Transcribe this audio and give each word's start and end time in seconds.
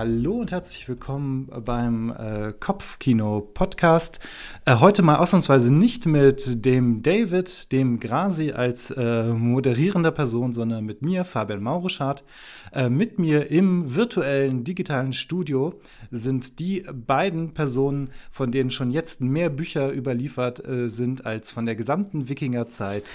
Äh, 0.00 0.02
hallo 0.02 0.40
und 0.40 0.50
herzlich 0.50 0.88
willkommen 0.88 1.50
beim 1.64 2.10
äh, 2.10 2.54
Kopfkino-Podcast. 2.58 4.18
Äh, 4.64 4.76
heute 4.76 5.02
mal 5.02 5.16
ausnahmsweise 5.16 5.74
nicht 5.74 6.06
mit 6.06 6.64
dem 6.64 7.02
David, 7.02 7.70
dem 7.70 8.00
Grasi 8.00 8.52
als 8.52 8.90
äh, 8.90 9.24
moderierender 9.24 10.10
Person, 10.10 10.54
sondern 10.54 10.86
mit 10.86 11.02
mir, 11.02 11.26
Fabian 11.26 11.62
Mauruschardt. 11.62 12.24
Äh, 12.72 12.88
mit 12.88 13.18
mir 13.18 13.50
im 13.50 13.94
virtuellen 13.94 14.64
digitalen 14.64 15.12
Studio 15.12 15.78
sind 16.10 16.58
die 16.60 16.82
beiden 16.92 17.52
Personen, 17.52 18.10
von 18.30 18.52
denen 18.52 18.70
schon 18.70 18.90
jetzt 18.90 19.20
mehr 19.20 19.50
Bücher 19.50 19.92
überliefert 19.92 20.66
äh, 20.66 20.88
sind 20.88 21.26
als 21.26 21.50
von 21.50 21.66
der 21.66 21.76
gesamten 21.76 22.28
Wikingerzeit. 22.28 23.12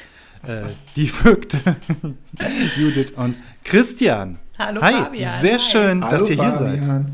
die 0.96 1.08
Vögte, 1.08 1.58
Judith 2.78 3.14
und 3.16 3.40
Christian. 3.64 4.38
Hallo 4.58 4.82
Hi, 4.82 4.94
Fabian. 4.94 5.38
sehr 5.38 5.54
Hi. 5.54 5.60
schön, 5.60 6.02
dass 6.02 6.14
Hallo, 6.14 6.26
ihr 6.28 6.36
hier 6.36 6.52
Fabian. 6.52 6.84
seid. 6.84 7.06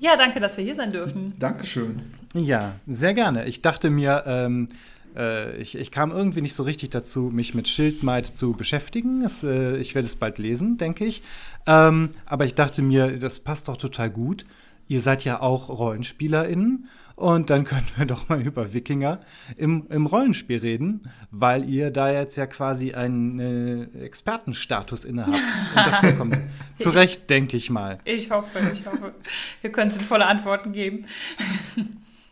Ja, 0.00 0.16
danke, 0.16 0.40
dass 0.40 0.56
wir 0.56 0.64
hier 0.64 0.74
sein 0.74 0.92
dürfen. 0.92 1.34
Dankeschön. 1.38 2.00
Ja, 2.34 2.72
sehr 2.86 3.14
gerne. 3.14 3.46
Ich 3.46 3.62
dachte 3.62 3.90
mir, 3.90 4.24
ähm, 4.26 4.68
äh, 5.16 5.56
ich, 5.58 5.76
ich 5.76 5.90
kam 5.90 6.10
irgendwie 6.10 6.40
nicht 6.40 6.54
so 6.54 6.62
richtig 6.62 6.90
dazu, 6.90 7.30
mich 7.32 7.54
mit 7.54 7.68
Schildmaid 7.68 8.26
zu 8.26 8.52
beschäftigen. 8.54 9.22
Es, 9.24 9.42
äh, 9.44 9.76
ich 9.76 9.94
werde 9.94 10.06
es 10.06 10.16
bald 10.16 10.38
lesen, 10.38 10.78
denke 10.78 11.04
ich. 11.04 11.22
Ähm, 11.66 12.10
aber 12.26 12.44
ich 12.46 12.54
dachte 12.54 12.82
mir, 12.82 13.18
das 13.18 13.40
passt 13.40 13.68
doch 13.68 13.76
total 13.76 14.10
gut. 14.10 14.44
Ihr 14.88 15.00
seid 15.00 15.24
ja 15.24 15.40
auch 15.40 15.68
RollenspielerInnen. 15.68 16.88
Und 17.20 17.50
dann 17.50 17.64
können 17.64 17.86
wir 17.96 18.06
doch 18.06 18.30
mal 18.30 18.40
über 18.40 18.72
Wikinger 18.72 19.20
im, 19.58 19.86
im 19.90 20.06
Rollenspiel 20.06 20.58
reden, 20.58 21.02
weil 21.30 21.66
ihr 21.66 21.90
da 21.90 22.10
jetzt 22.10 22.36
ja 22.36 22.46
quasi 22.46 22.94
einen 22.94 23.38
äh, 23.38 24.04
Expertenstatus 24.06 25.04
innehabt. 25.04 25.34
Und 25.34 25.86
das 25.86 25.96
vollkommen 26.00 26.50
zu 26.78 26.88
Recht, 26.88 27.28
denke 27.28 27.58
ich 27.58 27.68
mal. 27.68 27.98
Ich 28.06 28.30
hoffe, 28.30 28.60
ich 28.72 28.86
hoffe. 28.86 29.12
Wir 29.60 29.70
können 29.70 29.90
sinnvolle 29.90 30.24
Antworten 30.26 30.72
geben. 30.72 31.04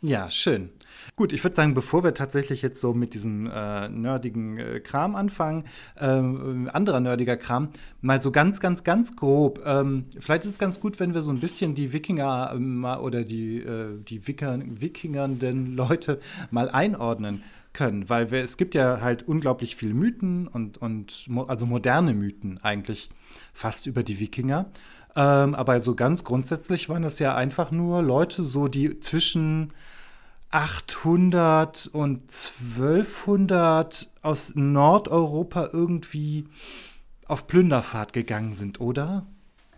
Ja, 0.00 0.30
schön. 0.30 0.70
Gut, 1.18 1.32
ich 1.32 1.42
würde 1.42 1.56
sagen, 1.56 1.74
bevor 1.74 2.04
wir 2.04 2.14
tatsächlich 2.14 2.62
jetzt 2.62 2.80
so 2.80 2.94
mit 2.94 3.12
diesem 3.12 3.50
äh, 3.52 3.88
nerdigen 3.88 4.56
äh, 4.56 4.78
Kram 4.78 5.16
anfangen, 5.16 5.64
ähm, 5.98 6.70
anderer 6.72 7.00
nerdiger 7.00 7.36
Kram, 7.36 7.70
mal 8.00 8.22
so 8.22 8.30
ganz, 8.30 8.60
ganz, 8.60 8.84
ganz 8.84 9.16
grob. 9.16 9.60
Ähm, 9.66 10.04
vielleicht 10.16 10.44
ist 10.44 10.52
es 10.52 10.58
ganz 10.60 10.78
gut, 10.78 11.00
wenn 11.00 11.14
wir 11.14 11.20
so 11.20 11.32
ein 11.32 11.40
bisschen 11.40 11.74
die 11.74 11.92
Wikinger 11.92 12.54
mal 12.60 13.00
oder 13.00 13.24
die, 13.24 13.58
äh, 13.58 14.00
die 14.00 14.28
Wicker, 14.28 14.60
wikingernden 14.64 15.74
Leute 15.74 16.20
mal 16.52 16.70
einordnen 16.70 17.42
können, 17.72 18.08
weil 18.08 18.30
wir, 18.30 18.44
es 18.44 18.56
gibt 18.56 18.76
ja 18.76 19.00
halt 19.00 19.26
unglaublich 19.26 19.74
viele 19.74 19.94
Mythen 19.94 20.46
und, 20.46 20.78
und 20.78 21.26
mo 21.26 21.42
also 21.42 21.66
moderne 21.66 22.14
Mythen 22.14 22.60
eigentlich 22.62 23.10
fast 23.52 23.88
über 23.88 24.04
die 24.04 24.20
Wikinger. 24.20 24.66
Ähm, 25.16 25.56
aber 25.56 25.80
so 25.80 25.96
ganz 25.96 26.22
grundsätzlich 26.22 26.88
waren 26.88 27.02
das 27.02 27.18
ja 27.18 27.34
einfach 27.34 27.72
nur 27.72 28.04
Leute, 28.04 28.44
so 28.44 28.68
die 28.68 29.00
zwischen 29.00 29.72
800 30.50 31.88
und 31.92 32.30
1200 32.30 34.08
aus 34.22 34.52
Nordeuropa 34.54 35.68
irgendwie 35.72 36.46
auf 37.26 37.46
Plünderfahrt 37.46 38.12
gegangen 38.12 38.54
sind, 38.54 38.80
oder? 38.80 39.26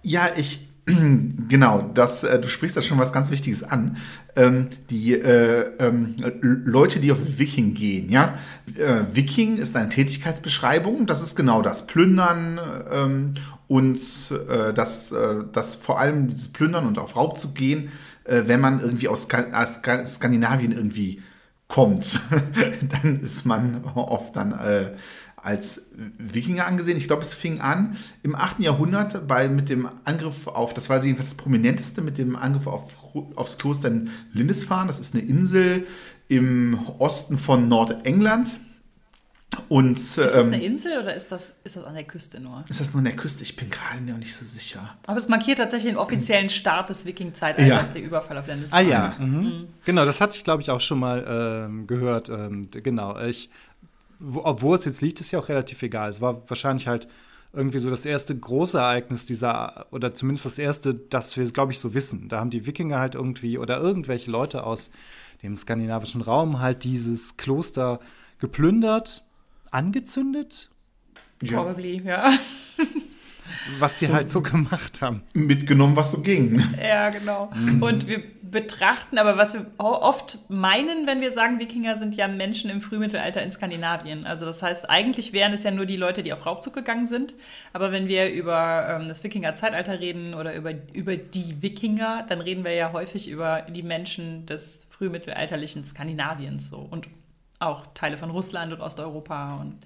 Ja, 0.02 0.28
ich, 0.36 0.68
genau, 1.48 1.90
das, 1.94 2.22
äh, 2.22 2.40
du 2.40 2.48
sprichst 2.48 2.76
da 2.76 2.82
schon 2.82 2.98
was 2.98 3.12
ganz 3.12 3.30
Wichtiges 3.30 3.64
an. 3.64 3.96
Ähm, 4.36 4.68
die 4.90 5.14
äh, 5.14 5.72
ähm, 5.78 6.14
Leute, 6.40 7.00
die 7.00 7.10
auf 7.10 7.18
Wiking 7.38 7.74
gehen, 7.74 8.10
ja. 8.10 8.38
Äh, 8.76 9.04
Wiking 9.12 9.56
ist 9.56 9.76
eine 9.76 9.88
Tätigkeitsbeschreibung, 9.88 11.06
das 11.06 11.20
ist 11.22 11.34
genau 11.34 11.62
das. 11.62 11.88
Plündern 11.88 12.60
ähm, 12.92 13.34
und 13.66 13.98
äh, 14.48 14.72
das, 14.72 15.10
äh, 15.10 15.44
das 15.52 15.74
vor 15.74 15.98
allem 15.98 16.28
dieses 16.28 16.48
Plündern 16.48 16.86
und 16.86 16.98
auf 16.98 17.16
Raubzug 17.16 17.56
gehen, 17.56 17.90
äh, 18.30 18.46
wenn 18.46 18.60
man 18.60 18.80
irgendwie 18.80 19.08
aus, 19.08 19.28
aus 19.52 19.74
Ska 19.74 20.04
Skandinavien 20.04 20.72
irgendwie 20.72 21.22
kommt, 21.68 22.20
dann 23.02 23.20
ist 23.20 23.44
man 23.44 23.84
oft 23.84 24.36
dann 24.36 24.52
äh, 24.52 24.92
als 25.36 25.90
Wikinger 26.18 26.66
angesehen. 26.66 26.96
Ich 26.96 27.06
glaube, 27.06 27.22
es 27.22 27.34
fing 27.34 27.60
an 27.60 27.96
im 28.22 28.34
8. 28.34 28.60
Jahrhundert 28.60 29.26
bei, 29.26 29.48
mit 29.48 29.68
dem 29.68 29.88
Angriff 30.04 30.46
auf, 30.46 30.74
das 30.74 30.90
war 30.90 31.02
jedenfalls 31.02 31.30
das 31.30 31.36
prominenteste, 31.36 32.02
mit 32.02 32.18
dem 32.18 32.36
Angriff 32.36 32.66
auf, 32.66 32.96
aufs 33.34 33.58
Kloster 33.58 33.88
in 33.88 34.10
Lindisfarne. 34.32 34.88
Das 34.88 35.00
ist 35.00 35.14
eine 35.14 35.24
Insel 35.24 35.86
im 36.28 36.78
Osten 36.98 37.38
von 37.38 37.68
Nordengland. 37.68 38.58
Und, 39.68 39.98
Ist 39.98 40.16
das 40.18 40.34
ähm, 40.34 40.52
eine 40.52 40.62
Insel 40.64 40.98
oder 41.00 41.14
ist 41.14 41.32
das, 41.32 41.56
ist 41.64 41.76
das 41.76 41.84
an 41.84 41.94
der 41.94 42.04
Küste 42.04 42.38
nur? 42.40 42.64
ist 42.68 42.80
das 42.80 42.92
nur 42.92 42.98
an 42.98 43.04
der 43.04 43.16
Küste? 43.16 43.42
Ich 43.42 43.56
bin 43.56 43.68
gerade 43.68 44.00
noch 44.02 44.16
nicht 44.16 44.34
so 44.34 44.44
sicher. 44.44 44.94
Aber 45.06 45.18
es 45.18 45.28
markiert 45.28 45.58
tatsächlich 45.58 45.92
den 45.92 45.98
offiziellen 45.98 46.48
Start 46.50 46.88
des 46.88 47.04
Wiking-Zeitalters, 47.04 47.88
Ja. 47.88 47.92
der 47.94 48.02
Überfall 48.02 48.38
auf 48.38 48.44
Ah 48.46 48.52
Lindisfarne. 48.52 48.88
ja, 48.88 49.16
mhm. 49.18 49.66
genau, 49.84 50.04
das 50.04 50.20
hatte 50.20 50.36
ich, 50.36 50.44
glaube 50.44 50.62
ich, 50.62 50.70
auch 50.70 50.80
schon 50.80 51.00
mal 51.00 51.24
ähm, 51.66 51.86
gehört. 51.88 52.28
Ähm, 52.28 52.68
genau, 52.70 53.18
ich, 53.20 53.50
wo, 54.20 54.42
obwohl 54.44 54.76
es 54.78 54.84
jetzt 54.84 55.00
liegt, 55.02 55.20
ist 55.20 55.32
ja 55.32 55.40
auch 55.40 55.48
relativ 55.48 55.82
egal. 55.82 56.10
Es 56.10 56.20
war 56.20 56.48
wahrscheinlich 56.48 56.86
halt 56.86 57.08
irgendwie 57.52 57.78
so 57.80 57.90
das 57.90 58.06
erste 58.06 58.36
große 58.38 58.78
Ereignis 58.78 59.26
dieser, 59.26 59.86
oder 59.90 60.14
zumindest 60.14 60.46
das 60.46 60.58
erste, 60.58 60.94
das 60.94 61.36
wir, 61.36 61.44
glaube 61.50 61.72
ich, 61.72 61.80
so 61.80 61.92
wissen. 61.94 62.28
Da 62.28 62.38
haben 62.38 62.50
die 62.50 62.66
Wikinger 62.66 62.98
halt 63.00 63.16
irgendwie 63.16 63.58
oder 63.58 63.78
irgendwelche 63.80 64.30
Leute 64.30 64.62
aus 64.62 64.92
dem 65.42 65.56
skandinavischen 65.56 66.20
Raum 66.22 66.60
halt 66.60 66.84
dieses 66.84 67.36
Kloster 67.36 67.98
geplündert, 68.38 69.24
angezündet, 69.70 70.70
Probably, 71.48 72.02
ja. 72.04 72.30
was 73.78 73.96
die 73.96 74.08
halt 74.08 74.30
so 74.30 74.42
gemacht 74.42 75.00
haben. 75.00 75.22
Mitgenommen, 75.32 75.96
was 75.96 76.12
so 76.12 76.20
ging. 76.20 76.62
Ja, 76.82 77.10
genau. 77.10 77.50
Mhm. 77.54 77.82
Und 77.82 78.06
wir 78.06 78.22
betrachten, 78.42 79.16
aber 79.16 79.36
was 79.36 79.54
wir 79.54 79.66
oft 79.78 80.38
meinen, 80.48 81.06
wenn 81.06 81.20
wir 81.20 81.32
sagen, 81.32 81.60
Wikinger 81.60 81.96
sind 81.96 82.14
ja 82.16 82.26
Menschen 82.26 82.68
im 82.68 82.80
Frühmittelalter 82.80 83.42
in 83.42 83.52
Skandinavien. 83.52 84.26
Also 84.26 84.44
das 84.44 84.62
heißt, 84.62 84.90
eigentlich 84.90 85.32
wären 85.32 85.52
es 85.52 85.62
ja 85.62 85.70
nur 85.70 85.86
die 85.86 85.96
Leute, 85.96 86.22
die 86.22 86.32
auf 86.32 86.44
Raubzug 86.44 86.74
gegangen 86.74 87.06
sind. 87.06 87.34
Aber 87.72 87.92
wenn 87.92 88.08
wir 88.08 88.30
über 88.30 88.98
ähm, 89.00 89.08
das 89.08 89.22
Wikinger-Zeitalter 89.24 90.00
reden 90.00 90.34
oder 90.34 90.54
über, 90.54 90.72
über 90.92 91.16
die 91.16 91.62
Wikinger, 91.62 92.26
dann 92.28 92.40
reden 92.40 92.64
wir 92.64 92.74
ja 92.74 92.92
häufig 92.92 93.28
über 93.28 93.62
die 93.62 93.82
Menschen 93.82 94.46
des 94.46 94.86
frühmittelalterlichen 94.90 95.84
Skandinaviens 95.84 96.70
so. 96.70 96.78
Und 96.78 97.06
auch 97.60 97.86
Teile 97.94 98.18
von 98.18 98.30
Russland 98.30 98.72
und 98.72 98.80
Osteuropa 98.80 99.60
und 99.60 99.76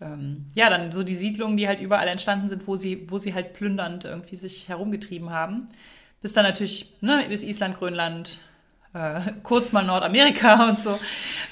ähm, 0.00 0.46
ja, 0.54 0.68
dann 0.68 0.90
so 0.92 1.02
die 1.02 1.14
Siedlungen, 1.14 1.56
die 1.56 1.68
halt 1.68 1.80
überall 1.80 2.08
entstanden 2.08 2.48
sind, 2.48 2.66
wo 2.66 2.76
sie, 2.76 3.08
wo 3.08 3.18
sie 3.18 3.34
halt 3.34 3.54
plündernd 3.54 4.04
irgendwie 4.04 4.36
sich 4.36 4.68
herumgetrieben 4.68 5.30
haben. 5.30 5.68
Bis 6.20 6.32
dann 6.32 6.44
natürlich, 6.44 6.92
ne, 7.00 7.24
bis 7.28 7.44
Island, 7.44 7.78
Grönland, 7.78 8.38
äh, 8.94 9.20
kurz 9.42 9.72
mal 9.72 9.84
Nordamerika 9.84 10.68
und 10.68 10.80
so. 10.80 10.98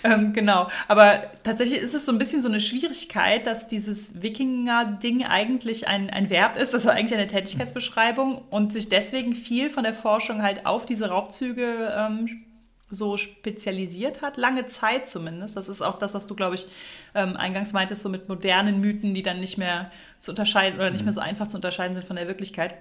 Ähm, 0.03 0.33
genau. 0.33 0.69
Aber 0.89 1.23
tatsächlich 1.43 1.81
ist 1.81 1.95
es 1.95 2.07
so 2.07 2.13
ein 2.13 2.19
bisschen 2.19 2.43
so 2.43 2.49
eine 2.49 2.61
Schwierigkeit, 2.61 3.47
dass 3.47 3.69
dieses 3.69 4.23
Wikinger-Ding 4.23 5.25
eigentlich 5.25 5.87
ein, 5.87 6.11
ein 6.11 6.31
Verb 6.31 6.57
ist, 6.57 6.75
also 6.75 6.91
eigentlich 6.91 7.19
eine 7.19 7.29
Tätigkeitsbeschreibung 7.29 8.43
und 8.51 8.73
sich 8.73 8.89
deswegen 8.89 9.35
viel 9.35 9.71
von 9.71 9.85
der 9.85 9.95
Forschung 9.95 10.43
halt 10.43 10.67
auf 10.67 10.87
diese 10.87 11.09
Raubzüge 11.09 11.95
ähm, 11.97 12.45
so 12.91 13.17
spezialisiert 13.17 14.23
hat, 14.23 14.37
lange 14.37 14.67
Zeit 14.67 15.09
zumindest. 15.09 15.57
Das 15.57 15.69
ist 15.69 15.81
auch 15.83 15.99
das, 15.99 16.15
was 16.15 16.27
du, 16.27 16.35
glaube 16.35 16.57
ich, 16.57 16.67
ähm, 17.15 17.37
eingangs 17.37 17.73
meintest, 17.73 18.03
so 18.03 18.09
mit 18.09 18.29
modernen 18.29 18.81
Mythen, 18.81 19.15
die 19.15 19.23
dann 19.23 19.41
nicht 19.41 19.59
mehr 19.59 19.91
zu 20.19 20.33
unterscheiden 20.33 20.79
oder 20.79 20.91
nicht 20.91 21.05
mehr 21.05 21.13
so 21.13 21.21
einfach 21.21 21.47
zu 21.49 21.57
unterscheiden 21.57 21.95
sind 21.95 22.07
von 22.07 22.17
der 22.17 22.27
Wirklichkeit. 22.29 22.75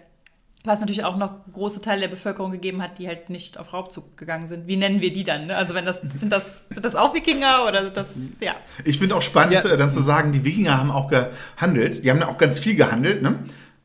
Was 0.66 0.81
natürlich 0.81 1.06
auch 1.06 1.16
noch 1.16 1.36
große 1.53 1.81
Teile 1.81 2.02
der 2.02 2.08
Bevölkerung 2.09 2.52
gegeben 2.52 2.82
hat, 2.82 3.00
die 3.00 3.08
halt 3.08 3.29
nicht 3.29 3.58
auf 3.58 3.72
Raubzug 3.72 4.17
gegangen 4.17 4.46
sind. 4.46 4.67
Wie 4.67 4.76
nennen 4.76 5.00
wir 5.00 5.14
die 5.14 5.23
dann? 5.23 5.47
Ne? 5.47 5.56
Also 5.56 5.73
wenn 5.73 5.85
das 5.85 6.02
sind 6.02 6.34
das 6.34 6.64
sind 6.70 6.84
das 6.84 6.97
auch 6.97 7.14
Wikinger 7.14 7.66
oder 7.66 7.85
sind 7.85 7.96
das 7.96 8.17
ja 8.41 8.56
Ich 8.84 9.00
finde 9.00 9.16
auch 9.16 9.22
spannend, 9.22 9.53
Ja. 9.64 9.70
äh, 9.70 9.78
dann 9.78 9.90
zu 9.90 10.02
sagen, 10.02 10.34
die 10.34 10.44
Wikinger 10.44 10.78
haben 10.78 10.91
auch 10.91 11.08
gehandelt. 11.08 12.03
Die 12.03 12.09
haben 12.11 12.22
auch 12.23 12.38
ganz 12.38 12.59
viel 12.59 12.76
gehandelt, 12.76 13.22
ne? 13.22 13.40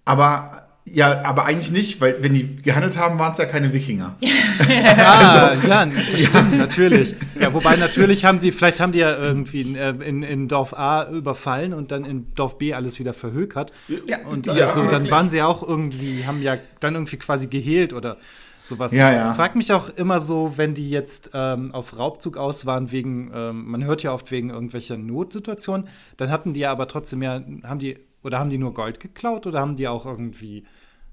Aber 0.05 0.63
ja, 0.87 1.25
aber 1.25 1.47
eigentlich 1.47 1.71
nicht, 1.71 2.01
weil 2.03 2.23
wenn 2.23 2.35
die 2.35 2.57
gehandelt 2.57 2.99
haben, 2.99 3.19
waren 3.19 3.33
es 3.33 3.39
ja 3.39 3.47
keine 3.47 3.73
Wikinger. 3.73 4.17
Ah, 4.57 5.55
ja, 5.67 5.85
das 5.87 6.23
stimmt, 6.23 6.57
natürlich. 6.57 7.15
Ja, 7.41 7.53
wobei 7.53 7.75
natürlich 7.75 8.25
haben 8.25 8.39
die, 8.39 8.53
vielleicht 8.53 8.79
haben 8.79 8.93
die 8.93 9.01
ja 9.01 9.17
irgendwie 9.17 9.63
in, 9.63 9.75
äh, 9.75 9.91
in, 9.91 10.23
in 10.23 10.47
Dorf 10.47 10.75
A 10.75 11.09
überfallen 11.11 11.73
und 11.73 11.91
dann 11.91 12.05
in 12.05 12.33
Dorf 12.35 12.59
B 12.59 12.73
alles 12.73 13.01
wieder 13.01 13.15
verhökert. 13.15 13.73
Ja, 14.07 14.19
Und 14.31 14.47
ja, 14.47 14.53
also, 14.53 14.83
dann 14.83 14.93
wirklich. 14.93 15.11
waren 15.11 15.29
sie 15.29 15.43
auch 15.43 15.67
irgendwie, 15.67 16.25
haben 16.25 16.41
ja 16.41 16.57
dann 16.79 16.95
irgendwie 16.95 17.17
quasi 17.17 17.49
geheilt 17.49 17.93
oder 17.93 18.19
sowas. 18.63 18.95
Ja, 18.95 19.11
ich 19.11 19.17
ja. 19.17 19.35
frag 19.35 19.57
mich 19.57 19.73
auch 19.73 19.89
immer 19.91 20.21
so, 20.21 20.53
wenn 20.57 20.75
die 20.75 20.91
jetzt 20.91 21.31
ähm, 21.35 21.73
auf 21.73 21.99
Raubzug 21.99 22.37
aus 22.37 22.67
waren, 22.67 22.93
wegen, 22.93 23.31
ähm, 23.35 23.71
man 23.71 23.85
hört 23.85 24.03
ja 24.03 24.13
oft 24.13 24.31
wegen 24.31 24.51
irgendwelcher 24.51 24.97
Notsituationen, 24.97 25.89
dann 26.17 26.31
hatten 26.31 26.53
die 26.53 26.61
ja 26.61 26.71
aber 26.71 26.87
trotzdem 26.89 27.23
ja, 27.23 27.43
haben 27.65 27.79
die, 27.79 27.99
oder 28.25 28.38
haben 28.38 28.50
die 28.50 28.59
nur 28.59 28.75
Gold 28.75 29.00
geklaut 29.00 29.47
oder 29.47 29.61
haben 29.61 29.76
die 29.76 29.87
auch 29.87 30.06
irgendwie, 30.06 30.65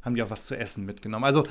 haben 0.01 0.15
die 0.15 0.23
auch 0.23 0.29
was 0.29 0.45
zu 0.45 0.57
essen 0.57 0.85
mitgenommen? 0.85 1.25
Also 1.25 1.45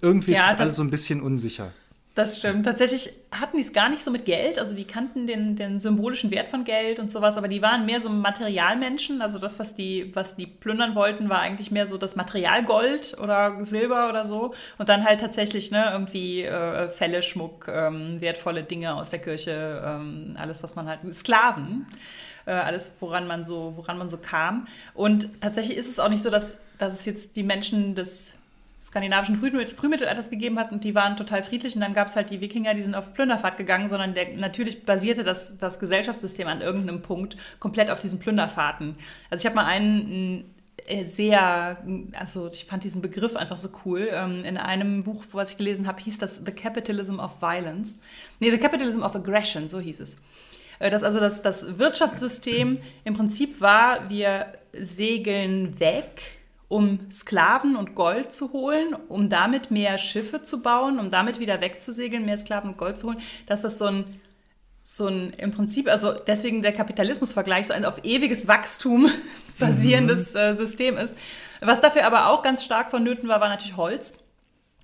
irgendwie 0.00 0.32
Ja, 0.32 0.46
ist 0.46 0.52
das 0.52 0.60
alles 0.60 0.76
so 0.76 0.82
ein 0.82 0.90
bisschen 0.90 1.20
unsicher. 1.20 1.72
Das 2.18 2.38
stimmt. 2.38 2.66
Tatsächlich 2.66 3.12
hatten 3.30 3.58
die 3.58 3.62
es 3.62 3.72
gar 3.72 3.88
nicht 3.88 4.02
so 4.02 4.10
mit 4.10 4.24
Geld. 4.24 4.58
Also 4.58 4.74
die 4.74 4.84
kannten 4.84 5.28
den, 5.28 5.54
den 5.54 5.78
symbolischen 5.78 6.32
Wert 6.32 6.48
von 6.48 6.64
Geld 6.64 6.98
und 6.98 7.12
sowas, 7.12 7.36
aber 7.36 7.46
die 7.46 7.62
waren 7.62 7.86
mehr 7.86 8.00
so 8.00 8.08
Materialmenschen. 8.10 9.22
Also 9.22 9.38
das, 9.38 9.60
was 9.60 9.76
die, 9.76 10.10
was 10.14 10.34
die 10.34 10.46
plündern 10.46 10.96
wollten, 10.96 11.28
war 11.28 11.38
eigentlich 11.38 11.70
mehr 11.70 11.86
so 11.86 11.96
das 11.96 12.16
Material 12.16 12.64
Gold 12.64 13.16
oder 13.22 13.64
Silber 13.64 14.08
oder 14.08 14.24
so. 14.24 14.52
Und 14.78 14.88
dann 14.88 15.04
halt 15.04 15.20
tatsächlich 15.20 15.70
ne, 15.70 15.90
irgendwie 15.92 16.42
äh, 16.42 16.88
Fälle, 16.88 17.22
Schmuck, 17.22 17.68
ähm, 17.68 18.20
wertvolle 18.20 18.64
Dinge 18.64 18.96
aus 18.96 19.10
der 19.10 19.20
Kirche, 19.20 19.80
ähm, 19.86 20.34
alles, 20.40 20.60
was 20.64 20.74
man 20.74 20.88
halt. 20.88 21.00
Sklaven. 21.14 21.86
Äh, 22.48 22.52
alles, 22.52 22.96
woran 23.00 23.26
man 23.26 23.44
so, 23.44 23.74
woran 23.76 23.98
man 23.98 24.08
so 24.08 24.16
kam. 24.16 24.66
Und 24.94 25.28
tatsächlich 25.42 25.76
ist 25.76 25.86
es 25.86 26.00
auch 26.00 26.08
nicht 26.08 26.22
so, 26.22 26.30
dass, 26.30 26.56
dass 26.78 26.94
es 26.94 27.04
jetzt 27.04 27.36
die 27.36 27.42
Menschen 27.42 27.94
des 27.94 28.38
skandinavischen 28.80 29.36
Frühmittelalters 29.36 30.30
gegeben 30.30 30.58
hat 30.58 30.72
und 30.72 30.82
die 30.82 30.94
waren 30.94 31.18
total 31.18 31.42
friedlich 31.42 31.74
und 31.74 31.82
dann 31.82 31.92
gab 31.92 32.06
es 32.06 32.16
halt 32.16 32.30
die 32.30 32.40
Wikinger, 32.40 32.72
die 32.72 32.80
sind 32.80 32.94
auf 32.94 33.12
Plünderfahrt 33.12 33.58
gegangen, 33.58 33.86
sondern 33.86 34.14
der, 34.14 34.34
natürlich 34.36 34.86
basierte 34.86 35.24
das, 35.24 35.58
das 35.58 35.78
Gesellschaftssystem 35.78 36.48
an 36.48 36.62
irgendeinem 36.62 37.02
Punkt 37.02 37.36
komplett 37.60 37.90
auf 37.90 38.00
diesen 38.00 38.18
Plünderfahrten. 38.18 38.94
Also 39.28 39.42
ich 39.42 39.46
habe 39.46 39.56
mal 39.56 39.66
einen 39.66 40.44
äh, 40.86 41.04
sehr, 41.04 41.76
also 42.14 42.50
ich 42.50 42.64
fand 42.64 42.82
diesen 42.82 43.02
Begriff 43.02 43.36
einfach 43.36 43.58
so 43.58 43.68
cool. 43.84 44.08
Ähm, 44.10 44.42
in 44.44 44.56
einem 44.56 45.04
Buch, 45.04 45.22
was 45.32 45.52
ich 45.52 45.58
gelesen 45.58 45.86
habe, 45.86 46.00
hieß 46.00 46.16
das 46.16 46.40
The 46.46 46.52
Capitalism 46.52 47.18
of 47.18 47.42
Violence. 47.42 47.98
Nee, 48.40 48.50
The 48.50 48.58
Capitalism 48.58 49.02
of 49.02 49.14
Aggression, 49.14 49.68
so 49.68 49.80
hieß 49.80 50.00
es. 50.00 50.22
Äh, 50.78 50.90
dass 50.90 51.02
also 51.02 51.20
das, 51.20 51.42
das 51.42 51.78
Wirtschaftssystem 51.78 52.78
im 53.04 53.14
Prinzip 53.14 53.60
war, 53.60 54.08
wir 54.08 54.52
segeln 54.72 55.78
weg 55.80 56.38
um 56.68 57.10
Sklaven 57.10 57.76
und 57.76 57.94
Gold 57.94 58.32
zu 58.32 58.52
holen, 58.52 58.94
um 59.08 59.30
damit 59.30 59.70
mehr 59.70 59.96
Schiffe 59.96 60.42
zu 60.42 60.62
bauen, 60.62 60.98
um 60.98 61.08
damit 61.08 61.40
wieder 61.40 61.60
wegzusegeln, 61.62 62.26
mehr 62.26 62.36
Sklaven 62.36 62.70
und 62.70 62.76
Gold 62.76 62.98
zu 62.98 63.08
holen, 63.08 63.20
dass 63.46 63.62
das 63.62 63.78
so 63.78 63.86
ein, 63.86 64.20
so 64.84 65.06
ein 65.06 65.32
im 65.38 65.50
Prinzip, 65.50 65.88
also 65.88 66.12
deswegen 66.12 66.60
der 66.60 66.72
Kapitalismusvergleich, 66.72 67.68
so 67.68 67.72
ein 67.72 67.86
auf 67.86 68.04
ewiges 68.04 68.48
Wachstum 68.48 69.10
basierendes 69.58 70.34
äh, 70.34 70.52
System 70.52 70.98
ist. 70.98 71.16
Was 71.60 71.80
dafür 71.80 72.06
aber 72.06 72.28
auch 72.28 72.42
ganz 72.42 72.62
stark 72.62 72.90
vonnöten 72.90 73.28
war, 73.28 73.40
war 73.40 73.48
natürlich 73.48 73.76
Holz 73.76 74.18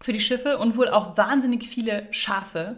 für 0.00 0.14
die 0.14 0.20
Schiffe 0.20 0.58
und 0.58 0.76
wohl 0.76 0.88
auch 0.88 1.16
wahnsinnig 1.18 1.68
viele 1.68 2.06
Schafe, 2.10 2.76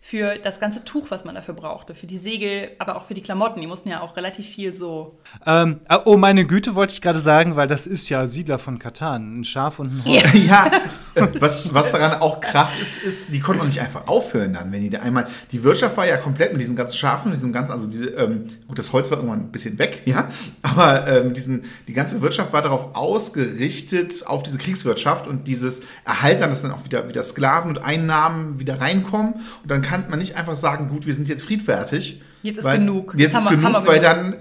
für 0.00 0.36
das 0.36 0.60
ganze 0.60 0.84
Tuch, 0.84 1.10
was 1.10 1.24
man 1.24 1.34
dafür 1.34 1.54
brauchte, 1.54 1.94
für 1.94 2.06
die 2.06 2.18
Segel, 2.18 2.70
aber 2.78 2.96
auch 2.96 3.06
für 3.06 3.14
die 3.14 3.22
Klamotten. 3.22 3.60
Die 3.60 3.66
mussten 3.66 3.88
ja 3.88 4.00
auch 4.00 4.16
relativ 4.16 4.46
viel 4.46 4.74
so. 4.74 5.18
Ähm, 5.46 5.80
ah, 5.88 6.02
oh, 6.04 6.16
meine 6.16 6.46
Güte, 6.46 6.74
wollte 6.74 6.92
ich 6.92 7.00
gerade 7.00 7.18
sagen, 7.18 7.56
weil 7.56 7.66
das 7.66 7.86
ist 7.86 8.08
ja 8.08 8.26
Siedler 8.26 8.58
von 8.58 8.78
Katan, 8.78 9.40
ein 9.40 9.44
Schaf 9.44 9.78
und 9.78 9.88
ein 9.88 10.04
Hund. 10.04 10.14
Ja, 10.14 10.30
ja. 10.34 10.70
Was, 11.40 11.72
was 11.72 11.92
daran 11.92 12.20
auch 12.20 12.40
krass 12.40 12.78
ist, 12.78 13.02
ist, 13.02 13.32
die 13.32 13.40
konnten 13.40 13.62
auch 13.62 13.66
nicht 13.66 13.80
einfach 13.80 14.06
aufhören 14.06 14.52
dann, 14.52 14.70
wenn 14.70 14.82
die 14.82 14.90
da 14.90 15.00
einmal. 15.00 15.26
Die 15.50 15.64
Wirtschaft 15.64 15.96
war 15.96 16.06
ja 16.06 16.18
komplett 16.18 16.52
mit 16.52 16.60
diesen 16.60 16.76
ganzen 16.76 16.96
Schafen, 16.96 17.30
mit 17.30 17.36
diesem 17.36 17.54
ganzen, 17.54 17.72
also 17.72 17.86
diese, 17.86 18.10
ähm, 18.10 18.50
gut, 18.68 18.78
das 18.78 18.92
Holz 18.92 19.10
war 19.10 19.18
irgendwann 19.18 19.40
ein 19.40 19.52
bisschen 19.52 19.78
weg, 19.78 20.02
ja, 20.04 20.28
aber 20.62 21.06
ähm, 21.06 21.32
diesen, 21.32 21.64
die 21.88 21.94
ganze 21.94 22.20
Wirtschaft 22.20 22.52
war 22.52 22.60
darauf 22.60 22.94
ausgerichtet, 22.94 24.26
auf 24.26 24.42
diese 24.42 24.58
Kriegswirtschaft 24.58 25.26
und 25.26 25.46
dieses 25.46 25.82
Erhalten, 26.04 26.40
dass 26.40 26.62
dann 26.62 26.72
auch 26.72 26.84
wieder, 26.84 27.08
wieder 27.08 27.22
Sklaven 27.22 27.70
und 27.70 27.78
Einnahmen 27.78 28.60
wieder 28.60 28.80
reinkommen 28.80 29.34
und 29.62 29.70
dann 29.70 29.80
kann 29.80 30.10
man 30.10 30.18
nicht 30.18 30.36
einfach 30.36 30.54
sagen, 30.54 30.88
gut, 30.88 31.06
wir 31.06 31.14
sind 31.14 31.28
jetzt 31.28 31.44
friedfertig. 31.44 32.20
Jetzt 32.46 32.58
ist 32.58 32.70
genug. 32.70 33.14
Jetzt, 33.16 33.34
jetzt 33.34 33.44
ist 33.44 33.50
genug, 33.50 33.72
wir, 33.72 33.86
weil 33.86 34.00
dann 34.00 34.36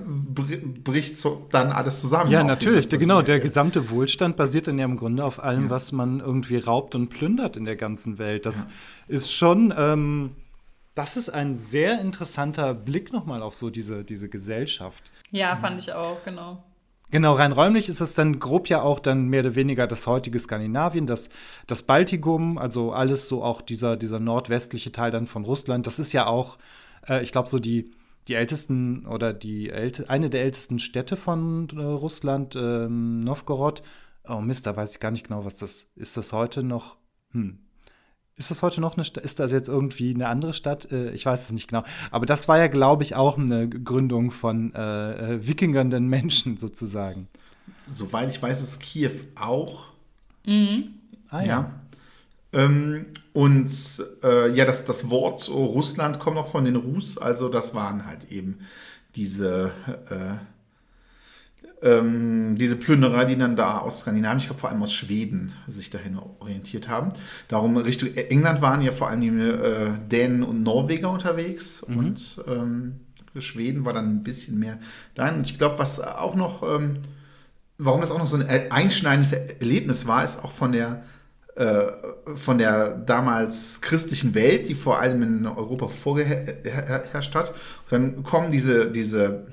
bricht 0.83 1.17
so, 1.17 1.47
dann 1.51 1.71
alles 1.71 2.01
zusammen. 2.01 2.29
Ja, 2.29 2.43
natürlich. 2.43 2.87
Der, 2.89 2.99
genau, 2.99 3.21
der 3.21 3.39
gesamte 3.39 3.89
Wohlstand 3.89 4.35
basiert 4.35 4.67
dann 4.67 4.77
ja 4.77 4.85
im 4.85 4.97
Grunde 4.97 5.23
auf 5.23 5.43
allem, 5.43 5.65
ja. 5.65 5.69
was 5.71 5.91
man 5.91 6.19
irgendwie 6.19 6.57
raubt 6.57 6.93
und 6.93 7.09
plündert 7.09 7.57
in 7.57 7.65
der 7.65 7.75
ganzen 7.75 8.17
Welt. 8.17 8.45
Das 8.45 8.65
ja. 8.65 9.15
ist 9.15 9.33
schon, 9.33 9.73
ähm, 9.77 10.35
das 10.93 11.17
ist 11.17 11.29
ein 11.29 11.55
sehr 11.55 11.99
interessanter 11.99 12.73
Blick 12.73 13.11
nochmal 13.11 13.41
auf 13.41 13.55
so 13.55 13.69
diese, 13.69 14.05
diese 14.05 14.29
Gesellschaft. 14.29 15.11
Ja, 15.31 15.57
fand 15.57 15.79
ich 15.81 15.93
auch, 15.93 16.23
genau. 16.23 16.63
Genau, 17.11 17.33
rein 17.33 17.51
räumlich 17.51 17.87
ist 17.87 18.01
es 18.01 18.13
dann 18.15 18.39
grob 18.39 18.67
ja 18.67 18.81
auch 18.81 18.99
dann 18.99 19.27
mehr 19.27 19.41
oder 19.41 19.55
weniger 19.55 19.87
das 19.87 20.07
heutige 20.07 20.39
Skandinavien, 20.39 21.05
das, 21.05 21.29
das 21.67 21.83
Baltikum, 21.83 22.57
also 22.57 22.91
alles 22.91 23.27
so 23.27 23.43
auch 23.43 23.61
dieser, 23.61 23.95
dieser 23.95 24.19
nordwestliche 24.19 24.91
Teil 24.91 25.11
dann 25.11 25.27
von 25.27 25.45
Russland. 25.45 25.87
Das 25.87 25.99
ist 25.99 26.13
ja 26.13 26.25
auch, 26.25 26.57
äh, 27.07 27.23
ich 27.23 27.31
glaube, 27.31 27.47
so 27.47 27.59
die, 27.59 27.91
die 28.27 28.33
ältesten 28.33 29.05
oder 29.05 29.33
die 29.33 29.69
älte, 29.69 30.09
eine 30.09 30.29
der 30.29 30.43
ältesten 30.43 30.79
Städte 30.79 31.15
von 31.15 31.67
äh, 31.75 31.81
Russland, 31.81 32.55
ähm, 32.55 33.19
Novgorod. 33.19 33.83
Oh 34.27 34.41
Mist, 34.41 34.65
da 34.65 34.75
weiß 34.75 34.95
ich 34.95 34.99
gar 34.99 35.11
nicht 35.11 35.27
genau, 35.27 35.45
was 35.45 35.57
das 35.57 35.87
ist. 35.95 36.17
Das 36.17 36.33
heute 36.33 36.63
noch? 36.63 36.97
Hm, 37.31 37.59
ist 38.37 38.51
das 38.51 38.61
heute 38.61 38.81
noch 38.81 38.95
eine 38.95 39.05
Stadt? 39.05 39.23
Ist 39.23 39.39
das 39.39 39.51
jetzt 39.51 39.69
irgendwie 39.69 40.13
eine 40.13 40.27
andere 40.27 40.53
Stadt? 40.53 40.91
Äh, 40.91 41.11
ich 41.11 41.25
weiß 41.25 41.45
es 41.45 41.51
nicht 41.51 41.69
genau. 41.69 41.83
Aber 42.11 42.25
das 42.25 42.47
war 42.47 42.57
ja, 42.57 42.67
glaube 42.67 43.03
ich, 43.03 43.15
auch 43.15 43.37
eine 43.37 43.69
Gründung 43.69 44.31
von 44.31 44.73
äh, 44.73 45.35
äh, 45.35 45.47
wikingernden 45.47 46.07
Menschen 46.07 46.57
sozusagen. 46.57 47.27
Soweit 47.89 48.29
ich 48.29 48.41
weiß, 48.41 48.61
ist 48.61 48.79
Kiew 48.79 49.11
auch. 49.35 49.93
Mhm. 50.45 50.95
Ah 51.29 51.41
ja. 51.41 51.45
ja. 51.45 51.71
Ähm, 52.51 53.05
und 53.35 53.69
äh, 54.23 54.49
ja, 54.55 54.63
das, 54.63 54.85
das 54.85 55.09
Wort 55.09 55.49
Russland 55.49 56.19
kommt 56.19 56.37
auch 56.37 56.47
von 56.47 56.63
den 56.63 56.77
Rus, 56.77 57.17
also 57.17 57.49
das 57.49 57.75
waren 57.75 58.05
halt 58.05 58.31
eben 58.31 58.59
diese 59.13 59.71
äh, 60.09 60.37
ähm, 61.81 62.55
diese 62.57 62.77
Plünderer, 62.77 63.25
die 63.25 63.37
dann 63.37 63.57
da 63.57 63.79
aus 63.79 63.99
Skandinavien, 63.99 64.39
ich 64.39 64.45
glaube 64.45 64.61
vor 64.61 64.69
allem 64.69 64.81
aus 64.81 64.93
Schweden, 64.93 65.51
sich 65.67 65.89
dahin 65.89 66.17
orientiert 66.39 66.87
haben. 66.87 67.11
Darum 67.49 67.75
Richtung 67.75 68.13
England 68.15 68.61
waren 68.61 68.81
ja 68.81 68.93
vor 68.93 69.09
allem 69.09 69.21
die 69.21 69.27
äh, 69.27 69.91
Dänen 70.09 70.43
und 70.43 70.63
Norweger 70.63 71.11
unterwegs 71.11 71.85
mhm. 71.87 71.97
und 71.97 72.43
ähm, 72.47 72.99
Schweden 73.37 73.83
war 73.83 73.91
dann 73.91 74.09
ein 74.09 74.23
bisschen 74.23 74.57
mehr 74.57 74.79
dahin. 75.13 75.39
Und 75.39 75.49
ich 75.49 75.57
glaube, 75.57 75.77
was 75.77 75.99
auch 75.99 76.35
noch, 76.35 76.63
ähm, 76.63 76.99
warum 77.77 77.99
das 77.99 78.11
auch 78.11 78.19
noch 78.19 78.27
so 78.27 78.37
ein 78.37 78.71
einschneidendes 78.71 79.33
Erlebnis 79.33 80.07
war, 80.07 80.23
ist 80.23 80.41
auch 80.43 80.53
von 80.53 80.71
der 80.71 81.03
von 82.35 82.57
der 82.57 82.97
damals 82.97 83.79
christlichen 83.79 84.35
Welt, 84.35 84.67
die 84.67 84.75
vor 84.75 84.99
allem 84.99 85.23
in 85.23 85.47
Europa 85.47 85.87
vorgeherrscht 85.87 87.33
hat. 87.33 87.51
Und 87.51 87.91
dann 87.91 88.23
kommen 88.23 88.51
diese, 88.51 88.91
diese 88.91 89.45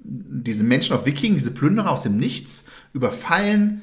diese 0.00 0.64
Menschen 0.64 0.94
auf 0.94 1.06
Wiking, 1.06 1.34
diese 1.34 1.50
Plünderer 1.50 1.90
aus 1.90 2.04
dem 2.04 2.18
Nichts, 2.18 2.64
überfallen, 2.92 3.82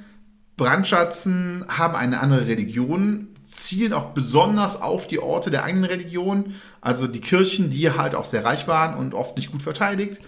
brandschatzen, 0.58 1.66
haben 1.68 1.96
eine 1.96 2.20
andere 2.20 2.48
Religion, 2.48 3.28
zielen 3.44 3.94
auch 3.94 4.12
besonders 4.12 4.82
auf 4.82 5.08
die 5.08 5.20
Orte 5.20 5.52
der 5.52 5.64
eigenen 5.64 5.86
Religion, 5.86 6.56
also 6.82 7.08
die 7.08 7.22
Kirchen, 7.22 7.70
die 7.70 7.92
halt 7.92 8.16
auch 8.16 8.26
sehr 8.26 8.44
reich 8.44 8.68
waren 8.68 8.98
und 8.98 9.14
oft 9.14 9.36
nicht 9.36 9.52
gut 9.52 9.62
verteidigt. 9.62 10.22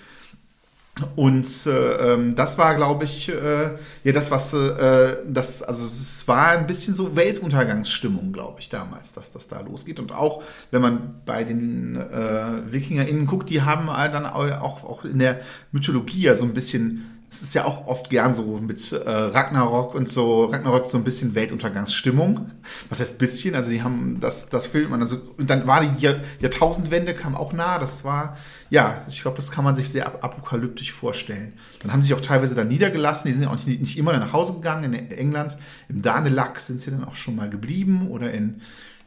Und 1.16 1.48
äh, 1.66 2.13
ähm, 2.13 2.36
das 2.36 2.58
war, 2.58 2.75
glaube 2.75 3.04
ich, 3.04 3.30
äh, 3.30 3.72
ja 4.04 4.12
das, 4.13 4.32
was 4.32 4.54
äh, 4.54 5.18
das, 5.27 5.62
also 5.62 5.86
es 5.86 6.27
war 6.27 6.50
ein 6.50 6.68
bisschen 6.68 6.96
so 6.96 7.16
Weltuntergangsstimmung, 7.16 8.34
glaube 8.34 8.62
ich, 8.62 8.70
damals, 8.70 9.13
dass 9.13 9.32
das 9.32 9.48
da 9.48 9.62
losgeht. 9.62 10.00
Und 10.00 10.12
auch 10.12 10.44
wenn 10.72 10.82
man 10.82 11.22
bei 11.25 11.44
den 11.44 11.96
äh, 11.96 12.72
WikingerInnen 12.72 13.27
guckt, 13.27 13.50
die 13.50 13.62
haben 13.62 13.88
dann 13.88 14.25
auch, 14.25 14.84
auch 14.84 15.06
in 15.06 15.20
der 15.20 15.42
Mythologie 15.72 16.22
ja 16.22 16.34
so 16.34 16.46
ein 16.46 16.54
bisschen 16.54 17.17
es 17.38 17.44
ist 17.44 17.53
ja 17.53 17.65
auch 17.65 17.86
oft 17.86 18.10
gern 18.10 18.34
so 18.34 18.60
mit 18.60 18.91
äh, 18.91 18.98
Ragnarok 18.98 19.94
und 19.94 20.10
so, 20.10 20.46
Ragnarok 20.46 20.89
so 20.89 20.98
ein 20.98 21.03
bisschen 21.03 21.36
Weltuntergangsstimmung. 21.36 22.51
Was 22.89 23.00
heißt 23.00 23.20
bisschen? 23.20 23.53
Also 23.53 23.70
die 23.70 23.84
haben, 23.84 24.20
das, 24.20 24.50
das 24.50 24.65
filmt 24.65 24.89
man. 24.89 25.01
Also, 25.01 25.17
und 25.38 25.50
dann 25.50 25.67
war 25.67 25.82
die 25.82 26.01
Jahr, 26.01 26.15
Jahrtausendwende 26.39 27.13
kam 27.13 27.36
auch 27.36 27.53
nah. 27.53 27.77
Das 27.77 28.03
war, 28.03 28.38
ja, 28.72 29.06
ich 29.08 29.22
glaube, 29.22 29.38
das 29.38 29.51
kann 29.51 29.63
man 29.63 29.75
sich 29.75 29.89
sehr 29.89 30.24
apokalyptisch 30.24 30.91
vorstellen. 30.91 31.53
Dann 31.82 31.94
haben 31.94 32.01
sie 32.01 32.08
sich 32.08 32.17
auch 32.17 32.22
teilweise 32.22 32.56
da 32.56 32.63
niedergelassen. 32.63 33.27
Die 33.27 33.34
sind 33.34 33.44
ja 33.44 33.50
auch 33.50 33.65
nicht, 33.65 33.79
nicht 33.79 33.98
immer 33.98 34.17
nach 34.17 34.34
Hause 34.34 34.53
gegangen. 34.53 34.94
In 34.94 35.12
England, 35.12 35.58
im 35.89 36.01
Danelag 36.01 36.60
sind 36.60 36.82
sie 36.82 36.89
dann 36.89 37.03
auch 37.03 37.15
schon 37.15 37.36
mal 37.36 37.50
geblieben 37.50 38.10
oder 38.10 38.32
in 38.32 38.62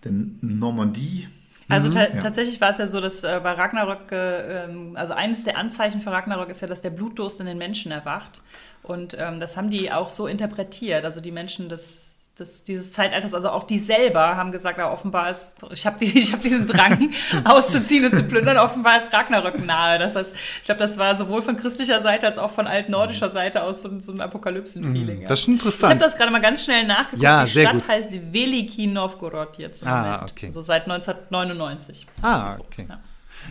der 0.04 0.12
Normandie. 0.40 1.26
Also 1.70 1.88
mhm, 1.88 1.94
ta 1.94 2.08
ja. 2.08 2.20
tatsächlich 2.20 2.60
war 2.60 2.70
es 2.70 2.78
ja 2.78 2.86
so, 2.86 3.00
dass 3.00 3.22
äh, 3.24 3.40
bei 3.42 3.52
Ragnarok, 3.52 4.12
äh, 4.12 4.64
ähm, 4.64 4.96
also 4.96 5.14
eines 5.14 5.44
der 5.44 5.56
Anzeichen 5.56 6.00
für 6.00 6.10
Ragnarok 6.10 6.48
ist 6.48 6.60
ja, 6.60 6.68
dass 6.68 6.82
der 6.82 6.90
Blutdurst 6.90 7.40
in 7.40 7.46
den 7.46 7.58
Menschen 7.58 7.92
erwacht. 7.92 8.42
Und 8.82 9.16
ähm, 9.18 9.40
das 9.40 9.56
haben 9.56 9.70
die 9.70 9.92
auch 9.92 10.10
so 10.10 10.26
interpretiert. 10.26 11.04
Also 11.04 11.20
die 11.20 11.32
Menschen 11.32 11.68
des 11.68 12.10
des, 12.40 12.64
dieses 12.64 12.92
Zeitalters, 12.92 13.35
also 13.35 13.50
auch 13.50 13.64
die 13.64 13.78
selber 13.78 14.37
haben 14.37 14.50
gesagt, 14.50 14.78
ja, 14.78 14.90
offenbar 14.90 15.30
ist, 15.30 15.56
ich 15.70 15.87
habe 15.87 15.99
die, 15.99 16.09
hab 16.32 16.42
diesen 16.42 16.66
Drang 16.66 17.12
auszuziehen 17.44 18.06
und 18.06 18.16
zu 18.16 18.25
plündern, 18.25 18.59
offenbar 18.59 18.97
ist 18.99 19.12
Ragnarök 19.12 19.64
nahe. 19.64 19.99
Das 19.99 20.16
heißt, 20.16 20.32
ich 20.35 20.64
glaube, 20.64 20.80
das 20.80 20.99
war 20.99 21.14
sowohl 21.14 21.42
von 21.42 21.56
christlicher 21.56 22.00
Seite 22.00 22.26
als 22.26 22.38
auch 22.38 22.50
von 22.50 22.66
altnordischer 22.66 23.30
Seite 23.30 23.62
aus 23.62 23.82
so, 23.82 24.00
so 24.00 24.12
ein 24.12 24.20
Apokalypsen-Feeling. 24.20 25.25
Mm, 25.25 25.28
das 25.28 25.40
ist 25.40 25.49
interessant. 25.49 25.92
Ich 25.92 25.99
habe 25.99 26.11
das 26.11 26.16
gerade 26.16 26.32
mal 26.32 26.40
ganz 26.40 26.64
schnell 26.64 26.87
nachgeguckt. 26.87 27.23
Ja, 27.23 27.44
die 27.44 27.50
sehr 27.50 27.68
Stadt 27.68 27.82
gut. 27.82 27.88
heißt 27.88 28.12
Veliki 28.32 28.87
Novgorod 28.87 29.59
jetzt 29.59 29.82
im 29.82 29.88
ah, 29.88 30.02
Moment. 30.02 30.32
Okay. 30.32 30.50
So 30.50 30.61
seit 30.61 30.82
1999. 30.90 32.06
Ah, 32.23 32.56
okay. 32.59 32.87
Ja. 32.88 32.99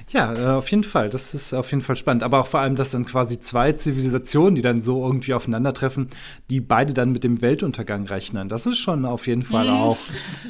Ja, 0.10 0.34
äh, 0.34 0.58
auf 0.58 0.70
jeden 0.70 0.84
Fall. 0.84 1.10
Das 1.10 1.34
ist 1.34 1.54
auf 1.54 1.72
jeden 1.72 1.82
Fall 1.82 1.96
spannend. 1.96 2.24
Aber 2.24 2.40
auch 2.40 2.48
vor 2.48 2.60
allem, 2.60 2.76
dass 2.76 2.92
dann 2.92 3.06
quasi 3.06 3.40
zwei 3.40 3.72
Zivilisationen, 3.72 4.56
die 4.56 4.62
dann 4.62 4.82
so 4.82 5.06
irgendwie 5.06 5.34
aufeinandertreffen, 5.34 6.08
die 6.50 6.62
beide 6.62 6.94
dann 6.94 7.12
mit 7.12 7.24
dem 7.24 7.42
Weltuntergang 7.42 8.08
rechnen. 8.08 8.50
Das 8.50 8.66
ist 8.66 8.80
schon 8.80 9.06
auf 9.06 9.28
jeden 9.28 9.44
Fall 9.44 9.66
mhm. 9.66 9.74
auch 9.74 9.98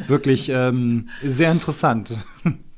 wirklich 0.07 0.49
ähm, 0.49 1.09
sehr 1.23 1.51
interessant. 1.51 2.17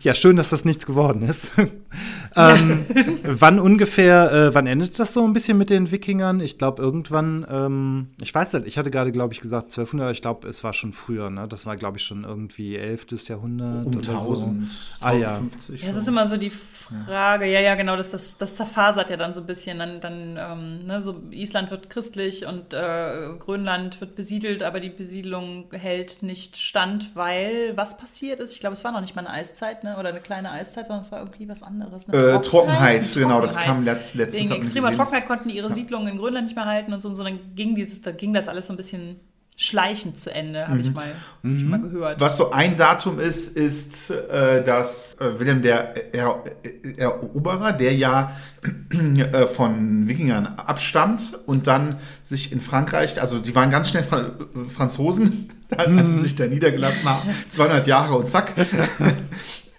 Ja, 0.00 0.14
schön, 0.14 0.36
dass 0.36 0.50
das 0.50 0.64
nichts 0.64 0.86
geworden 0.86 1.22
ist. 1.22 1.50
ähm, 2.36 2.86
wann 3.24 3.58
ungefähr, 3.58 4.32
äh, 4.32 4.54
wann 4.54 4.66
endet 4.66 4.98
das 4.98 5.12
so 5.12 5.26
ein 5.26 5.32
bisschen 5.32 5.58
mit 5.58 5.70
den 5.70 5.90
Wikingern? 5.90 6.40
Ich 6.40 6.56
glaube, 6.56 6.80
irgendwann, 6.80 7.46
ähm, 7.50 8.08
ich 8.20 8.32
weiß 8.32 8.52
nicht, 8.54 8.66
ich 8.66 8.78
hatte 8.78 8.90
gerade, 8.90 9.10
glaube 9.10 9.34
ich, 9.34 9.40
gesagt 9.40 9.66
1200, 9.66 10.14
ich 10.14 10.22
glaube, 10.22 10.46
es 10.46 10.62
war 10.62 10.72
schon 10.72 10.92
früher, 10.92 11.30
ne? 11.30 11.48
Das 11.48 11.66
war, 11.66 11.76
glaube 11.76 11.98
ich, 11.98 12.04
schon 12.04 12.24
irgendwie 12.24 12.76
11. 12.76 13.06
Jahrhundert 13.28 13.86
um 13.86 13.96
oder 13.96 14.10
1000, 14.10 14.62
so. 14.62 14.76
Ah, 15.00 15.12
ja. 15.12 15.40
ja, 15.40 15.88
es 15.88 15.96
ist 15.96 16.06
immer 16.06 16.26
so 16.26 16.36
die 16.36 16.50
Frage, 16.50 17.46
ja, 17.46 17.60
ja, 17.60 17.74
genau, 17.74 17.96
das, 17.96 18.12
das, 18.12 18.38
das 18.38 18.56
zerfasert 18.56 19.10
ja 19.10 19.16
dann 19.16 19.34
so 19.34 19.40
ein 19.40 19.46
bisschen. 19.46 19.78
Dann, 19.78 20.00
dann 20.00 20.38
ähm, 20.38 20.86
ne, 20.86 21.02
so 21.02 21.22
Island 21.30 21.70
wird 21.70 21.90
christlich 21.90 22.46
und 22.46 22.72
äh, 22.72 23.30
Grönland 23.38 24.00
wird 24.00 24.14
besiedelt, 24.14 24.62
aber 24.62 24.80
die 24.80 24.90
Besiedelung 24.90 25.66
hält 25.72 26.22
nicht 26.22 26.56
stand, 26.56 27.14
weil 27.14 27.76
was 27.76 27.98
passiert 27.98 28.40
ist, 28.40 28.54
ich 28.54 28.60
glaube, 28.60 28.74
es 28.74 28.84
war 28.84 28.92
noch 28.92 29.00
nicht 29.00 29.16
mal 29.16 29.26
eine 29.26 29.34
Eiszeit, 29.48 29.84
ne? 29.84 29.96
oder 29.98 30.10
eine 30.10 30.20
kleine 30.20 30.50
Eiszeit, 30.50 30.86
sondern 30.86 31.04
es 31.04 31.12
war 31.12 31.20
irgendwie 31.20 31.48
was 31.48 31.62
anderes. 31.62 32.08
Äh, 32.08 32.10
Trockenheit, 32.10 32.44
Trockenheit, 32.44 33.14
genau, 33.14 33.40
das 33.40 33.56
kam 33.56 33.84
letzt, 33.84 34.14
letztens. 34.14 34.50
Wegen 34.50 34.60
extremer 34.60 34.94
Trockenheit 34.94 35.26
konnten 35.26 35.48
die 35.48 35.56
ihre 35.56 35.72
Siedlungen 35.72 36.08
in 36.08 36.18
Grönland 36.18 36.46
nicht 36.46 36.56
mehr 36.56 36.66
halten 36.66 36.92
und 36.92 37.00
so, 37.00 37.08
und 37.08 37.14
so 37.14 37.24
dann 37.24 37.38
ging, 37.54 37.74
dieses, 37.74 38.02
da 38.02 38.12
ging 38.12 38.34
das 38.34 38.48
alles 38.48 38.66
so 38.66 38.72
ein 38.72 38.76
bisschen 38.76 39.20
schleichend 39.60 40.16
zu 40.20 40.32
Ende, 40.32 40.68
habe 40.68 40.74
mhm. 40.74 40.80
ich, 40.80 40.94
mal, 40.94 41.06
mhm. 41.42 41.50
hab 41.50 41.58
ich 41.58 41.64
mal 41.64 41.80
gehört. 41.80 42.20
Was 42.20 42.36
so 42.36 42.52
ein 42.52 42.76
Datum 42.76 43.18
ist, 43.18 43.56
ist, 43.56 44.10
äh, 44.10 44.62
dass 44.62 45.16
äh, 45.20 45.40
Wilhelm 45.40 45.62
der 45.62 46.14
er 46.14 46.44
Eroberer, 46.96 47.72
der 47.72 47.92
ja 47.92 48.30
äh, 48.90 49.46
von 49.46 50.08
Wikingern 50.08 50.46
abstammt 50.46 51.36
und 51.46 51.66
dann 51.66 51.96
sich 52.22 52.52
in 52.52 52.60
Frankreich, 52.60 53.20
also 53.20 53.40
die 53.40 53.54
waren 53.56 53.70
ganz 53.70 53.88
schnell 53.88 54.04
Fra 54.04 54.30
Franzosen, 54.68 55.48
dann, 55.76 55.98
als 55.98 56.10
sie 56.10 56.16
mhm. 56.16 56.22
sich 56.22 56.36
da 56.36 56.46
niedergelassen 56.46 57.04
haben, 57.04 57.30
200 57.48 57.86
Jahre 57.86 58.16
und 58.16 58.28
zack. 58.28 58.52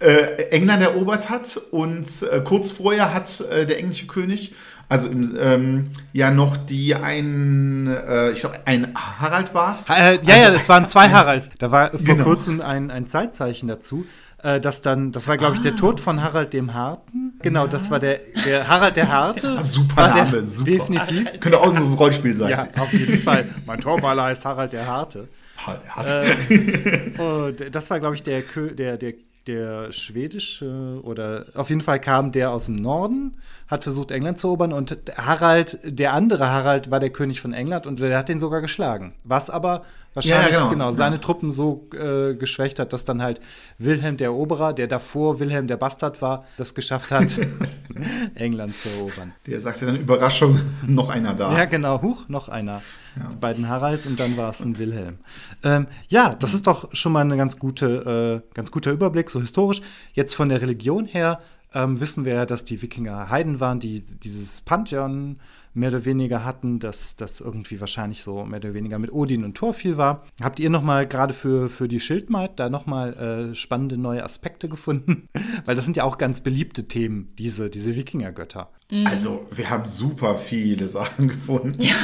Äh, 0.02 0.44
England 0.52 0.82
erobert 0.82 1.30
hat 1.30 1.60
und 1.72 2.08
äh, 2.32 2.40
kurz 2.40 2.72
vorher 2.72 3.14
hat 3.14 3.42
äh, 3.52 3.66
der 3.66 3.80
englische 3.80 4.08
König 4.08 4.54
also 4.90 5.08
im, 5.08 5.38
ähm, 5.40 5.92
ja 6.14 6.32
noch 6.32 6.58
die 6.58 6.96
ein, 6.96 7.88
äh, 7.88 8.32
ich 8.32 8.40
glaube, 8.40 8.60
ein 8.66 8.94
Harald 8.96 9.54
war 9.54 9.72
es. 9.72 9.88
Äh, 9.88 9.94
ja, 9.94 10.04
also, 10.04 10.30
ja, 10.32 10.50
es 10.50 10.68
waren 10.68 10.88
zwei 10.88 11.10
Haralds. 11.12 11.50
Da 11.60 11.70
war 11.70 11.92
vor 11.92 12.00
genau. 12.00 12.24
kurzem 12.24 12.60
ein, 12.60 12.90
ein 12.90 13.06
Zeitzeichen 13.06 13.68
dazu. 13.68 14.06
Äh, 14.42 14.60
das 14.60 14.82
dann, 14.82 15.12
das 15.12 15.28
war, 15.28 15.38
glaube 15.38 15.58
ich, 15.58 15.62
der 15.62 15.74
ah. 15.74 15.78
Tod 15.78 16.00
von 16.00 16.24
Harald 16.24 16.54
dem 16.54 16.74
Harten. 16.74 17.34
Genau, 17.42 17.68
das 17.68 17.92
war 17.92 18.00
der, 18.00 18.20
der 18.46 18.68
Harald 18.68 18.96
der 18.96 19.10
Harte. 19.10 19.48
Ja, 19.56 19.64
super 19.64 20.10
Name, 20.10 20.32
der, 20.32 20.44
super. 20.44 20.72
Definitiv. 20.72 21.40
Könnte 21.40 21.60
auch 21.60 21.74
ein 21.74 21.94
Rollenspiel 21.94 22.34
sein. 22.36 22.50
Ja, 22.50 22.68
auf 22.80 22.92
jeden 22.92 23.22
Fall. 23.22 23.48
Mein 23.68 23.80
Torballer 23.80 24.24
heißt 24.24 24.44
Harald 24.44 24.74
der 24.74 24.88
Harte. 24.88 25.28
Harald 25.66 25.84
der 25.84 25.96
Harte. 25.96 27.56
Äh, 27.66 27.70
das 27.72 27.90
war, 27.90 28.00
glaube 28.00 28.16
ich, 28.16 28.24
der, 28.24 28.42
der, 28.42 28.98
der 28.98 29.14
der 29.50 29.92
schwedische 29.92 31.00
oder 31.04 31.48
auf 31.56 31.70
jeden 31.70 31.82
Fall 31.82 32.00
kam 32.00 32.32
der 32.32 32.52
aus 32.52 32.68
dem 32.68 32.76
Norden, 32.76 33.38
hat 33.68 33.82
versucht 33.82 34.12
England 34.12 34.38
zu 34.38 34.48
erobern 34.48 34.74
und 34.74 34.96
Harald, 35.16 35.80
der 35.84 36.14
andere 36.14 36.50
Harald 36.50 36.92
war 36.92 37.00
der 37.00 37.10
König 37.10 37.42
von 37.42 37.54
England 37.54 37.88
und 37.88 38.00
der 38.00 38.18
hat 38.18 38.30
den 38.30 38.40
sogar 38.40 38.62
geschlagen. 38.62 39.16
Was 39.24 39.50
aber 39.50 39.86
wahrscheinlich 40.14 40.54
ja, 40.54 40.60
genau. 40.60 40.70
genau. 40.70 40.92
seine 40.92 41.16
ja. 41.16 41.22
Truppen 41.22 41.52
so 41.52 41.88
äh, 41.94 42.36
geschwächt 42.36 42.80
hat, 42.80 42.94
dass 42.94 43.06
dann 43.06 43.22
halt 43.22 43.42
Wilhelm 43.78 44.18
der 44.18 44.28
Eroberer, 44.28 44.74
der 44.74 44.88
davor 44.88 45.40
Wilhelm 45.40 45.68
der 45.68 45.78
Bastard 45.78 46.22
war, 46.22 46.46
das 46.58 46.76
geschafft 46.76 47.12
hat, 47.12 47.38
England 48.36 48.76
zu 48.76 48.90
erobern. 48.90 49.34
Der 49.46 49.60
sagte 49.60 49.86
dann 49.86 49.96
Überraschung, 49.98 50.60
noch 50.86 51.10
einer 51.10 51.34
da. 51.34 51.56
Ja, 51.58 51.66
genau, 51.66 52.02
huch, 52.02 52.28
noch 52.28 52.50
einer. 52.50 52.82
Ja. 53.16 53.30
Die 53.32 53.36
beiden 53.36 53.68
Haralds 53.68 54.06
und 54.06 54.20
dann 54.20 54.38
war 54.38 54.50
es 54.50 54.62
ein 54.62 54.78
Wilhelm. 54.78 55.18
Ähm, 55.64 55.88
ja, 56.08 56.36
das 56.36 56.54
ist 56.54 56.68
doch 56.68 56.94
schon 56.94 57.12
mal 57.12 57.22
ein 57.22 57.38
ganz, 57.38 57.58
gute, 57.58 58.44
äh, 58.46 58.56
ganz 58.56 58.72
guter 58.72 58.92
Überblick, 58.92 59.30
so 59.30 59.40
historisch. 59.40 59.82
Jetzt 60.14 60.36
von 60.36 60.50
der 60.50 60.62
Religion 60.62 61.06
her 61.06 61.40
ähm, 61.74 62.00
wissen 62.00 62.26
wir 62.26 62.34
ja, 62.34 62.46
dass 62.46 62.64
die 62.64 62.82
Wikinger 62.82 63.30
Heiden 63.30 63.60
waren, 63.60 63.80
die 63.80 64.02
dieses 64.02 64.62
Pantheon 64.62 65.40
mehr 65.74 65.90
oder 65.90 66.06
weniger 66.06 66.44
hatten, 66.44 66.80
dass 66.80 67.16
das 67.16 67.42
irgendwie 67.42 67.80
wahrscheinlich 67.80 68.24
so 68.24 68.44
mehr 68.44 68.60
oder 68.60 68.74
weniger 68.74 69.00
mit 69.00 69.12
Odin 69.12 69.44
und 69.44 69.56
Thor 69.56 69.74
viel 69.74 69.98
war. 69.98 70.26
Habt 70.42 70.60
ihr 70.60 70.70
noch 70.70 70.82
mal 70.82 71.08
gerade 71.08 71.34
für, 71.34 71.70
für 71.70 71.88
die 71.88 72.00
Schildmaid 72.00 72.52
da 72.60 72.70
noch 72.70 72.86
mal 72.86 73.14
äh, 73.52 73.56
spannende 73.56 73.98
neue 73.98 74.24
Aspekte 74.24 74.70
gefunden? 74.70 75.28
Weil 75.66 75.76
das 75.76 75.86
sind 75.86 75.98
ja 75.98 76.04
auch 76.04 76.18
ganz 76.18 76.42
beliebte 76.42 76.88
Themen, 76.88 77.34
diese, 77.38 77.70
diese 77.70 77.96
Wikingergötter. 77.96 78.70
Mhm. 78.92 79.08
Also, 79.08 79.48
wir 79.52 79.70
haben 79.70 79.88
super 79.88 80.38
viele 80.38 80.88
Sachen 80.88 81.28
gefunden. 81.28 81.80
Ja, 81.80 81.96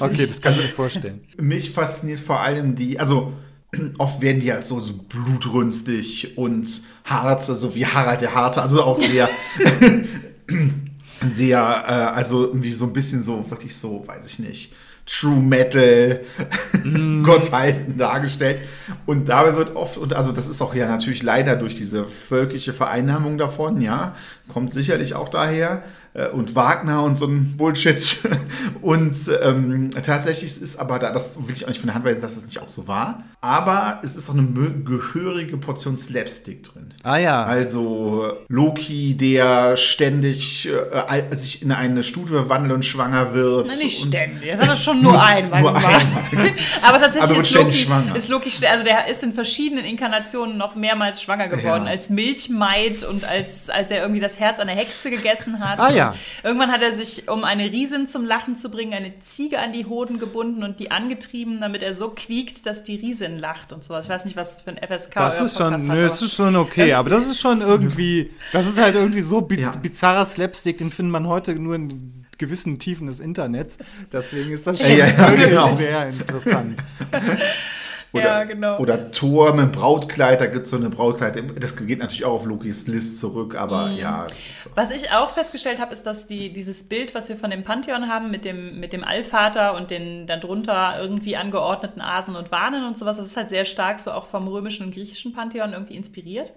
okay, 0.00 0.26
das 0.26 0.40
kann 0.40 0.52
ich 0.52 0.62
mir 0.62 0.68
vorstellen. 0.68 1.20
Mich 1.38 1.70
fasziniert 1.70 2.20
vor 2.20 2.40
allem 2.40 2.76
die, 2.76 3.00
also 3.00 3.32
oft 3.98 4.20
werden 4.20 4.40
die 4.40 4.52
halt 4.52 4.64
so, 4.64 4.80
so 4.80 4.94
blutrünstig 4.94 6.36
und 6.36 6.82
hart, 7.04 7.42
so 7.42 7.52
also 7.52 7.74
wie 7.74 7.86
Harald 7.86 8.20
der 8.20 8.34
Harte, 8.34 8.62
also 8.62 8.82
auch 8.82 8.96
sehr 8.96 9.28
sehr, 11.28 11.58
äh, 11.58 12.16
also 12.16 12.46
irgendwie 12.46 12.72
so 12.72 12.84
ein 12.84 12.92
bisschen 12.92 13.22
so, 13.22 13.50
wirklich 13.50 13.76
so, 13.76 14.06
weiß 14.06 14.26
ich 14.26 14.38
nicht, 14.38 14.72
True 15.06 15.36
Metal 15.36 16.20
mm. 16.82 17.22
Gottheiten 17.24 17.96
dargestellt. 17.96 18.60
Und 19.06 19.28
dabei 19.28 19.56
wird 19.56 19.76
oft, 19.76 19.98
und 19.98 20.14
also 20.14 20.32
das 20.32 20.48
ist 20.48 20.60
auch 20.60 20.74
ja 20.74 20.88
natürlich 20.88 21.22
leider 21.22 21.54
durch 21.56 21.76
diese 21.76 22.06
völkische 22.06 22.72
Vereinnahmung 22.72 23.38
davon, 23.38 23.80
ja, 23.80 24.16
kommt 24.48 24.72
sicherlich 24.72 25.14
auch 25.14 25.28
daher, 25.28 25.84
und 26.32 26.54
Wagner 26.54 27.02
und 27.02 27.16
so 27.16 27.26
ein 27.26 27.56
Bullshit. 27.56 27.96
Und 28.82 29.16
ähm, 29.42 29.90
tatsächlich 29.90 30.62
ist 30.62 30.78
aber 30.78 30.98
da, 30.98 31.12
das 31.12 31.36
will 31.46 31.54
ich 31.54 31.64
auch 31.64 31.68
nicht 31.68 31.80
von 31.80 31.88
der 31.88 31.94
Hand 31.94 32.04
weisen, 32.04 32.20
dass 32.20 32.32
es 32.32 32.38
das 32.38 32.46
nicht 32.46 32.60
auch 32.60 32.68
so 32.68 32.86
war. 32.86 33.24
Aber 33.40 34.00
es 34.02 34.14
ist 34.14 34.30
auch 34.30 34.34
eine 34.34 34.46
gehörige 34.84 35.56
Portion 35.56 35.98
Slapstick 35.98 36.62
drin. 36.64 36.94
Ah 37.02 37.16
ja. 37.16 37.44
Also 37.44 38.32
Loki, 38.48 39.16
der 39.16 39.76
ständig 39.76 40.68
äh, 40.68 41.36
sich 41.36 41.62
in 41.62 41.72
eine 41.72 42.02
Stufe 42.02 42.34
verwandelt 42.34 42.74
und 42.74 42.84
schwanger 42.84 43.34
wird. 43.34 43.68
Nein, 43.68 43.78
nicht 43.78 44.06
ständig. 44.06 44.50
Das 44.52 44.60
hat 44.60 44.68
er 44.68 44.76
schon 44.76 45.02
nur 45.02 45.20
einmal 45.26 45.62
nur 45.62 45.72
gemacht. 45.72 46.04
Einmal. 46.30 46.50
aber 46.82 47.00
tatsächlich 47.00 47.30
aber 47.30 47.40
ist, 47.40 47.54
Loki, 47.54 47.72
schwanger. 47.72 48.16
ist 48.16 48.28
Loki, 48.28 48.50
also 48.66 48.84
der 48.84 49.08
ist 49.08 49.22
in 49.22 49.32
verschiedenen 49.32 49.84
Inkarnationen 49.84 50.56
noch 50.56 50.74
mehrmals 50.74 51.22
schwanger 51.22 51.48
geworden. 51.48 51.84
Ja. 51.84 51.90
Als 51.90 52.08
Milchmaid 52.08 53.02
und 53.02 53.24
als, 53.24 53.68
als 53.68 53.90
er 53.90 54.02
irgendwie 54.02 54.20
das 54.20 54.38
Herz 54.38 54.60
einer 54.60 54.72
Hexe 54.72 55.10
gegessen 55.10 55.60
hat. 55.60 55.80
Ah 55.80 55.90
ja. 55.90 56.05
Irgendwann 56.42 56.70
hat 56.70 56.82
er 56.82 56.92
sich, 56.92 57.28
um 57.28 57.44
eine 57.44 57.70
Riesin 57.70 58.08
zum 58.08 58.24
Lachen 58.24 58.56
zu 58.56 58.70
bringen, 58.70 58.92
eine 58.92 59.18
Ziege 59.20 59.58
an 59.58 59.72
die 59.72 59.86
Hoden 59.86 60.18
gebunden 60.18 60.62
und 60.62 60.80
die 60.80 60.90
angetrieben, 60.90 61.60
damit 61.60 61.82
er 61.82 61.92
so 61.92 62.10
quiekt, 62.10 62.66
dass 62.66 62.84
die 62.84 62.96
Riesin 62.96 63.38
lacht 63.38 63.72
und 63.72 63.84
sowas. 63.84 64.06
Ich 64.06 64.10
weiß 64.10 64.24
nicht, 64.24 64.36
was 64.36 64.60
für 64.60 64.70
ein 64.70 64.78
FSK 64.78 65.14
Das 65.14 65.40
ist 65.40 65.56
schon, 65.56 65.86
nö, 65.86 66.02
das 66.02 66.22
ist 66.22 66.34
schon 66.34 66.56
okay, 66.56 66.92
aber 66.92 67.10
das 67.10 67.26
ist 67.26 67.40
schon 67.40 67.60
irgendwie, 67.60 68.30
das 68.52 68.66
ist 68.66 68.80
halt 68.80 68.94
irgendwie 68.94 69.22
so 69.22 69.40
bi 69.40 69.60
ja. 69.60 69.70
bizarrer 69.70 70.24
Slapstick, 70.24 70.78
den 70.78 70.90
findet 70.90 71.12
man 71.12 71.26
heute 71.26 71.54
nur 71.54 71.74
in 71.74 72.26
gewissen 72.38 72.78
Tiefen 72.78 73.06
des 73.06 73.20
Internets. 73.20 73.78
Deswegen 74.12 74.50
ist 74.50 74.66
das 74.66 74.82
schon 74.82 74.96
ja, 74.96 75.06
ja, 75.06 75.30
genau. 75.30 75.74
sehr 75.76 76.08
interessant. 76.08 76.82
Oder, 78.16 78.24
ja, 78.24 78.44
genau. 78.44 78.78
Oder 78.78 79.10
Thor 79.10 79.54
mit 79.54 79.72
Brautkleid, 79.72 80.40
da 80.40 80.46
gibt 80.46 80.64
es 80.64 80.70
so 80.70 80.76
eine 80.76 80.90
Brautkleid. 80.90 81.42
Das 81.60 81.76
geht 81.76 81.98
natürlich 81.98 82.24
auch 82.24 82.34
auf 82.34 82.46
Lokis 82.46 82.86
List 82.86 83.18
zurück, 83.18 83.54
aber 83.54 83.88
mhm. 83.88 83.96
ja. 83.96 84.26
So. 84.62 84.70
Was 84.74 84.90
ich 84.90 85.10
auch 85.12 85.30
festgestellt 85.30 85.80
habe, 85.80 85.92
ist, 85.92 86.04
dass 86.04 86.26
die, 86.26 86.52
dieses 86.52 86.88
Bild, 86.88 87.14
was 87.14 87.28
wir 87.28 87.36
von 87.36 87.50
dem 87.50 87.64
Pantheon 87.64 88.08
haben, 88.08 88.30
mit 88.30 88.44
dem, 88.44 88.80
mit 88.80 88.92
dem 88.92 89.04
Allvater 89.04 89.74
und 89.74 89.90
den 89.90 90.26
dann 90.26 90.40
drunter 90.40 90.96
irgendwie 91.00 91.36
angeordneten 91.36 92.00
Asen 92.00 92.36
und 92.36 92.50
Warnen 92.50 92.84
und 92.84 92.98
sowas, 92.98 93.16
das 93.16 93.26
ist 93.26 93.36
halt 93.36 93.50
sehr 93.50 93.64
stark 93.64 94.00
so 94.00 94.12
auch 94.12 94.26
vom 94.26 94.48
römischen 94.48 94.86
und 94.86 94.94
griechischen 94.94 95.32
Pantheon 95.32 95.72
irgendwie 95.72 95.96
inspiriert. 95.96 96.52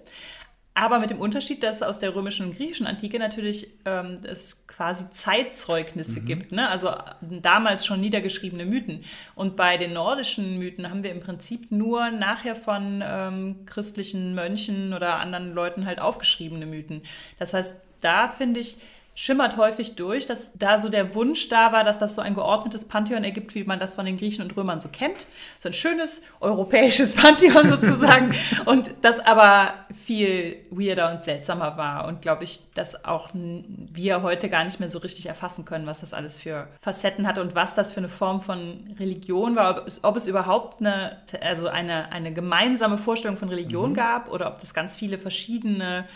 Aber 0.74 0.98
mit 0.98 1.10
dem 1.10 1.18
Unterschied, 1.18 1.62
dass 1.62 1.82
aus 1.82 1.98
der 1.98 2.14
römischen 2.14 2.46
und 2.46 2.56
griechischen 2.56 2.86
Antike 2.86 3.18
natürlich 3.18 3.78
ähm, 3.84 4.18
es 4.22 4.64
quasi 4.80 5.12
Zeitzeugnisse 5.12 6.22
mhm. 6.22 6.24
gibt, 6.24 6.52
ne? 6.52 6.66
also 6.70 6.94
damals 7.20 7.84
schon 7.84 8.00
niedergeschriebene 8.00 8.64
Mythen. 8.64 9.04
Und 9.34 9.54
bei 9.54 9.76
den 9.76 9.92
nordischen 9.92 10.58
Mythen 10.58 10.88
haben 10.88 11.02
wir 11.02 11.12
im 11.12 11.20
Prinzip 11.20 11.70
nur 11.70 12.10
nachher 12.10 12.56
von 12.56 13.04
ähm, 13.04 13.66
christlichen 13.66 14.34
Mönchen 14.34 14.94
oder 14.94 15.16
anderen 15.16 15.52
Leuten 15.52 15.84
halt 15.84 16.00
aufgeschriebene 16.00 16.64
Mythen. 16.64 17.02
Das 17.38 17.52
heißt, 17.52 17.82
da 18.00 18.28
finde 18.28 18.60
ich, 18.60 18.78
schimmert 19.20 19.58
häufig 19.58 19.96
durch, 19.96 20.24
dass 20.24 20.54
da 20.54 20.78
so 20.78 20.88
der 20.88 21.14
Wunsch 21.14 21.50
da 21.50 21.72
war, 21.72 21.84
dass 21.84 21.98
das 21.98 22.14
so 22.14 22.22
ein 22.22 22.32
geordnetes 22.34 22.88
Pantheon 22.88 23.22
ergibt, 23.22 23.54
wie 23.54 23.64
man 23.64 23.78
das 23.78 23.92
von 23.92 24.06
den 24.06 24.16
Griechen 24.16 24.42
und 24.42 24.56
Römern 24.56 24.80
so 24.80 24.88
kennt. 24.88 25.26
So 25.62 25.68
ein 25.68 25.74
schönes 25.74 26.22
europäisches 26.40 27.12
Pantheon 27.16 27.68
sozusagen. 27.68 28.34
und 28.64 28.94
das 29.02 29.20
aber 29.20 29.74
viel 30.06 30.56
weirder 30.70 31.12
und 31.12 31.22
seltsamer 31.22 31.76
war. 31.76 32.08
Und 32.08 32.22
glaube 32.22 32.44
ich, 32.44 32.60
dass 32.72 33.04
auch 33.04 33.28
wir 33.34 34.22
heute 34.22 34.48
gar 34.48 34.64
nicht 34.64 34.80
mehr 34.80 34.88
so 34.88 34.98
richtig 35.00 35.26
erfassen 35.26 35.66
können, 35.66 35.84
was 35.84 36.00
das 36.00 36.14
alles 36.14 36.38
für 36.38 36.68
Facetten 36.80 37.26
hatte 37.26 37.42
und 37.42 37.54
was 37.54 37.74
das 37.74 37.92
für 37.92 38.00
eine 38.00 38.08
Form 38.08 38.40
von 38.40 38.96
Religion 38.98 39.54
war. 39.54 39.82
Ob 39.82 39.86
es, 39.86 40.02
ob 40.02 40.16
es 40.16 40.28
überhaupt 40.28 40.80
eine, 40.80 41.18
also 41.42 41.68
eine, 41.68 42.10
eine 42.10 42.32
gemeinsame 42.32 42.96
Vorstellung 42.96 43.36
von 43.36 43.50
Religion 43.50 43.90
mhm. 43.90 43.94
gab 43.96 44.32
oder 44.32 44.46
ob 44.46 44.60
das 44.60 44.72
ganz 44.72 44.96
viele 44.96 45.18
verschiedene 45.18 46.06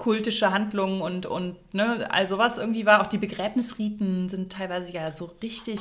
kultische 0.00 0.50
Handlungen 0.50 1.02
und, 1.02 1.26
und 1.26 1.56
ne, 1.74 2.08
all 2.10 2.26
sowas 2.26 2.56
irgendwie 2.56 2.86
war. 2.86 3.02
Auch 3.02 3.06
die 3.06 3.18
Begräbnisriten 3.18 4.30
sind 4.30 4.50
teilweise 4.50 4.92
ja 4.92 5.12
so 5.12 5.30
richtig 5.42 5.78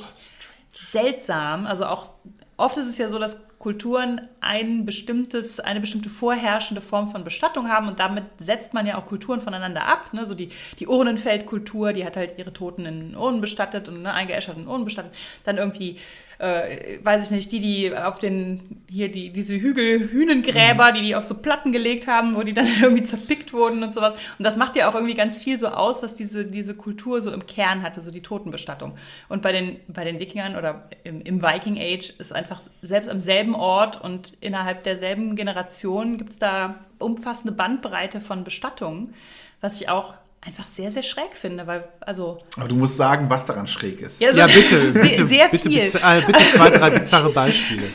seltsam. 0.74 1.66
Also 1.66 1.86
auch 1.86 2.14
oft 2.58 2.78
ist 2.78 2.88
es 2.88 2.98
ja 2.98 3.08
so, 3.08 3.18
dass 3.18 3.48
Kulturen 3.60 4.28
ein 4.42 4.86
bestimmtes, 4.86 5.62
eine 5.62 5.80
bestimmte 5.80 6.10
vorherrschende 6.10 6.82
Form 6.82 7.12
von 7.12 7.24
Bestattung 7.24 7.70
haben 7.70 7.88
und 7.88 8.00
damit 8.00 8.26
setzt 8.38 8.74
man 8.74 8.86
ja 8.86 8.98
auch 8.98 9.06
Kulturen 9.06 9.40
voneinander 9.40 9.86
ab. 9.86 10.14
Ne? 10.14 10.26
So 10.26 10.36
die, 10.36 10.50
die 10.80 10.88
Urnenfeldkultur, 10.88 11.94
die 11.94 12.04
hat 12.06 12.18
halt 12.18 12.38
ihre 12.38 12.52
Toten 12.52 12.86
in 12.86 13.16
Urnen 13.16 13.40
bestattet 13.40 13.88
und 13.88 14.02
ne, 14.02 14.14
eingeäschert 14.14 14.58
in 14.58 14.68
Urnen 14.68 14.84
bestattet. 14.84 15.14
Dann 15.46 15.58
irgendwie 15.58 15.98
äh, 16.40 17.04
weiß 17.04 17.26
ich 17.26 17.32
nicht, 17.32 17.52
die, 17.52 17.60
die 17.60 17.96
auf 17.96 18.18
den, 18.18 18.82
hier 18.90 19.12
die, 19.12 19.30
diese 19.30 19.60
Hügel, 19.60 20.10
Hünengräber, 20.10 20.92
mhm. 20.92 20.96
die 20.96 21.02
die 21.02 21.16
auf 21.16 21.26
so 21.26 21.36
Platten 21.36 21.74
gelegt 21.74 22.08
haben, 22.08 22.36
wo 22.36 22.44
die 22.44 22.54
dann 22.54 22.68
irgendwie 22.82 23.04
zerpickt 23.04 23.52
wurden 23.52 23.84
und 23.84 23.94
sowas. 23.94 24.14
Und 24.38 24.46
das 24.46 24.56
macht 24.56 24.78
ja 24.78 24.90
auch 24.90 24.96
irgendwie 24.96 25.16
ganz 25.16 25.44
viel 25.44 25.60
so 25.60 25.68
aus, 25.68 26.02
was 26.02 26.16
diese, 26.16 26.46
diese 26.46 26.76
Kultur 26.76 27.22
so 27.22 27.32
im 27.32 27.46
Kern 27.46 27.84
hatte, 27.84 28.02
so 28.02 28.10
die 28.10 28.22
Totenbestattung. 28.22 28.94
Und 29.28 29.42
bei 29.42 29.52
den, 29.52 29.82
bei 29.90 30.06
den 30.06 30.20
Wikingern 30.20 30.56
oder 30.56 30.90
im, 31.04 31.22
im 31.22 31.42
Viking 31.42 31.78
Age 31.78 32.14
ist 32.18 32.32
einfach 32.32 32.62
selbst 32.82 33.10
am 33.10 33.20
selben 33.20 33.54
Ort 33.54 34.02
und 34.02 34.34
innerhalb 34.40 34.84
derselben 34.84 35.36
Generation 35.36 36.18
gibt 36.18 36.32
es 36.32 36.40
da 36.40 36.76
umfassende 37.00 37.54
Bandbreite 37.54 38.22
von 38.22 38.46
Bestattungen, 38.46 39.14
was 39.60 39.80
ich 39.82 39.90
auch 39.90 40.14
einfach 40.42 40.66
sehr, 40.66 40.92
sehr 40.92 41.04
schräg 41.04 41.36
finde, 41.36 41.68
weil, 41.68 41.88
also. 42.02 42.40
Aber 42.58 42.68
du 42.68 42.76
musst 42.76 42.98
sagen, 42.98 43.30
was 43.30 43.46
daran 43.46 43.68
schräg 43.68 44.02
ist. 44.02 44.22
Ja, 44.22 44.30
also 44.30 44.40
ja 44.40 44.48
bitte, 44.48 44.82
sehr, 44.92 45.02
bitte, 45.04 45.26
sehr 45.26 45.50
bitte, 45.50 45.70
viel. 45.70 45.84
Bitte, 45.84 46.00
äh, 46.04 46.22
bitte 46.26 46.40
zwei, 46.54 46.70
drei 46.70 46.90
bizarre 46.92 47.30
Beispiele. 47.30 47.88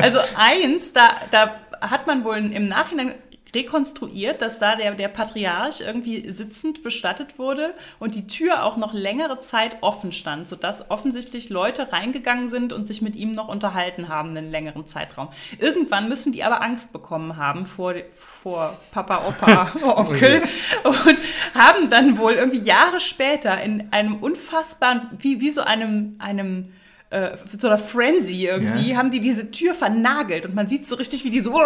Also 0.00 0.18
eins, 0.34 0.94
da, 0.94 1.10
da 1.30 1.60
hat 1.82 2.06
man 2.06 2.24
wohl 2.24 2.38
im 2.38 2.68
Nachhinein 2.68 3.14
rekonstruiert, 3.54 4.42
dass 4.42 4.58
da 4.58 4.76
der, 4.76 4.94
der 4.94 5.08
Patriarch 5.08 5.80
irgendwie 5.80 6.30
sitzend 6.30 6.82
bestattet 6.82 7.38
wurde 7.38 7.74
und 7.98 8.14
die 8.14 8.26
Tür 8.26 8.64
auch 8.64 8.76
noch 8.76 8.92
längere 8.92 9.40
Zeit 9.40 9.78
offen 9.80 10.12
stand, 10.12 10.48
sodass 10.48 10.90
offensichtlich 10.90 11.50
Leute 11.50 11.92
reingegangen 11.92 12.48
sind 12.48 12.72
und 12.72 12.86
sich 12.86 13.02
mit 13.02 13.16
ihm 13.16 13.32
noch 13.32 13.48
unterhalten 13.48 14.08
haben 14.08 14.30
einen 14.30 14.50
längeren 14.50 14.86
Zeitraum. 14.86 15.28
Irgendwann 15.58 16.08
müssen 16.08 16.32
die 16.32 16.44
aber 16.44 16.62
Angst 16.62 16.92
bekommen 16.92 17.36
haben 17.36 17.66
vor, 17.66 17.94
vor 18.42 18.78
Papa, 18.90 19.22
Opa, 19.28 19.72
Onkel 19.96 20.42
und 20.82 21.18
haben 21.54 21.90
dann 21.90 22.18
wohl 22.18 22.32
irgendwie 22.32 22.60
Jahre 22.60 23.00
später 23.00 23.60
in 23.60 23.92
einem 23.92 24.16
unfassbaren, 24.16 25.08
wie, 25.18 25.40
wie 25.40 25.50
so 25.50 25.62
einem, 25.62 26.16
einem 26.18 26.64
äh, 27.10 27.36
so 27.58 27.68
einer 27.68 27.78
Frenzy 27.78 28.46
irgendwie, 28.46 28.90
ja. 28.90 28.96
haben 28.96 29.10
die 29.10 29.20
diese 29.20 29.50
Tür 29.50 29.74
vernagelt 29.74 30.46
und 30.46 30.54
man 30.54 30.68
sieht 30.68 30.86
so 30.86 30.96
richtig, 30.96 31.24
wie 31.24 31.30
die 31.30 31.40
so, 31.40 31.60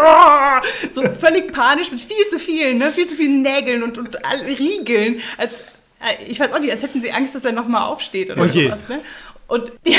so 0.91 1.03
völlig 1.03 1.53
panisch 1.53 1.91
mit 1.91 2.01
viel 2.01 2.27
zu 2.27 2.39
vielen, 2.39 2.79
ne, 2.79 2.91
viel 2.91 3.07
zu 3.07 3.17
vielen 3.17 3.43
Nägeln 3.43 3.83
und, 3.83 3.99
und 3.99 4.17
Riegeln, 4.59 5.21
als 5.37 5.63
äh, 6.01 6.25
ich 6.29 6.39
weiß 6.39 6.53
auch 6.53 6.59
nicht, 6.59 6.71
als 6.71 6.83
hätten 6.83 7.01
sie 7.01 7.13
Angst, 7.13 7.35
dass 7.35 7.45
er 7.45 7.53
nochmal 7.53 7.83
aufsteht 7.83 8.31
oder 8.31 8.43
oh 8.43 8.47
sowas. 8.47 8.89
Ne? 8.89 9.01
Und, 9.49 9.73
ja, 9.87 9.99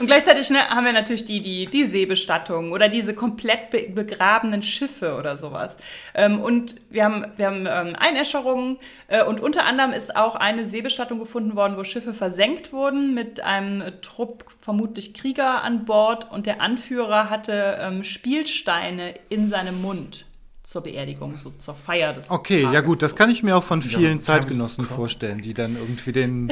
und 0.00 0.06
gleichzeitig 0.06 0.50
ne, 0.50 0.68
haben 0.68 0.84
wir 0.84 0.92
natürlich 0.92 1.24
die, 1.24 1.40
die, 1.40 1.66
die 1.66 1.84
Seebestattung 1.84 2.72
oder 2.72 2.88
diese 2.88 3.14
komplett 3.14 3.70
be 3.70 3.86
begrabenen 3.88 4.60
Schiffe 4.62 5.16
oder 5.16 5.36
sowas. 5.36 5.78
Ähm, 6.14 6.40
und 6.40 6.74
wir 6.90 7.04
haben, 7.04 7.26
wir 7.36 7.46
haben 7.46 7.66
ähm, 7.70 7.96
Einäscherungen 7.96 8.78
äh, 9.06 9.22
und 9.22 9.40
unter 9.40 9.66
anderem 9.66 9.92
ist 9.92 10.16
auch 10.16 10.34
eine 10.34 10.64
Seebestattung 10.64 11.20
gefunden 11.20 11.54
worden, 11.54 11.76
wo 11.76 11.84
Schiffe 11.84 12.12
versenkt 12.12 12.72
wurden 12.72 13.14
mit 13.14 13.40
einem 13.40 13.84
Trupp, 14.02 14.44
vermutlich 14.60 15.14
Krieger 15.14 15.62
an 15.62 15.84
Bord. 15.84 16.30
Und 16.32 16.46
der 16.46 16.60
Anführer 16.60 17.30
hatte 17.30 17.78
ähm, 17.80 18.02
Spielsteine 18.02 19.14
in 19.28 19.48
seinem 19.48 19.80
Mund 19.80 20.25
zur 20.66 20.82
Beerdigung, 20.82 21.36
so 21.36 21.52
zur 21.58 21.76
Feier 21.76 22.12
des 22.12 22.28
Okay, 22.28 22.62
Tages. 22.62 22.74
ja 22.74 22.80
gut, 22.80 23.00
das 23.00 23.14
kann 23.14 23.30
ich 23.30 23.44
mir 23.44 23.56
auch 23.56 23.62
von 23.62 23.82
vielen 23.82 24.16
ja, 24.16 24.20
Zeitgenossen 24.20 24.84
vorstellen, 24.84 25.40
die 25.40 25.54
dann 25.54 25.76
irgendwie 25.76 26.10
den, 26.10 26.48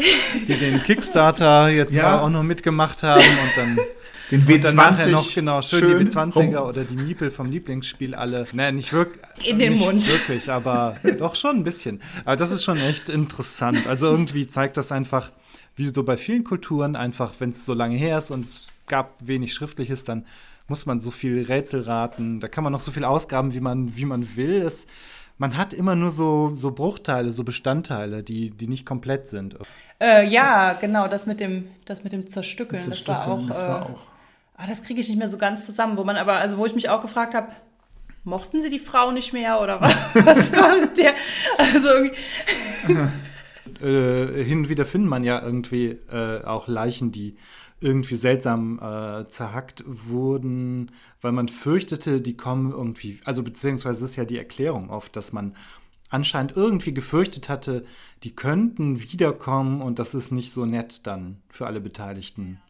die 0.46 0.54
den 0.54 0.80
Kickstarter 0.84 1.68
jetzt 1.68 1.96
ja. 1.96 2.22
auch 2.22 2.30
noch 2.30 2.44
mitgemacht 2.44 3.02
haben 3.02 3.24
und 3.24 3.56
dann 3.56 3.76
den 4.30 4.46
W20 4.46 4.68
und 4.68 4.76
dann 4.76 5.10
noch 5.10 5.34
genau 5.34 5.62
schön, 5.62 5.80
schön 5.80 5.98
die 5.98 6.12
W20er 6.12 6.58
rum. 6.58 6.68
oder 6.68 6.84
die 6.84 6.94
Miepel 6.94 7.32
vom 7.32 7.48
Lieblingsspiel 7.48 8.14
alle. 8.14 8.46
Nein, 8.52 8.76
nicht 8.76 8.92
wirklich 8.92 9.20
in 9.48 9.58
den 9.58 9.72
nicht 9.72 9.84
Mund. 9.84 10.08
Wirklich, 10.08 10.48
aber 10.48 10.96
doch 11.18 11.34
schon 11.34 11.56
ein 11.56 11.64
bisschen. 11.64 12.00
Aber 12.24 12.36
das 12.36 12.52
ist 12.52 12.62
schon 12.62 12.78
echt 12.78 13.08
interessant. 13.08 13.84
Also 13.88 14.06
irgendwie 14.06 14.46
zeigt 14.46 14.76
das 14.76 14.92
einfach, 14.92 15.32
wie 15.74 15.88
so 15.88 16.04
bei 16.04 16.16
vielen 16.16 16.44
Kulturen 16.44 16.94
einfach, 16.94 17.32
wenn 17.40 17.50
es 17.50 17.66
so 17.66 17.74
lange 17.74 17.96
her 17.96 18.18
ist 18.18 18.30
und 18.30 18.44
es 18.44 18.68
gab 18.86 19.16
wenig 19.26 19.54
Schriftliches, 19.54 20.04
dann 20.04 20.24
muss 20.68 20.86
man 20.86 21.00
so 21.00 21.10
viel 21.10 21.42
Rätsel 21.42 21.82
raten, 21.82 22.40
da 22.40 22.48
kann 22.48 22.64
man 22.64 22.72
noch 22.72 22.80
so 22.80 22.90
viel 22.90 23.04
ausgraben, 23.04 23.52
wie 23.54 23.60
man, 23.60 23.96
wie 23.96 24.06
man 24.06 24.36
will. 24.36 24.62
Es, 24.62 24.86
man 25.36 25.56
hat 25.56 25.72
immer 25.72 25.94
nur 25.94 26.10
so, 26.10 26.54
so 26.54 26.70
Bruchteile, 26.70 27.30
so 27.30 27.44
Bestandteile, 27.44 28.22
die, 28.22 28.50
die 28.50 28.68
nicht 28.68 28.86
komplett 28.86 29.26
sind. 29.26 29.56
Äh, 30.00 30.26
ja, 30.28 30.72
genau, 30.74 31.08
das 31.08 31.26
mit 31.26 31.40
dem, 31.40 31.68
das 31.84 32.04
mit 32.04 32.12
dem 32.12 32.28
Zerstückeln, 32.28 32.82
das, 32.88 33.06
war 33.08 33.28
auch. 33.28 33.46
Das, 33.46 33.60
war 33.60 33.90
äh, 33.90 33.94
ah, 34.56 34.66
das 34.66 34.82
kriege 34.82 35.00
ich 35.00 35.08
nicht 35.08 35.18
mehr 35.18 35.28
so 35.28 35.38
ganz 35.38 35.66
zusammen, 35.66 35.96
wo 35.96 36.04
man 36.04 36.16
aber, 36.16 36.34
also 36.34 36.56
wo 36.56 36.66
ich 36.66 36.74
mich 36.74 36.88
auch 36.88 37.00
gefragt 37.00 37.34
habe, 37.34 37.48
mochten 38.22 38.62
sie 38.62 38.70
die 38.70 38.78
Frau 38.78 39.10
nicht 39.10 39.32
mehr 39.32 39.60
oder 39.60 39.80
was, 39.80 39.94
was 40.14 40.52
war 40.52 40.78
mit 40.78 40.96
der? 40.96 41.14
Also 41.58 41.88
irgendwie. 41.88 42.96
äh, 43.84 44.44
hin 44.44 44.58
und 44.60 44.68
wieder 44.68 44.84
findet 44.86 45.10
man 45.10 45.24
ja 45.24 45.42
irgendwie 45.42 45.98
äh, 46.10 46.42
auch 46.44 46.68
Leichen, 46.68 47.12
die 47.12 47.36
irgendwie 47.84 48.16
seltsam 48.16 48.80
äh, 48.80 49.28
zerhackt 49.28 49.84
wurden, 49.86 50.90
weil 51.20 51.32
man 51.32 51.48
fürchtete, 51.48 52.20
die 52.20 52.36
kommen 52.36 52.72
irgendwie, 52.72 53.20
also 53.24 53.42
beziehungsweise 53.42 54.04
ist 54.04 54.16
ja 54.16 54.24
die 54.24 54.38
Erklärung 54.38 54.90
oft, 54.90 55.14
dass 55.14 55.32
man 55.32 55.54
anscheinend 56.08 56.56
irgendwie 56.56 56.94
gefürchtet 56.94 57.48
hatte, 57.48 57.84
die 58.22 58.34
könnten 58.34 59.02
wiederkommen 59.02 59.82
und 59.82 59.98
das 59.98 60.14
ist 60.14 60.32
nicht 60.32 60.52
so 60.52 60.64
nett 60.64 61.06
dann 61.06 61.42
für 61.50 61.66
alle 61.66 61.80
Beteiligten. 61.80 62.60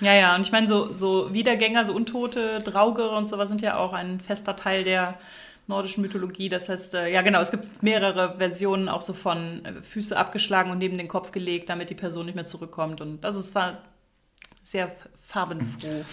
Ja, 0.00 0.14
ja, 0.14 0.34
und 0.34 0.42
ich 0.42 0.52
meine, 0.52 0.66
so, 0.66 0.92
so 0.92 1.32
Wiedergänger, 1.32 1.84
so 1.84 1.92
Untote, 1.92 2.60
Draugere 2.60 3.16
und 3.16 3.28
sowas 3.28 3.48
sind 3.48 3.62
ja 3.62 3.78
auch 3.78 3.92
ein 3.92 4.20
fester 4.20 4.56
Teil 4.56 4.84
der 4.84 5.18
nordischen 5.66 6.02
Mythologie. 6.02 6.48
Das 6.48 6.68
heißt, 6.68 6.94
äh, 6.94 7.12
ja 7.12 7.22
genau, 7.22 7.40
es 7.40 7.50
gibt 7.50 7.82
mehrere 7.82 8.36
Versionen 8.38 8.88
auch 8.88 9.02
so 9.02 9.12
von 9.12 9.64
äh, 9.64 9.82
Füße 9.82 10.16
abgeschlagen 10.16 10.70
und 10.70 10.78
neben 10.78 10.98
den 10.98 11.08
Kopf 11.08 11.30
gelegt, 11.30 11.68
damit 11.68 11.90
die 11.90 11.94
Person 11.94 12.26
nicht 12.26 12.34
mehr 12.34 12.46
zurückkommt. 12.46 13.00
Und 13.00 13.24
also 13.24 13.40
es 13.40 13.54
war 13.54 13.82
sehr 14.70 14.92
farbenfroh. 15.20 16.04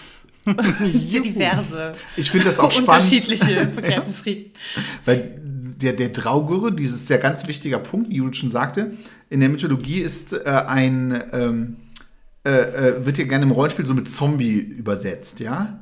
sehr 0.92 1.20
diverse. 1.20 1.92
Ich 2.16 2.30
finde 2.30 2.46
das 2.46 2.60
auch 2.60 2.70
spannend. 2.70 2.88
Unterschiedliche 2.88 3.66
Begräbnisriten. 3.76 4.52
Weil 5.04 5.40
der, 5.42 5.92
der 5.92 6.10
Draugurre, 6.10 6.72
dieses 6.72 7.06
sehr 7.06 7.18
ganz 7.18 7.46
wichtiger 7.48 7.78
Punkt, 7.78 8.08
wie 8.08 8.16
Jules 8.16 8.36
schon 8.36 8.50
sagte, 8.50 8.92
in 9.28 9.40
der 9.40 9.48
Mythologie 9.48 10.00
ist 10.00 10.32
äh, 10.32 10.44
ein, 10.44 11.22
ähm, 11.32 11.76
äh, 12.44 12.50
äh, 12.50 13.06
wird 13.06 13.18
ja 13.18 13.24
gerne 13.24 13.44
im 13.44 13.50
Rollenspiel 13.50 13.84
so 13.84 13.94
mit 13.94 14.08
Zombie 14.08 14.58
übersetzt, 14.58 15.40
ja. 15.40 15.80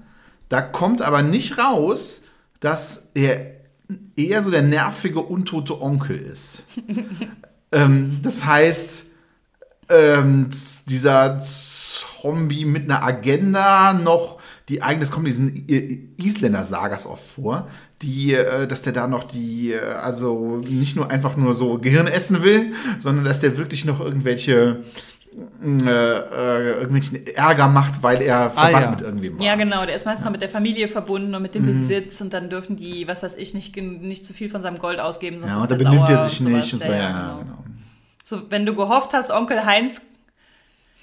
Da 0.49 0.63
kommt 0.63 1.03
aber 1.03 1.23
nicht 1.23 1.59
raus, 1.59 2.25
dass 2.61 3.11
er 3.15 3.53
eher 4.17 4.43
so 4.43 4.51
der 4.51 4.63
nervige, 4.63 5.21
untote 5.21 5.81
Onkel 5.81 6.17
ist. 6.17 6.63
ähm, 7.73 8.21
das 8.23 8.47
heißt, 8.47 9.14
ähm, 9.89 10.51
dieser 10.89 11.41
Zombie 11.41 12.65
mit 12.65 12.85
einer 12.85 13.03
Agenda 13.03 13.93
noch 13.93 14.39
die 14.69 14.83
eigene, 14.83 15.05
das 15.05 15.11
kommt 15.11 15.27
diesen 15.27 15.67
Isländer-Sagas 16.17 17.07
oft 17.07 17.25
vor, 17.25 17.69
die, 18.01 18.33
äh, 18.33 18.67
dass 18.67 18.83
der 18.83 18.95
da 18.95 19.07
noch 19.07 19.25
die, 19.25 19.73
äh, 19.73 19.81
also 19.81 20.63
nicht 20.67 20.97
nur 20.97 21.11
einfach 21.11 21.37
nur 21.37 21.55
so 21.55 21.79
Gehirn 21.79 22.07
essen 22.07 22.43
will, 22.43 22.73
sondern 22.99 23.25
dass 23.25 23.41
der 23.41 23.59
wirklich 23.59 23.85
noch 23.85 24.01
irgendwelche 24.01 24.85
äh, 25.63 25.89
äh, 25.89 26.73
irgendwelchen 26.75 27.27
Ärger 27.27 27.67
macht, 27.67 28.03
weil 28.03 28.23
er 28.23 28.51
verwandt 28.51 28.77
ah, 28.77 28.81
ja. 28.81 28.91
mit 28.93 29.01
irgendwem 29.01 29.39
war. 29.39 29.45
Ja, 29.45 29.57
genau. 29.57 29.85
Der 29.85 29.97
ist 29.97 30.07
meistens 30.07 30.23
ja. 30.23 30.27
noch 30.27 30.33
mit 30.33 30.43
der 30.43 30.49
Familie 30.49 30.89
verbunden 30.89 31.35
und 31.35 31.43
mit 31.43 31.57
dem 31.57 31.63
mhm. 31.63 31.69
Besitz 31.69 32.21
und 32.21 32.33
dann 32.33 32.51
dürfen 32.51 32.77
die, 32.77 33.09
was 33.09 33.23
weiß 33.25 33.37
ich, 33.37 33.53
nicht, 33.53 33.77
nicht 33.77 34.25
zu 34.25 34.33
viel 34.33 34.49
von 34.49 34.63
seinem 34.63 34.79
Gold 34.79 35.01
ausgeben. 35.01 35.41
Sonst 35.41 35.51
ja, 35.51 35.61
und 35.61 35.71
da 35.71 35.75
benimmt 35.75 36.09
er 36.09 36.29
sich 36.29 36.41
nicht 36.41 36.73
und 36.73 36.83
so, 36.83 36.89
ja, 36.89 36.95
ja, 36.97 37.39
genau. 37.41 37.65
So, 38.27 38.51
wenn 38.51 38.65
du 38.65 38.75
gehofft 38.75 39.13
hast, 39.13 39.31
Onkel 39.31 39.67
Heinz 39.67 40.01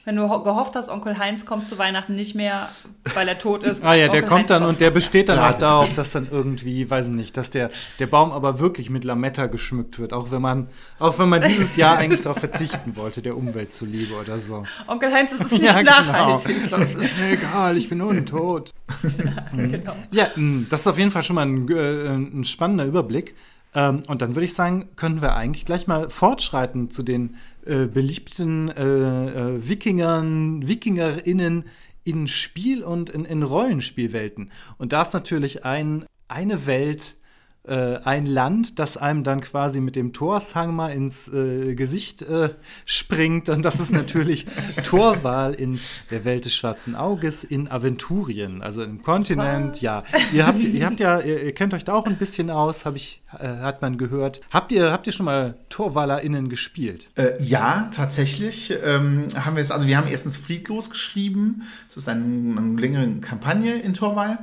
wenn 0.03 0.15
du 0.15 0.27
gehofft 0.27 0.75
hast, 0.75 0.89
Onkel 0.89 1.19
Heinz 1.19 1.45
kommt 1.45 1.67
zu 1.67 1.77
Weihnachten 1.77 2.15
nicht 2.15 2.33
mehr, 2.33 2.69
weil 3.13 3.27
er 3.27 3.37
tot 3.37 3.63
ist. 3.63 3.83
ah 3.85 3.93
ja, 3.93 4.07
der 4.07 4.23
kommt 4.23 4.49
dann 4.49 4.63
kommt 4.63 4.73
und 4.73 4.81
der 4.81 4.89
besteht 4.89 5.29
dann 5.29 5.37
auch 5.37 5.55
darauf, 5.55 5.93
dass 5.93 6.11
dann 6.11 6.27
irgendwie, 6.31 6.89
weiß 6.89 7.09
ich 7.09 7.13
nicht, 7.13 7.37
dass 7.37 7.51
der, 7.51 7.69
der 7.99 8.07
Baum 8.07 8.31
aber 8.31 8.59
wirklich 8.59 8.89
mit 8.89 9.03
Lametta 9.03 9.45
geschmückt 9.45 9.99
wird, 9.99 10.11
auch 10.11 10.31
wenn 10.31 10.41
man, 10.41 10.69
auch 10.97 11.19
wenn 11.19 11.29
man 11.29 11.43
dieses 11.43 11.75
Jahr 11.75 11.97
eigentlich 11.97 12.21
darauf 12.21 12.39
verzichten 12.39 12.95
wollte, 12.95 13.21
der 13.21 13.37
Umwelt 13.37 13.73
zuliebe 13.73 14.15
oder 14.15 14.39
so. 14.39 14.65
Onkel 14.87 15.13
Heinz, 15.13 15.33
es 15.33 15.41
ist 15.41 15.51
nicht 15.51 15.65
ja, 15.65 15.83
nachhaltig. 15.83 16.63
Genau. 16.63 16.77
Das 16.77 16.95
ist 16.95 17.19
mir 17.19 17.33
egal, 17.33 17.77
ich 17.77 17.87
bin 17.87 18.01
untot. 18.01 18.73
ja, 19.03 19.67
genau. 19.67 19.95
ja, 20.09 20.31
hm, 20.33 20.65
das 20.67 20.81
ist 20.81 20.87
auf 20.87 20.97
jeden 20.97 21.11
Fall 21.11 21.21
schon 21.21 21.35
mal 21.35 21.45
ein, 21.45 21.69
äh, 21.69 22.07
ein 22.07 22.43
spannender 22.43 22.85
Überblick. 22.85 23.35
Ähm, 23.73 24.03
und 24.07 24.21
dann 24.21 24.35
würde 24.35 24.45
ich 24.45 24.53
sagen, 24.53 24.89
können 24.95 25.21
wir 25.21 25.35
eigentlich 25.35 25.65
gleich 25.65 25.87
mal 25.87 26.09
fortschreiten 26.09 26.89
zu 26.89 27.03
den 27.03 27.35
äh, 27.65 27.85
beliebten 27.85 28.69
äh, 28.69 28.83
äh, 28.83 29.69
Wikingern, 29.69 30.67
Wikingerinnen 30.67 31.65
in 32.03 32.27
Spiel- 32.27 32.83
und 32.83 33.09
in, 33.09 33.25
in 33.25 33.43
Rollenspielwelten. 33.43 34.51
Und 34.77 34.93
da 34.93 35.03
ist 35.03 35.13
natürlich 35.13 35.65
ein, 35.65 36.05
eine 36.27 36.65
Welt, 36.65 37.17
äh, 37.63 37.99
ein 38.05 38.25
Land, 38.25 38.79
das 38.79 38.97
einem 38.97 39.23
dann 39.23 39.41
quasi 39.41 39.81
mit 39.81 39.95
dem 39.95 40.13
Torshang 40.13 40.75
mal 40.75 40.89
ins 40.89 41.31
äh, 41.31 41.75
Gesicht 41.75 42.23
äh, 42.23 42.49
springt. 42.85 43.49
Und 43.49 43.63
das 43.63 43.79
ist 43.79 43.91
natürlich 43.91 44.47
Torwahl 44.83 45.53
in 45.53 45.79
der 46.09 46.25
Welt 46.25 46.45
des 46.45 46.55
schwarzen 46.55 46.95
Auges 46.95 47.43
in 47.43 47.69
Aventurien, 47.69 48.63
also 48.63 48.81
im 48.83 49.03
Kontinent. 49.03 49.73
Was? 49.73 49.81
Ja, 49.81 50.03
ihr 50.33 50.47
habt, 50.47 50.59
ihr 50.59 50.85
habt 50.85 50.99
ja, 50.99 51.19
ihr, 51.19 51.43
ihr 51.43 51.53
kennt 51.53 51.75
euch 51.75 51.83
da 51.83 51.93
auch 51.93 52.07
ein 52.07 52.17
bisschen 52.17 52.49
aus, 52.49 52.85
habe 52.85 52.97
ich, 52.97 53.21
äh, 53.37 53.47
hat 53.47 53.83
man 53.83 53.99
gehört. 53.99 54.41
Habt 54.49 54.71
ihr, 54.71 54.91
habt 54.91 55.05
ihr 55.05 55.13
schon 55.13 55.27
mal 55.27 55.55
TorwalerInnen 55.69 56.49
gespielt? 56.49 57.09
Äh, 57.15 57.41
ja, 57.43 57.91
tatsächlich 57.93 58.73
ähm, 58.83 59.27
haben 59.35 59.55
wir 59.55 59.61
es, 59.61 59.69
also 59.69 59.85
wir 59.85 59.97
haben 59.97 60.07
erstens 60.07 60.37
Friedlos 60.37 60.89
geschrieben. 60.89 61.61
Das 61.87 61.97
ist 61.97 62.09
eine, 62.09 62.23
eine 62.23 62.81
längere 62.81 63.07
Kampagne 63.19 63.75
in 63.75 63.93
Torwall. 63.93 64.39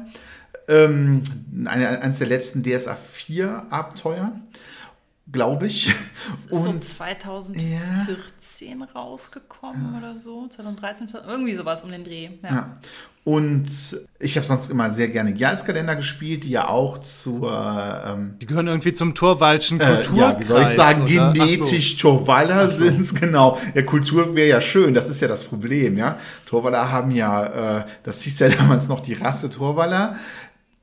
Ähm, 0.68 1.22
eine, 1.64 2.02
eines 2.02 2.18
der 2.18 2.28
letzten 2.28 2.62
DSA 2.62 2.94
4 2.94 3.66
Abenteuer, 3.70 4.33
glaube 5.33 5.66
ich. 5.66 5.94
Das 6.31 6.46
ist 6.46 6.62
so 6.62 6.78
2014 6.78 8.83
rausgekommen 8.83 9.96
oder 9.96 10.16
so. 10.16 10.46
2013, 10.48 11.09
irgendwie 11.26 11.54
sowas 11.54 11.85
um 11.85 11.90
den 11.90 12.04
Dreh. 12.04 12.28
Ja. 12.42 12.50
Ja. 12.50 12.74
Und 13.28 13.66
ich 14.18 14.38
habe 14.38 14.46
sonst 14.46 14.70
immer 14.70 14.88
sehr 14.88 15.09
gerne 15.09 15.35
Gialskalender 15.35 15.96
gespielt, 15.96 16.44
die 16.44 16.50
ja 16.50 16.68
auch 16.68 16.96
zur 17.00 17.52
ähm, 18.07 18.37
Die 18.40 18.46
gehören 18.46 18.68
irgendwie 18.68 18.94
zum 18.94 19.14
Torwaldschen 19.14 19.78
äh, 19.78 19.85
Kulturkreis. 19.85 20.18
ja, 20.18 20.40
wie 20.40 20.44
soll 20.44 20.62
ich 20.62 20.68
sagen, 20.68 21.02
oder? 21.02 21.35
Ach 21.35 21.37
so. 21.37 21.44
genetisch 21.44 21.98
Torwaller 21.98 22.68
sind 22.68 23.02
es, 23.02 23.14
genau. 23.14 23.59
Ja, 23.74 23.83
Kultur 23.83 24.35
wäre 24.35 24.48
ja 24.48 24.62
schön, 24.62 24.94
das 24.94 25.11
ist 25.11 25.20
ja 25.20 25.28
das 25.28 25.44
Problem, 25.44 25.98
ja. 25.98 26.16
Torwaller 26.46 26.90
haben 26.90 27.11
ja, 27.11 27.81
äh, 27.81 27.85
das 28.02 28.22
hieß 28.22 28.38
ja 28.38 28.48
damals 28.59 28.88
noch 28.88 29.00
die 29.00 29.12
Rasse 29.12 29.50
Torwaller. 29.50 30.16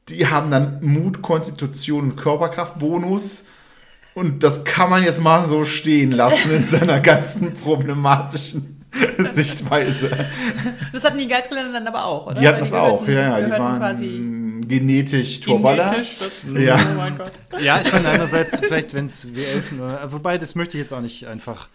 Die 0.10 0.28
haben 0.28 0.52
dann 0.52 0.80
Mut, 0.82 1.22
Konstitution 1.22 2.12
und 2.12 2.16
Körperkraftbonus. 2.16 3.46
Und 4.14 4.44
das 4.44 4.64
kann 4.64 4.90
man 4.90 5.04
jetzt 5.04 5.22
mal 5.22 5.46
so 5.46 5.66
stehen 5.66 6.12
lassen 6.12 6.52
in 6.52 6.64
seiner 6.64 7.00
ganzen 7.02 7.56
problematischen 7.56 8.76
Sichtweise. 9.34 10.10
Das 10.94 11.04
hatten 11.04 11.18
die 11.18 11.28
Geizkalender 11.28 11.74
dann 11.74 11.88
aber 11.88 12.06
auch, 12.06 12.28
oder? 12.28 12.40
Die 12.40 12.48
hatten 12.48 12.56
Weil 12.56 12.62
das 12.62 12.74
auch, 12.74 13.08
ja, 13.08 13.40
ja. 13.40 13.42
Die 13.46 13.52
waren 13.52 13.78
quasi 13.78 14.06
genetisch 14.68 15.42
Torwaller. 15.42 15.90
genetisch 15.90 16.18
dazu. 16.20 16.58
Ja. 16.58 16.80
Oh 16.80 16.98
mein 16.98 17.18
Gott. 17.18 17.32
Ja, 17.60 17.82
ich 17.84 17.92
meine, 17.92 18.08
einerseits 18.10 18.60
vielleicht, 18.60 18.94
wenn 18.94 19.08
es 19.08 19.34
wir 19.34 19.46
Elfen 19.46 19.82
oder. 19.82 20.12
Wobei, 20.14 20.38
das 20.38 20.56
möchte 20.56 20.78
ich 20.78 20.84
jetzt 20.84 20.94
auch 20.94 21.02
nicht 21.02 21.28
einfach 21.28 21.68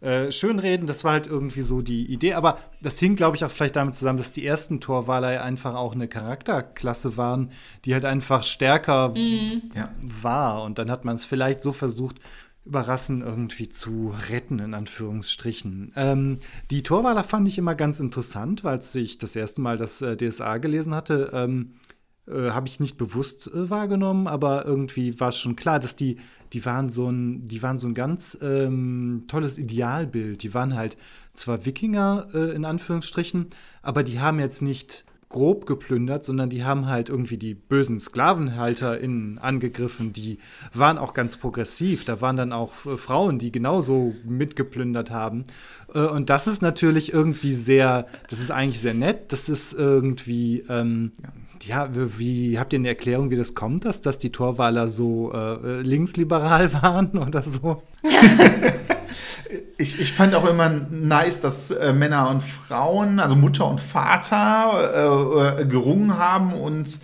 äh, 0.00 0.30
schönreden. 0.30 0.86
Das 0.86 1.04
war 1.04 1.12
halt 1.12 1.26
irgendwie 1.26 1.62
so 1.62 1.82
die 1.82 2.04
Idee. 2.12 2.34
Aber 2.34 2.58
das 2.82 2.98
hing, 2.98 3.16
glaube 3.16 3.36
ich, 3.36 3.44
auch 3.44 3.50
vielleicht 3.50 3.76
damit 3.76 3.94
zusammen, 3.94 4.18
dass 4.18 4.32
die 4.32 4.44
ersten 4.46 4.80
Torwaler 4.80 5.32
ja 5.32 5.42
einfach 5.42 5.74
auch 5.74 5.94
eine 5.94 6.08
Charakterklasse 6.08 7.16
waren, 7.16 7.50
die 7.84 7.94
halt 7.94 8.04
einfach 8.04 8.42
stärker 8.42 9.14
Ja. 9.16 9.90
war. 10.02 10.62
Und 10.62 10.78
dann 10.78 10.90
hat 10.90 11.04
man 11.04 11.16
es 11.16 11.24
vielleicht 11.24 11.62
so 11.62 11.72
versucht, 11.72 12.16
Überrassen 12.64 13.22
irgendwie 13.22 13.68
zu 13.68 14.12
retten, 14.28 14.58
in 14.58 14.74
Anführungsstrichen. 14.74 15.92
Ähm, 15.94 16.38
die 16.72 16.82
Torwaler 16.82 17.22
fand 17.22 17.46
ich 17.46 17.58
immer 17.58 17.76
ganz 17.76 18.00
interessant, 18.00 18.64
weil 18.64 18.72
als 18.74 18.92
ich 18.96 19.18
das 19.18 19.36
erste 19.36 19.60
Mal 19.60 19.76
das 19.76 20.02
äh, 20.02 20.16
DSA 20.16 20.58
gelesen 20.58 20.92
hatte, 20.94 21.30
ähm, 21.32 21.74
äh, 22.26 22.50
habe 22.50 22.66
ich 22.66 22.80
nicht 22.80 22.96
bewusst 22.98 23.46
äh, 23.46 23.70
wahrgenommen, 23.70 24.26
aber 24.26 24.64
irgendwie 24.66 25.18
war 25.20 25.28
es 25.28 25.38
schon 25.38 25.54
klar, 25.54 25.78
dass 25.78 25.94
die, 25.94 26.16
die 26.56 26.64
waren 26.64 26.88
so 26.88 27.10
ein, 27.10 27.46
die 27.48 27.62
waren 27.62 27.76
so 27.76 27.86
ein 27.86 27.92
ganz 27.92 28.38
ähm, 28.40 29.24
tolles 29.28 29.58
Idealbild. 29.58 30.42
Die 30.42 30.54
waren 30.54 30.74
halt 30.74 30.96
zwar 31.34 31.66
Wikinger 31.66 32.28
äh, 32.32 32.54
in 32.54 32.64
Anführungsstrichen, 32.64 33.48
aber 33.82 34.02
die 34.02 34.20
haben 34.20 34.40
jetzt 34.40 34.62
nicht 34.62 35.04
grob 35.28 35.66
geplündert, 35.66 36.24
sondern 36.24 36.48
die 36.48 36.64
haben 36.64 36.86
halt 36.86 37.10
irgendwie 37.10 37.36
die 37.36 37.52
bösen 37.52 37.98
SklavenhalterInnen 37.98 39.36
angegriffen. 39.36 40.14
Die 40.14 40.38
waren 40.72 40.96
auch 40.96 41.12
ganz 41.12 41.36
progressiv. 41.36 42.06
Da 42.06 42.22
waren 42.22 42.36
dann 42.36 42.54
auch 42.54 42.86
äh, 42.86 42.96
Frauen, 42.96 43.38
die 43.38 43.52
genauso 43.52 44.14
mitgeplündert 44.24 45.10
haben. 45.10 45.44
Äh, 45.92 46.06
und 46.06 46.30
das 46.30 46.46
ist 46.46 46.62
natürlich 46.62 47.12
irgendwie 47.12 47.52
sehr, 47.52 48.06
das 48.30 48.40
ist 48.40 48.50
eigentlich 48.50 48.80
sehr 48.80 48.94
nett. 48.94 49.30
Das 49.30 49.50
ist 49.50 49.74
irgendwie, 49.74 50.64
ähm, 50.70 51.12
ja, 51.64 51.88
wie, 51.94 52.18
wie 52.18 52.58
habt 52.58 52.72
ihr 52.72 52.78
eine 52.78 52.88
Erklärung, 52.88 53.30
wie 53.30 53.36
das 53.36 53.54
kommt, 53.54 53.84
dass, 53.84 54.00
dass 54.00 54.18
die 54.18 54.30
Torwaler 54.30 54.88
so 54.88 55.32
äh, 55.32 55.80
linksliberal 55.80 56.72
waren 56.82 57.18
oder 57.18 57.42
so? 57.42 57.82
Ich, 59.78 60.00
ich 60.00 60.12
fand 60.12 60.34
auch 60.34 60.48
immer 60.48 60.68
nice, 60.68 61.40
dass 61.40 61.70
äh, 61.70 61.92
Männer 61.92 62.30
und 62.30 62.42
Frauen, 62.42 63.20
also 63.20 63.36
Mutter 63.36 63.66
und 63.68 63.80
Vater, 63.80 65.54
äh, 65.58 65.62
äh, 65.62 65.66
gerungen 65.66 66.16
haben 66.18 66.52
und 66.54 66.98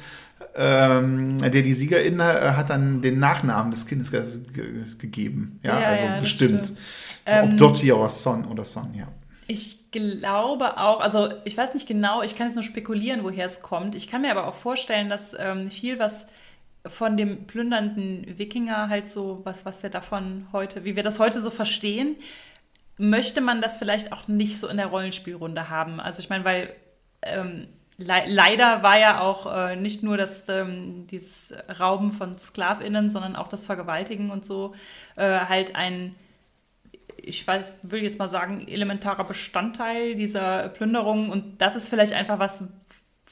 ähm, 0.54 1.38
der 1.38 1.50
die 1.62 1.72
Siegerin 1.72 2.20
äh, 2.20 2.22
hat 2.22 2.70
dann 2.70 3.00
den 3.00 3.18
Nachnamen 3.18 3.70
des 3.70 3.86
Kindes 3.86 4.10
ge 4.10 4.22
ge 4.52 4.64
gegeben. 4.98 5.60
Ja, 5.62 5.80
Ja, 5.80 5.86
also 5.86 6.04
ja, 6.04 6.18
bestimmt. 6.18 6.64
stimmt. 6.66 6.80
Ähm, 7.26 7.50
Ob 7.52 7.56
Dotti 7.56 7.92
oder 7.92 8.10
Son 8.10 8.44
oder 8.46 8.64
Son, 8.64 8.92
ja. 8.94 9.06
Ich 9.46 9.90
glaube 9.90 10.78
auch, 10.78 11.00
also 11.00 11.28
ich 11.44 11.56
weiß 11.56 11.74
nicht 11.74 11.88
genau, 11.88 12.22
ich 12.22 12.36
kann 12.36 12.46
jetzt 12.46 12.54
nur 12.54 12.64
spekulieren, 12.64 13.24
woher 13.24 13.46
es 13.46 13.60
kommt. 13.60 13.94
Ich 13.94 14.08
kann 14.08 14.22
mir 14.22 14.30
aber 14.30 14.46
auch 14.46 14.54
vorstellen, 14.54 15.08
dass 15.08 15.36
ähm, 15.38 15.70
viel 15.70 15.98
was 15.98 16.28
von 16.86 17.16
dem 17.16 17.46
plündernden 17.46 18.38
Wikinger 18.38 18.88
halt 18.88 19.06
so, 19.06 19.40
was, 19.44 19.64
was 19.64 19.82
wir 19.82 19.90
davon 19.90 20.48
heute, 20.52 20.84
wie 20.84 20.96
wir 20.96 21.02
das 21.02 21.18
heute 21.18 21.40
so 21.40 21.50
verstehen, 21.50 22.16
möchte 22.98 23.40
man 23.40 23.60
das 23.60 23.78
vielleicht 23.78 24.12
auch 24.12 24.28
nicht 24.28 24.58
so 24.58 24.68
in 24.68 24.76
der 24.76 24.86
Rollenspielrunde 24.86 25.68
haben. 25.68 26.00
Also 26.00 26.20
ich 26.20 26.28
meine, 26.28 26.44
weil 26.44 26.74
ähm, 27.22 27.68
le 27.98 28.22
leider 28.26 28.82
war 28.82 28.98
ja 28.98 29.20
auch 29.20 29.52
äh, 29.52 29.76
nicht 29.76 30.02
nur 30.02 30.16
das, 30.16 30.48
ähm, 30.48 31.06
dieses 31.06 31.54
Rauben 31.80 32.12
von 32.12 32.38
SklavInnen, 32.38 33.10
sondern 33.10 33.36
auch 33.36 33.48
das 33.48 33.64
Vergewaltigen 33.64 34.30
und 34.30 34.44
so 34.44 34.74
äh, 35.16 35.40
halt 35.46 35.76
ein 35.76 36.14
ich 37.22 37.46
weiß, 37.46 37.78
will 37.82 38.02
jetzt 38.02 38.18
mal 38.18 38.28
sagen, 38.28 38.66
elementarer 38.68 39.24
Bestandteil 39.24 40.14
dieser 40.14 40.68
Plünderung. 40.68 41.30
Und 41.30 41.60
das 41.60 41.76
ist 41.76 41.88
vielleicht 41.88 42.12
einfach 42.12 42.38
was, 42.38 42.72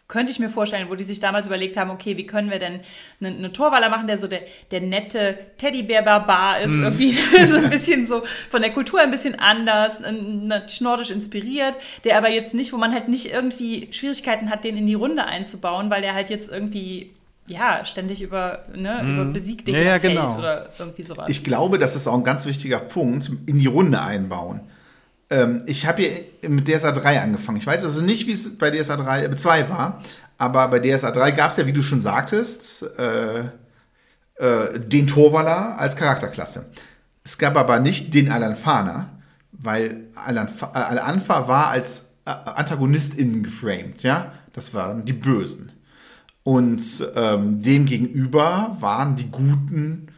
könnte 0.06 0.32
ich 0.32 0.38
mir 0.38 0.50
vorstellen, 0.50 0.88
wo 0.90 0.94
die 0.94 1.04
sich 1.04 1.20
damals 1.20 1.46
überlegt 1.46 1.76
haben, 1.76 1.90
okay, 1.90 2.16
wie 2.16 2.26
können 2.26 2.50
wir 2.50 2.58
denn 2.58 2.80
eine, 3.20 3.36
eine 3.36 3.52
Torwaller 3.52 3.88
machen, 3.88 4.06
der 4.06 4.18
so 4.18 4.26
der, 4.26 4.42
der 4.70 4.80
nette 4.80 5.38
Teddybär-Barbar 5.58 6.60
ist, 6.60 6.76
irgendwie 6.76 7.12
so 7.46 7.56
ein 7.56 7.70
bisschen 7.70 8.06
so 8.06 8.22
von 8.50 8.62
der 8.62 8.72
Kultur 8.72 9.00
ein 9.00 9.10
bisschen 9.10 9.38
anders, 9.38 10.00
nordisch 10.80 11.10
inspiriert, 11.10 11.76
der 12.04 12.18
aber 12.18 12.30
jetzt 12.30 12.54
nicht, 12.54 12.72
wo 12.72 12.76
man 12.76 12.92
halt 12.92 13.08
nicht 13.08 13.32
irgendwie 13.32 13.88
Schwierigkeiten 13.92 14.50
hat, 14.50 14.64
den 14.64 14.76
in 14.76 14.86
die 14.86 14.94
Runde 14.94 15.24
einzubauen, 15.24 15.90
weil 15.90 16.02
der 16.02 16.14
halt 16.14 16.30
jetzt 16.30 16.50
irgendwie 16.50 17.14
ja, 17.50 17.84
ständig 17.84 18.22
über, 18.22 18.64
ne, 18.74 19.02
über 19.02 19.24
Besiegdinge 19.24 19.78
Ja, 19.78 19.84
ja, 19.84 19.98
genau. 19.98 20.38
oder 20.38 20.68
irgendwie 20.78 21.02
sowas. 21.02 21.26
Ich 21.28 21.42
glaube, 21.42 21.78
das 21.78 21.96
ist 21.96 22.06
auch 22.06 22.14
ein 22.14 22.24
ganz 22.24 22.46
wichtiger 22.46 22.78
Punkt, 22.78 23.30
in 23.46 23.58
die 23.58 23.66
Runde 23.66 24.00
einbauen. 24.00 24.60
Ähm, 25.30 25.62
ich 25.66 25.86
habe 25.86 26.02
hier 26.02 26.48
mit 26.48 26.68
DSA 26.68 26.92
3 26.92 27.20
angefangen. 27.20 27.58
Ich 27.58 27.66
weiß 27.66 27.84
also 27.84 28.00
nicht, 28.02 28.26
wie 28.26 28.32
es 28.32 28.56
bei 28.56 28.70
DSA 28.70 28.96
3, 28.96 29.24
äh, 29.24 29.36
2 29.36 29.68
war, 29.68 30.00
aber 30.38 30.68
bei 30.68 30.78
DSA 30.78 31.10
3 31.10 31.32
gab 31.32 31.50
es 31.50 31.56
ja, 31.56 31.66
wie 31.66 31.72
du 31.72 31.82
schon 31.82 32.00
sagtest, 32.00 32.84
äh, 32.98 33.40
äh, 34.36 34.80
den 34.80 35.08
Torwaller 35.08 35.78
als 35.78 35.96
Charakterklasse. 35.96 36.66
Es 37.24 37.36
gab 37.36 37.56
aber 37.56 37.80
nicht 37.80 38.14
den 38.14 38.30
Alanfana, 38.30 39.10
weil 39.52 40.04
Alanfa, 40.14 40.70
äh, 40.74 40.78
Alanfa 40.78 41.48
war 41.48 41.68
als 41.68 42.12
äh, 42.24 42.30
AntagonistInnen 42.30 43.42
geframed, 43.42 44.02
ja? 44.02 44.32
Das 44.52 44.72
waren 44.72 45.04
die 45.04 45.12
Bösen. 45.12 45.69
Und 46.50 46.82
ähm, 47.14 47.62
dem 47.62 47.86
gegenüber 47.86 48.76
waren 48.80 49.14
die 49.14 49.30
guten, 49.30 50.08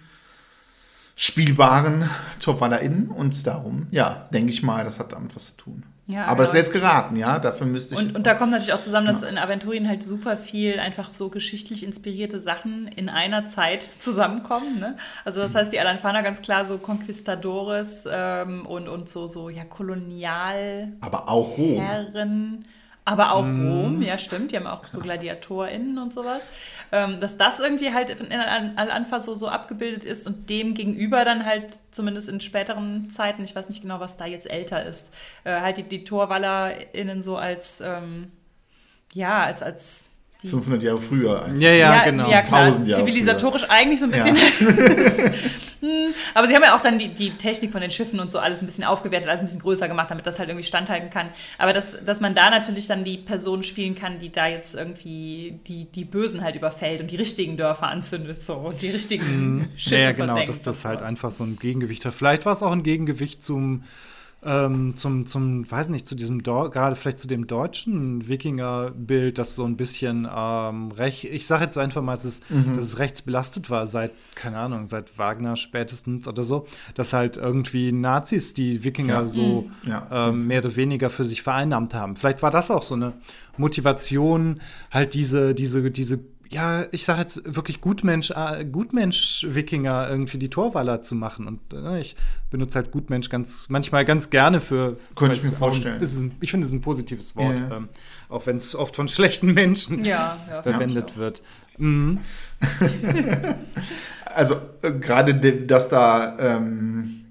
spielbaren 1.14 2.08
TopwallerInnen 2.40 3.08
und 3.08 3.46
darum, 3.46 3.86
ja, 3.90 4.28
denke 4.32 4.50
ich 4.50 4.62
mal, 4.62 4.82
das 4.82 4.98
hat 4.98 5.12
damit 5.12 5.36
was 5.36 5.48
zu 5.48 5.56
tun. 5.58 5.82
Ja, 6.06 6.24
Aber 6.24 6.44
es 6.44 6.48
ist 6.48 6.52
genau. 6.54 6.62
jetzt 6.62 6.72
geraten, 6.72 7.16
ja, 7.16 7.38
dafür 7.38 7.66
müsste 7.66 7.96
ich. 7.96 8.00
Und, 8.00 8.16
und 8.16 8.26
da 8.26 8.32
kommt 8.32 8.50
natürlich 8.50 8.72
auch 8.72 8.80
zusammen, 8.80 9.08
dass 9.08 9.22
in 9.22 9.36
Aventurien 9.36 9.86
halt 9.86 10.02
super 10.02 10.38
viel 10.38 10.80
einfach 10.80 11.10
so 11.10 11.28
geschichtlich 11.28 11.84
inspirierte 11.84 12.40
Sachen 12.40 12.88
in 12.88 13.10
einer 13.10 13.44
Zeit 13.44 13.82
zusammenkommen. 13.98 14.80
Ne? 14.80 14.96
Also 15.26 15.40
das 15.40 15.54
heißt, 15.54 15.70
die 15.70 15.80
Alanfana 15.80 16.22
ganz 16.22 16.40
klar 16.40 16.64
so 16.64 16.78
Conquistadores 16.78 18.08
ähm, 18.10 18.64
und, 18.64 18.88
und 18.88 19.10
so, 19.10 19.26
so 19.26 19.50
ja, 19.50 19.64
Kolonialherren, 19.64 20.96
aber 21.02 21.28
auch 21.28 21.58
Rom. 21.58 21.76
Aber 23.04 23.32
auch 23.32 23.44
Rom, 23.44 24.00
ja 24.02 24.16
stimmt, 24.18 24.52
die 24.52 24.56
haben 24.56 24.66
auch 24.66 24.86
so 24.88 25.00
GladiatorInnen 25.00 25.98
und 25.98 26.12
sowas. 26.14 26.40
Ähm, 26.92 27.20
dass 27.20 27.38
das 27.38 27.58
irgendwie 27.58 27.92
halt 27.92 28.10
in 28.10 28.30
Al- 28.32 28.72
Al-Anfa 28.76 29.18
so, 29.18 29.34
so 29.34 29.48
abgebildet 29.48 30.04
ist 30.04 30.26
und 30.26 30.50
dem 30.50 30.74
gegenüber 30.74 31.24
dann 31.24 31.46
halt 31.46 31.78
zumindest 31.90 32.28
in 32.28 32.40
späteren 32.40 33.08
Zeiten, 33.10 33.42
ich 33.44 33.56
weiß 33.56 33.70
nicht 33.70 33.80
genau, 33.82 33.98
was 33.98 34.18
da 34.18 34.26
jetzt 34.26 34.48
älter 34.48 34.84
ist, 34.84 35.12
äh, 35.44 35.58
halt 35.60 35.78
die, 35.78 35.84
die 35.84 36.04
TorwallerInnen 36.04 37.22
so 37.22 37.36
als, 37.38 37.80
ähm, 37.80 38.30
ja, 39.14 39.42
als, 39.42 39.62
als 39.62 40.04
die 40.42 40.48
500 40.48 40.82
Jahre 40.82 40.98
früher. 40.98 41.44
einfach. 41.44 41.60
Ja, 41.60 41.72
ja, 41.72 42.04
genau. 42.04 42.30
Ja, 42.30 42.42
klar, 42.42 42.64
1000 42.64 42.88
Jahre 42.88 43.00
zivilisatorisch 43.04 43.64
eigentlich 43.70 44.00
so 44.00 44.06
ein 44.06 44.10
bisschen 44.10 44.36
Hm, 45.82 46.14
aber 46.34 46.46
sie 46.46 46.54
haben 46.54 46.62
ja 46.62 46.76
auch 46.76 46.80
dann 46.80 46.96
die, 46.96 47.08
die 47.08 47.30
Technik 47.30 47.72
von 47.72 47.80
den 47.80 47.90
Schiffen 47.90 48.20
und 48.20 48.30
so 48.30 48.38
alles 48.38 48.62
ein 48.62 48.66
bisschen 48.66 48.84
aufgewertet, 48.84 49.28
alles 49.28 49.40
ein 49.40 49.46
bisschen 49.46 49.60
größer 49.60 49.88
gemacht, 49.88 50.10
damit 50.10 50.24
das 50.26 50.38
halt 50.38 50.48
irgendwie 50.48 50.66
standhalten 50.66 51.10
kann. 51.10 51.28
Aber 51.58 51.72
dass, 51.72 52.04
dass 52.04 52.20
man 52.20 52.34
da 52.36 52.50
natürlich 52.50 52.86
dann 52.86 53.02
die 53.02 53.18
Person 53.18 53.64
spielen 53.64 53.96
kann, 53.96 54.20
die 54.20 54.30
da 54.30 54.46
jetzt 54.46 54.74
irgendwie 54.76 55.58
die, 55.66 55.86
die 55.86 56.04
Bösen 56.04 56.42
halt 56.42 56.54
überfällt 56.54 57.00
und 57.00 57.10
die 57.10 57.16
richtigen 57.16 57.56
Dörfer 57.56 57.88
anzündet 57.88 58.42
so 58.42 58.54
und 58.54 58.80
die 58.80 58.90
richtigen 58.90 59.56
Mhm. 59.56 59.68
Schiffe 59.76 60.02
Ja, 60.02 60.12
genau, 60.12 60.44
dass 60.44 60.62
das 60.62 60.84
halt 60.84 61.02
einfach 61.02 61.30
so 61.30 61.44
ein 61.44 61.56
Gegengewicht 61.58 62.04
hat. 62.04 62.14
Vielleicht 62.14 62.46
war 62.46 62.52
es 62.52 62.62
auch 62.62 62.72
ein 62.72 62.82
Gegengewicht 62.82 63.42
zum, 63.42 63.82
ähm, 64.44 64.96
zum, 64.96 65.26
zum, 65.26 65.70
weiß 65.70 65.88
nicht, 65.88 66.06
zu 66.06 66.14
diesem, 66.14 66.42
Deu- 66.42 66.68
gerade 66.70 66.96
vielleicht 66.96 67.18
zu 67.18 67.28
dem 67.28 67.46
deutschen 67.46 68.26
Wikinger-Bild, 68.26 69.38
das 69.38 69.54
so 69.54 69.64
ein 69.64 69.76
bisschen 69.76 70.26
ähm, 70.34 70.90
recht, 70.90 71.24
ich 71.24 71.46
sage 71.46 71.64
jetzt 71.64 71.78
einfach 71.78 72.02
mal, 72.02 72.14
es 72.14 72.24
ist, 72.24 72.44
dass 72.74 72.84
es 72.84 72.98
rechts 72.98 73.22
belastet 73.22 73.70
war, 73.70 73.86
seit, 73.86 74.12
keine 74.34 74.58
Ahnung, 74.58 74.86
seit 74.86 75.16
Wagner 75.18 75.54
spätestens 75.56 76.26
oder 76.26 76.42
so, 76.42 76.66
dass 76.94 77.12
halt 77.12 77.36
irgendwie 77.36 77.92
Nazis 77.92 78.52
die 78.54 78.82
Wikinger 78.84 79.12
Ja. 79.20 79.26
so 79.26 79.70
Ja. 79.86 80.08
ähm, 80.30 80.46
mehr 80.48 80.58
oder 80.60 80.74
weniger 80.76 81.08
für 81.10 81.24
sich 81.24 81.42
vereinnahmt 81.42 81.94
haben. 81.94 82.16
Vielleicht 82.16 82.42
war 82.42 82.50
das 82.50 82.70
auch 82.70 82.82
so 82.82 82.94
eine 82.94 83.12
Motivation, 83.58 84.60
halt 84.90 85.14
diese, 85.14 85.54
diese, 85.54 85.90
diese, 85.90 86.18
ja, 86.52 86.84
ich 86.92 87.04
sage 87.04 87.20
jetzt 87.20 87.54
wirklich 87.56 87.80
Gutmensch, 87.80 88.30
äh, 88.30 88.64
Gutmensch-Wikinger 88.64 90.08
irgendwie 90.10 90.38
die 90.38 90.50
Torwaller 90.50 91.02
zu 91.02 91.14
machen. 91.14 91.46
Und 91.46 91.60
äh, 91.72 92.00
ich 92.00 92.14
benutze 92.50 92.76
halt 92.76 92.90
Gutmensch 92.92 93.28
ganz, 93.30 93.66
manchmal 93.68 94.04
ganz 94.04 94.30
gerne 94.30 94.60
für. 94.60 94.96
Könnte 95.14 95.36
ich 95.36 95.42
mir 95.44 95.52
vorstellen. 95.52 96.00
ein, 96.00 96.32
ich 96.40 96.50
finde 96.50 96.64
es 96.64 96.70
ist 96.72 96.76
ein 96.78 96.82
positives 96.82 97.34
Wort, 97.36 97.58
Ja. 97.58 97.76
ähm, 97.76 97.88
auch 98.28 98.46
wenn 98.46 98.56
es 98.56 98.74
oft 98.74 98.94
von 98.96 99.08
schlechten 99.08 99.54
Menschen 99.54 100.04
Ja, 100.04 100.38
ja, 100.48 100.62
verwendet 100.62 101.10
ja. 101.12 101.16
wird. 101.16 101.42
Mhm. 101.78 102.20
Also 104.34 104.56
äh, 104.82 104.92
gerade, 104.92 105.34
de- 105.34 105.66
dass 105.66 105.88
da 105.90 106.38
ähm, 106.56 107.21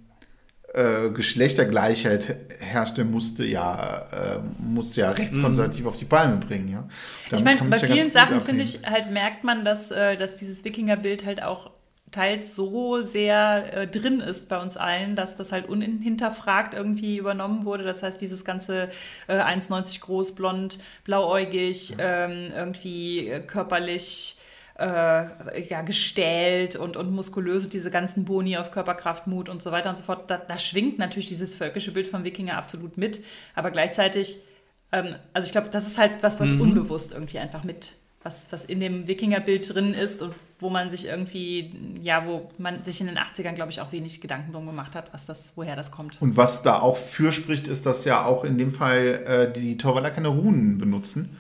äh, 0.73 1.10
Geschlechtergleichheit 1.10 2.36
herrschte, 2.60 3.03
musste 3.03 3.45
ja, 3.45 4.05
äh, 4.12 4.39
musste 4.60 5.01
ja 5.01 5.12
rechtskonservativ 5.12 5.86
auf 5.86 5.97
die 5.97 6.05
Palme 6.05 6.38
bringen. 6.38 6.69
Ja? 6.69 6.88
Ich 7.36 7.43
meine, 7.43 7.62
bei 7.63 7.77
ja 7.77 7.88
vielen 7.88 8.03
gut 8.03 8.12
Sachen, 8.13 8.41
finde 8.41 8.63
ich, 8.63 8.79
halt 8.86 9.12
merkt 9.12 9.43
man, 9.43 9.65
dass, 9.65 9.91
äh, 9.91 10.15
dass 10.17 10.38
dieses 10.38 10.63
Wikingerbild 10.63 11.25
halt 11.25 11.43
auch 11.43 11.71
teils 12.12 12.55
so 12.55 13.01
sehr 13.01 13.73
äh, 13.73 13.88
drin 13.88 14.19
ist 14.19 14.49
bei 14.49 14.62
uns 14.62 14.77
allen, 14.77 15.15
dass 15.15 15.36
das 15.38 15.51
halt 15.51 15.67
unhinterfragt 15.67 16.73
irgendwie 16.73 17.17
übernommen 17.17 17.65
wurde. 17.65 17.84
Das 17.84 18.03
heißt, 18.03 18.19
dieses 18.19 18.45
ganze 18.45 18.89
äh, 19.27 19.39
1,90 19.39 20.01
groß, 20.01 20.36
blond, 20.36 20.79
blauäugig, 21.05 21.95
ähm, 21.99 22.51
irgendwie 22.53 23.41
körperlich 23.47 24.38
äh, 24.81 25.61
ja, 25.69 25.81
gestählt 25.81 26.75
und, 26.75 26.97
und 26.97 27.11
muskulös, 27.11 27.69
diese 27.69 27.91
ganzen 27.91 28.25
Boni 28.25 28.57
auf 28.57 28.71
Körperkraft, 28.71 29.27
Mut 29.27 29.49
und 29.49 29.61
so 29.61 29.71
weiter 29.71 29.89
und 29.89 29.95
so 29.95 30.03
fort. 30.03 30.29
Da, 30.29 30.37
da 30.37 30.57
schwingt 30.57 30.97
natürlich 30.97 31.27
dieses 31.27 31.55
völkische 31.55 31.91
Bild 31.91 32.07
vom 32.07 32.23
Wikinger 32.23 32.57
absolut 32.57 32.97
mit, 32.97 33.23
aber 33.55 33.71
gleichzeitig 33.71 34.41
ähm, 34.91 35.15
also 35.33 35.45
ich 35.45 35.51
glaube, 35.51 35.69
das 35.71 35.87
ist 35.87 35.97
halt 35.97 36.21
was, 36.21 36.39
was 36.39 36.51
unbewusst 36.51 37.13
irgendwie 37.13 37.39
einfach 37.39 37.63
mit, 37.63 37.93
was, 38.23 38.51
was 38.51 38.65
in 38.65 38.79
dem 38.79 39.07
Wikingerbild 39.07 39.73
drin 39.73 39.93
ist 39.93 40.21
und 40.21 40.35
wo 40.59 40.69
man 40.69 40.89
sich 40.89 41.05
irgendwie, 41.05 41.73
ja, 42.01 42.25
wo 42.27 42.51
man 42.59 42.83
sich 42.83 43.01
in 43.01 43.07
den 43.07 43.17
80ern, 43.17 43.53
glaube 43.53 43.71
ich, 43.71 43.81
auch 43.81 43.91
wenig 43.91 44.21
Gedanken 44.21 44.51
drum 44.51 44.67
gemacht 44.67 44.93
hat, 44.93 45.11
was 45.11 45.25
das, 45.25 45.53
woher 45.55 45.75
das 45.75 45.91
kommt. 45.91 46.21
Und 46.21 46.37
was 46.37 46.61
da 46.61 46.79
auch 46.79 46.97
für 46.97 47.31
spricht, 47.31 47.67
ist, 47.67 47.85
dass 47.85 48.05
ja 48.05 48.25
auch 48.25 48.43
in 48.43 48.57
dem 48.59 48.71
Fall 48.73 49.23
äh, 49.25 49.51
die 49.51 49.77
Torwaller 49.77 50.11
keine 50.11 50.27
Runen 50.27 50.77
benutzen. 50.77 51.37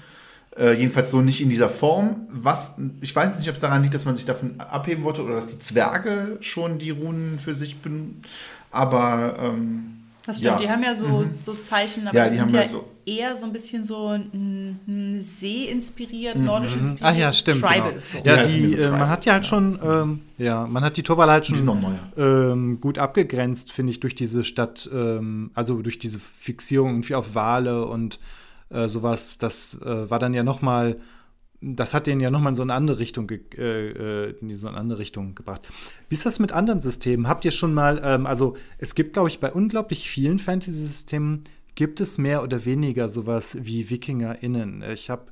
Äh, 0.57 0.73
jedenfalls 0.73 1.09
so 1.11 1.21
nicht 1.21 1.39
in 1.41 1.49
dieser 1.49 1.69
Form. 1.69 2.27
Was, 2.29 2.77
ich 2.99 3.15
weiß 3.15 3.37
nicht, 3.37 3.47
ob 3.47 3.55
es 3.55 3.61
daran 3.61 3.81
liegt, 3.83 3.93
dass 3.93 4.05
man 4.05 4.15
sich 4.17 4.25
davon 4.25 4.59
abheben 4.59 5.03
wollte 5.03 5.23
oder 5.23 5.35
dass 5.35 5.47
die 5.47 5.59
Zwerge 5.59 6.37
schon 6.41 6.77
die 6.77 6.89
Runen 6.89 7.39
für 7.39 7.53
sich 7.53 7.77
benutzen. 7.79 8.21
Aber 8.69 9.35
ähm, 9.41 9.97
Das 10.25 10.37
stimmt, 10.37 10.51
Ja. 10.51 10.57
die 10.59 10.69
haben 10.69 10.83
ja 10.83 10.93
so, 10.93 11.25
so 11.41 11.53
Zeichen, 11.55 12.07
aber 12.07 12.15
Ja, 12.17 12.25
die, 12.25 12.31
die 12.31 12.35
sind 12.37 12.45
haben 12.47 12.53
ja 12.55 12.61
ja 12.63 12.67
so- 12.67 12.85
eher 13.05 13.35
so 13.35 13.45
ein 13.47 13.51
bisschen 13.53 13.83
so 13.83 14.09
mm, 14.17 14.75
mm, 14.85 15.19
See-inspiriert, 15.19 16.35
nordisch 16.37 16.75
inspiriert. 16.75 17.01
Ach 17.01 17.15
ja, 17.17 17.33
stimmt. 17.33 17.61
Tribals. 17.61 18.11
Genau. 18.11 18.23
So. 18.23 18.29
Ja, 18.29 18.43
die, 18.43 18.67
so 18.67 18.81
äh, 18.81 18.89
man 18.91 19.09
hat 19.09 19.25
ja 19.25 19.33
halt 19.33 19.43
ja. 19.43 19.49
schon, 19.49 19.79
ähm, 19.83 20.21
ja, 20.37 20.67
man 20.67 20.83
hat 20.83 20.97
die 20.97 21.03
Torwaller 21.03 21.31
halt 21.33 21.47
die 21.47 21.55
sind 21.55 21.65
schon 21.65 21.99
ähm, 22.17 22.79
gut 22.81 22.97
abgegrenzt, 22.99 23.71
finde 23.71 23.91
ich, 23.91 23.99
durch 23.99 24.15
diese 24.15 24.43
Stadt, 24.43 24.89
ähm, 24.93 25.51
also 25.55 25.81
durch 25.81 25.97
diese 25.97 26.19
Fixierung 26.19 26.89
irgendwie 26.91 27.15
auf 27.15 27.33
Wale 27.35 27.85
und 27.85 28.19
äh, 28.71 28.87
sowas. 28.87 29.37
Das 29.37 29.79
äh, 29.81 30.09
war 30.09 30.19
dann 30.19 30.33
ja 30.33 30.43
noch 30.43 30.61
mal, 30.61 30.99
das 31.61 31.93
hat 31.93 32.07
den 32.07 32.19
ja 32.19 32.31
noch 32.31 32.41
mal 32.41 32.49
in 32.49 32.55
so 32.55 32.61
eine 32.61 32.73
andere 32.73 32.99
Richtung, 32.99 33.29
äh, 33.29 33.37
äh, 33.57 34.35
in 34.39 34.55
so 34.55 34.67
eine 34.67 34.77
andere 34.77 34.99
Richtung 34.99 35.35
gebracht. 35.35 35.67
Wie 36.09 36.15
ist 36.15 36.25
das 36.25 36.39
mit 36.39 36.51
anderen 36.51 36.81
Systemen? 36.81 37.27
Habt 37.27 37.45
ihr 37.45 37.51
schon 37.51 37.73
mal, 37.73 38.01
ähm, 38.03 38.25
also 38.25 38.55
es 38.77 38.95
gibt, 38.95 39.13
glaube 39.13 39.29
ich, 39.29 39.39
bei 39.39 39.51
unglaublich 39.51 40.09
vielen 40.09 40.39
Fantasy-Systemen 40.39 41.43
gibt 41.75 42.01
es 42.01 42.17
mehr 42.17 42.43
oder 42.43 42.65
weniger 42.65 43.09
sowas 43.09 43.57
wie 43.61 43.89
WikingerInnen. 43.89 44.83
Ich 44.93 45.09
habe 45.09 45.31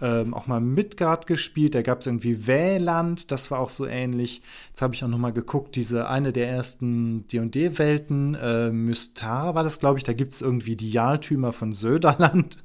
ähm, 0.00 0.34
auch 0.34 0.46
mal 0.46 0.60
Midgard 0.60 1.26
gespielt, 1.26 1.74
da 1.74 1.82
gab 1.82 2.00
es 2.00 2.06
irgendwie 2.06 2.46
Wähland, 2.46 3.30
das 3.30 3.50
war 3.50 3.60
auch 3.60 3.70
so 3.70 3.86
ähnlich. 3.86 4.42
Jetzt 4.68 4.82
habe 4.82 4.94
ich 4.94 5.04
auch 5.04 5.08
noch 5.08 5.18
mal 5.18 5.32
geguckt, 5.32 5.76
diese 5.76 6.08
eine 6.08 6.32
der 6.32 6.48
ersten 6.48 7.26
D&D-Welten, 7.28 8.34
äh, 8.34 8.70
Mystar 8.70 9.54
war 9.54 9.62
das, 9.62 9.78
glaube 9.78 9.98
ich, 9.98 10.04
da 10.04 10.12
gibt 10.12 10.32
es 10.32 10.42
irgendwie 10.42 10.76
die 10.76 10.90
Jarltümer 10.90 11.52
von 11.52 11.72
Söderland. 11.72 12.63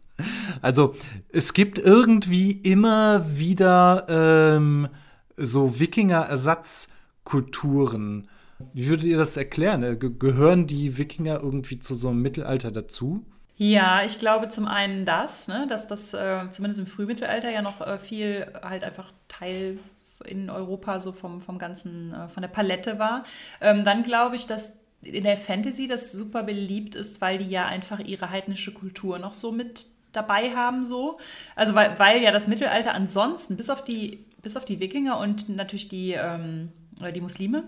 Also 0.61 0.95
es 1.29 1.53
gibt 1.53 1.79
irgendwie 1.79 2.51
immer 2.51 3.25
wieder 3.37 4.05
ähm, 4.09 4.89
so 5.37 5.79
Wikinger-Ersatzkulturen. 5.79 8.27
Wie 8.73 8.87
würdet 8.89 9.05
ihr 9.05 9.17
das 9.17 9.37
erklären? 9.37 9.83
Äh, 9.83 9.95
ge- 9.97 10.11
Gehören 10.17 10.67
die 10.67 10.97
Wikinger 10.97 11.39
irgendwie 11.41 11.79
zu 11.79 11.95
so 11.95 12.09
einem 12.09 12.21
Mittelalter 12.21 12.71
dazu? 12.71 13.25
Ja, 13.57 14.03
ich 14.05 14.19
glaube 14.19 14.47
zum 14.47 14.67
einen 14.67 15.05
das, 15.05 15.47
ne, 15.49 15.67
dass 15.67 15.87
das 15.87 16.13
äh, 16.13 16.49
zumindest 16.49 16.79
im 16.79 16.87
Frühmittelalter 16.87 17.49
ja 17.51 17.61
noch 17.61 17.81
äh, 17.81 17.97
viel 17.97 18.47
halt 18.63 18.83
einfach 18.85 19.11
Teil 19.27 19.79
in 20.25 20.49
Europa 20.49 20.99
so 20.99 21.11
vom, 21.11 21.41
vom 21.41 21.59
ganzen, 21.59 22.13
äh, 22.13 22.29
von 22.29 22.41
der 22.41 22.47
Palette 22.49 22.99
war. 22.99 23.25
Ähm, 23.61 23.83
dann 23.83 24.03
glaube 24.03 24.35
ich, 24.37 24.47
dass 24.47 24.79
in 25.01 25.23
der 25.23 25.37
Fantasy 25.37 25.87
das 25.87 26.11
super 26.11 26.43
beliebt 26.43 26.95
ist, 26.95 27.21
weil 27.21 27.37
die 27.37 27.49
ja 27.49 27.65
einfach 27.65 27.99
ihre 27.99 28.29
heidnische 28.29 28.73
Kultur 28.73 29.19
noch 29.19 29.33
so 29.33 29.51
mit 29.51 29.87
dabei 30.11 30.55
haben, 30.55 30.85
so. 30.85 31.19
Also 31.55 31.75
weil, 31.75 31.97
weil 31.99 32.21
ja 32.21 32.31
das 32.31 32.47
Mittelalter 32.47 32.93
ansonsten, 32.93 33.57
bis 33.57 33.69
auf 33.69 33.83
die, 33.83 34.25
bis 34.41 34.57
auf 34.57 34.65
die 34.65 34.79
Wikinger 34.79 35.19
und 35.19 35.49
natürlich 35.49 35.87
die, 35.87 36.13
ähm, 36.13 36.71
äh, 37.01 37.11
die 37.11 37.21
Muslime, 37.21 37.63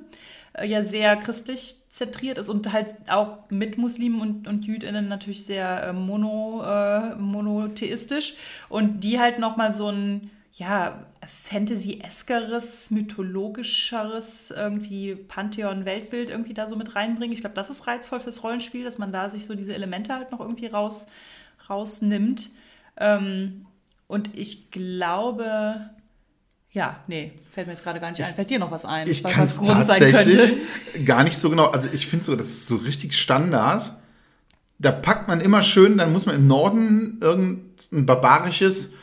äh, 0.53 0.65
ja 0.65 0.83
sehr 0.83 1.15
christlich 1.17 1.75
zentriert 1.89 2.37
ist 2.37 2.49
und 2.49 2.71
halt 2.71 2.95
auch 3.09 3.49
mit 3.49 3.77
Muslimen 3.77 4.21
und, 4.21 4.47
und 4.47 4.65
JüdInnen 4.65 5.07
natürlich 5.07 5.45
sehr 5.45 5.83
äh, 5.83 5.93
mono, 5.93 6.63
äh, 6.63 7.15
monotheistisch 7.15 8.35
und 8.69 9.01
die 9.03 9.19
halt 9.19 9.39
nochmal 9.39 9.73
so 9.73 9.89
ein 9.89 10.31
ja, 10.53 11.05
Fantasy-eskeres, 11.25 12.91
mythologischeres 12.91 14.51
irgendwie 14.51 15.15
Pantheon-Weltbild 15.15 16.29
irgendwie 16.29 16.53
da 16.53 16.67
so 16.67 16.75
mit 16.75 16.95
reinbringen. 16.95 17.33
Ich 17.33 17.39
glaube, 17.39 17.55
das 17.55 17.69
ist 17.69 17.87
reizvoll 17.87 18.19
fürs 18.19 18.43
Rollenspiel, 18.43 18.83
dass 18.83 18.97
man 18.97 19.13
da 19.13 19.29
sich 19.29 19.45
so 19.45 19.55
diese 19.55 19.73
Elemente 19.73 20.13
halt 20.13 20.31
noch 20.31 20.41
irgendwie 20.41 20.67
raus, 20.67 21.07
rausnimmt. 21.69 22.49
Ähm, 22.97 23.65
und 24.07 24.29
ich 24.37 24.71
glaube, 24.71 25.89
ja, 26.71 26.99
nee, 27.07 27.33
fällt 27.53 27.67
mir 27.67 27.73
jetzt 27.73 27.83
gerade 27.83 27.99
gar 27.99 28.11
nicht 28.11 28.23
ein. 28.23 28.33
Fällt 28.33 28.49
dir 28.49 28.59
noch 28.59 28.71
was 28.71 28.85
ein? 28.85 29.09
Ich 29.09 29.23
kann 29.23 29.43
es 29.43 29.61
tatsächlich 29.61 30.53
gar 31.05 31.23
nicht 31.23 31.37
so 31.37 31.49
genau. 31.49 31.67
Also 31.67 31.89
ich 31.91 32.07
finde 32.07 32.25
so, 32.25 32.35
das 32.35 32.47
ist 32.47 32.67
so 32.67 32.77
richtig 32.77 33.17
Standard. 33.17 33.93
Da 34.79 34.91
packt 34.91 35.27
man 35.27 35.41
immer 35.41 35.61
schön, 35.61 35.97
dann 35.97 36.11
muss 36.11 36.25
man 36.25 36.35
im 36.35 36.47
Norden 36.47 37.19
irgendein 37.21 38.05
barbarisches, 38.05 38.93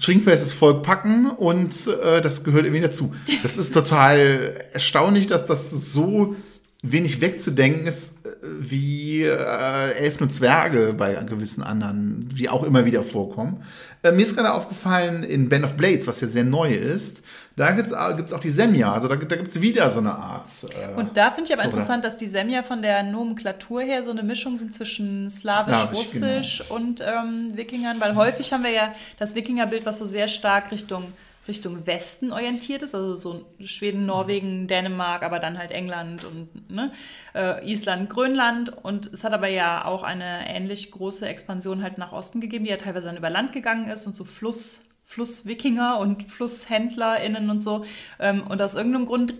trinkfestes 0.00 0.52
Volk 0.52 0.82
packen 0.82 1.30
und 1.30 1.88
äh, 1.88 2.22
das 2.22 2.44
gehört 2.44 2.64
irgendwie 2.64 2.82
dazu. 2.82 3.14
Das 3.42 3.58
ist 3.58 3.74
total 3.74 4.64
erstaunlich, 4.72 5.26
dass 5.26 5.46
das 5.46 5.70
so 5.92 6.36
wenig 6.82 7.20
wegzudenken 7.20 7.86
ist, 7.86 8.26
äh, 8.26 8.30
wie 8.42 9.22
äh, 9.22 9.92
Elfen 9.94 10.24
und 10.24 10.30
Zwerge 10.30 10.94
bei 10.96 11.14
gewissen 11.14 11.62
anderen, 11.62 12.28
die 12.30 12.48
auch 12.48 12.62
immer 12.62 12.84
wieder 12.84 13.02
vorkommen. 13.02 13.62
Äh, 14.02 14.12
mir 14.12 14.22
ist 14.22 14.36
gerade 14.36 14.52
aufgefallen, 14.52 15.22
in 15.22 15.48
Band 15.48 15.64
of 15.64 15.76
Blades, 15.76 16.06
was 16.06 16.20
ja 16.20 16.28
sehr 16.28 16.44
neu 16.44 16.72
ist, 16.72 17.22
da 17.56 17.72
gibt 17.72 17.88
es 17.88 17.92
auch 17.92 18.40
die 18.40 18.50
Semja. 18.50 18.92
Also 18.92 19.06
da, 19.08 19.16
da 19.16 19.36
gibt 19.36 19.48
es 19.48 19.60
wieder 19.60 19.90
so 19.90 19.98
eine 19.98 20.14
Art. 20.14 20.48
Äh, 20.64 20.98
Und 20.98 21.16
da 21.16 21.30
finde 21.30 21.48
ich 21.48 21.52
aber 21.52 21.62
Oder? 21.62 21.72
interessant, 21.72 22.04
dass 22.04 22.16
die 22.16 22.26
Semja 22.26 22.62
von 22.62 22.80
der 22.80 23.02
Nomenklatur 23.02 23.82
her 23.82 24.02
so 24.02 24.10
eine 24.10 24.22
Mischung 24.22 24.56
sind 24.56 24.72
zwischen 24.72 25.28
Slawisch, 25.28 25.64
Slawisch, 25.64 25.98
Russisch 25.98 26.64
und 26.70 27.02
ähm, 27.02 27.52
Wikingern, 27.54 28.00
weil 28.00 28.14
häufig 28.14 28.52
haben 28.52 28.64
wir 28.64 28.70
ja 28.70 28.94
das 29.18 29.34
Wikingerbild, 29.34 29.84
was 29.84 29.98
so 29.98 30.06
sehr 30.06 30.28
stark 30.28 30.70
Richtung, 30.70 31.12
Richtung 31.50 31.86
Westen 31.86 32.32
orientiert 32.32 32.82
ist, 32.82 32.94
also 32.94 33.14
so 33.14 33.44
Schweden, 33.64 34.06
Norwegen, 34.06 34.66
Dänemark, 34.66 35.22
aber 35.22 35.38
dann 35.38 35.58
halt 35.58 35.70
England 35.70 36.24
und 36.24 36.70
ne, 36.70 36.92
äh, 37.34 37.70
Island, 37.70 38.08
Grönland. 38.08 38.72
Und 38.82 39.12
es 39.12 39.24
hat 39.24 39.32
aber 39.32 39.48
ja 39.48 39.84
auch 39.84 40.02
eine 40.02 40.48
ähnlich 40.48 40.90
große 40.90 41.28
Expansion 41.28 41.82
halt 41.82 41.98
nach 41.98 42.12
Osten 42.12 42.40
gegeben, 42.40 42.64
die 42.64 42.70
ja 42.70 42.76
teilweise 42.76 43.08
dann 43.08 43.16
über 43.16 43.30
Land 43.30 43.52
gegangen 43.52 43.88
ist 43.88 44.06
und 44.06 44.16
so 44.16 44.24
Fluss. 44.24 44.80
Flusswikinger 45.04 45.98
und 45.98 46.30
FlusshändlerInnen 46.30 47.50
und 47.50 47.60
so. 47.60 47.84
Ähm, 48.20 48.46
und 48.46 48.62
aus 48.62 48.76
irgendeinem 48.76 49.06
Grund 49.06 49.34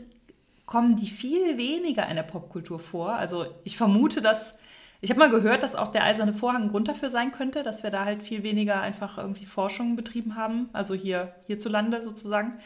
kommen 0.66 0.96
die 0.96 1.06
viel 1.06 1.58
weniger 1.58 2.08
in 2.08 2.16
der 2.16 2.24
Popkultur 2.24 2.80
vor. 2.80 3.14
Also 3.14 3.46
ich 3.62 3.76
vermute, 3.76 4.20
dass 4.20 4.58
ich 5.00 5.10
habe 5.10 5.20
mal 5.20 5.30
gehört, 5.30 5.62
dass 5.62 5.76
auch 5.76 5.92
der 5.92 6.04
eiserne 6.04 6.34
Vorhang 6.34 6.64
ein 6.64 6.68
Grund 6.70 6.88
dafür 6.88 7.08
sein 7.08 7.32
könnte, 7.32 7.62
dass 7.62 7.82
wir 7.82 7.90
da 7.90 8.04
halt 8.04 8.22
viel 8.22 8.42
weniger 8.42 8.80
einfach 8.80 9.16
irgendwie 9.16 9.46
Forschung 9.46 9.96
betrieben 9.96 10.36
haben, 10.36 10.68
also 10.72 10.94
hier 10.94 11.34
hierzulande 11.46 12.02
sozusagen. 12.02 12.58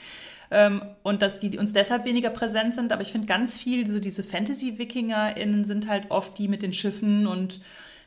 Ähm, 0.51 0.83
und 1.03 1.23
dass 1.23 1.39
die 1.39 1.57
uns 1.59 1.73
deshalb 1.73 2.05
weniger 2.05 2.31
präsent 2.31 2.75
sind. 2.75 2.93
Aber 2.93 3.03
ich 3.03 3.13
finde 3.13 3.27
ganz 3.27 3.57
viel, 3.57 3.87
so 3.87 4.01
diese 4.01 4.25
Fantasy-WikingerInnen 4.25 5.65
sind 5.65 5.89
halt 5.89 6.11
oft 6.11 6.37
die 6.39 6.49
mit 6.49 6.63
den 6.63 6.73
Schiffen 6.73 7.27
und 7.27 7.61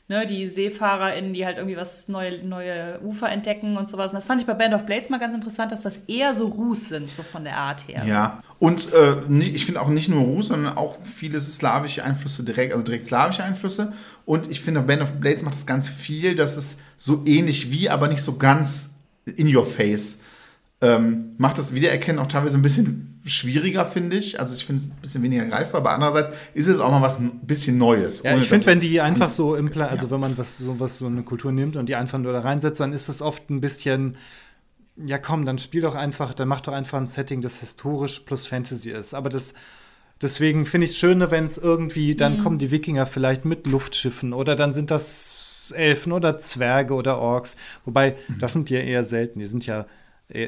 ne, 0.07 0.25
die 0.25 0.47
SeefahrerInnen, 0.47 1.33
die 1.33 1.45
halt 1.45 1.57
irgendwie 1.57 1.75
was 1.75 2.07
neue, 2.07 2.43
neue 2.43 2.99
Ufer 3.01 3.29
entdecken 3.29 3.77
und 3.77 3.89
sowas. 3.89 4.11
Und 4.11 4.17
das 4.17 4.25
fand 4.25 4.41
ich 4.41 4.47
bei 4.47 4.53
Band 4.53 4.73
of 4.73 4.85
Blades 4.85 5.09
mal 5.09 5.19
ganz 5.19 5.35
interessant, 5.35 5.71
dass 5.71 5.81
das 5.81 5.99
eher 6.07 6.33
so 6.33 6.47
Rus 6.47 6.89
sind, 6.89 7.13
so 7.13 7.23
von 7.23 7.43
der 7.43 7.57
Art 7.57 7.87
her. 7.87 8.03
Ja, 8.05 8.37
und 8.59 8.93
äh, 8.93 9.17
ich 9.41 9.65
finde 9.65 9.81
auch 9.81 9.89
nicht 9.89 10.09
nur 10.09 10.21
Rus, 10.21 10.47
sondern 10.47 10.77
auch 10.77 10.97
viele 11.03 11.39
slawische 11.39 12.03
Einflüsse 12.03 12.43
direkt, 12.43 12.73
also 12.73 12.85
direkt 12.85 13.05
slawische 13.05 13.43
Einflüsse. 13.43 13.93
Und 14.25 14.49
ich 14.49 14.61
finde, 14.61 14.81
Band 14.81 15.01
of 15.01 15.13
Blades 15.19 15.43
macht 15.43 15.55
das 15.55 15.65
ganz 15.65 15.89
viel, 15.89 16.35
dass 16.35 16.57
es 16.57 16.79
so 16.95 17.23
ähnlich 17.25 17.71
wie, 17.71 17.89
aber 17.89 18.07
nicht 18.07 18.21
so 18.21 18.37
ganz 18.37 18.95
in 19.25 19.53
your 19.53 19.65
face. 19.65 20.21
Ähm, 20.79 21.33
macht 21.37 21.57
das 21.57 21.73
Wiedererkennen 21.73 22.19
auch 22.19 22.27
teilweise 22.27 22.57
ein 22.57 22.61
bisschen 22.61 23.16
schwieriger, 23.27 23.85
finde 23.85 24.17
ich. 24.17 24.39
Also 24.39 24.55
ich 24.55 24.65
finde 24.65 24.83
es 24.83 24.89
ein 24.89 24.97
bisschen 25.01 25.23
weniger 25.23 25.45
greifbar, 25.45 25.81
aber 25.81 25.93
andererseits 25.93 26.29
ist 26.53 26.67
es 26.67 26.79
auch 26.79 26.91
mal 26.91 27.01
was 27.01 27.19
ein 27.19 27.39
bisschen 27.41 27.77
Neues. 27.77 28.23
Ja, 28.23 28.37
ich 28.37 28.49
finde, 28.49 28.65
wenn 28.65 28.79
die 28.79 29.01
einfach 29.01 29.29
so 29.29 29.55
im 29.55 29.69
Plan, 29.69 29.89
also 29.89 30.07
ja. 30.07 30.11
wenn 30.11 30.19
man 30.19 30.37
was 30.37 30.57
so 30.57 30.79
was 30.79 30.99
so 30.99 31.07
eine 31.07 31.23
Kultur 31.23 31.51
nimmt 31.51 31.75
und 31.77 31.87
die 31.87 31.95
einfach 31.95 32.17
nur 32.17 32.33
da 32.33 32.39
reinsetzt, 32.39 32.79
dann 32.79 32.93
ist 32.93 33.09
es 33.09 33.21
oft 33.21 33.49
ein 33.49 33.61
bisschen 33.61 34.17
ja 35.05 35.17
komm, 35.17 35.45
dann 35.45 35.59
spiel 35.59 35.81
doch 35.81 35.95
einfach, 35.95 36.33
dann 36.33 36.47
mach 36.47 36.61
doch 36.61 36.73
einfach 36.73 36.97
ein 36.97 37.07
Setting, 37.07 37.41
das 37.41 37.59
historisch 37.59 38.21
plus 38.21 38.47
Fantasy 38.47 38.91
ist. 38.91 39.13
Aber 39.13 39.29
das 39.29 39.53
deswegen 40.21 40.65
finde 40.65 40.85
ich 40.85 40.91
es 40.91 40.97
schöner, 40.97 41.31
wenn 41.31 41.45
es 41.45 41.57
irgendwie, 41.57 42.15
dann 42.15 42.37
mhm. 42.37 42.43
kommen 42.43 42.57
die 42.57 42.71
Wikinger 42.71 43.05
vielleicht 43.05 43.45
mit 43.45 43.67
Luftschiffen 43.67 44.33
oder 44.33 44.55
dann 44.55 44.73
sind 44.73 44.91
das 44.91 45.73
Elfen 45.75 46.11
oder 46.11 46.37
Zwerge 46.37 46.93
oder 46.93 47.19
Orks. 47.19 47.57
Wobei, 47.85 48.15
mhm. 48.27 48.39
das 48.39 48.53
sind 48.53 48.69
ja 48.69 48.79
eher 48.79 49.03
selten. 49.03 49.39
Die 49.39 49.45
sind 49.45 49.65
ja 49.65 49.85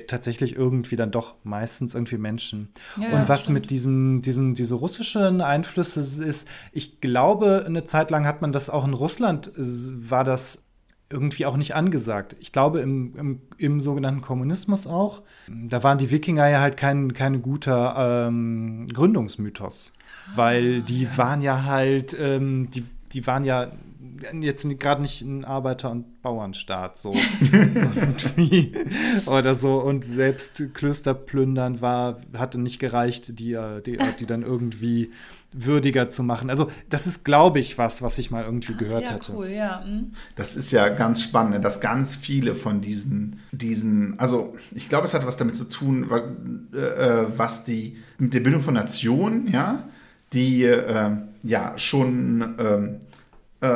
tatsächlich 0.07 0.55
irgendwie 0.55 0.95
dann 0.95 1.11
doch 1.11 1.35
meistens 1.43 1.93
irgendwie 1.93 2.17
Menschen. 2.17 2.69
Ja, 2.99 3.17
und 3.17 3.29
was 3.29 3.43
stimmt. 3.43 3.61
mit 3.61 3.69
diesem, 3.69 4.21
diesen, 4.21 4.53
diese 4.53 4.75
russischen 4.75 5.41
Einflüsse 5.41 5.99
ist, 6.23 6.47
ich 6.73 6.99
glaube, 6.99 7.63
eine 7.65 7.85
Zeit 7.85 8.11
lang 8.11 8.25
hat 8.25 8.41
man 8.41 8.51
das 8.51 8.69
auch 8.69 8.85
in 8.85 8.93
Russland, 8.93 9.51
war 9.55 10.23
das 10.23 10.65
irgendwie 11.11 11.45
auch 11.45 11.57
nicht 11.57 11.75
angesagt. 11.75 12.35
Ich 12.39 12.51
glaube, 12.51 12.81
im, 12.81 13.15
im, 13.15 13.41
im 13.57 13.81
sogenannten 13.81 14.21
Kommunismus 14.21 14.85
auch, 14.85 15.23
da 15.47 15.81
waren 15.83 15.97
die 15.97 16.11
Wikinger 16.11 16.47
ja 16.47 16.59
halt 16.59 16.77
kein, 16.77 17.13
kein 17.13 17.41
guter 17.41 18.27
ähm, 18.27 18.85
Gründungsmythos. 18.93 19.91
Weil 20.35 20.83
die 20.83 21.07
waren 21.17 21.41
ja 21.41 21.63
halt, 21.63 22.15
ähm, 22.19 22.69
die, 22.69 22.83
die 23.13 23.25
waren 23.27 23.43
ja 23.43 23.71
jetzt 24.41 24.67
gerade 24.79 25.01
nicht 25.01 25.21
ein 25.21 25.45
Arbeiter- 25.45 25.91
und 25.91 26.21
Bauernstaat 26.21 26.97
so 26.97 27.15
irgendwie 27.51 28.73
oder 29.25 29.55
so 29.55 29.81
und 29.81 30.05
selbst 30.05 30.61
Klöster 30.73 31.13
plündern 31.13 31.81
war 31.81 32.19
hatte 32.37 32.59
nicht 32.59 32.79
gereicht, 32.79 33.39
die, 33.39 33.57
die, 33.85 33.97
die 34.19 34.25
dann 34.25 34.43
irgendwie 34.43 35.11
würdiger 35.51 36.09
zu 36.09 36.21
machen. 36.21 36.49
Also 36.49 36.69
das 36.89 37.07
ist, 37.07 37.25
glaube 37.25 37.59
ich, 37.59 37.77
was, 37.77 38.01
was 38.01 38.19
ich 38.19 38.29
mal 38.29 38.43
irgendwie 38.43 38.75
gehört 38.75 39.07
ja, 39.07 39.13
hätte. 39.13 39.33
Cool, 39.33 39.47
ja. 39.47 39.83
Mhm. 39.85 40.11
Das 40.35 40.55
ist 40.55 40.71
ja 40.71 40.89
ganz 40.89 41.23
spannend, 41.23 41.65
dass 41.65 41.81
ganz 41.81 42.15
viele 42.15 42.53
von 42.53 42.81
diesen, 42.81 43.39
diesen, 43.51 44.19
also 44.19 44.53
ich 44.71 44.89
glaube, 44.89 45.05
es 45.05 45.13
hat 45.13 45.25
was 45.25 45.37
damit 45.37 45.55
zu 45.55 45.65
tun, 45.65 46.07
äh, 46.73 47.25
was 47.35 47.63
die 47.63 47.97
mit 48.19 48.33
der 48.33 48.41
Bildung 48.41 48.61
von 48.61 48.75
Nationen, 48.75 49.47
ja, 49.51 49.87
die 50.33 50.63
äh, 50.63 51.17
ja 51.43 51.77
schon 51.77 52.55
ähm, 52.59 52.99
äh, 53.61 53.67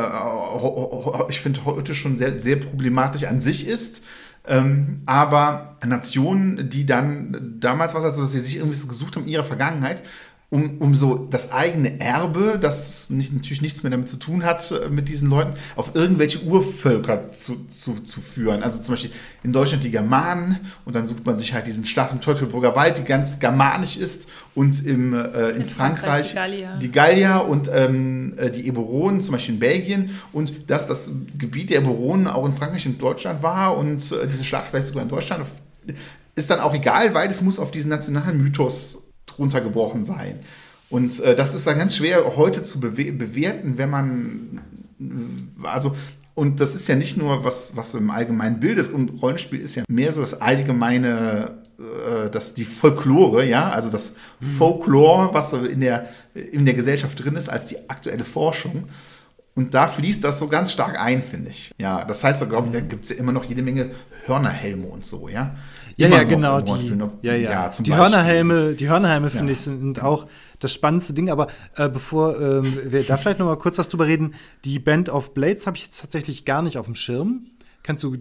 ich 1.29 1.41
finde 1.41 1.65
heute 1.65 1.95
schon 1.95 2.17
sehr, 2.17 2.37
sehr 2.37 2.55
problematisch 2.57 3.25
an 3.25 3.41
sich 3.41 3.67
ist. 3.67 4.03
Ähm, 4.45 5.03
aber 5.05 5.77
Nationen, 5.85 6.69
die 6.69 6.85
dann, 6.85 7.55
damals 7.59 7.93
war 7.93 8.01
es 8.01 8.07
halt 8.07 8.21
dass 8.21 8.31
sie 8.33 8.41
sich 8.41 8.57
irgendwie 8.57 8.87
gesucht 8.87 9.15
haben 9.15 9.23
in 9.23 9.29
ihrer 9.29 9.45
Vergangenheit 9.45 10.03
um, 10.53 10.77
um 10.77 10.93
so 10.93 11.27
das 11.31 11.51
eigene 11.51 11.99
Erbe, 11.99 12.59
das 12.61 13.09
nicht, 13.09 13.33
natürlich 13.33 13.63
nichts 13.63 13.81
mehr 13.81 13.89
damit 13.89 14.07
zu 14.07 14.17
tun 14.17 14.43
hat, 14.45 14.71
äh, 14.71 14.87
mit 14.87 15.09
diesen 15.09 15.27
Leuten, 15.27 15.53
auf 15.75 15.95
irgendwelche 15.95 16.43
Urvölker 16.43 17.31
zu, 17.31 17.65
zu, 17.69 17.95
zu 17.95 18.21
führen. 18.21 18.61
Also 18.61 18.79
zum 18.83 18.93
Beispiel 18.93 19.09
in 19.41 19.51
Deutschland 19.51 19.83
die 19.83 19.89
Germanen 19.89 20.59
und 20.85 20.95
dann 20.95 21.07
sucht 21.07 21.25
man 21.25 21.39
sich 21.39 21.55
halt 21.55 21.65
diesen 21.65 21.85
Staat 21.85 22.11
im 22.11 22.21
Teutoburger 22.21 22.75
Wald, 22.75 22.99
die 22.99 23.03
ganz 23.03 23.39
germanisch 23.39 23.97
ist 23.97 24.27
und 24.53 24.85
im, 24.85 25.15
äh, 25.15 25.49
in, 25.49 25.61
in, 25.61 25.67
Frankreich, 25.67 26.33
Frankreich 26.33 26.77
die 26.79 26.91
Gallier, 26.91 27.23
die 27.23 27.31
Gallier 27.31 27.45
und 27.49 27.71
ähm, 27.73 28.33
äh, 28.37 28.51
die 28.51 28.67
Eburonen, 28.67 29.21
zum 29.21 29.31
Beispiel 29.31 29.55
in 29.55 29.59
Belgien 29.59 30.19
und 30.33 30.69
dass 30.69 30.85
das 30.85 31.09
Gebiet 31.35 31.71
der 31.71 31.79
Eburonen 31.79 32.27
auch 32.27 32.45
in 32.45 32.53
Frankreich 32.53 32.85
und 32.85 33.01
Deutschland 33.01 33.41
war 33.41 33.75
und 33.75 34.11
äh, 34.11 34.27
diese 34.27 34.43
Schlacht 34.43 34.67
vielleicht 34.67 34.85
sogar 34.85 35.01
in 35.01 35.09
Deutschland 35.09 35.43
ist 36.35 36.49
dann 36.51 36.59
auch 36.59 36.75
egal, 36.75 37.15
weil 37.15 37.27
es 37.27 37.41
muss 37.41 37.57
auf 37.57 37.71
diesen 37.71 37.89
nationalen 37.89 38.37
Mythos 38.37 39.02
runtergebrochen 39.37 40.05
sein. 40.05 40.39
Und 40.89 41.19
äh, 41.21 41.35
das 41.35 41.53
ist 41.53 41.65
dann 41.65 41.77
ganz 41.77 41.95
schwer 41.95 42.35
heute 42.35 42.61
zu 42.61 42.79
bewe 42.79 43.11
bewerten, 43.11 43.77
wenn 43.77 43.89
man, 43.89 44.61
also, 45.63 45.95
und 46.35 46.59
das 46.59 46.75
ist 46.75 46.87
ja 46.87 46.95
nicht 46.95 47.17
nur 47.17 47.43
was, 47.43 47.75
was 47.75 47.95
im 47.95 48.11
allgemeinen 48.11 48.59
Bild 48.59 48.77
ist, 48.77 48.93
und 48.93 49.21
Rollenspiel 49.21 49.59
ist 49.59 49.75
ja 49.75 49.83
mehr 49.87 50.11
so 50.11 50.21
das 50.21 50.39
allgemeine, 50.39 51.51
äh, 51.79 52.29
das, 52.29 52.53
die 52.53 52.65
Folklore, 52.65 53.45
ja, 53.45 53.71
also 53.71 53.89
das 53.89 54.15
mhm. 54.39 54.45
Folklore, 54.45 55.33
was 55.33 55.53
in 55.53 55.81
der, 55.81 56.09
in 56.33 56.65
der 56.65 56.75
Gesellschaft 56.75 57.23
drin 57.23 57.35
ist, 57.35 57.49
als 57.49 57.65
die 57.65 57.89
aktuelle 57.89 58.25
Forschung. 58.25 58.85
Und 59.55 59.73
da 59.73 59.87
fließt 59.87 60.23
das 60.23 60.39
so 60.39 60.47
ganz 60.47 60.71
stark 60.71 60.99
ein, 60.99 61.21
finde 61.21 61.51
ich. 61.51 61.71
Ja, 61.77 62.05
das 62.05 62.23
heißt, 62.23 62.41
da, 62.41 62.45
glaub, 62.45 62.71
da 62.71 62.79
gibt 62.79 63.03
es 63.03 63.11
ja 63.11 63.17
immer 63.17 63.31
noch 63.31 63.45
jede 63.45 63.61
Menge 63.61 63.91
Hörnerhelme 64.25 64.87
und 64.87 65.05
so, 65.05 65.27
ja. 65.27 65.55
Ja, 65.95 66.07
ja, 66.07 66.23
genau. 66.23 66.59
Die, 66.59 66.87
ja, 67.21 67.35
ja. 67.35 67.51
ja 67.51 67.69
die 67.69 67.93
Hörnerhelme, 67.93 68.73
die 68.73 68.89
Hörnerhelme 68.89 69.29
finde 69.29 69.53
ich 69.53 69.59
sind 69.59 70.01
auch 70.01 70.25
das 70.59 70.73
spannendste 70.73 71.13
Ding. 71.13 71.29
Aber 71.29 71.47
äh, 71.75 71.87
bevor 71.87 72.39
ähm, 72.39 72.79
wir 72.85 73.03
da 73.03 73.17
vielleicht 73.17 73.37
noch 73.37 73.45
mal 73.45 73.57
kurz 73.57 73.77
was 73.77 73.89
drüber 73.89 74.07
reden, 74.07 74.33
die 74.65 74.79
Band 74.79 75.09
of 75.09 75.35
Blades 75.35 75.67
habe 75.67 75.77
ich 75.77 75.83
jetzt 75.83 76.01
tatsächlich 76.01 76.45
gar 76.45 76.63
nicht 76.63 76.79
auf 76.79 76.85
dem 76.85 76.95
Schirm. 76.95 77.45
Kannst 77.83 78.01
du 78.03 78.15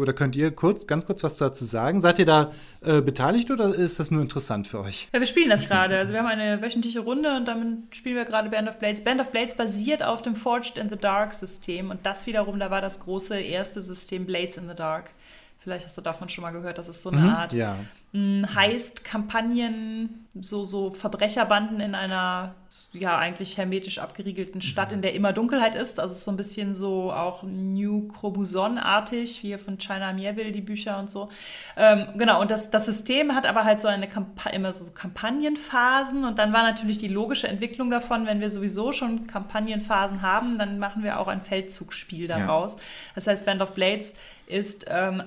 oder 0.00 0.12
könnt 0.12 0.36
ihr 0.36 0.52
kurz, 0.52 0.86
ganz 0.86 1.04
kurz 1.04 1.24
was 1.24 1.36
dazu 1.36 1.64
sagen? 1.64 2.00
Seid 2.00 2.20
ihr 2.20 2.24
da 2.24 2.52
äh, 2.84 3.00
beteiligt 3.00 3.50
oder 3.50 3.74
ist 3.74 3.98
das 3.98 4.12
nur 4.12 4.22
interessant 4.22 4.68
für 4.68 4.78
euch? 4.80 5.08
Ja, 5.12 5.18
wir 5.18 5.26
spielen 5.26 5.50
das 5.50 5.66
gerade. 5.68 5.98
Also 5.98 6.12
wir 6.12 6.20
haben 6.20 6.28
eine 6.28 6.62
wöchentliche 6.62 7.00
Runde 7.00 7.36
und 7.36 7.48
damit 7.48 7.96
spielen 7.96 8.14
wir 8.14 8.24
gerade 8.24 8.48
Band 8.48 8.68
of 8.68 8.78
Blades. 8.78 9.02
Band 9.02 9.20
of 9.20 9.30
Blades 9.32 9.56
basiert 9.56 10.04
auf 10.04 10.22
dem 10.22 10.36
Forged 10.36 10.78
in 10.78 10.88
the 10.88 10.96
Dark 10.96 11.34
System 11.34 11.90
und 11.90 12.06
das 12.06 12.28
wiederum, 12.28 12.60
da 12.60 12.70
war 12.70 12.80
das 12.80 13.00
große 13.00 13.40
erste 13.40 13.80
System 13.80 14.24
Blades 14.24 14.56
in 14.56 14.68
the 14.68 14.76
Dark. 14.76 15.10
Vielleicht 15.58 15.84
hast 15.84 15.98
du 15.98 16.02
davon 16.02 16.28
schon 16.28 16.42
mal 16.42 16.52
gehört. 16.52 16.78
Das 16.78 16.88
ist 16.88 17.02
so 17.02 17.10
eine 17.10 17.22
mhm, 17.22 17.28
Art 17.30 17.52
ja. 17.52 17.76
Heißt 18.14 19.04
Kampagnen, 19.04 20.26
so, 20.40 20.64
so 20.64 20.90
Verbrecherbanden 20.90 21.80
in 21.80 21.94
einer 21.94 22.54
ja 22.92 23.18
eigentlich 23.18 23.58
hermetisch 23.58 23.98
abgeriegelten 23.98 24.62
Stadt, 24.62 24.92
in 24.92 25.02
der 25.02 25.14
immer 25.14 25.34
Dunkelheit 25.34 25.74
ist. 25.74 26.00
Also 26.00 26.14
so 26.14 26.30
ein 26.30 26.36
bisschen 26.36 26.72
so 26.72 27.12
auch 27.12 27.42
New 27.42 28.08
Crobuson-artig, 28.08 29.42
wie 29.42 29.58
von 29.58 29.78
China 29.78 30.12
Mieville, 30.14 30.52
die 30.52 30.62
Bücher 30.62 30.98
und 30.98 31.10
so. 31.10 31.28
Ähm, 31.76 32.06
genau, 32.16 32.40
und 32.40 32.50
das, 32.50 32.70
das 32.70 32.86
System 32.86 33.34
hat 33.34 33.44
aber 33.44 33.64
halt 33.64 33.80
so 33.80 33.88
eine 33.88 34.08
Kampa 34.08 34.50
immer 34.50 34.72
so 34.72 34.90
Kampagnenphasen 34.90 36.24
und 36.24 36.38
dann 36.38 36.52
war 36.52 36.62
natürlich 36.62 36.98
die 36.98 37.08
logische 37.08 37.48
Entwicklung 37.48 37.90
davon, 37.90 38.26
wenn 38.26 38.40
wir 38.40 38.50
sowieso 38.50 38.92
schon 38.92 39.26
Kampagnenphasen 39.26 40.22
haben, 40.22 40.58
dann 40.58 40.78
machen 40.78 41.04
wir 41.04 41.20
auch 41.20 41.28
ein 41.28 41.42
Feldzugsspiel 41.42 42.26
daraus. 42.26 42.74
Ja. 42.74 42.80
Das 43.16 43.26
heißt, 43.26 43.44
Band 43.44 43.60
of 43.60 43.74
Blades 43.74 44.14
ist 44.46 44.86
ähm, 44.88 45.22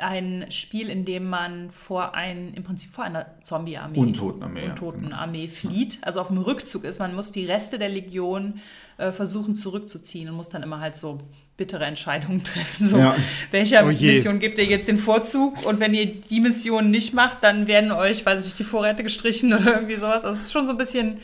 ein 0.00 0.46
Spiel, 0.50 0.88
in 0.88 1.04
dem 1.04 1.28
man 1.28 1.70
vor 1.70 2.14
ein, 2.14 2.54
im 2.54 2.62
Prinzip 2.62 2.92
vor 2.92 3.04
einer 3.04 3.26
Zombie-Armee, 3.42 3.98
Untotenarmee, 3.98 4.64
Untotenarmee 4.70 5.44
ja. 5.44 5.50
flieht, 5.50 5.98
also 6.02 6.20
auf 6.20 6.28
dem 6.28 6.38
Rückzug 6.38 6.84
ist. 6.84 6.98
Man 6.98 7.14
muss 7.14 7.32
die 7.32 7.46
Reste 7.46 7.78
der 7.78 7.88
Legion 7.88 8.60
äh, 8.98 9.12
versuchen 9.12 9.56
zurückzuziehen 9.56 10.28
und 10.28 10.36
muss 10.36 10.48
dann 10.48 10.62
immer 10.62 10.80
halt 10.80 10.96
so 10.96 11.20
bittere 11.56 11.84
Entscheidungen 11.84 12.42
treffen. 12.44 12.86
So, 12.86 12.98
ja. 12.98 13.16
welcher 13.50 13.84
oh 13.84 13.88
Mission 13.88 14.40
gebt 14.40 14.58
ihr 14.58 14.64
jetzt 14.64 14.88
den 14.88 14.98
Vorzug? 14.98 15.64
Und 15.64 15.80
wenn 15.80 15.94
ihr 15.94 16.06
die 16.06 16.40
Mission 16.40 16.90
nicht 16.90 17.14
macht, 17.14 17.42
dann 17.42 17.66
werden 17.66 17.92
euch, 17.92 18.26
weiß 18.26 18.42
ich 18.42 18.46
nicht, 18.48 18.58
die 18.58 18.64
Vorräte 18.64 19.02
gestrichen 19.02 19.52
oder 19.52 19.74
irgendwie 19.74 19.96
sowas. 19.96 20.24
Also 20.24 20.30
es 20.30 20.42
ist 20.42 20.52
schon 20.52 20.66
so 20.66 20.72
ein 20.72 20.78
bisschen 20.78 21.18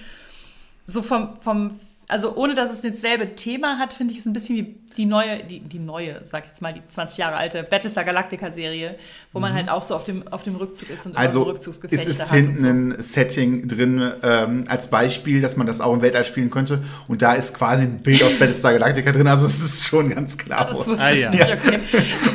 so 0.86 1.02
vom, 1.02 1.36
vom 1.40 1.78
also 2.10 2.34
ohne 2.36 2.54
dass 2.54 2.72
es 2.72 2.80
dasselbe 2.80 3.36
Thema 3.36 3.78
hat, 3.78 3.92
finde 3.92 4.12
ich 4.12 4.20
es 4.20 4.26
ein 4.26 4.32
bisschen 4.32 4.56
wie 4.56 4.76
die 4.96 5.06
neue, 5.06 5.44
die, 5.44 5.60
die 5.60 5.78
neue, 5.78 6.24
sag 6.24 6.44
ich 6.44 6.50
jetzt 6.50 6.62
mal, 6.62 6.72
die 6.72 6.82
20 6.86 7.18
Jahre 7.18 7.36
alte 7.36 7.62
Battlestar 7.62 8.04
Galactica-Serie, 8.04 8.96
wo 9.32 9.38
man 9.38 9.52
mhm. 9.52 9.56
halt 9.56 9.68
auch 9.68 9.82
so 9.82 9.94
auf 9.94 10.04
dem, 10.04 10.26
auf 10.28 10.42
dem 10.42 10.56
Rückzug 10.56 10.90
ist 10.90 11.06
und 11.06 11.16
also 11.16 11.44
so 11.44 11.50
Rückzugsgefechte 11.50 12.10
ist 12.10 12.20
es 12.20 12.32
hinten 12.32 12.58
so. 12.58 12.66
ein 12.66 12.96
Setting 12.98 13.68
drin 13.68 14.12
ähm, 14.22 14.64
als 14.68 14.88
Beispiel, 14.88 15.40
dass 15.40 15.56
man 15.56 15.66
das 15.66 15.80
auch 15.80 15.94
im 15.94 16.02
Weltall 16.02 16.24
spielen 16.24 16.50
könnte 16.50 16.82
und 17.06 17.22
da 17.22 17.34
ist 17.34 17.54
quasi 17.54 17.84
ein 17.84 18.00
Bild 18.02 18.22
aus 18.22 18.38
Battlestar 18.38 18.72
Galactica 18.72 19.12
drin, 19.12 19.28
also 19.28 19.46
es 19.46 19.62
ist 19.62 19.86
schon 19.86 20.10
ganz 20.10 20.36
klar. 20.36 20.66
Ja, 20.66 20.74
das 20.74 20.86
wusste 20.86 21.04
ah, 21.04 21.12
ich 21.12 21.20
ja. 21.20 21.30
nicht, 21.30 21.50
okay. 21.52 21.80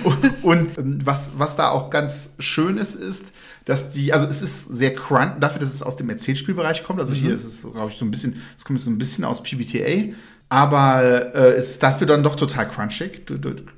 und, 0.03 0.43
und 0.43 0.77
ähm, 0.77 1.01
was, 1.03 1.33
was 1.37 1.55
da 1.55 1.69
auch 1.69 1.89
ganz 1.89 2.35
schön 2.39 2.77
ist, 2.77 2.95
ist, 2.95 3.33
dass 3.65 3.91
die, 3.91 4.13
also 4.13 4.27
es 4.27 4.41
ist 4.41 4.67
sehr 4.69 4.93
crunch, 4.93 5.39
dafür, 5.39 5.59
dass 5.59 5.73
es 5.73 5.81
aus 5.81 5.97
dem 5.97 6.09
Erzählspielbereich 6.09 6.83
kommt. 6.83 6.99
Also 6.99 7.13
hier 7.13 7.33
ist 7.33 7.45
es, 7.45 7.61
glaube 7.61 7.91
ich, 7.91 7.97
so 7.97 8.05
ein 8.05 8.11
bisschen, 8.11 8.41
es 8.57 8.63
kommt 8.63 8.79
so 8.79 8.91
ein 8.91 8.97
bisschen 8.97 9.25
aus 9.25 9.41
PBTA. 9.41 10.13
Aber 10.47 11.33
äh, 11.33 11.55
es 11.55 11.71
ist 11.71 11.83
dafür 11.83 12.05
dann 12.05 12.21
doch 12.21 12.35
total 12.35 12.69
crunchig, 12.69 13.25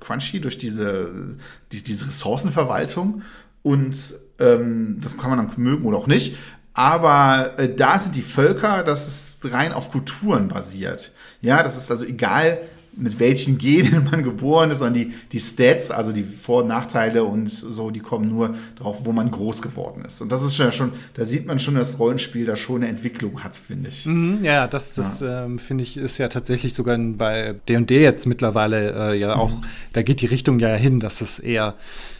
crunchy 0.01 0.41
durch 0.41 0.57
diese, 0.57 1.37
die, 1.71 1.81
diese 1.81 2.07
Ressourcenverwaltung. 2.07 3.21
Und 3.63 3.97
ähm, 4.39 4.99
das 5.01 5.17
kann 5.17 5.29
man 5.29 5.39
dann 5.39 5.51
mögen 5.55 5.85
oder 5.85 5.97
auch 5.97 6.07
nicht. 6.07 6.35
Aber 6.73 7.57
äh, 7.57 7.73
da 7.73 7.97
sind 7.97 8.15
die 8.15 8.21
Völker, 8.21 8.83
das 8.83 9.07
ist 9.07 9.51
rein 9.51 9.71
auf 9.71 9.89
Kulturen 9.91 10.49
basiert. 10.49 11.13
Ja, 11.41 11.63
das 11.63 11.77
ist 11.77 11.89
also 11.89 12.05
egal, 12.05 12.59
mit 12.99 13.19
welchen 13.19 13.57
Genen 13.59 14.05
man 14.11 14.23
geboren 14.23 14.71
ist, 14.71 14.79
sondern 14.79 14.95
die, 14.95 15.13
die 15.31 15.39
Stats, 15.39 15.91
also 15.91 16.11
die 16.11 16.23
Vor- 16.23 16.63
und 16.63 16.67
Nachteile 16.69 17.23
und 17.23 17.49
so, 17.49 17.91
die 17.91 17.99
kommen 17.99 18.27
nur 18.29 18.55
drauf, 18.75 19.01
wo 19.05 19.11
man 19.11 19.29
groß 19.29 19.61
geworden 19.61 20.03
ist. 20.05 20.19
Und 20.21 20.31
das 20.31 20.43
ist 20.43 20.57
ja 20.57 20.71
schon, 20.71 20.91
da 21.13 21.23
sieht 21.25 21.45
man 21.45 21.59
schon, 21.59 21.75
dass 21.75 21.91
das 21.91 21.99
Rollenspiel 21.99 22.45
da 22.45 22.55
schon 22.55 22.77
eine 22.81 22.87
Entwicklung 22.87 23.43
hat, 23.43 23.55
finde 23.55 23.89
ich. 23.89 24.05
Mhm, 24.05 24.43
ja, 24.43 24.67
das, 24.67 24.95
das 24.95 25.21
Ähm, 25.21 25.59
finde 25.59 25.83
ich, 25.83 25.97
ist 25.97 26.17
ja 26.17 26.27
tatsächlich 26.27 26.73
sogar 26.73 26.95
in- 26.95 27.17
bei 27.17 27.55
D&D 27.69 28.01
jetzt 28.01 28.25
mittlerweile 28.25 29.11
äh, 29.13 29.19
ja 29.19 29.35
auch, 29.35 29.61
da 29.93 30.01
geht 30.01 30.21
die 30.21 30.25
Richtung 30.25 30.59
ja 30.59 30.73
hin, 30.75 30.99
dass 30.99 31.21
es 31.21 31.39
eher 31.39 31.75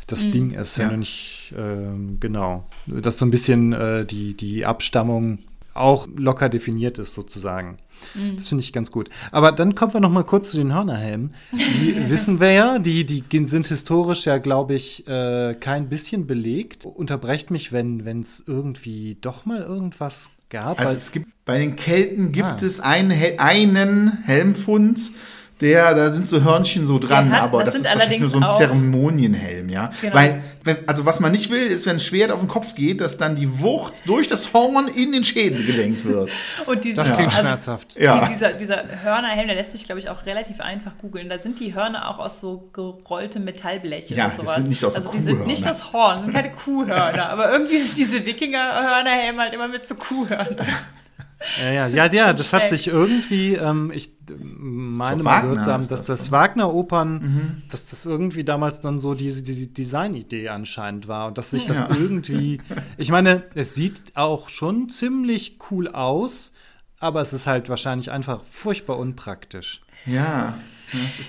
das 0.06 0.30
Ding 0.32 0.52
ist, 0.52 0.78
wenn 0.80 0.92
Ja. 0.92 0.98
nicht, 0.98 1.54
ähm, 1.58 2.18
genau, 2.20 2.66
dass 2.86 3.18
so 3.18 3.26
ein 3.26 3.32
bisschen 3.32 3.74
äh, 3.74 4.06
die, 4.06 4.36
die 4.38 4.66
Abstammung 4.66 5.40
auch 5.74 6.08
locker 6.16 6.50
definiert 6.50 6.98
ist 6.98 7.14
sozusagen. 7.14 7.78
Das 8.36 8.48
finde 8.48 8.64
ich 8.64 8.74
ganz 8.74 8.92
gut. 8.92 9.10
Aber 9.32 9.52
dann 9.52 9.76
kommen 9.76 9.94
wir 9.94 10.00
noch 10.00 10.10
mal 10.12 10.24
kurz 10.24 10.52
zu 10.52 10.58
den 10.58 10.74
Hörnerhelmen. 10.74 11.32
Die 11.52 11.96
wissen 12.10 12.40
wir 12.40 12.52
ja, 12.52 12.80
die, 12.80 13.06
die 13.06 13.24
sind 13.46 13.68
historisch 13.68 14.26
ja, 14.26 14.38
glaube 14.38 14.76
ich, 14.76 15.08
äh, 15.08 15.56
kein 15.60 15.90
bisschen 15.90 16.28
belegt. 16.28 16.86
Unterbrecht 16.86 17.52
mich, 17.52 17.72
wenn 17.72 18.22
es 18.22 18.44
irgendwie 18.46 19.18
doch 19.22 19.46
mal 19.46 19.62
irgendwas 19.62 20.32
gab. 20.50 20.80
Also 20.80 20.96
es 20.96 21.12
gibt 21.12 21.28
bei 21.46 21.58
den 21.60 21.76
Kelten 21.76 22.32
gibt 22.32 22.48
Ah. 22.48 22.66
es 22.66 22.80
einen, 22.80 23.12
einen 23.40 24.24
Helmfund, 24.24 25.12
der, 25.62 25.96
da 25.96 26.10
sind 26.12 26.28
so 26.28 26.44
Hörnchen 26.44 26.86
so 26.86 27.00
dran, 27.00 27.32
hat- 27.32 27.42
aber 27.42 27.64
das 27.64 27.74
das, 27.74 27.84
ist 27.84 27.94
wahrscheinlich 27.94 28.20
nur 28.20 28.30
so 28.30 28.38
ein 28.38 28.44
auch- 28.44 28.58
Zeremonienhelm, 28.58 29.70
ja. 29.70 29.90
Genau. 30.02 30.14
Weil, 30.16 30.42
wenn, 30.64 30.78
also 30.88 31.06
was 31.06 31.20
man 31.20 31.32
nicht 31.32 31.50
will, 31.50 31.66
ist, 31.68 31.86
wenn 31.88 31.96
ein 31.96 32.00
Schwert 32.00 32.30
auf 32.30 32.42
den 32.42 32.48
Kopf 32.50 32.76
geht, 32.76 33.02
dass 33.02 33.18
dann 33.18 33.36
die 33.36 33.60
Wucht 33.62 33.94
durch 34.06 34.28
das 34.28 34.54
Horn 34.54 34.88
in 34.88 35.12
den 35.14 35.24
Schädel 35.24 35.66
gelenkt 35.66 36.04
wird. 36.06 36.30
Und 36.68 36.84
dieses, 36.84 36.98
das 37.08 37.16
klingt 37.16 37.32
also, 37.32 37.42
schmerzhaft. 37.48 38.00
Ja. 38.00 38.26
Die, 38.26 38.34
dieser, 38.34 38.54
dieser 38.54 38.84
Hörnerhelm, 39.04 39.48
der 39.48 39.56
lässt 39.56 39.72
sich, 39.72 39.86
glaube 39.86 40.00
ich, 40.00 40.10
auch 40.10 40.26
relativ 40.26 40.60
einfach 40.60 40.92
googeln. 41.02 41.30
Da 41.30 41.40
sind 41.40 41.60
die 41.60 41.74
Hörner 41.74 42.10
auch 42.10 42.20
aus 42.20 42.40
so 42.42 42.70
gerolltem 42.74 43.44
Metallblech 43.46 44.10
Ja, 44.10 44.26
oder 44.26 44.28
das 44.28 44.36
sowas. 44.38 44.56
sind 44.58 44.70
nicht 44.70 44.84
aus 44.86 44.94
so 44.96 45.00
also 45.00 45.12
die 45.12 45.20
sind 45.20 45.48
nicht 45.48 45.66
das 45.66 45.92
Horn, 45.94 46.24
sind 46.24 46.34
keine 46.34 46.52
Kuhhörner. 46.66 47.30
aber 47.30 47.52
irgendwie 47.52 47.78
sind 47.78 47.98
diese 47.98 48.26
Wikinger-Hörnerhelme 48.26 49.42
halt 49.42 49.54
immer 49.54 49.68
mit 49.70 49.84
so 49.86 49.96
Kuhhörnern. 49.96 50.58
Ja, 51.62 51.72
ja, 51.72 51.88
ja, 51.88 52.06
ja 52.12 52.34
das 52.34 52.54
hat 52.54 52.70
sich 52.70 52.88
irgendwie, 52.88 53.54
ähm, 53.54 53.92
ich 53.94 54.10
äh, 54.30 54.34
meine 54.40 55.20
So 55.20 55.24
mal 55.24 55.42
gehört 55.42 55.64
zu 55.64 55.72
haben, 55.72 55.88
dass 55.88 56.06
das, 56.06 56.20
das, 56.20 56.26
ne? 56.28 56.32
Wagner-Opern, 56.32 57.64
dass 57.70 57.90
das 57.90 58.06
irgendwie 58.06 58.44
damals 58.44 58.80
dann 58.80 59.00
so 59.00 59.14
diese, 59.14 59.44
diese 59.44 59.68
Designidee 59.68 60.50
anscheinend 60.50 61.08
war 61.08 61.28
und 61.28 61.38
dass 61.38 61.52
sich 61.52 61.66
das 61.66 61.80
Ja. 61.80 61.90
irgendwie, 61.96 62.60
ich 62.98 63.12
meine, 63.12 63.44
es 63.56 63.76
sieht 63.76 64.16
auch 64.16 64.50
schon 64.50 64.90
ziemlich 64.90 65.60
cool 65.70 65.88
aus, 65.88 66.54
aber 67.00 67.22
es 67.22 67.34
ist 67.34 67.46
halt 67.48 67.70
wahrscheinlich 67.70 68.12
einfach 68.12 68.44
furchtbar 68.44 68.98
unpraktisch. 68.98 69.82
Ja. 70.06 70.58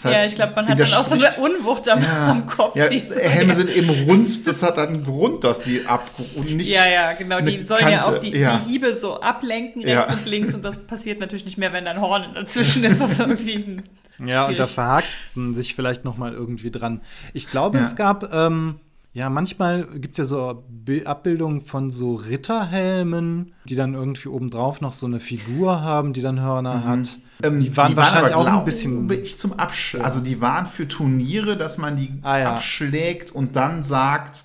Halt 0.04 0.14
ja, 0.14 0.24
ich 0.24 0.34
glaube, 0.36 0.52
man 0.54 0.68
hat 0.68 0.78
dann 0.78 0.92
auch 0.94 1.02
so 1.04 1.14
eine 1.14 1.32
Unwucht 1.40 1.88
am, 1.88 2.00
ja. 2.00 2.30
am 2.30 2.46
Kopf. 2.46 2.76
Ja, 2.76 2.88
die 2.88 3.00
so- 3.00 3.16
Helme 3.16 3.54
sind 3.54 3.70
eben 3.70 3.90
rund, 4.08 4.46
das 4.46 4.62
hat 4.62 4.78
einen 4.78 5.04
Grund, 5.04 5.42
dass 5.42 5.60
die 5.60 5.84
ab 5.84 6.08
und 6.36 6.54
nicht. 6.56 6.70
Ja, 6.70 6.86
ja, 6.86 7.12
genau. 7.14 7.40
Die 7.40 7.62
sollen 7.64 7.88
ja 7.88 7.98
Kante, 7.98 8.16
auch 8.18 8.20
die, 8.20 8.36
ja. 8.36 8.56
die 8.58 8.70
Hiebe 8.70 8.94
so 8.94 9.20
ablenken, 9.20 9.82
Ja. 9.82 10.02
rechts 10.02 10.14
und 10.14 10.26
links. 10.26 10.54
Und 10.54 10.64
das 10.64 10.86
passiert 10.86 11.18
natürlich 11.20 11.44
nicht 11.44 11.58
mehr, 11.58 11.72
wenn 11.72 11.84
da 11.86 11.90
ein 11.90 12.00
Horn 12.00 12.24
dazwischen 12.34 12.84
ist. 12.84 13.00
Das 13.00 13.18
irgendwie 13.18 13.54
ein 13.56 13.82
Ja, 14.28 14.46
und 14.46 14.58
da 14.58 14.66
verhakt 14.66 15.08
man 15.34 15.54
sich 15.56 15.74
vielleicht 15.74 16.04
noch 16.04 16.16
mal 16.16 16.32
irgendwie 16.32 16.70
dran. 16.70 17.00
Ich 17.34 17.50
glaube, 17.50 17.78
Ja. 17.78 17.84
es 17.84 17.96
gab, 17.96 18.32
ähm, 18.32 18.76
ja, 19.14 19.28
manchmal 19.30 19.86
gibt 19.86 20.12
es 20.12 20.18
ja 20.18 20.24
so 20.24 20.62
Bi- 20.68 21.04
Abbildungen 21.04 21.60
von 21.62 21.90
so 21.90 22.14
Ritterhelmen, 22.14 23.52
die 23.64 23.74
dann 23.74 23.94
irgendwie 23.94 24.28
obendrauf 24.28 24.80
noch 24.80 24.92
so 24.92 25.06
eine 25.06 25.18
Figur 25.20 25.82
haben, 25.82 26.12
die 26.12 26.22
dann 26.22 26.40
Hörner 26.40 26.84
hat. 26.84 27.18
Ähm, 27.42 27.60
die 27.60 27.76
waren 27.76 27.96
wahrscheinlich 27.96 28.34
aber, 28.34 28.52
auch 28.54 28.58
ein 28.60 28.64
bisschen. 28.64 29.10
ich 29.10 29.38
zum 29.38 29.52
Absch 29.58 29.94
also 29.96 30.20
die 30.20 30.40
waren 30.40 30.66
für 30.66 30.88
Turniere, 30.88 31.56
dass 31.56 31.78
man 31.78 31.96
die 31.96 32.12
Ah, 32.22 32.38
ja. 32.38 32.54
abschlägt 32.54 33.30
und 33.30 33.54
dann 33.56 33.82
sagt, 33.82 34.44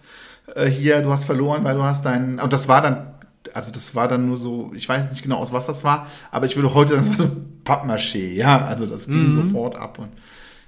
äh, 0.56 0.68
hier, 0.68 1.02
du 1.02 1.12
hast 1.12 1.24
verloren, 1.26 1.64
weil 1.64 1.76
du 1.76 1.84
hast 1.84 2.06
deinen. 2.06 2.40
Und 2.40 2.54
das 2.54 2.68
war 2.68 2.82
dann, 2.82 3.08
also 3.54 3.72
das 3.72 3.96
war 3.96 4.08
dann 4.08 4.28
nur 4.28 4.38
so, 4.38 4.72
ich 4.76 4.88
weiß 4.88 5.10
nicht 5.10 5.24
genau 5.24 5.38
aus 5.38 5.52
was 5.54 5.66
das 5.66 5.84
war, 5.84 6.08
aber 6.32 6.46
ich 6.46 6.56
würde 6.56 6.74
heute, 6.74 6.96
das 6.96 7.10
war 7.10 7.18
so 7.18 7.32
Pappmaché, 7.66 8.34
ja, 8.34 8.66
also 8.66 8.86
das 8.86 9.08
ging 9.08 9.26
Mhm. 9.26 9.32
sofort 9.32 9.76
ab 9.76 9.98
und 10.00 10.10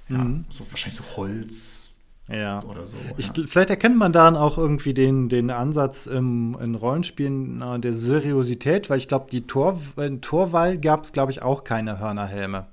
ja, 0.09 0.25
so 0.49 0.63
wahrscheinlich 0.71 0.95
so 0.95 1.03
Holz 1.17 1.84
Ja. 2.27 2.63
oder 2.63 2.85
so. 2.87 2.97
Ich, 3.17 3.27
ja. 3.27 3.43
Vielleicht 3.47 3.69
erkennt 3.69 3.97
man 3.97 4.11
daran 4.11 4.35
auch 4.35 4.57
irgendwie 4.57 4.93
den, 4.93 5.29
den 5.29 5.51
Ansatz 5.51 6.07
im, 6.07 6.57
in 6.61 6.75
Rollenspielen 6.75 7.61
äh, 7.61 7.79
der 7.79 7.93
Seriosität, 7.93 8.89
weil 8.89 8.97
ich 8.97 9.07
glaube, 9.07 9.27
die 9.31 9.41
Tor, 9.45 9.79
in 9.97 10.21
Torwall 10.21 10.77
gab 10.79 11.03
es, 11.03 11.11
glaube 11.11 11.31
ich, 11.31 11.41
auch 11.41 11.63
keine 11.63 11.99
Hörnerhelme. 11.99 12.65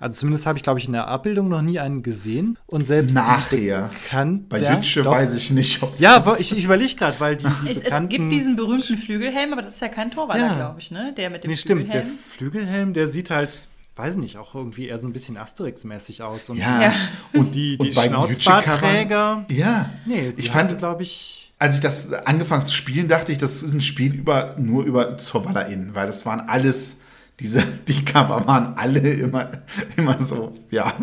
Also 0.00 0.20
zumindest 0.20 0.46
habe 0.46 0.58
ich, 0.58 0.62
glaube 0.64 0.78
ich, 0.80 0.86
in 0.86 0.92
der 0.92 1.06
Abbildung 1.08 1.48
noch 1.48 1.62
nie 1.62 1.78
einen 1.78 2.02
gesehen. 2.02 2.58
Und 2.66 2.86
selbst 2.86 3.14
Nachher. 3.14 3.90
kann 4.08 4.48
Bei 4.48 4.60
Witsche 4.60 5.04
weiß 5.04 5.34
ich 5.34 5.50
nicht, 5.50 5.82
ob 5.82 5.92
es 5.92 6.00
Ja, 6.00 6.36
ich, 6.38 6.56
ich 6.56 6.64
überlege 6.64 6.94
gerade, 6.96 7.18
weil 7.20 7.36
die, 7.36 7.46
die 7.64 7.70
Es, 7.70 7.80
es 7.82 8.08
gibt 8.08 8.30
diesen 8.30 8.56
berühmten 8.56 8.96
Flügelhelm, 8.96 9.52
aber 9.52 9.62
das 9.62 9.74
ist 9.74 9.80
ja 9.80 9.88
kein 9.88 10.10
Torwaller, 10.10 10.46
Ja. 10.46 10.54
glaube 10.54 10.80
ich, 10.80 10.90
ne? 10.90 11.14
Der 11.16 11.30
mit 11.30 11.44
dem 11.44 11.50
Nee, 11.50 11.56
stimmt, 11.56 11.92
der 11.92 12.02
Flügelhelm. 12.04 12.18
Flügelhelm, 12.28 12.92
der 12.92 13.08
sieht 13.08 13.30
halt, 13.30 13.62
weiß 13.98 14.16
nicht, 14.16 14.36
auch 14.36 14.54
irgendwie 14.54 14.86
eher 14.86 14.98
so 14.98 15.08
ein 15.08 15.12
bisschen 15.12 15.36
Asterix-mäßig 15.36 16.22
aus. 16.22 16.48
Und 16.48 16.58
Ja. 16.58 16.92
Und 17.32 17.54
die, 17.54 17.76
die 17.76 17.90
den 17.90 17.92
Schnauzbartträger, 17.92 19.44
Ja. 19.48 19.90
nee, 20.06 20.32
die 20.32 20.38
ich 20.40 20.50
fand, 20.50 20.78
glaube 20.78 21.02
ich, 21.02 21.52
als 21.58 21.74
ich 21.74 21.80
das 21.80 22.12
angefangen 22.12 22.64
zu 22.64 22.72
spielen, 22.72 23.08
dachte 23.08 23.32
ich, 23.32 23.38
das 23.38 23.62
ist 23.62 23.72
ein 23.72 23.80
Spiel 23.80 24.14
über, 24.14 24.54
nur 24.58 24.84
über 24.84 25.18
ZorwallerInnen, 25.18 25.94
weil 25.94 26.06
das 26.06 26.24
waren 26.24 26.48
alles, 26.48 27.00
diese, 27.40 27.62
die 27.88 28.04
Cover 28.04 28.46
waren 28.46 28.74
alle 28.76 29.00
immer, 29.00 29.50
immer 29.96 30.22
so, 30.22 30.54
ja, 30.70 30.94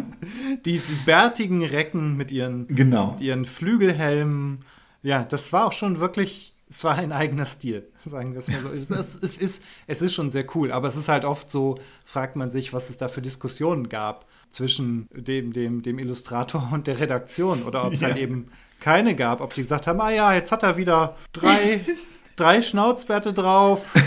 die, 0.66 0.80
die 0.80 0.96
bärtigen 1.06 1.64
Recken 1.66 2.16
mit 2.16 2.32
ihren, 2.32 2.68
genau. 2.70 3.12
mit 3.12 3.22
ihren 3.22 3.43
Flügelhelmen, 3.43 4.60
ja, 5.04 5.24
das 5.24 5.52
war 5.52 5.66
auch 5.66 5.74
schon 5.74 6.00
wirklich, 6.00 6.54
es 6.70 6.84
war 6.86 6.96
ein 6.96 7.12
eigener 7.12 7.46
Stil, 7.46 7.88
sagen 8.10 8.34
wir 8.34 8.39
es 8.39 8.47
mal 8.47 8.62
so. 8.62 8.70
Es, 8.70 8.89
es, 8.89 9.16
es, 9.22 9.38
ist, 9.38 9.64
es 9.88 10.01
ist 10.01 10.14
schon 10.14 10.32
sehr 10.32 10.45
cool, 10.56 10.72
aber 10.72 10.88
es 10.88 10.95
ist 10.95 11.08
halt 11.10 11.26
oft 11.26 11.49
so, 11.49 11.80
fragt 12.03 12.36
man 12.36 12.51
sich, 12.51 12.74
was 12.74 12.89
es 12.89 12.97
da 12.97 13.08
für 13.08 13.22
Diskussionen 13.22 13.89
gab 13.89 14.26
zwischen 14.49 15.08
dem, 15.14 15.51
dem, 15.53 15.82
dem 15.82 15.99
Illustrator 15.99 16.70
und 16.72 16.88
der 16.88 16.99
Redaktion 16.99 17.64
oder 17.64 17.86
ob 17.86 17.93
es 17.93 18.01
Ja. 18.06 18.10
halt 18.10 18.18
eben 18.18 18.49
keine 18.80 19.16
gab, 19.16 19.41
ob 19.41 19.53
die 19.53 19.62
gesagt 19.64 19.88
haben, 19.88 19.99
ah 20.01 20.12
ja, 20.12 20.34
jetzt 20.34 20.51
hat 20.51 20.64
er 20.64 20.78
wieder 20.78 21.16
drei, 21.34 21.80
drei 22.36 22.62
Schnauzbärte 22.62 23.34
drauf. 23.34 23.94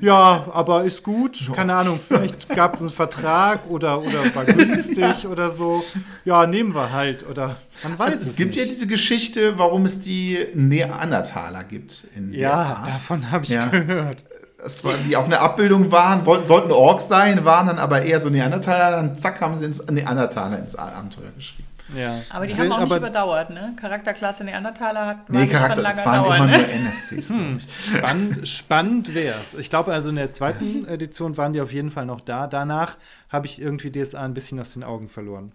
Ja, 0.00 0.46
aber 0.52 0.84
ist 0.84 1.02
gut. 1.02 1.50
Keine 1.56 1.74
Ahnung, 1.74 1.98
vielleicht 1.98 2.48
gab 2.50 2.74
es 2.76 2.82
einen 2.82 2.90
Vertrag 2.90 3.68
oder, 3.68 4.00
oder 4.00 4.32
war 4.32 4.44
günstig 4.44 5.26
oder 5.28 5.48
so. 5.48 5.82
Ja, 6.24 6.46
nehmen 6.46 6.72
wir 6.72 6.92
halt. 6.92 7.28
Oder 7.28 7.56
man 7.82 7.98
weiß 7.98 8.10
Also, 8.10 8.20
es, 8.22 8.26
es 8.28 8.36
gibt 8.36 8.54
nicht. 8.54 8.64
ja 8.64 8.72
diese 8.72 8.86
Geschichte, 8.86 9.58
warum 9.58 9.84
es 9.86 9.98
die 9.98 10.38
Neandertaler 10.54 11.64
gibt 11.64 12.04
in 12.14 12.32
Ja, 12.32 12.54
DSA. 12.76 12.82
davon 12.92 13.30
habe 13.32 13.42
ich 13.42 13.50
Ja. 13.50 13.66
gehört. 13.66 14.24
Das 14.62 14.84
war, 14.84 14.92
die 15.08 15.16
auf 15.16 15.24
einer 15.24 15.40
Abbildung 15.40 15.90
waren, 15.90 16.24
wollten, 16.26 16.46
sollten 16.46 16.70
Orks 16.70 17.08
sein, 17.08 17.44
waren 17.44 17.66
dann 17.66 17.80
aber 17.80 18.02
eher 18.02 18.20
so 18.20 18.28
Neandertaler, 18.30 18.92
dann 18.92 19.18
zack, 19.18 19.40
haben 19.40 19.56
sie 19.56 19.64
ins 19.64 19.84
Neandertaler 19.84 20.60
ins 20.60 20.76
Abenteuer 20.76 21.32
geschrieben. 21.36 21.66
Ja. 21.96 22.20
Aber 22.30 22.46
die 22.46 22.54
haben 22.54 22.70
auch 22.70 22.78
nicht 22.80 22.86
aber 22.86 22.96
überdauert, 22.98 23.50
ne? 23.50 23.74
Charakterklasse 23.80 24.44
Neandertaler 24.44 25.06
hat 25.06 25.30
Nee, 25.30 25.46
Charakter, 25.46 25.88
es 25.88 26.04
waren 26.04 26.22
Dauer, 26.24 26.36
immer 26.36 26.46
ne? 26.46 26.58
nur 26.58 26.68
NSCs. 26.68 27.30
ich. 27.30 27.96
Spannend, 27.96 28.48
spannend 28.48 29.14
wäre 29.14 29.40
es. 29.40 29.54
Ich 29.54 29.70
glaube, 29.70 29.92
also 29.92 30.10
in 30.10 30.16
der 30.16 30.32
zweiten 30.32 30.86
Edition 30.86 31.36
waren 31.36 31.52
die 31.52 31.60
auf 31.60 31.72
jeden 31.72 31.90
Fall 31.90 32.04
noch 32.06 32.20
da. 32.20 32.46
Danach 32.46 32.96
habe 33.30 33.46
ich 33.46 33.60
irgendwie 33.60 33.90
DSA 33.90 34.22
ein 34.22 34.34
bisschen 34.34 34.60
aus 34.60 34.74
den 34.74 34.84
Augen 34.84 35.08
verloren. 35.08 35.52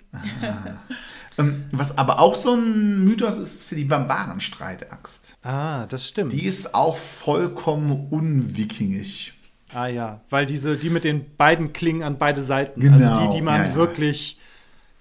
Ähm, 1.37 1.65
was 1.71 1.97
aber 1.97 2.19
auch 2.19 2.35
so 2.35 2.53
ein 2.53 3.03
Mythos 3.05 3.37
ist, 3.37 3.55
ist 3.55 3.71
die 3.71 3.85
Barbarenstreitaxt. 3.85 5.37
Ah, 5.43 5.85
das 5.87 6.07
stimmt. 6.07 6.33
Die 6.33 6.45
ist 6.45 6.75
auch 6.75 6.97
vollkommen 6.97 8.07
unwikingig. 8.11 9.33
ah 9.73 9.87
ja, 9.87 10.21
weil 10.29 10.45
diese, 10.45 10.77
die 10.77 10.89
mit 10.89 11.03
den 11.03 11.35
beiden 11.35 11.73
Klingen 11.73 12.03
an 12.03 12.17
beide 12.17 12.41
Seiten, 12.41 12.79
Genau, 12.81 13.09
also 13.13 13.27
die, 13.27 13.35
die 13.37 13.41
man 13.41 13.61
ja, 13.63 13.69
ja. 13.69 13.75
wirklich, 13.75 14.37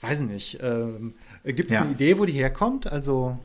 weiß 0.03 0.21
nicht, 0.23 0.59
ähm, 0.63 1.15
gibt 1.45 1.71
es 1.71 1.77
Ja. 1.77 1.83
eine 1.83 1.93
Idee, 1.93 2.19
wo 2.19 2.25
die 2.25 2.33
herkommt? 2.33 2.87
Also, 2.91 3.39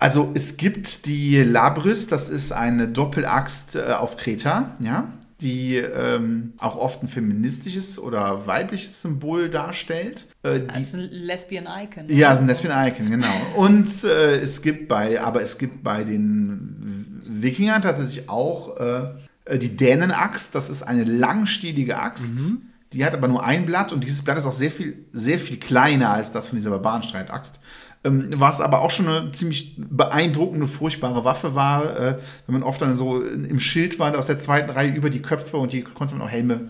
Also 0.00 0.30
es 0.34 0.56
gibt 0.56 1.06
die 1.06 1.38
Labris, 1.42 2.06
das 2.06 2.28
ist 2.28 2.52
eine 2.52 2.86
Doppelaxt 2.88 3.74
äh, 3.76 3.92
auf 3.92 4.16
Kreta, 4.16 4.76
ja, 4.80 5.08
die 5.40 5.76
ähm, 5.76 6.52
auch 6.58 6.76
oft 6.76 7.02
ein 7.02 7.08
feministisches 7.08 7.98
oder 7.98 8.46
weibliches 8.46 9.02
Symbol 9.02 9.50
darstellt. 9.50 10.26
Äh, 10.44 10.60
die, 10.60 10.66
Das 10.68 10.78
ist 10.78 10.94
ein 10.94 11.08
Lesbian 11.10 11.66
Icon. 11.66 12.06
ne? 12.06 12.12
ja, 12.12 12.32
ist 12.32 12.38
ein 12.38 12.46
Lesbian 12.46 12.88
Icon, 12.88 13.10
genau. 13.10 13.32
Und 13.56 14.04
äh, 14.04 14.36
es 14.38 14.62
gibt 14.62 14.88
bei, 14.88 15.20
aber 15.20 15.42
es 15.42 15.58
gibt 15.58 15.82
bei 15.82 16.04
den 16.04 17.22
Wikinger 17.26 17.80
tatsächlich 17.80 18.28
auch 18.28 18.76
äh, 18.78 19.58
die 19.58 19.76
Dänenaxt. 19.76 20.54
Das 20.54 20.70
ist 20.70 20.82
eine 20.84 21.04
langstielige 21.04 21.98
Axt. 21.98 22.36
Mhm. 22.36 22.62
Die 22.92 23.04
hat 23.04 23.12
aber 23.14 23.28
nur 23.28 23.44
ein 23.44 23.66
Blatt 23.66 23.92
und 23.92 24.02
dieses 24.02 24.22
Blatt 24.22 24.38
ist 24.38 24.46
auch 24.46 24.52
sehr 24.52 24.70
viel, 24.70 25.04
sehr 25.12 25.38
viel 25.38 25.58
kleiner 25.58 26.10
als 26.10 26.32
das 26.32 26.48
von 26.48 26.56
dieser 26.56 26.70
Barbarenstreitaxt. 26.70 27.60
Ähm, 28.04 28.28
was 28.36 28.60
aber 28.60 28.80
auch 28.80 28.90
schon 28.90 29.08
eine 29.08 29.30
ziemlich 29.32 29.74
beeindruckende, 29.76 30.66
furchtbare 30.66 31.24
Waffe 31.24 31.54
war, 31.54 31.96
äh, 31.98 32.18
wenn 32.46 32.52
man 32.52 32.62
oft 32.62 32.80
dann 32.80 32.94
so 32.94 33.22
im 33.22 33.60
Schild 33.60 33.98
war, 33.98 34.16
aus 34.16 34.28
der 34.28 34.38
zweiten 34.38 34.70
Reihe 34.70 34.92
über 34.92 35.10
die 35.10 35.20
Köpfe 35.20 35.56
und 35.56 35.72
die 35.72 35.82
konnte 35.82 36.14
man 36.14 36.26
auch 36.26 36.30
Helme 36.30 36.68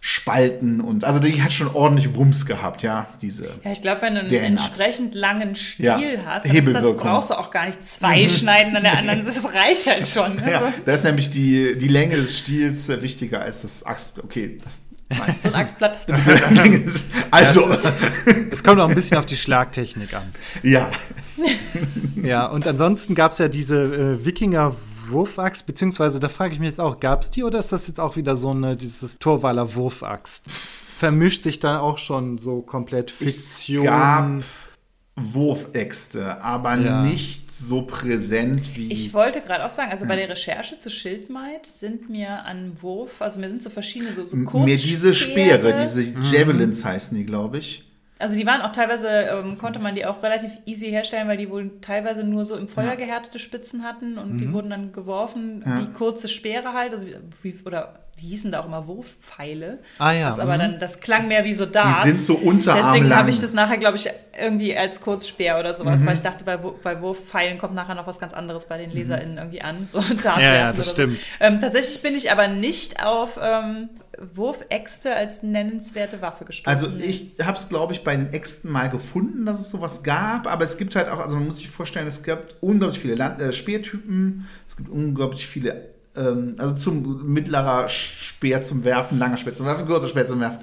spalten 0.00 0.80
und 0.80 1.04
also 1.04 1.18
die 1.18 1.42
hat 1.42 1.52
schon 1.52 1.66
ordentlich 1.74 2.14
Wumms 2.14 2.46
gehabt, 2.46 2.82
ja, 2.84 3.08
diese. 3.20 3.46
Ja, 3.64 3.72
ich 3.72 3.82
glaube, 3.82 4.02
wenn 4.02 4.14
du 4.14 4.20
einen 4.20 4.30
entsprechend 4.30 5.16
langen 5.16 5.56
Stil 5.56 5.84
Ja, 5.84 6.00
hast, 6.24 6.46
das 6.46 6.96
brauchst 6.96 7.30
du 7.30 7.34
auch 7.34 7.50
gar 7.50 7.66
nicht 7.66 7.82
zwei 7.82 8.28
schneiden 8.28 8.76
an 8.76 8.84
der 8.84 8.98
anderen. 8.98 9.24
Das 9.24 9.52
reicht 9.52 9.86
halt 9.88 10.06
schon. 10.06 10.36
Ne? 10.36 10.52
Ja, 10.52 10.60
So, 10.60 10.72
da 10.84 10.92
ist 10.92 11.04
nämlich 11.04 11.30
die, 11.30 11.76
die 11.76 11.88
Länge 11.88 12.16
des 12.16 12.38
Stils 12.38 12.88
äh, 12.88 13.02
wichtiger 13.02 13.40
als 13.40 13.62
das 13.62 13.84
Axt. 13.84 14.22
Okay, 14.22 14.58
das. 14.62 14.82
Nein. 15.08 15.36
so 15.40 15.48
ein 15.48 15.54
Axtblatt. 15.60 16.06
also, 17.30 17.68
Ja, 17.70 17.76
Es 18.50 18.62
kommt 18.64 18.80
auch 18.80 18.88
ein 18.88 18.94
bisschen 18.94 19.18
auf 19.18 19.26
die 19.26 19.36
Schlagtechnik 19.36 20.14
an. 20.14 20.32
ja. 20.62 20.90
Ja, 22.22 22.46
und 22.46 22.66
ansonsten 22.66 23.14
gab 23.14 23.32
es 23.32 23.38
ja 23.38 23.46
diese 23.48 23.76
äh, 23.76 24.24
Wikinger 24.24 24.74
Wurfaxt, 25.08 25.66
beziehungsweise 25.66 26.18
da 26.18 26.28
frage 26.28 26.54
ich 26.54 26.58
mich 26.58 26.68
jetzt 26.68 26.80
auch, 26.80 26.98
gab 26.98 27.22
es 27.22 27.30
die 27.30 27.44
oder 27.44 27.58
ist 27.58 27.70
das 27.72 27.86
jetzt 27.86 28.00
auch 28.00 28.16
wieder 28.16 28.34
so 28.36 28.50
eine, 28.50 28.76
dieses 28.76 29.18
Torwaler 29.18 29.74
Wurfaxt? 29.76 30.48
Vermischt 30.50 31.42
sich 31.42 31.60
dann 31.60 31.76
auch 31.76 31.98
schon 31.98 32.38
so 32.38 32.62
komplett 32.62 33.10
Fiktion? 33.10 33.84
Es 33.84 33.90
gab 33.90 34.30
Wurfäxte, 35.16 36.42
aber 36.42 36.76
Ja. 36.76 37.02
nicht 37.02 37.50
so 37.50 37.82
präsent 37.82 38.76
wie. 38.76 38.92
Ich 38.92 39.14
wollte 39.14 39.40
gerade 39.40 39.64
auch 39.64 39.70
sagen, 39.70 39.90
also 39.90 40.06
bei 40.06 40.16
der 40.16 40.28
Recherche 40.28 40.78
zu 40.78 40.90
Schildmaid 40.90 41.66
sind 41.66 42.10
mir 42.10 42.44
an 42.44 42.76
Wurf, 42.82 43.22
also 43.22 43.40
mir 43.40 43.48
sind 43.48 43.62
so 43.62 43.70
verschiedene 43.70 44.12
so, 44.12 44.24
so 44.26 44.36
M- 44.36 44.48
mir 44.52 44.76
diese 44.76 45.14
Speere, 45.14 45.74
diese 45.74 46.02
Javelins 46.02 46.84
heißen 46.84 47.16
die, 47.16 47.24
glaube 47.24 47.58
ich. 47.58 47.82
Also 48.18 48.36
die 48.36 48.46
waren 48.46 48.62
auch 48.62 48.72
teilweise, 48.72 49.08
ähm, 49.08 49.58
konnte 49.58 49.78
man 49.78 49.94
die 49.94 50.06
auch 50.06 50.22
relativ 50.22 50.52
easy 50.64 50.86
herstellen, 50.88 51.28
weil 51.28 51.36
die 51.36 51.50
wohl 51.50 51.70
teilweise 51.82 52.24
nur 52.24 52.46
so 52.46 52.56
im 52.56 52.66
Feuer 52.66 52.96
gehärtete 52.96 53.38
Spitzen 53.38 53.82
hatten 53.84 54.16
und 54.16 54.34
Mhm. 54.34 54.38
die 54.38 54.52
wurden 54.52 54.70
dann 54.70 54.92
geworfen 54.92 55.62
wie 55.64 55.92
kurze 55.92 56.28
Speere 56.28 56.72
halt, 56.72 56.92
also 56.92 57.06
wie, 57.06 57.14
wie, 57.42 57.54
oder 57.64 58.05
wie 58.18 58.28
hießen 58.28 58.50
da 58.50 58.60
auch 58.60 58.66
immer 58.66 58.86
Wurfpfeile. 58.86 59.78
Ah 59.98 60.12
ja, 60.12 60.28
Das 60.28 60.38
aber 60.38 60.54
mhm. 60.54 60.58
dann, 60.60 60.80
das 60.80 61.00
klang 61.00 61.28
mehr 61.28 61.44
wie 61.44 61.52
so 61.52 61.66
Darts. 61.66 62.04
sind 62.04 62.16
so 62.16 62.34
unterarmlang. 62.34 62.94
Deswegen 62.94 63.14
habe 63.16 63.28
ich 63.30 63.40
das 63.40 63.52
nachher, 63.52 63.76
glaube 63.76 63.96
ich, 63.98 64.08
irgendwie 64.38 64.76
als 64.76 65.00
Kurzspeer 65.02 65.58
oder 65.60 65.74
sowas, 65.74 66.00
Mhm. 66.00 66.06
weil 66.06 66.14
ich 66.14 66.22
dachte, 66.22 66.44
bei, 66.44 66.56
bei 66.56 67.00
Wurfpfeilen 67.02 67.58
kommt 67.58 67.74
nachher 67.74 67.94
noch 67.94 68.06
was 68.06 68.18
ganz 68.18 68.32
anderes 68.32 68.68
bei 68.68 68.78
den 68.78 68.90
LeserInnen 68.90 69.36
irgendwie 69.36 69.60
an. 69.62 69.86
So 69.86 70.00
Ja, 70.24 70.40
ja, 70.40 70.72
das 70.72 70.90
stimmt. 70.90 71.18
So. 71.18 71.44
Ähm, 71.44 71.60
tatsächlich 71.60 72.00
bin 72.00 72.14
ich 72.14 72.32
aber 72.32 72.48
nicht 72.48 73.04
auf 73.04 73.38
ähm, 73.42 73.90
Wurfäxte 74.34 75.14
als 75.14 75.42
nennenswerte 75.42 76.22
Waffe 76.22 76.44
gestoßen. 76.44 76.70
Also 76.70 77.04
ich 77.04 77.32
habe 77.42 77.56
es, 77.58 77.68
glaube 77.68 77.92
ich, 77.92 78.02
bei 78.04 78.16
den 78.16 78.32
Äxten 78.32 78.70
mal 78.70 78.88
gefunden, 78.88 79.44
dass 79.46 79.60
es 79.60 79.70
sowas 79.70 80.02
gab, 80.02 80.46
aber 80.46 80.64
es 80.64 80.78
gibt 80.78 80.96
halt 80.96 81.08
auch, 81.08 81.20
also 81.20 81.36
man 81.36 81.48
muss 81.48 81.58
sich 81.58 81.68
vorstellen, 81.68 82.06
es 82.06 82.22
gibt 82.22 82.56
unglaublich 82.60 83.00
viele 83.00 83.14
Land 83.14 83.40
äh, 83.40 83.52
Speertypen, 83.52 84.46
es 84.66 84.76
gibt 84.76 84.88
unglaublich 84.88 85.46
viele, 85.46 85.90
ähm, 86.16 86.54
also 86.58 86.74
zum 86.74 87.32
mittlerer 87.32 87.88
Speer 87.88 88.62
zum 88.62 88.84
Werfen, 88.84 89.18
langer 89.18 89.36
Speer 89.36 89.54
zum 89.54 89.66
Werfen, 89.66 89.86
kurzer 89.86 90.08
Speer 90.08 90.26
zum 90.26 90.40
Werfen, 90.40 90.60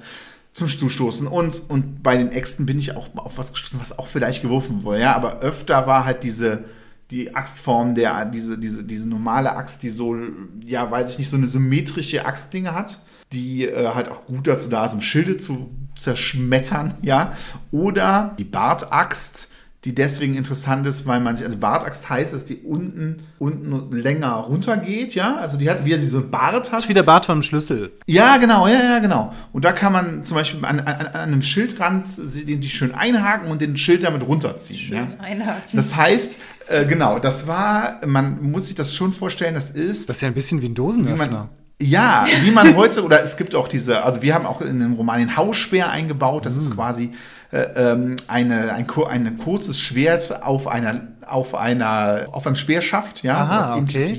zum 0.52 0.68
Zustoßen 0.68 1.26
und, 1.26 1.62
und 1.68 2.02
bei 2.02 2.16
den 2.16 2.30
Äxten 2.30 2.66
bin 2.66 2.78
ich 2.78 2.96
auch 2.96 3.08
auf 3.16 3.38
was 3.38 3.52
gestoßen, 3.52 3.80
was 3.80 3.98
auch 3.98 4.06
vielleicht 4.06 4.42
geworfen 4.42 4.82
wurde, 4.82 5.00
ja, 5.00 5.14
aber 5.14 5.40
öfter 5.40 5.86
war 5.86 6.04
halt 6.04 6.22
diese 6.22 6.64
die 7.10 7.34
Axtform, 7.34 7.94
der, 7.94 8.24
diese, 8.24 8.58
diese, 8.58 8.82
diese 8.82 9.08
normale 9.08 9.54
Axt, 9.54 9.82
die 9.82 9.90
so, 9.90 10.16
ja, 10.64 10.90
weiß 10.90 11.10
ich 11.10 11.18
nicht, 11.18 11.30
so 11.30 11.36
eine 11.36 11.46
symmetrische 11.46 12.24
Axtdinge 12.24 12.74
hat, 12.74 12.98
die 13.32 13.66
äh, 13.66 13.88
halt 13.94 14.08
auch 14.08 14.26
gut 14.26 14.46
dazu 14.46 14.68
da 14.68 14.84
ist, 14.84 14.94
um 14.94 15.00
Schilde 15.00 15.36
zu 15.36 15.70
zerschmettern, 15.94 16.94
ja. 17.02 17.36
Oder 17.70 18.34
die 18.38 18.44
Bartaxt, 18.44 19.48
die 19.84 19.94
deswegen 19.94 20.34
interessant 20.34 20.86
ist, 20.86 21.06
weil 21.06 21.20
man 21.20 21.36
sich, 21.36 21.44
also 21.44 21.58
Bartaxt 21.58 22.08
heißt, 22.08 22.32
dass 22.32 22.46
die 22.46 22.56
unten, 22.56 23.22
unten 23.38 23.92
länger 23.92 24.32
runtergeht, 24.32 25.14
ja. 25.14 25.36
Also 25.36 25.58
die 25.58 25.68
hat, 25.68 25.84
wie 25.84 25.92
sie 25.94 26.06
so 26.06 26.18
ein 26.18 26.30
Bart 26.30 26.72
hat. 26.72 26.88
Wie 26.88 26.94
der 26.94 27.02
Bart 27.02 27.26
vom 27.26 27.42
Schlüssel. 27.42 27.92
Ja, 28.06 28.38
genau, 28.38 28.66
ja, 28.66 28.82
ja, 28.82 28.98
genau. 29.00 29.34
Und 29.52 29.66
da 29.66 29.72
kann 29.72 29.92
man 29.92 30.24
zum 30.24 30.36
Beispiel 30.36 30.64
an, 30.64 30.80
an, 30.80 31.06
an 31.06 31.14
einem 31.14 31.42
Schildrand 31.42 32.06
den 32.48 32.62
die 32.62 32.68
schön 32.68 32.94
einhaken 32.94 33.50
und 33.50 33.60
den 33.60 33.76
Schild 33.76 34.04
damit 34.04 34.26
runterziehen. 34.26 34.92
Ja? 34.92 35.08
einhaken. 35.18 35.62
Das 35.74 35.94
heißt, 35.94 36.38
äh, 36.68 36.86
genau, 36.86 37.18
das 37.18 37.46
war, 37.46 38.00
man 38.06 38.50
muss 38.50 38.66
sich 38.66 38.74
das 38.74 38.94
schon 38.94 39.12
vorstellen, 39.12 39.54
das 39.54 39.70
ist. 39.70 40.08
Das 40.08 40.16
ist 40.16 40.22
ja 40.22 40.28
ein 40.28 40.34
bisschen 40.34 40.62
wie 40.62 40.66
ein 40.66 40.70
wie 40.70 40.74
Dosenöffner. 40.74 41.30
man, 41.30 41.48
ja, 41.80 42.24
wie 42.42 42.50
man 42.50 42.74
heute, 42.76 43.04
oder 43.04 43.22
es 43.22 43.36
gibt 43.36 43.54
auch 43.54 43.68
diese, 43.68 44.02
also 44.02 44.22
wir 44.22 44.32
haben 44.32 44.46
auch 44.46 44.62
in 44.62 44.78
dem 44.78 44.94
Roman 44.94 45.18
den 45.18 45.36
Hausspeer 45.36 45.90
eingebaut, 45.90 46.46
das 46.46 46.56
ist 46.56 46.70
Mm. 46.70 46.74
quasi 46.74 47.04
äh, 47.04 47.10
ähm, 47.10 47.12
eine, 48.28 48.72
ein, 48.72 48.86
kur- 48.86 49.08
ein 49.10 49.36
kurzes 49.36 49.78
Schwert 49.80 50.42
auf 50.42 50.66
einer, 50.66 51.02
auf 51.26 51.54
einer, 51.54 52.26
auf 52.32 52.46
einem 52.46 52.56
Speerschaft, 52.56 53.22
ja, 53.22 53.34
Aha, 53.36 53.62
sowas 53.62 53.78
ähnliches 53.78 54.08
okay. 54.08 54.14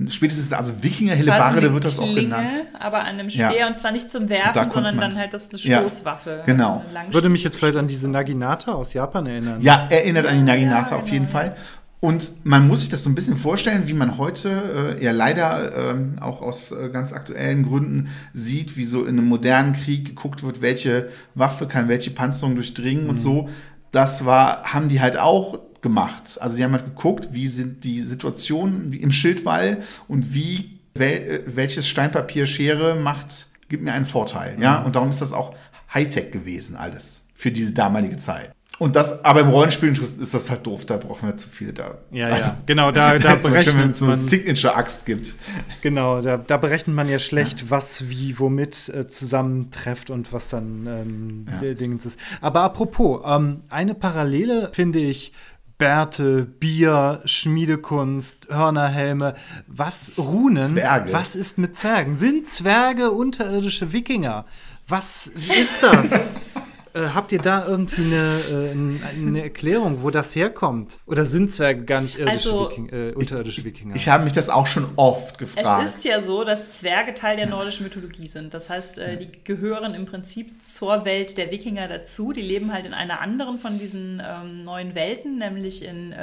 wie, 0.00 0.10
spätestens, 0.10 0.52
also 0.52 0.74
Wikinger, 0.82 1.14
Hellebarde 1.14 1.74
wird 1.74 1.84
das 1.84 1.98
auch 1.98 2.04
Klinge, 2.04 2.22
genannt. 2.22 2.52
Aber 2.78 3.00
an 3.00 3.06
einem 3.06 3.28
Ja. 3.30 3.50
Speer 3.50 3.66
und 3.66 3.76
zwar 3.76 3.90
nicht 3.90 4.08
zum 4.10 4.28
Werfen, 4.28 4.70
sondern 4.70 4.94
man- 4.96 5.10
dann 5.10 5.18
halt 5.18 5.34
das 5.34 5.46
ist 5.48 5.54
eine 5.54 5.62
Ja, 5.64 5.80
Stoßwaffe. 5.80 6.42
genau. 6.46 6.84
Also 6.86 6.98
eine 6.98 7.12
Würde 7.14 7.28
mich 7.28 7.42
jetzt 7.42 7.56
vielleicht 7.56 7.76
an 7.76 7.88
diese 7.88 8.08
Naginata 8.08 8.72
aus 8.72 8.92
Japan 8.94 9.26
erinnern. 9.26 9.60
Ja, 9.60 9.88
erinnert 9.90 10.26
an 10.26 10.36
die 10.38 10.44
Naginata 10.44 10.90
Ja, 10.92 10.96
auf 10.98 11.02
genau, 11.04 11.12
jeden 11.14 11.24
ja. 11.24 11.30
Fall. 11.30 11.56
Und 12.00 12.44
man 12.44 12.68
muss 12.68 12.80
sich 12.80 12.88
das 12.88 13.02
so 13.02 13.10
ein 13.10 13.16
bisschen 13.16 13.36
vorstellen, 13.36 13.88
wie 13.88 13.92
man 13.92 14.18
heute 14.18 14.96
äh, 15.00 15.04
ja 15.04 15.10
leider 15.10 15.90
ähm, 15.90 16.18
auch 16.20 16.40
aus 16.40 16.70
äh, 16.70 16.90
ganz 16.90 17.12
aktuellen 17.12 17.66
Gründen 17.66 18.08
sieht, 18.32 18.76
wie 18.76 18.84
so 18.84 19.04
in 19.04 19.18
einem 19.18 19.26
modernen 19.26 19.72
Krieg 19.72 20.04
geguckt 20.04 20.44
wird, 20.44 20.62
welche 20.62 21.08
Waffe 21.34 21.66
kann 21.66 21.88
welche 21.88 22.10
Panzerung 22.10 22.54
durchdringen 22.54 23.10
und 23.10 23.18
so. 23.18 23.48
Das 23.90 24.24
war, 24.24 24.62
haben 24.64 24.88
die 24.88 25.00
halt 25.00 25.18
auch 25.18 25.58
gemacht. 25.80 26.38
Also 26.40 26.56
die 26.56 26.62
haben 26.62 26.72
halt 26.72 26.84
geguckt, 26.84 27.30
wie 27.32 27.48
sind 27.48 27.82
die 27.82 28.02
Situationen 28.02 28.92
im 28.92 29.10
Schildwall 29.10 29.78
und 30.06 30.32
wie 30.34 30.78
wel, 30.94 31.18
äh, 31.18 31.42
welches 31.46 31.88
Steinpapier 31.88 32.46
Schere 32.46 32.94
macht, 32.94 33.48
gibt 33.68 33.82
mir 33.82 33.92
einen 33.92 34.06
Vorteil. 34.06 34.56
Ja, 34.60 34.82
und 34.82 34.94
darum 34.94 35.10
ist 35.10 35.20
das 35.20 35.32
auch 35.32 35.54
Hightech 35.92 36.30
gewesen 36.30 36.76
alles 36.76 37.22
für 37.34 37.50
diese 37.50 37.72
damalige 37.72 38.18
Zeit. 38.18 38.52
Und 38.78 38.94
das, 38.94 39.24
aber 39.24 39.40
im 39.40 39.48
Rollenspiel 39.48 39.92
ist 39.92 40.32
das 40.34 40.50
halt 40.50 40.64
doof, 40.66 40.86
da 40.86 40.98
brauchen 40.98 41.28
wir 41.28 41.36
zu 41.36 41.48
viele 41.48 41.72
da. 41.72 41.98
Ja, 42.12 42.28
ja. 42.36 42.56
Genau, 42.66 42.92
da- 42.92 43.18
da 43.18 43.30
mal 43.30 43.36
schön, 43.36 43.44
wenn 43.44 43.52
berechnet 43.52 43.90
es 43.90 43.98
so 43.98 44.04
eine 44.04 44.16
Signature-Axt 44.16 45.04
gibt. 45.04 45.34
Genau, 45.82 46.20
da, 46.20 46.36
da 46.36 46.56
berechnet 46.58 46.94
man 46.94 47.08
ja 47.08 47.18
schlecht, 47.18 47.70
was 47.70 48.08
wie 48.08 48.38
womit 48.38 48.88
äh, 48.90 49.08
zusammentrefft 49.08 50.10
und 50.10 50.32
was 50.32 50.48
dann 50.50 50.86
ähm, 50.86 51.46
Ja. 51.50 51.58
der 51.58 51.74
Dingens 51.74 52.06
ist. 52.06 52.20
Aber 52.40 52.60
apropos, 52.60 53.20
ähm, 53.26 53.62
eine 53.68 53.94
Parallele 53.94 54.70
finde 54.72 55.00
ich 55.00 55.32
Bärte, 55.76 56.44
Bier, 56.44 57.20
Schmiedekunst, 57.24 58.46
Hörnerhelme, 58.48 59.34
was 59.66 60.12
Runen, 60.18 60.66
Zwerge. 60.66 61.12
was 61.12 61.34
ist 61.36 61.58
mit 61.58 61.76
Zwergen? 61.76 62.14
Sind 62.14 62.48
Zwerge 62.48 63.10
unterirdische 63.10 63.92
Wikinger? 63.92 64.44
Was 64.86 65.26
ist 65.26 65.82
das? 65.82 66.36
äh, 66.94 67.08
habt 67.14 67.32
ihr 67.32 67.40
da 67.40 67.66
irgendwie 67.66 68.02
eine, 68.02 68.40
äh, 68.50 69.26
eine 69.26 69.42
Erklärung, 69.42 70.02
wo 70.02 70.10
das 70.10 70.34
herkommt? 70.34 71.00
Oder 71.06 71.26
sind 71.26 71.52
Zwerge 71.52 71.84
gar 71.84 72.00
nicht 72.00 72.18
irdische 72.18 72.50
Also, 72.50 72.70
Wiking, 72.70 72.88
äh, 72.90 73.12
unterirdische 73.14 73.64
Wikinger? 73.64 73.94
Ich 73.96 74.08
habe 74.08 74.24
mich 74.24 74.32
das 74.32 74.50
auch 74.50 74.66
schon 74.66 74.86
oft 74.96 75.38
gefragt. 75.38 75.84
Es 75.84 75.96
ist 75.96 76.04
ja 76.04 76.20
so, 76.20 76.44
dass 76.44 76.78
Zwerge 76.78 77.14
Teil 77.14 77.36
der 77.36 77.48
nordischen 77.48 77.84
Mythologie 77.84 78.26
sind. 78.26 78.54
Das 78.54 78.70
heißt, 78.70 78.98
äh, 78.98 79.16
die 79.16 79.30
gehören 79.44 79.94
im 79.94 80.06
Prinzip 80.06 80.62
zur 80.62 81.04
Welt 81.04 81.38
der 81.38 81.50
Wikinger 81.50 81.88
dazu. 81.88 82.32
Die 82.32 82.42
leben 82.42 82.72
halt 82.72 82.86
in 82.86 82.94
einer 82.94 83.20
anderen 83.20 83.58
von 83.58 83.78
diesen 83.78 84.22
ähm, 84.24 84.64
neuen 84.64 84.94
Welten, 84.94 85.38
nämlich 85.38 85.84
in 85.84 86.14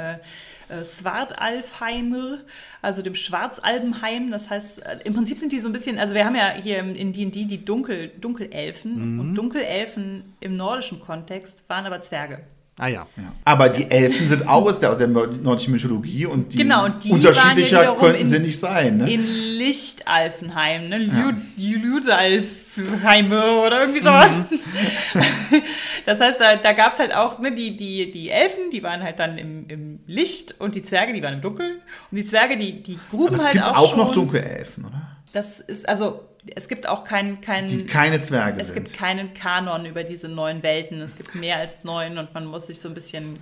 äh, 0.68 0.84
Svartalfheimr, 0.84 2.38
also 2.82 3.02
dem 3.02 3.14
Schwarzalbenheim. 3.14 4.30
Das 4.30 4.50
heißt, 4.50 4.84
äh, 4.84 4.98
im 5.04 5.14
Prinzip 5.14 5.38
sind 5.38 5.52
die 5.52 5.60
so 5.60 5.68
ein 5.68 5.72
bisschen, 5.72 5.98
also 5.98 6.14
wir 6.14 6.24
haben 6.24 6.36
ja 6.36 6.50
hier 6.50 6.78
in 6.78 7.12
D&D 7.12 7.44
die 7.44 7.64
Dunkel, 7.64 8.12
Dunkelelfen 8.20 9.20
und 9.20 9.34
Dunkelelfen 9.34 10.34
im 10.40 10.56
nordischen 10.56 11.00
Kontext 11.00 11.68
waren 11.68 11.86
aber 11.86 12.02
Zwerge. 12.02 12.40
Ah 12.78 12.86
ja. 12.88 13.06
Ja. 13.16 13.32
Aber 13.44 13.68
die 13.68 13.90
Elfen 13.90 14.28
sind 14.28 14.46
auch 14.48 14.64
aus 14.66 14.80
der, 14.80 14.90
aus 14.92 14.98
der 14.98 15.08
nordischen 15.08 15.72
Mythologie 15.72 16.26
und 16.26 16.52
die, 16.52 16.58
Genau, 16.58 16.84
und 16.86 17.02
die 17.04 17.10
unterschiedlicher 17.10 17.82
ja 17.84 17.94
könnten 17.94 18.20
in- 18.22 18.26
sie 18.26 18.38
nicht 18.38 18.58
sein. 18.58 18.98
Ne? 18.98 19.12
In 19.12 19.26
Lichtalfenheim, 19.58 20.88
ne? 20.88 20.98
Lü- 20.98 21.36
Lüdalfheime 21.56 23.42
oder 23.66 23.80
irgendwie 23.80 24.00
sowas. 24.00 24.32
Das 26.04 26.20
heißt, 26.20 26.40
da, 26.40 26.54
da 26.56 26.72
gab 26.72 26.92
es 26.92 27.00
halt 27.00 27.12
auch 27.14 27.40
ne, 27.40 27.52
die, 27.52 27.76
die, 27.76 28.12
die 28.12 28.30
Elfen, 28.30 28.70
die 28.72 28.82
waren 28.84 29.02
halt 29.02 29.18
dann 29.18 29.38
im, 29.38 29.66
im 29.68 29.98
Licht 30.06 30.54
und 30.60 30.76
die 30.76 30.82
Zwerge, 30.82 31.12
die 31.12 31.20
waren 31.22 31.34
im 31.34 31.40
Dunkeln. 31.40 31.78
Und 32.10 32.16
die 32.16 32.22
Zwerge, 32.22 32.56
die, 32.56 32.80
die 32.82 32.96
gruben 33.10 33.28
Aber 33.28 33.36
es 33.36 33.44
halt 33.44 33.54
gibt 33.54 33.66
auch, 33.66 33.76
auch, 33.76 33.96
noch 33.96 34.12
Dunkelelfen, 34.12 34.84
oder? 34.84 35.02
Das 35.32 35.58
ist, 35.58 35.88
also, 35.88 36.20
es 36.54 36.68
gibt 36.68 36.88
auch 36.88 37.04
kein, 37.04 37.40
kein 37.40 37.66
Die 37.66 37.86
keine 37.86 38.20
Zwerge 38.20 38.60
es 38.60 38.68
sind. 38.68 38.84
gibt 38.84 38.96
keinen 38.96 39.34
Kanon 39.34 39.86
über 39.86 40.04
diese 40.04 40.28
neuen 40.28 40.62
Welten. 40.62 41.00
Es 41.00 41.16
gibt 41.16 41.34
mehr 41.34 41.56
als 41.58 41.84
neun 41.84 42.18
und 42.18 42.32
man 42.34 42.44
muss 42.46 42.66
sich 42.68 42.80
so 42.80 42.88
ein 42.88 42.94
bisschen 42.94 43.38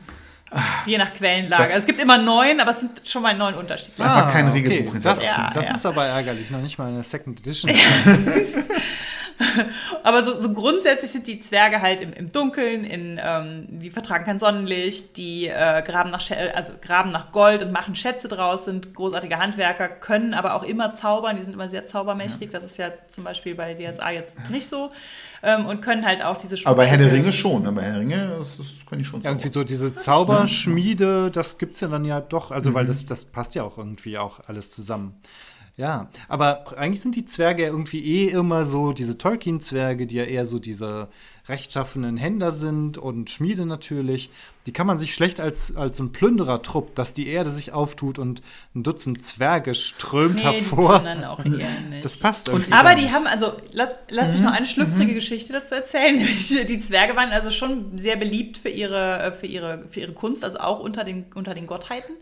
Je 0.87 0.99
nach 0.99 1.13
Quellenlage. 1.15 1.63
Das- 1.65 1.71
Also 1.75 1.81
es 1.81 1.87
gibt 1.87 1.99
immer 2.01 2.17
neun, 2.19 2.61
aber 2.61 2.71
es 2.71 2.81
sind 2.81 3.03
schon 3.05 3.23
mal 3.23 3.37
neun 3.37 3.55
Unterschiede. 3.55 3.89
ist 3.91 4.01
einfach 4.01 4.33
kein 4.33 4.49
Regelbuch 4.49 4.93
hinter 4.93 5.11
Das, 5.11 5.19
dran. 5.21 5.45
Ja, 5.47 5.51
das 5.53 5.69
ja. 5.69 5.75
ist 5.75 5.87
aber 5.87 6.05
ärgerlich, 6.07 6.51
noch 6.51 6.61
nicht 6.61 6.79
mal 6.79 6.89
eine 6.89 7.03
Second 7.03 7.41
Edition. 7.41 7.73
Aber 10.03 10.23
so, 10.23 10.33
so 10.33 10.53
grundsätzlich 10.53 11.11
sind 11.11 11.27
die 11.27 11.41
Zwerge 11.41 11.81
halt 11.81 12.01
im, 12.01 12.13
im 12.13 12.33
Dunkeln, 12.33 12.85
in, 12.85 13.21
ähm, 13.23 13.67
die 13.69 13.91
vertragen 13.91 14.25
kein 14.25 14.39
Sonnenlicht, 14.39 15.17
die 15.17 15.49
äh, 15.49 15.83
graben, 15.83 16.11
nach, 16.11 16.23
also 16.55 16.75
graben 16.81 17.11
nach 17.11 17.33
Gold 17.33 17.63
und 17.63 17.73
machen 17.73 17.95
Schätze 17.95 18.29
draus, 18.29 18.65
sind 18.65 18.95
großartige 18.95 19.39
Handwerker, 19.39 19.89
können 19.89 20.35
aber 20.35 20.55
auch 20.55 20.63
immer 20.63 20.95
zaubern, 20.95 21.37
die 21.37 21.45
sind 21.45 21.55
immer 21.55 21.69
sehr 21.69 21.87
zaubermächtig. 21.87 22.51
Das 22.51 22.65
ist 22.65 22.77
ja 22.79 22.91
zum 23.09 23.25
Beispiel 23.25 23.55
bei 23.55 23.75
DSA 23.75 24.11
jetzt 24.11 24.51
nicht 24.51 24.69
so. 24.69 24.91
Ähm, 25.43 25.67
und 25.67 25.83
können 25.83 26.07
halt 26.07 26.23
auch 26.23 26.39
diese 26.39 26.57
Aber 26.67 26.77
bei 26.77 26.87
Herr 26.87 26.97
der 26.97 27.13
Ringe 27.13 27.31
schon. 27.31 27.65
ne? 27.65 27.73
Bei 27.73 27.83
Herr 27.83 27.93
der 27.93 28.01
Ringe, 28.01 28.35
das, 28.39 28.57
das 28.57 28.67
können 28.89 29.03
die 29.03 29.05
schon 29.05 29.21
Irgendwie 29.21 29.51
zaubern. 29.51 29.53
so 29.53 29.65
diese 29.65 29.95
Zauberschmiede, 29.95 31.31
das 31.31 31.59
gibt's 31.59 31.81
ja 31.81 31.89
dann 31.89 32.07
ja 32.07 32.21
doch, 32.21 32.51
also 32.51 32.73
weil 32.73 32.87
das, 32.87 33.05
das 33.05 33.27
passt 33.27 33.55
ja 33.55 33.63
auch 33.63 33.77
irgendwie 33.77 34.17
auch 34.17 34.41
alles 34.47 34.71
zusammen. 34.71 35.21
Ja, 35.77 36.09
aber 36.29 36.79
eigentlich 36.79 37.01
sind 37.01 37.17
die 37.17 37.25
Zwerge 37.25 37.63
ja 37.63 37.69
irgendwie 37.69 38.05
eh 38.05 38.29
immer 38.31 38.65
so 38.65 38.93
diese 38.93 39.19
Tolkien-Zwerge, 39.19 40.07
die 40.07 40.15
ja 40.15 40.23
eher 40.23 40.47
so 40.47 40.61
diese 40.61 41.09
rechtschaffenen 41.49 42.17
Händler 42.17 42.53
sind 42.53 42.97
und 42.97 43.29
Schmiede 43.29 43.67
natürlich. 43.67 44.31
Die 44.67 44.73
kann 44.73 44.87
man 44.87 44.99
sich 44.99 45.13
schlecht 45.15 45.41
als, 45.41 45.75
als 45.77 45.97
so 45.97 46.05
ein 46.05 46.13
Plünderertrupp, 46.13 46.95
dass 46.95 47.13
die 47.13 47.27
Erde 47.27 47.51
sich 47.51 47.73
auftut 47.73 48.21
und 48.21 48.41
ein 48.77 48.85
Dutzend 48.85 49.27
Zwerge 49.27 49.75
strömt 49.75 50.37
Nee, 50.37 50.41
die 50.43 50.47
hervor. 50.59 51.03
können 51.03 51.21
dann 51.21 51.25
auch 51.25 51.45
eher 51.45 51.51
nicht. 51.91 52.05
Das 52.05 52.19
passt 52.19 52.47
irgendwie 52.47 52.73
Aber 52.73 52.91
gar 52.91 52.95
die 52.95 53.03
nicht. 53.03 53.13
haben, 53.13 53.27
also 53.27 53.55
lass, 53.73 53.91
lass 54.09 54.31
mich 54.31 54.43
noch 54.43 54.53
eine 54.53 54.67
schlüpfrige 54.67 55.13
Geschichte 55.13 55.53
dazu 55.53 55.75
erzählen. 55.75 56.19
Die 56.69 56.79
Zwerge 56.79 57.17
waren 57.17 57.31
also 57.31 57.51
schon 57.51 57.99
sehr 57.99 58.15
beliebt 58.17 58.59
für 58.59 58.69
ihre, 58.71 59.35
für 59.39 59.47
ihre, 59.47 59.85
für 59.91 60.01
ihre 60.01 60.13
Kunst, 60.13 60.45
also 60.45 60.59
auch 60.61 60.79
unter 60.79 61.03
den, 61.03 61.27
unter 61.35 61.53
den 61.53 61.67
Gottheiten. 61.67 62.15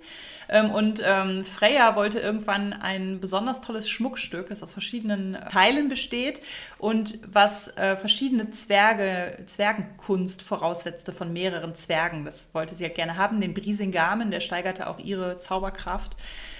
Ähm, 0.52 0.70
Und 0.70 1.02
ähm, 1.04 1.44
Freya 1.44 1.96
wollte 1.96 2.20
irgendwann 2.20 2.74
ein 2.74 3.20
besonders 3.20 3.62
tolles 3.62 3.88
Schmuckstück, 3.88 4.50
das 4.50 4.62
aus 4.62 4.72
verschiedenen 4.72 5.38
Teilen 5.50 5.88
besteht 5.88 6.42
und 6.78 7.18
was 7.26 7.74
äh, 7.78 7.96
verschiedene 7.96 8.50
Zwerge, 8.50 9.38
Zwergenkunst 9.46 10.42
voraussetzte 10.42 11.12
von 11.12 11.32
mehreren 11.32 11.74
Zwergen. 11.74 12.26
Das 12.26 12.54
wollte 12.54 12.74
sie 12.74 12.84
halt 12.84 12.94
gerne 12.94 13.16
haben. 13.16 13.40
Den 13.40 13.54
Brisingamen, 13.54 14.30
der 14.30 14.40
steigerte 14.40 14.88
auch 14.88 14.98
ihre 14.98 15.38
Zauberkraft. 15.38 16.16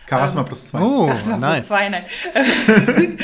Charisma 0.09 0.43
plus 0.43 0.69
zwei. 0.69 0.81
Oh, 0.81 1.07
Das 1.07 1.27
war 1.29 1.39
plus 1.39 1.51
nice. 1.51 1.69
zwei, 1.69 1.89
nein. 1.89 2.05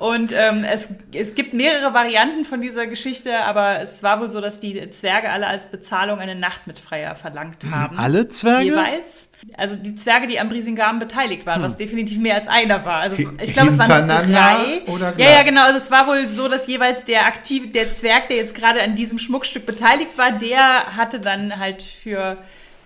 und 0.00 0.32
ähm, 0.32 0.64
es, 0.64 0.88
es 1.12 1.34
gibt 1.34 1.54
mehrere 1.54 1.94
Varianten 1.94 2.44
von 2.44 2.60
dieser 2.60 2.86
Geschichte, 2.86 3.38
aber 3.44 3.80
es 3.80 4.02
war 4.02 4.20
wohl 4.20 4.28
so, 4.28 4.40
dass 4.40 4.60
die 4.60 4.90
Zwerge 4.90 5.30
alle 5.30 5.46
als 5.46 5.68
Bezahlung 5.68 6.18
eine 6.18 6.34
Nacht 6.34 6.66
mit 6.66 6.78
Freier 6.78 7.14
verlangt 7.14 7.64
haben. 7.70 7.98
Alle 7.98 8.28
Zwerge? 8.28 8.64
Jeweils. 8.64 9.30
Also 9.56 9.76
die 9.76 9.94
Zwerge, 9.94 10.26
die 10.26 10.40
am 10.40 10.48
Brisingamen 10.48 10.98
beteiligt 10.98 11.44
waren, 11.44 11.62
was 11.62 11.76
definitiv 11.76 12.18
mehr 12.18 12.34
als 12.34 12.46
einer 12.48 12.84
war. 12.84 13.00
Also 13.00 13.22
ich 13.42 13.52
glaube, 13.52 13.68
es 13.68 13.78
waren 13.78 14.08
drei. 14.08 14.82
oder 14.86 15.12
ja, 15.18 15.30
ja, 15.32 15.42
genau. 15.42 15.64
Also 15.64 15.76
es 15.76 15.90
war 15.90 16.06
wohl 16.06 16.28
so, 16.28 16.48
dass 16.48 16.66
jeweils 16.66 17.04
der 17.04 17.26
aktiv, 17.26 17.72
der 17.72 17.90
Zwerg, 17.90 18.28
der 18.28 18.38
jetzt 18.38 18.54
gerade 18.54 18.82
an 18.82 18.96
diesem 18.96 19.18
Schmuckstück 19.18 19.66
beteiligt 19.66 20.16
war, 20.16 20.32
der 20.32 20.96
hatte 20.96 21.20
dann 21.20 21.58
halt 21.58 21.82
für, 21.82 22.38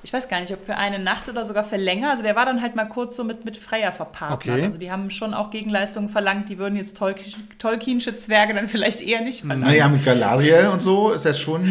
ich 0.03 0.13
weiß 0.13 0.29
gar 0.29 0.41
nicht, 0.41 0.53
ob 0.53 0.65
für 0.65 0.77
eine 0.77 0.99
Nacht 0.99 1.29
oder 1.29 1.45
sogar 1.45 1.65
für 1.65 1.77
länger. 1.77 2.11
Also 2.11 2.23
der 2.23 2.37
war 2.37 2.47
dann 2.47 2.63
halt 2.63 2.77
mal 2.77 2.85
kurz 2.85 3.17
so 3.17 3.25
mit, 3.25 3.45
mit 3.45 3.57
Freya 3.57 3.91
verpartnert. 3.91 4.57
Okay. 4.57 4.65
Also 4.65 4.79
die 4.79 4.91
haben 4.91 5.11
schon 5.11 5.35
auch 5.35 5.51
Gegenleistungen 5.51 6.09
verlangt, 6.09 6.49
die 6.49 6.59
würden 6.59 6.77
jetzt 6.77 6.97
Tolkien, 6.97 7.35
Tolkienische 7.59 8.17
Zwerge 8.17 8.55
dann 8.55 8.69
vielleicht 8.69 9.01
eher 9.01 9.21
nicht 9.23 9.41
verlangen. 9.41 9.63
Naja, 9.63 9.89
mit 9.89 10.05
Galadriel 10.05 10.69
und 10.73 10.83
so 10.83 11.11
ist 11.11 11.25
das 11.25 11.39
schon. 11.39 11.65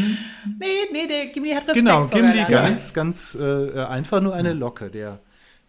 Nee, 0.60 0.66
nee, 0.92 1.08
der 1.08 1.28
Gimli 1.28 1.52
hat 1.52 1.68
Respekt 1.68 1.78
Genau, 1.78 2.06
Gimli 2.08 2.44
ganz, 2.50 2.94
ganz 2.94 3.36
äh, 3.36 3.80
einfach 3.82 4.22
nur 4.22 4.36
eine 4.36 4.54
Locke, 4.54 4.90
der, 4.90 5.20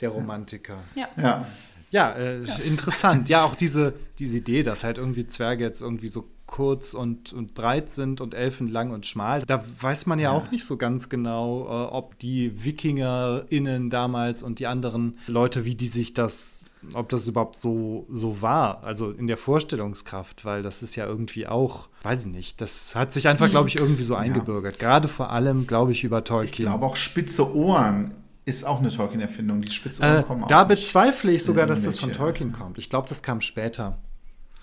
der 0.00 0.09
Romantiker. 0.11 0.78
Ja. 0.94 1.09
Ja. 1.16 1.46
Ja, 1.90 2.12
äh, 2.12 2.40
interessant. 2.66 3.30
Ja, 3.30 3.44
auch 3.44 3.54
diese, 3.54 3.94
diese 4.18 4.38
Idee, 4.38 4.62
dass 4.62 4.84
halt 4.84 4.98
irgendwie 4.98 5.26
Zwerge 5.26 5.64
jetzt 5.64 5.80
irgendwie 5.80 6.09
so 6.09 6.28
kurz 6.49 6.94
und, 6.94 7.32
und 7.32 7.55
breit 7.55 7.90
sind 7.90 8.20
und 8.20 8.34
Elfen 8.34 8.66
lang 8.68 8.90
und 8.90 9.07
schmal. 9.07 9.42
Da 9.46 9.62
weiß 9.80 10.07
man 10.07 10.18
ja, 10.18 10.32
auch 10.32 10.51
nicht 10.51 10.64
so 10.64 10.76
ganz 10.76 11.09
genau, 11.09 11.66
äh, 11.66 11.88
ob 11.92 12.18
die 12.18 12.64
WikingerInnen 12.64 13.90
damals 13.90 14.42
und 14.42 14.59
die 14.59 14.66
anderen 14.66 15.18
Leute, 15.26 15.64
wie 15.64 15.74
die 15.74 15.88
sich 15.88 16.14
das, 16.14 16.64
ob 16.94 17.09
das 17.11 17.28
überhaupt 17.28 17.61
so, 17.61 18.07
so 18.11 18.42
war. 18.42 18.82
Also 18.82 19.11
in 19.11 19.26
der 19.26 19.36
Vorstellungskraft, 19.36 20.44
weil 20.44 20.62
das 20.62 20.82
ist 20.82 20.96
ja 20.96 21.07
irgendwie 21.07 21.46
auch, 21.46 21.88
weiß 22.03 22.26
ich 22.26 22.32
nicht, 22.32 22.61
das 22.61 22.94
hat 22.94 23.12
sich 23.12 23.28
einfach, 23.28 23.51
glaube 23.51 23.68
ich, 23.68 23.76
irgendwie 23.76 24.03
so 24.03 24.14
eingebürgert. 24.16 24.78
Gerade 24.78 25.07
vor 25.09 25.30
allem, 25.30 25.66
glaube 25.66 25.92
ich, 25.92 26.03
über 26.05 26.18
Ich 26.18 26.24
Tolkien. 26.24 26.66
glaube 26.68 26.84
auch 26.86 26.96
spitze 26.96 27.55
Ohren 27.55 28.14
ist 28.44 28.64
auch 28.64 28.80
eine 28.80 28.88
Tolkien-Erfindung. 28.90 29.61
Die 29.61 29.70
spitze 29.70 30.01
Ohren 30.03 30.16
Äh, 30.20 30.22
kommen 30.22 30.44
auch 30.44 30.49
da 30.49 30.64
nicht. 30.64 30.80
bezweifle 30.80 31.32
ich 31.32 31.44
sogar, 31.44 31.66
dass 31.66 31.82
das 31.82 31.99
von 31.99 32.12
Tolkien 32.12 32.53
kommt. 32.53 32.78
Ich 32.78 32.88
glaube, 32.88 33.07
das 33.09 33.22
kam 33.22 33.42
später. 33.42 33.99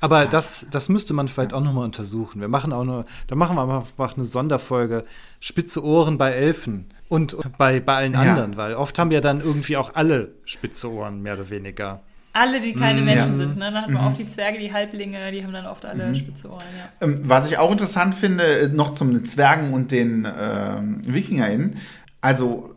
Aber 0.01 0.25
das, 0.25 0.65
das 0.71 0.89
müsste 0.89 1.13
man 1.13 1.27
vielleicht 1.27 1.53
auch 1.53 1.61
noch 1.61 1.73
mal 1.73 1.85
untersuchen. 1.85 2.41
Wir 2.41 2.47
machen 2.49 2.73
auch 2.73 2.83
nur, 2.83 3.05
da 3.27 3.35
machen 3.35 3.55
wir 3.55 3.61
einfach 3.63 4.15
eine 4.15 4.25
Sonderfolge 4.25 5.05
spitze 5.39 5.83
Ohren 5.83 6.17
bei 6.17 6.31
Elfen 6.31 6.85
und 7.07 7.35
bei, 7.57 7.79
bei 7.79 7.95
allen 7.95 8.13
Ja. 8.13 8.19
anderen, 8.21 8.57
weil 8.57 8.73
oft 8.73 8.99
haben 8.99 9.11
ja 9.11 9.21
dann 9.21 9.41
irgendwie 9.41 9.77
auch 9.77 9.95
alle 9.95 10.33
spitze 10.45 10.91
Ohren, 10.91 11.21
mehr 11.21 11.33
oder 11.35 11.49
weniger. 11.49 12.01
Alle, 12.33 12.59
die 12.59 12.73
keine 12.73 12.99
Mhm. 12.99 13.05
Menschen 13.05 13.31
ja. 13.31 13.37
sind. 13.37 13.55
Ne? 13.57 13.71
Dann 13.71 13.81
hat 13.83 13.89
man 13.89 14.05
oft 14.07 14.19
die 14.19 14.27
Zwerge, 14.27 14.59
die 14.59 14.73
Halblinge, 14.73 15.31
die 15.31 15.41
haben 15.43 15.53
dann 15.53 15.65
oft 15.67 15.85
alle 15.85 16.07
Mhm. 16.07 16.15
spitze 16.15 16.49
Ohren. 16.51 16.63
Ja. 16.99 17.07
Ähm, 17.07 17.21
Was 17.23 17.49
ich 17.49 17.57
auch 17.57 17.71
interessant 17.71 18.13
finde, 18.13 18.43
äh, 18.43 18.67
noch 18.67 18.95
zum 18.95 19.23
Zwergen 19.23 19.73
und 19.73 19.91
den 19.93 20.27
ähm, 20.37 21.01
WikingerInnen. 21.05 21.77
Also, 22.19 22.75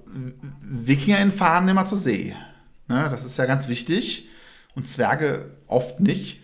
WikingerInnen 0.63 1.33
fahren 1.33 1.69
immer 1.69 1.85
zur 1.85 1.99
See. 1.99 2.35
Ne, 2.87 3.09
das 3.11 3.25
ist 3.25 3.37
ja 3.37 3.47
ganz 3.47 3.69
wichtig. 3.69 4.29
Und 4.75 4.87
Zwerge 4.87 5.51
oft 5.67 6.01
nicht. 6.01 6.41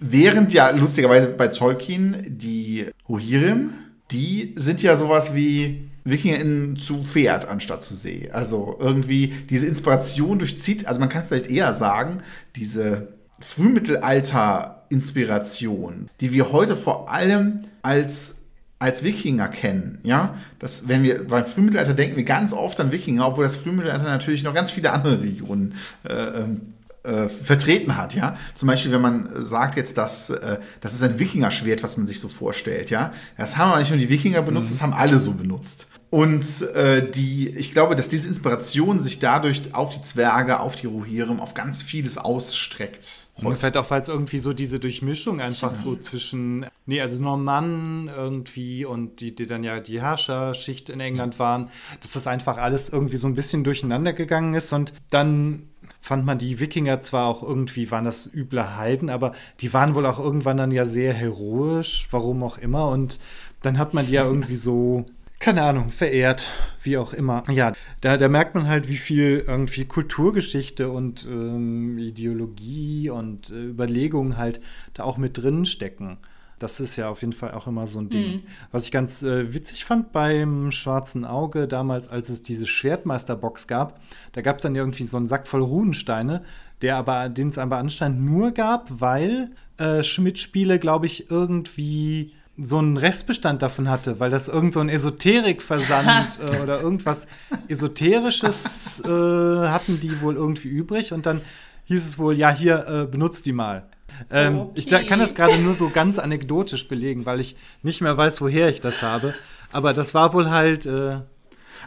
Während 0.00 0.52
ja 0.52 0.70
lustigerweise 0.70 1.28
bei 1.28 1.46
Tolkien 1.48 2.24
die 2.26 2.86
Rohirrim, 3.08 3.70
die 4.10 4.54
sind 4.56 4.82
ja 4.82 4.96
sowas 4.96 5.34
wie 5.34 5.88
WikingerInnen 6.04 6.76
zu 6.76 7.02
Pferd 7.02 7.48
anstatt 7.48 7.82
zu 7.82 7.94
See. 7.94 8.28
Also 8.32 8.76
irgendwie 8.78 9.34
diese 9.50 9.66
Inspiration 9.66 10.38
durchzieht, 10.38 10.86
also 10.86 11.00
man 11.00 11.08
kann 11.08 11.24
vielleicht 11.24 11.50
eher 11.50 11.72
sagen, 11.72 12.22
diese 12.54 13.08
Frühmittelalter-Inspiration, 13.40 16.08
die 16.20 16.32
wir 16.32 16.52
heute 16.52 16.76
vor 16.76 17.10
allem 17.10 17.62
als 17.82 18.42
als 18.78 19.02
Wikinger 19.02 19.48
kennen, 19.48 20.00
ja, 20.02 20.34
das, 20.58 20.86
wenn 20.86 21.02
wir 21.02 21.26
beim 21.26 21.46
Frühmittelalter 21.46 21.94
denken 21.94 22.16
wir 22.16 22.24
ganz 22.24 22.52
oft 22.52 22.78
an 22.78 22.92
Wikinger, 22.92 23.26
obwohl 23.26 23.44
das 23.44 23.56
Frühmittelalter 23.56 24.04
natürlich 24.04 24.42
noch 24.42 24.52
ganz 24.52 24.70
viele 24.70 24.92
andere 24.92 25.22
Regionen 25.22 25.72
äh, 26.06 26.12
ähm, 26.12 26.74
äh, 27.06 27.28
vertreten 27.28 27.96
hat, 27.96 28.14
ja. 28.14 28.36
Zum 28.54 28.66
Beispiel, 28.66 28.92
wenn 28.92 29.00
man 29.00 29.30
sagt 29.42 29.76
jetzt, 29.76 29.96
dass 29.96 30.30
äh, 30.30 30.58
das 30.80 30.94
ist 30.94 31.02
ein 31.02 31.18
Wikingerschwert, 31.18 31.82
was 31.82 31.96
man 31.96 32.06
sich 32.06 32.20
so 32.20 32.28
vorstellt, 32.28 32.90
ja. 32.90 33.12
Das 33.36 33.56
haben 33.56 33.70
aber 33.70 33.80
nicht 33.80 33.90
nur 33.90 33.98
die 33.98 34.08
Wikinger 34.08 34.42
benutzt, 34.42 34.72
das 34.72 34.82
haben 34.82 34.92
alle 34.92 35.18
so 35.18 35.32
benutzt. 35.32 35.88
Und 36.10 36.62
äh, 36.74 37.10
die, 37.10 37.48
ich 37.48 37.72
glaube, 37.72 37.96
dass 37.96 38.08
diese 38.08 38.28
Inspiration 38.28 39.00
sich 39.00 39.18
dadurch 39.18 39.74
auf 39.74 39.94
die 39.94 40.02
Zwerge, 40.02 40.60
auf 40.60 40.76
die 40.76 40.86
Rohirrim, 40.86 41.40
auf 41.40 41.54
ganz 41.54 41.82
vieles 41.82 42.16
ausstreckt. 42.16 43.26
Und 43.42 43.58
vielleicht 43.58 43.76
auch, 43.76 43.90
weil 43.90 44.00
es 44.00 44.08
irgendwie 44.08 44.38
so 44.38 44.54
diese 44.54 44.80
Durchmischung 44.80 45.40
einfach 45.40 45.74
so 45.74 45.94
zwischen, 45.96 46.64
nee, 46.86 47.02
also 47.02 47.22
Normannen 47.22 48.08
irgendwie 48.08 48.86
und 48.86 49.20
die, 49.20 49.34
die 49.34 49.44
dann 49.44 49.62
ja 49.62 49.78
die 49.80 50.00
Herrscherschicht 50.00 50.88
in 50.88 51.00
England 51.00 51.38
waren, 51.38 51.68
dass 52.00 52.12
das 52.12 52.26
einfach 52.26 52.56
alles 52.56 52.88
irgendwie 52.88 53.18
so 53.18 53.28
ein 53.28 53.34
bisschen 53.34 53.62
durcheinander 53.62 54.14
gegangen 54.14 54.54
ist 54.54 54.72
und 54.72 54.94
dann 55.10 55.68
fand 56.06 56.24
man 56.24 56.38
die 56.38 56.60
Wikinger 56.60 57.00
zwar 57.00 57.26
auch 57.26 57.42
irgendwie, 57.42 57.90
waren 57.90 58.04
das 58.04 58.32
üble 58.32 58.76
Heiden, 58.76 59.10
aber 59.10 59.32
die 59.58 59.74
waren 59.74 59.96
wohl 59.96 60.06
auch 60.06 60.20
irgendwann 60.20 60.56
dann 60.56 60.70
ja 60.70 60.86
sehr 60.86 61.12
heroisch, 61.12 62.06
warum 62.12 62.44
auch 62.44 62.58
immer 62.58 62.90
und 62.90 63.18
dann 63.62 63.76
hat 63.76 63.92
man 63.92 64.06
die 64.06 64.12
ja 64.12 64.24
irgendwie 64.24 64.54
so 64.54 65.04
keine 65.40 65.62
Ahnung, 65.62 65.90
verehrt, 65.90 66.48
wie 66.80 66.96
auch 66.96 67.12
immer. 67.12 67.42
Ja, 67.50 67.72
da, 68.00 68.16
da 68.16 68.28
merkt 68.28 68.54
man 68.54 68.68
halt, 68.68 68.88
wie 68.88 68.96
viel 68.96 69.44
irgendwie 69.46 69.84
Kulturgeschichte 69.84 70.88
und 70.88 71.26
ähm, 71.28 71.98
Ideologie 71.98 73.10
und 73.10 73.50
äh, 73.50 73.64
Überlegungen 73.64 74.36
halt 74.36 74.60
da 74.94 75.02
auch 75.02 75.18
mit 75.18 75.36
drin 75.36 75.66
stecken. 75.66 76.18
Das 76.58 76.80
ist 76.80 76.96
ja 76.96 77.10
auf 77.10 77.20
jeden 77.20 77.34
Fall 77.34 77.52
auch 77.52 77.66
immer 77.66 77.86
so 77.86 77.98
ein 77.98 78.08
Ding. 78.08 78.44
Was 78.72 78.84
ich 78.84 78.92
ganz 78.92 79.22
äh, 79.22 79.52
witzig 79.52 79.84
fand 79.84 80.12
beim 80.12 80.70
Schwarzen 80.70 81.26
Auge, 81.26 81.68
damals, 81.68 82.08
als 82.08 82.30
es 82.30 82.42
diese 82.42 82.66
Schwertmeisterbox 82.66 83.66
gab, 83.66 84.00
da 84.32 84.40
gab 84.40 84.56
es 84.56 84.62
dann 84.62 84.74
irgendwie 84.74 85.04
so 85.04 85.18
einen 85.18 85.26
Sack 85.26 85.48
voll 85.48 85.62
Runensteine, 85.62 86.44
der 86.80 86.96
aber, 86.96 87.28
den 87.28 87.48
es 87.48 87.58
aber 87.58 87.76
anscheinend 87.76 88.22
nur 88.22 88.52
gab, 88.52 89.00
weil 89.00 89.50
äh, 89.76 90.02
Schmidt-Spiele, 90.02 90.78
glaube 90.78 91.06
ich, 91.06 91.30
irgendwie 91.30 92.32
so 92.58 92.78
einen 92.78 92.96
Restbestand 92.96 93.60
davon 93.60 93.90
hatte, 93.90 94.18
weil 94.18 94.30
das 94.30 94.48
irgend 94.48 94.72
so 94.72 94.80
ein 94.80 94.88
Esoterik-Versand 94.88 96.40
äh, 96.40 96.62
oder 96.62 96.80
irgendwas 96.80 97.26
Esoterisches 97.68 99.00
äh, 99.00 99.08
hatten 99.08 100.00
die 100.00 100.20
wohl 100.22 100.36
irgendwie 100.36 100.68
übrig 100.68 101.12
und 101.12 101.26
dann 101.26 101.42
hieß 101.84 102.04
es 102.04 102.18
wohl, 102.18 102.36
ja, 102.36 102.50
hier, 102.50 102.86
äh, 102.88 103.06
benutzt 103.06 103.46
die 103.46 103.52
mal. 103.52 103.86
Ähm, 104.30 104.68
Ich 104.74 104.86
da, 104.86 105.02
kann 105.02 105.18
das 105.18 105.34
gerade 105.34 105.56
nur 105.58 105.74
so 105.74 105.90
ganz 105.90 106.18
anekdotisch 106.18 106.88
belegen, 106.88 107.26
weil 107.26 107.40
ich 107.40 107.56
nicht 107.82 108.00
mehr 108.00 108.16
weiß, 108.16 108.40
woher 108.40 108.68
ich 108.68 108.80
das 108.80 109.02
habe. 109.02 109.34
Aber 109.72 109.92
das 109.92 110.14
war 110.14 110.32
wohl 110.32 110.50
halt, 110.50 110.86
äh, 110.86 111.20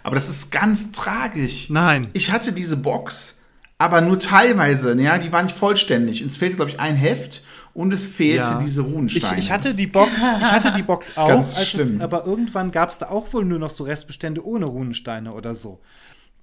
Aber 0.03 0.15
das 0.15 0.29
ist 0.29 0.51
ganz 0.51 0.91
tragisch. 0.91 1.69
Nein. 1.69 2.09
Ich 2.13 2.31
hatte 2.31 2.51
diese 2.53 2.77
Box, 2.77 3.39
aber 3.77 4.01
nur 4.01 4.19
teilweise. 4.19 4.99
Ja, 5.01 5.17
die 5.17 5.31
war 5.31 5.43
nicht 5.43 5.55
vollständig. 5.55 6.21
Es 6.21 6.37
fehlte, 6.37 6.55
glaube 6.57 6.71
ich, 6.71 6.79
ein 6.79 6.95
Heft 6.95 7.43
und 7.73 7.93
es 7.93 8.07
fehlte 8.07 8.45
Ja. 8.47 8.61
diese 8.63 8.81
Ich, 8.81 8.87
Runensteine. 8.87 9.39
ich 9.39 9.51
hatte 9.51 9.73
die 9.73 9.87
Box, 9.87 10.11
ich 10.15 10.51
hatte 10.51 10.71
die 10.73 10.83
Box 10.83 11.11
auch, 11.17 11.27
Ganz 11.27 11.63
schlimm. 11.65 11.97
Es, 11.97 12.01
aber 12.01 12.25
irgendwann 12.25 12.71
gab 12.71 12.89
es 12.89 12.97
da 12.97 13.09
auch 13.09 13.31
wohl 13.33 13.45
nur 13.45 13.59
noch 13.59 13.69
so 13.71 13.83
Restbestände 13.83 14.45
ohne 14.45 14.65
Runensteine 14.65 15.33
oder 15.33 15.55
so. 15.55 15.79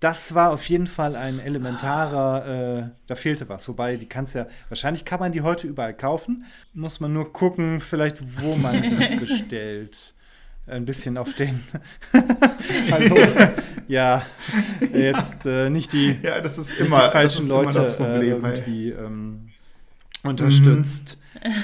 Das 0.01 0.35
war 0.35 0.53
auf 0.53 0.69
jeden 0.69 0.87
Fall 0.87 1.17
ein 1.17 1.41
elementarer, 1.41 2.47
äh, 2.47 2.89
da 3.07 3.15
fehlte 3.15 3.49
was. 3.49 3.67
Wobei, 3.69 3.97
die 3.97 4.07
kannst 4.07 4.35
ja, 4.35 4.47
wahrscheinlich 4.69 5.05
kann 5.07 5.21
man 5.21 5.33
die 5.33 5.41
heute 5.41 5.67
überall 5.67 5.95
kaufen. 5.95 6.45
Muss 6.75 7.01
man 7.01 7.15
nur 7.15 7.33
gucken, 7.33 7.81
vielleicht, 7.81 8.19
wo 8.43 8.57
man 8.57 8.83
die 8.83 9.17
bestellt. 9.21 10.15
Ein 10.67 10.85
bisschen 10.85 11.17
auf 11.17 11.33
den. 11.35 11.63
Hallo. 12.91 13.17
ja, 13.87 14.27
jetzt 14.93 15.47
äh, 15.47 15.71
nicht 15.71 15.93
die, 15.93 16.17
ja, 16.23 16.41
das 16.41 16.59
ist 16.59 16.71
nicht 16.71 16.81
immer, 16.81 17.07
die 17.07 17.13
falschen 17.13 17.37
das 17.37 17.45
ist 17.45 17.49
Leute 17.49 17.63
immer 17.63 17.73
das 17.73 17.97
Problem. 17.97 18.23
äh, 18.23 18.27
irgendwie 18.27 18.91
ähm, 18.91 19.49
unterstützt. 20.25 21.21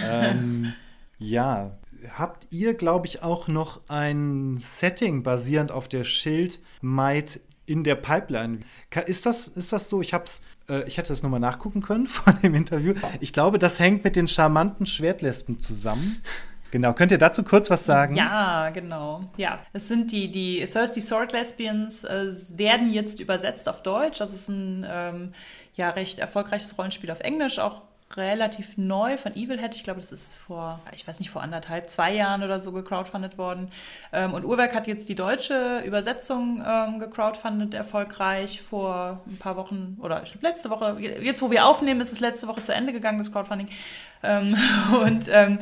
ähm, 0.08 0.72
ja, 1.18 1.72
habt 2.16 2.46
ihr, 2.50 2.74
glaube 2.74 3.08
ich, 3.08 3.22
auch 3.22 3.48
noch 3.48 3.80
ein 3.88 4.58
Setting 4.60 5.22
basierend 5.22 5.72
auf 5.72 5.88
der 5.88 6.04
Schildmaid 6.04 7.40
in 7.66 7.84
der 7.84 7.94
Pipeline? 7.94 8.60
Ist 9.06 9.26
das, 9.26 9.48
ist 9.48 9.72
das 9.72 9.88
so? 9.88 10.00
Ich 10.00 10.14
hab's, 10.14 10.42
äh, 10.68 10.86
ich 10.86 10.98
hätte 10.98 11.08
das 11.08 11.22
nochmal 11.22 11.40
nachgucken 11.40 11.82
können 11.82 12.06
vor 12.08 12.32
dem 12.32 12.54
Interview. 12.54 12.94
Ich 13.20 13.32
glaube, 13.32 13.58
das 13.58 13.78
hängt 13.78 14.04
mit 14.04 14.16
den 14.16 14.28
charmanten 14.28 14.86
Schwertlespen 14.86 15.58
zusammen. 15.58 16.22
Genau, 16.72 16.94
könnt 16.94 17.12
ihr 17.12 17.18
dazu 17.18 17.42
kurz 17.42 17.68
was 17.68 17.84
sagen? 17.84 18.16
Ja, 18.16 18.70
genau. 18.70 19.30
Ja, 19.36 19.60
es 19.74 19.88
sind 19.88 20.10
die, 20.10 20.30
die 20.30 20.66
Thirsty 20.66 21.02
Sword 21.02 21.32
Lesbians, 21.32 22.02
äh, 22.04 22.30
werden 22.56 22.90
jetzt 22.90 23.20
übersetzt 23.20 23.68
auf 23.68 23.82
Deutsch. 23.82 24.18
Das 24.18 24.32
ist 24.32 24.48
ein 24.48 24.86
ähm, 24.88 25.34
ja, 25.74 25.90
recht 25.90 26.18
erfolgreiches 26.18 26.78
Rollenspiel 26.78 27.10
auf 27.10 27.20
Englisch, 27.20 27.58
auch 27.58 27.82
relativ 28.16 28.76
neu 28.76 29.16
von 29.16 29.34
Evilhead. 29.34 29.74
Ich 29.74 29.84
glaube, 29.84 30.00
das 30.00 30.12
ist 30.12 30.34
vor, 30.34 30.80
ich 30.94 31.06
weiß 31.06 31.18
nicht, 31.18 31.30
vor 31.30 31.42
anderthalb, 31.42 31.88
zwei 31.88 32.14
Jahren 32.14 32.42
oder 32.42 32.60
so 32.60 32.72
gecrowdfundet 32.72 33.38
worden. 33.38 33.70
Ähm, 34.12 34.34
und 34.34 34.44
Uhrwerk 34.44 34.74
hat 34.74 34.86
jetzt 34.86 35.08
die 35.08 35.14
deutsche 35.14 35.82
Übersetzung 35.84 36.62
ähm, 36.66 36.98
gecrowdfundet, 36.98 37.74
erfolgreich 37.74 38.62
vor 38.62 39.20
ein 39.26 39.38
paar 39.38 39.56
Wochen 39.56 39.98
oder 40.00 40.22
ich 40.22 40.32
glaub, 40.32 40.42
letzte 40.42 40.70
Woche. 40.70 40.96
Jetzt, 40.98 41.42
wo 41.42 41.50
wir 41.50 41.66
aufnehmen, 41.66 42.00
ist 42.00 42.12
es 42.12 42.20
letzte 42.20 42.48
Woche 42.48 42.62
zu 42.62 42.74
Ende 42.74 42.92
gegangen, 42.92 43.18
das 43.18 43.32
Crowdfunding. 43.32 43.68
Ähm, 44.22 44.56
und 45.02 45.28
ähm, 45.28 45.58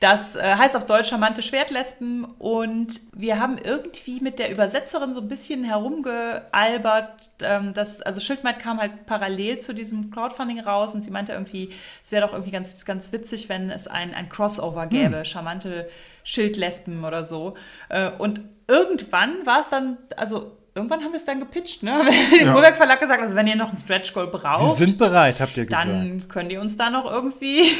das 0.00 0.36
äh, 0.36 0.54
heißt 0.54 0.76
auf 0.76 0.86
Deutsch 0.86 1.08
charmante 1.08 1.42
Schwertlesben. 1.42 2.24
Und 2.24 3.00
wir 3.12 3.40
haben 3.40 3.58
irgendwie 3.58 4.20
mit 4.20 4.38
der 4.38 4.50
Übersetzerin 4.50 5.12
so 5.12 5.20
ein 5.20 5.28
bisschen 5.28 5.64
herumgealbert. 5.64 7.30
Ähm, 7.40 7.72
dass, 7.72 8.02
also 8.02 8.20
Schildmaid 8.20 8.58
kam 8.58 8.78
halt 8.78 9.06
parallel 9.06 9.58
zu 9.58 9.74
diesem 9.74 10.10
Crowdfunding 10.10 10.60
raus 10.60 10.94
und 10.94 11.02
sie 11.02 11.10
meinte 11.10 11.32
irgendwie, 11.32 11.70
es 12.02 12.12
wäre 12.12 12.26
doch 12.26 12.32
irgendwie 12.32 12.50
ganz, 12.52 12.84
ganz 12.84 13.12
witzig, 13.12 13.48
wenn 13.48 13.70
es 13.70 13.86
ein, 13.88 14.14
ein 14.14 14.28
Crossover 14.28 14.86
gäbe, 14.86 15.24
charmante 15.24 15.88
Schildlesben 16.24 17.04
oder 17.04 17.24
so. 17.24 17.54
Äh, 17.88 18.10
und 18.10 18.40
irgendwann 18.68 19.44
war 19.46 19.60
es 19.60 19.68
dann, 19.70 19.96
also 20.16 20.56
irgendwann 20.74 21.00
haben 21.02 21.12
wir 21.12 21.16
es 21.16 21.24
dann 21.24 21.40
gepitcht, 21.40 21.82
ne? 21.82 21.92
Haben 21.98 22.06
wir 22.08 22.38
dem 22.38 22.46
Ja. 22.48 22.54
Urwerk 22.54 22.76
Verlag 22.76 23.00
gesagt, 23.00 23.22
also 23.22 23.34
wenn 23.36 23.46
ihr 23.46 23.56
noch 23.56 23.70
ein 23.70 23.76
Stretch 23.76 24.12
Goal 24.12 24.26
braucht, 24.26 24.62
Wir 24.62 24.68
sind 24.70 24.98
bereit, 24.98 25.40
habt 25.40 25.56
ihr 25.56 25.66
gesagt. 25.66 25.86
dann 25.86 26.28
könnt 26.28 26.52
ihr 26.52 26.60
uns 26.60 26.76
da 26.76 26.90
noch 26.90 27.10
irgendwie 27.10 27.62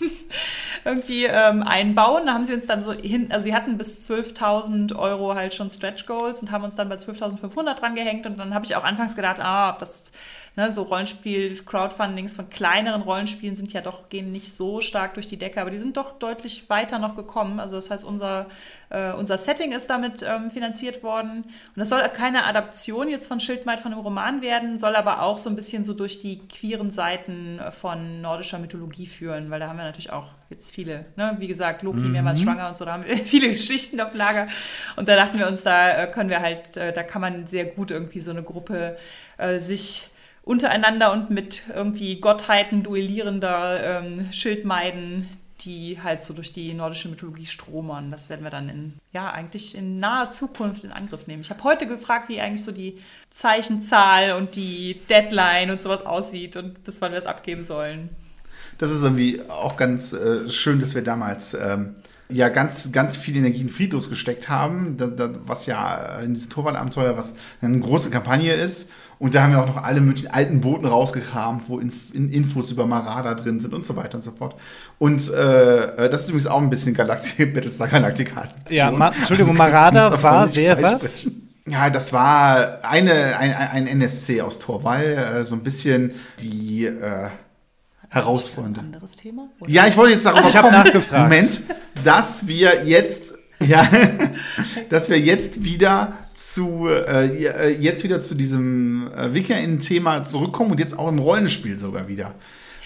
irgendwie 0.84 1.24
ähm, 1.24 1.62
einbauen. 1.62 2.26
Da 2.26 2.34
haben 2.34 2.44
sie 2.44 2.54
uns 2.54 2.66
dann 2.66 2.82
so 2.82 2.92
hin, 2.92 3.30
also 3.30 3.44
sie 3.44 3.54
hatten 3.54 3.78
bis 3.78 4.08
12.000 4.10 4.96
Euro 4.96 5.34
halt 5.34 5.54
schon 5.54 5.70
Stretch 5.70 6.06
Goals 6.06 6.42
und 6.42 6.50
haben 6.50 6.64
uns 6.64 6.76
dann 6.76 6.88
bei 6.88 6.96
12.500 6.96 7.74
dran 7.74 7.94
gehängt 7.94 8.26
und 8.26 8.38
dann 8.38 8.54
habe 8.54 8.64
ich 8.64 8.76
auch 8.76 8.84
anfangs 8.84 9.16
gedacht, 9.16 9.40
ah, 9.40 9.76
das 9.78 10.12
ne, 10.56 10.72
so 10.72 10.82
Rollenspiel, 10.82 11.62
Crowdfundings 11.64 12.34
von 12.34 12.50
kleineren 12.50 13.02
Rollenspielen 13.02 13.56
sind 13.56 13.72
ja 13.72 13.80
doch, 13.80 14.08
gehen 14.08 14.32
nicht 14.32 14.54
so 14.54 14.80
stark 14.80 15.14
durch 15.14 15.26
die 15.26 15.36
Decke, 15.36 15.60
aber 15.60 15.70
die 15.70 15.78
sind 15.78 15.96
doch 15.96 16.18
deutlich 16.18 16.68
weiter 16.68 16.98
noch 16.98 17.16
gekommen. 17.16 17.60
Also 17.60 17.76
das 17.76 17.90
heißt, 17.90 18.04
unser, 18.04 18.46
äh, 18.90 19.12
unser 19.12 19.38
Setting 19.38 19.72
ist 19.72 19.88
damit 19.88 20.22
ähm, 20.22 20.50
finanziert 20.50 21.02
worden 21.02 21.44
und 21.44 21.76
das 21.76 21.88
soll 21.88 22.02
keine 22.10 22.44
Adaption 22.44 23.08
jetzt 23.08 23.26
von 23.26 23.40
Schildmaid 23.40 23.80
von 23.80 23.92
einem 23.92 24.02
Roman 24.02 24.42
werden, 24.42 24.78
soll 24.78 24.96
aber 24.96 25.22
auch 25.22 25.38
so 25.38 25.48
ein 25.48 25.56
bisschen 25.56 25.84
so 25.84 25.94
durch 25.94 26.20
die 26.20 26.38
queeren 26.48 26.90
Seiten 26.90 27.60
von 27.70 28.20
nordischer 28.20 28.58
Mythologie 28.58 29.06
führen, 29.06 29.50
weil 29.50 29.60
da 29.60 29.68
haben 29.68 29.78
wir 29.78 29.84
natürlich 29.84 30.12
auch 30.12 30.28
jetzt 30.52 30.70
viele, 30.70 31.06
ne? 31.16 31.34
wie 31.38 31.48
gesagt, 31.48 31.82
Loki 31.82 32.00
mehrmals 32.00 32.40
schwanger 32.40 32.68
und 32.68 32.76
so, 32.76 32.84
da 32.84 32.92
haben 32.92 33.04
wir 33.04 33.16
viele 33.32 33.50
Geschichten 33.50 34.00
auf 34.00 34.14
Lager 34.14 34.46
und 34.96 35.08
da 35.08 35.16
dachten 35.16 35.38
wir 35.38 35.48
uns, 35.48 35.62
da 35.62 36.04
äh, 36.04 36.06
können 36.06 36.30
wir 36.30 36.40
halt, 36.40 36.76
äh, 36.76 36.92
da 36.92 37.02
kann 37.02 37.20
man 37.20 37.46
sehr 37.46 37.64
gut 37.64 37.90
irgendwie 37.90 38.20
so 38.20 38.30
eine 38.30 38.42
Gruppe 38.42 38.96
äh, 39.38 39.58
sich 39.58 40.08
untereinander 40.44 41.12
und 41.12 41.30
mit 41.30 41.62
irgendwie 41.74 42.20
Gottheiten 42.20 42.82
duellierender 42.82 44.00
ähm, 44.00 44.32
Schildmeiden, 44.32 45.28
die 45.60 46.00
halt 46.02 46.22
so 46.22 46.34
durch 46.34 46.52
die 46.52 46.74
nordische 46.74 47.08
Mythologie 47.08 47.46
stromern. 47.46 48.10
Das 48.10 48.28
werden 48.28 48.42
wir 48.42 48.50
dann 48.50 48.68
in, 48.68 48.94
ja, 49.12 49.30
eigentlich 49.30 49.76
in 49.76 50.00
naher 50.00 50.30
Zukunft 50.32 50.82
in 50.82 50.90
Angriff 50.90 51.26
nehmen. 51.26 51.42
Ich 51.42 51.50
habe 51.50 51.62
heute 51.62 51.86
gefragt, 51.86 52.28
wie 52.28 52.40
eigentlich 52.40 52.64
so 52.64 52.72
die 52.72 52.98
Zeichenzahl 53.30 54.32
und 54.32 54.56
die 54.56 55.00
Deadline 55.08 55.70
und 55.70 55.80
sowas 55.80 56.04
aussieht 56.04 56.56
und 56.56 56.82
bis 56.84 57.00
wann 57.00 57.12
wir 57.12 57.18
es 57.18 57.26
abgeben 57.26 57.62
sollen. 57.62 58.10
Das 58.78 58.90
ist 58.90 59.02
irgendwie 59.02 59.40
auch 59.48 59.76
ganz 59.76 60.12
äh, 60.12 60.48
schön, 60.48 60.80
dass 60.80 60.94
wir 60.94 61.02
damals 61.02 61.54
ähm, 61.54 61.94
ja 62.28 62.48
ganz, 62.48 62.92
ganz 62.92 63.16
viel 63.16 63.36
Energie 63.36 63.60
in 63.60 63.68
Friedhofs 63.68 64.08
gesteckt 64.08 64.48
haben, 64.48 64.96
da, 64.96 65.06
da, 65.06 65.30
was 65.46 65.66
ja 65.66 66.20
in 66.20 66.34
dieses 66.34 66.48
Torwart-Abenteuer, 66.48 67.16
was 67.16 67.36
eine 67.60 67.78
große 67.78 68.10
Kampagne 68.10 68.54
ist. 68.54 68.90
Und 69.18 69.36
da 69.36 69.44
haben 69.44 69.52
wir 69.52 69.62
auch 69.62 69.68
noch 69.68 69.82
alle 69.84 70.00
möglichen 70.00 70.32
alten 70.32 70.60
Boten 70.60 70.84
rausgekramt, 70.84 71.68
wo 71.68 71.78
Inf 71.78 72.12
in 72.12 72.32
Infos 72.32 72.72
über 72.72 72.86
Marada 72.86 73.34
drin 73.34 73.60
sind 73.60 73.72
und 73.72 73.86
so 73.86 73.94
weiter 73.94 74.16
und 74.16 74.22
so 74.22 74.32
fort. 74.32 74.56
Und 74.98 75.32
äh, 75.32 76.10
das 76.10 76.22
ist 76.22 76.28
übrigens 76.30 76.48
auch 76.48 76.60
ein 76.60 76.70
bisschen 76.70 76.92
Galactic 76.92 77.54
Battlestar 77.54 77.86
Galactica. 77.86 78.48
Ja, 78.68 78.90
Ma 78.90 79.12
Entschuldigung, 79.16 79.56
Marada 79.56 80.20
war 80.20 80.52
wer 80.56 80.82
was? 80.82 81.28
Ja, 81.68 81.88
das 81.90 82.12
war 82.12 82.84
eine, 82.84 83.36
ein, 83.38 83.54
ein 83.54 83.86
NSC 83.86 84.40
aus 84.40 84.58
Torwall, 84.58 85.04
äh, 85.04 85.44
so 85.44 85.54
ein 85.54 85.62
bisschen 85.62 86.14
die 86.40 86.86
äh, 86.86 87.28
herausfordernde. 88.12 88.80
Anderes 88.80 89.16
Thema? 89.16 89.48
Oder? 89.60 89.70
Ja, 89.70 89.86
ich 89.86 89.96
wollte 89.96 90.12
jetzt 90.12 90.26
darauf 90.26 90.48
Ich 90.48 90.56
hab 90.56 90.64
kommen, 90.64 90.74
nachgefragt. 90.76 91.22
Moment, 91.22 91.62
dass 92.04 92.46
wir 92.46 92.84
jetzt, 92.84 93.34
ja, 93.60 93.88
dass 94.90 95.08
wir 95.08 95.18
jetzt 95.18 95.64
wieder 95.64 96.12
zu, 96.34 96.88
äh, 96.88 97.70
jetzt 97.78 98.04
wieder 98.04 98.20
zu 98.20 98.34
diesem 98.34 99.10
äh, 99.12 99.32
Wikinger-Thema 99.32 100.24
zurückkommen 100.24 100.72
und 100.72 100.80
jetzt 100.80 100.98
auch 100.98 101.08
im 101.08 101.18
Rollenspiel 101.18 101.78
sogar 101.78 102.06
wieder 102.08 102.34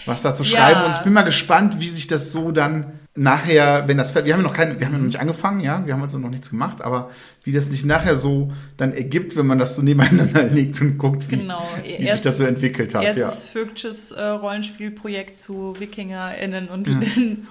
was 0.05 0.21
dazu 0.21 0.43
Ja. 0.43 0.49
schreiben. 0.49 0.85
Und 0.85 0.91
ich 0.91 0.99
bin 0.99 1.11
mal 1.11 1.23
gespannt, 1.23 1.81
wie 1.81 1.89
sich 1.89 2.07
das 2.07 2.31
so 2.31 2.51
dann 2.53 2.93
nachher, 3.13 3.87
wenn 3.87 3.97
das, 3.97 4.15
wir 4.15 4.21
haben 4.21 4.27
ja 4.27 4.37
noch 4.37 4.53
keine, 4.53 4.79
wir 4.79 4.85
haben 4.85 4.93
ja 4.93 4.99
noch 4.99 5.05
nicht 5.07 5.19
angefangen, 5.19 5.59
ja, 5.59 5.85
wir 5.85 5.93
haben 5.93 6.01
also 6.03 6.17
noch 6.19 6.29
nichts 6.29 6.49
gemacht, 6.49 6.81
aber 6.81 7.09
wie 7.43 7.51
das 7.53 7.65
sich 7.67 7.85
nachher 7.85 8.15
so 8.15 8.51
dann 8.75 8.93
ergibt, 8.93 9.37
wenn 9.37 9.47
man 9.47 9.57
das 9.57 9.75
so 9.75 9.81
nebeneinander 9.81 10.43
legt 10.51 10.81
und 10.81 10.97
guckt, 10.97 11.29
wie, 11.31 11.37
Genau. 11.37 11.65
wie 11.85 12.09
sich 12.09 12.21
das 12.21 12.37
so 12.39 12.43
entwickelt 12.43 12.93
hat. 12.93 13.03
Ja. 13.03 13.09
Erstes 13.09 13.45
Vögtsches 13.47 14.11
äh, 14.11 14.21
Rollenspielprojekt 14.21 15.39
zu 15.39 15.75
WikingerInnen 15.79 16.67
und 16.69 16.87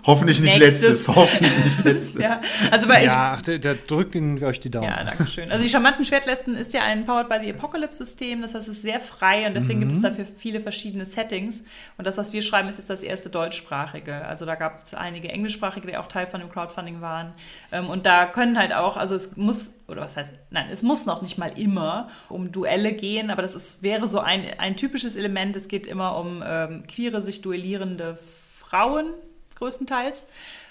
Hoffentlich 0.06 0.40
nicht 0.40 0.58
Nächstes. 0.58 0.82
letztes, 0.82 1.08
hoffentlich 1.08 1.64
nicht 1.64 1.84
letztes. 1.84 2.22
ja, 2.22 2.40
also 2.70 2.86
bei 2.86 3.00
ich, 3.00 3.06
Ja, 3.06 3.34
ach, 3.36 3.42
da, 3.42 3.56
da 3.58 3.74
drücken 3.86 4.40
wir 4.40 4.48
euch 4.48 4.60
die 4.60 4.70
Daumen. 4.70 4.86
Ja, 4.86 5.02
danke 5.04 5.26
schön. 5.26 5.50
Also 5.50 5.64
die 5.64 5.70
charmanten 5.70 6.04
Schwertlesben 6.04 6.54
ist 6.56 6.74
ja 6.74 6.82
ein 6.82 7.06
Powered 7.06 7.28
by 7.28 7.36
the 7.42 7.50
Apocalypse-System, 7.50 8.42
das 8.42 8.54
heißt, 8.54 8.68
es 8.68 8.76
ist 8.76 8.82
sehr 8.82 9.00
frei 9.00 9.46
und 9.46 9.54
deswegen 9.54 9.80
gibt 9.80 9.92
es 9.92 10.00
dafür 10.02 10.26
viele 10.38 10.60
verschiedene 10.60 11.04
Settings. 11.04 11.64
Und 11.98 12.06
das, 12.06 12.18
was 12.18 12.32
wir 12.32 12.42
schreiben, 12.42 12.68
ist 12.68 12.78
jetzt 12.78 12.90
das 12.90 13.02
erste 13.02 13.30
deutschsprachige. 13.30 14.14
Also 14.26 14.44
da 14.44 14.54
gab 14.56 14.78
es 14.84 14.94
einige 14.94 15.28
englischsprachige, 15.28 15.86
die 15.86 15.96
auch 15.96 16.08
Teil 16.08 16.26
von 16.26 16.40
dem 16.40 16.50
Crowdfunding 16.50 17.00
waren. 17.00 17.32
Ähm, 17.72 17.88
Und 17.88 18.06
da 18.06 18.26
können 18.26 18.58
halt 18.58 18.72
auch, 18.74 18.96
also 18.96 19.14
es 19.14 19.36
muss, 19.36 19.72
oder 19.88 20.02
was 20.02 20.16
heißt, 20.16 20.34
nein, 20.50 20.66
es 20.70 20.82
muss 20.82 21.06
noch 21.06 21.22
nicht 21.22 21.38
mal 21.38 21.52
immer 21.56 22.08
um 22.28 22.52
Duelle 22.52 22.92
gehen, 22.92 23.30
aber 23.30 23.42
das 23.42 23.54
ist, 23.54 23.82
wäre 23.82 24.08
so 24.08 24.18
ein, 24.18 24.44
ein 24.58 24.76
typisches 24.76 25.16
Element. 25.16 25.54
Es 25.56 25.68
geht 25.68 25.86
immer 25.86 26.18
um 26.18 26.42
ähm, 26.44 26.86
queere, 26.86 27.22
sich 27.22 27.42
duellierende 27.42 28.18
Frauen 28.58 29.14
größtenteils. 29.54 30.28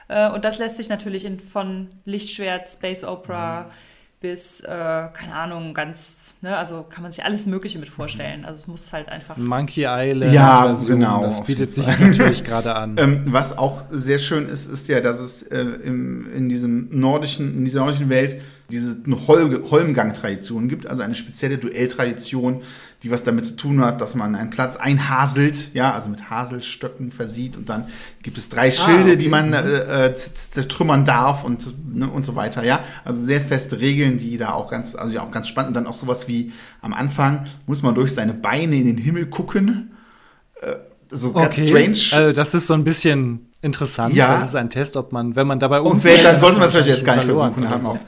Äh, 0.07 0.29
und 0.29 0.43
das 0.45 0.59
lässt 0.59 0.77
sich 0.77 0.89
natürlich 0.89 1.25
in, 1.25 1.39
von 1.39 1.87
Lichtschwert, 2.05 2.69
Space 2.69 3.03
Opera 3.03 3.71
bis, 4.21 4.61
äh, 4.61 4.67
keine 4.67 5.35
Ahnung, 5.35 5.73
ganz, 5.73 6.33
ne, 6.41 6.57
also 6.57 6.83
kann 6.89 7.03
man 7.03 7.11
sich 7.11 7.23
alles 7.23 7.45
Mögliche 7.45 7.77
mit 7.77 7.89
vorstellen. 7.89 8.43
Also 8.43 8.55
es 8.55 8.67
muss 8.67 8.91
halt 8.91 9.07
einfach. 9.09 9.37
Monkey 9.37 9.85
Island. 9.87 10.33
Ja, 10.33 10.63
Version, 10.63 10.99
genau, 10.99 11.21
Das 11.21 11.43
bietet 11.43 11.75
sich 11.75 11.85
jetzt 11.85 12.01
natürlich 12.01 12.43
gerade 12.43 12.75
an. 12.75 12.95
Ähm, 13.05 13.23
was 13.27 13.57
auch 13.57 13.83
sehr 13.91 14.17
schön 14.19 14.47
ist, 14.47 14.67
ist 14.67 14.87
ja, 14.87 15.01
dass 15.01 15.19
es 15.19 15.43
äh, 15.43 15.59
im, 15.59 16.33
in 16.33 16.47
diesem 16.47 16.97
nordischen, 16.97 17.53
in 17.53 17.65
dieser 17.65 17.81
nordischen 17.81 18.09
Welt 18.09 18.37
diese 18.69 18.97
Hol 19.27 19.63
Holmgang-Tradition 19.69 20.67
gibt, 20.67 20.87
also 20.87 21.03
eine 21.03 21.15
spezielle 21.15 21.57
Duelltradition, 21.57 22.61
die 23.03 23.11
was 23.11 23.23
damit 23.23 23.45
zu 23.45 23.55
tun 23.55 23.81
hat, 23.81 24.01
dass 24.01 24.15
man 24.15 24.35
einen 24.35 24.49
Platz 24.49 24.77
einhaselt, 24.77 25.73
ja, 25.73 25.93
also 25.93 26.09
mit 26.09 26.29
Haselstöcken 26.29 27.11
versieht 27.11 27.55
und 27.57 27.69
dann 27.69 27.85
gibt 28.23 28.37
es 28.37 28.49
drei 28.49 28.71
Schilde, 28.71 29.01
ah, 29.01 29.13
okay. 29.13 29.17
die 29.17 29.29
man 29.29 29.53
äh, 29.53 30.07
äh 30.07 30.15
zertrümmern 30.15 31.05
darf 31.05 31.43
und, 31.43 31.95
ne, 31.95 32.09
und 32.09 32.25
so 32.25 32.35
weiter, 32.35 32.63
ja. 32.63 32.83
Also 33.03 33.21
sehr 33.21 33.41
feste 33.41 33.79
Regeln, 33.79 34.17
die 34.17 34.37
da 34.37 34.53
auch 34.53 34.69
ganz, 34.71 34.95
also 34.95 35.13
ja 35.13 35.21
auch 35.21 35.31
ganz 35.31 35.47
spannend 35.47 35.69
und 35.69 35.73
dann 35.75 35.87
auch 35.87 35.93
sowas 35.93 36.27
wie 36.27 36.51
am 36.81 36.93
Anfang 36.93 37.45
muss 37.67 37.83
man 37.83 37.93
durch 37.93 38.13
seine 38.13 38.33
Beine 38.33 38.75
in 38.75 38.85
den 38.85 38.97
Himmel 38.97 39.27
gucken. 39.27 39.91
Äh, 40.61 40.75
so 41.11 41.31
ganz 41.33 41.59
okay. 41.59 41.67
strange. 41.67 42.19
Also 42.19 42.33
das 42.33 42.55
ist 42.55 42.65
so 42.65 42.73
ein 42.73 42.83
bisschen 42.83 43.51
interessant. 43.65 44.13
Ja. 44.13 44.37
Das 44.37 44.49
ist 44.49 44.55
ein 44.55 44.69
Test, 44.69 44.95
ob 44.95 45.11
man, 45.11 45.35
wenn 45.35 45.47
man 45.47 45.59
dabei 45.59 45.81
umfällt, 45.81 46.23
dann 46.23 46.39
sollte 46.39 46.59
man 46.59 46.67
es 46.67 46.73
vielleicht 46.73 46.89
jetzt 46.89 47.05
gar 47.05 47.15
nicht 47.15 47.25
versuchen 47.25 47.67
haben. 47.67 47.85
Auf 47.85 47.99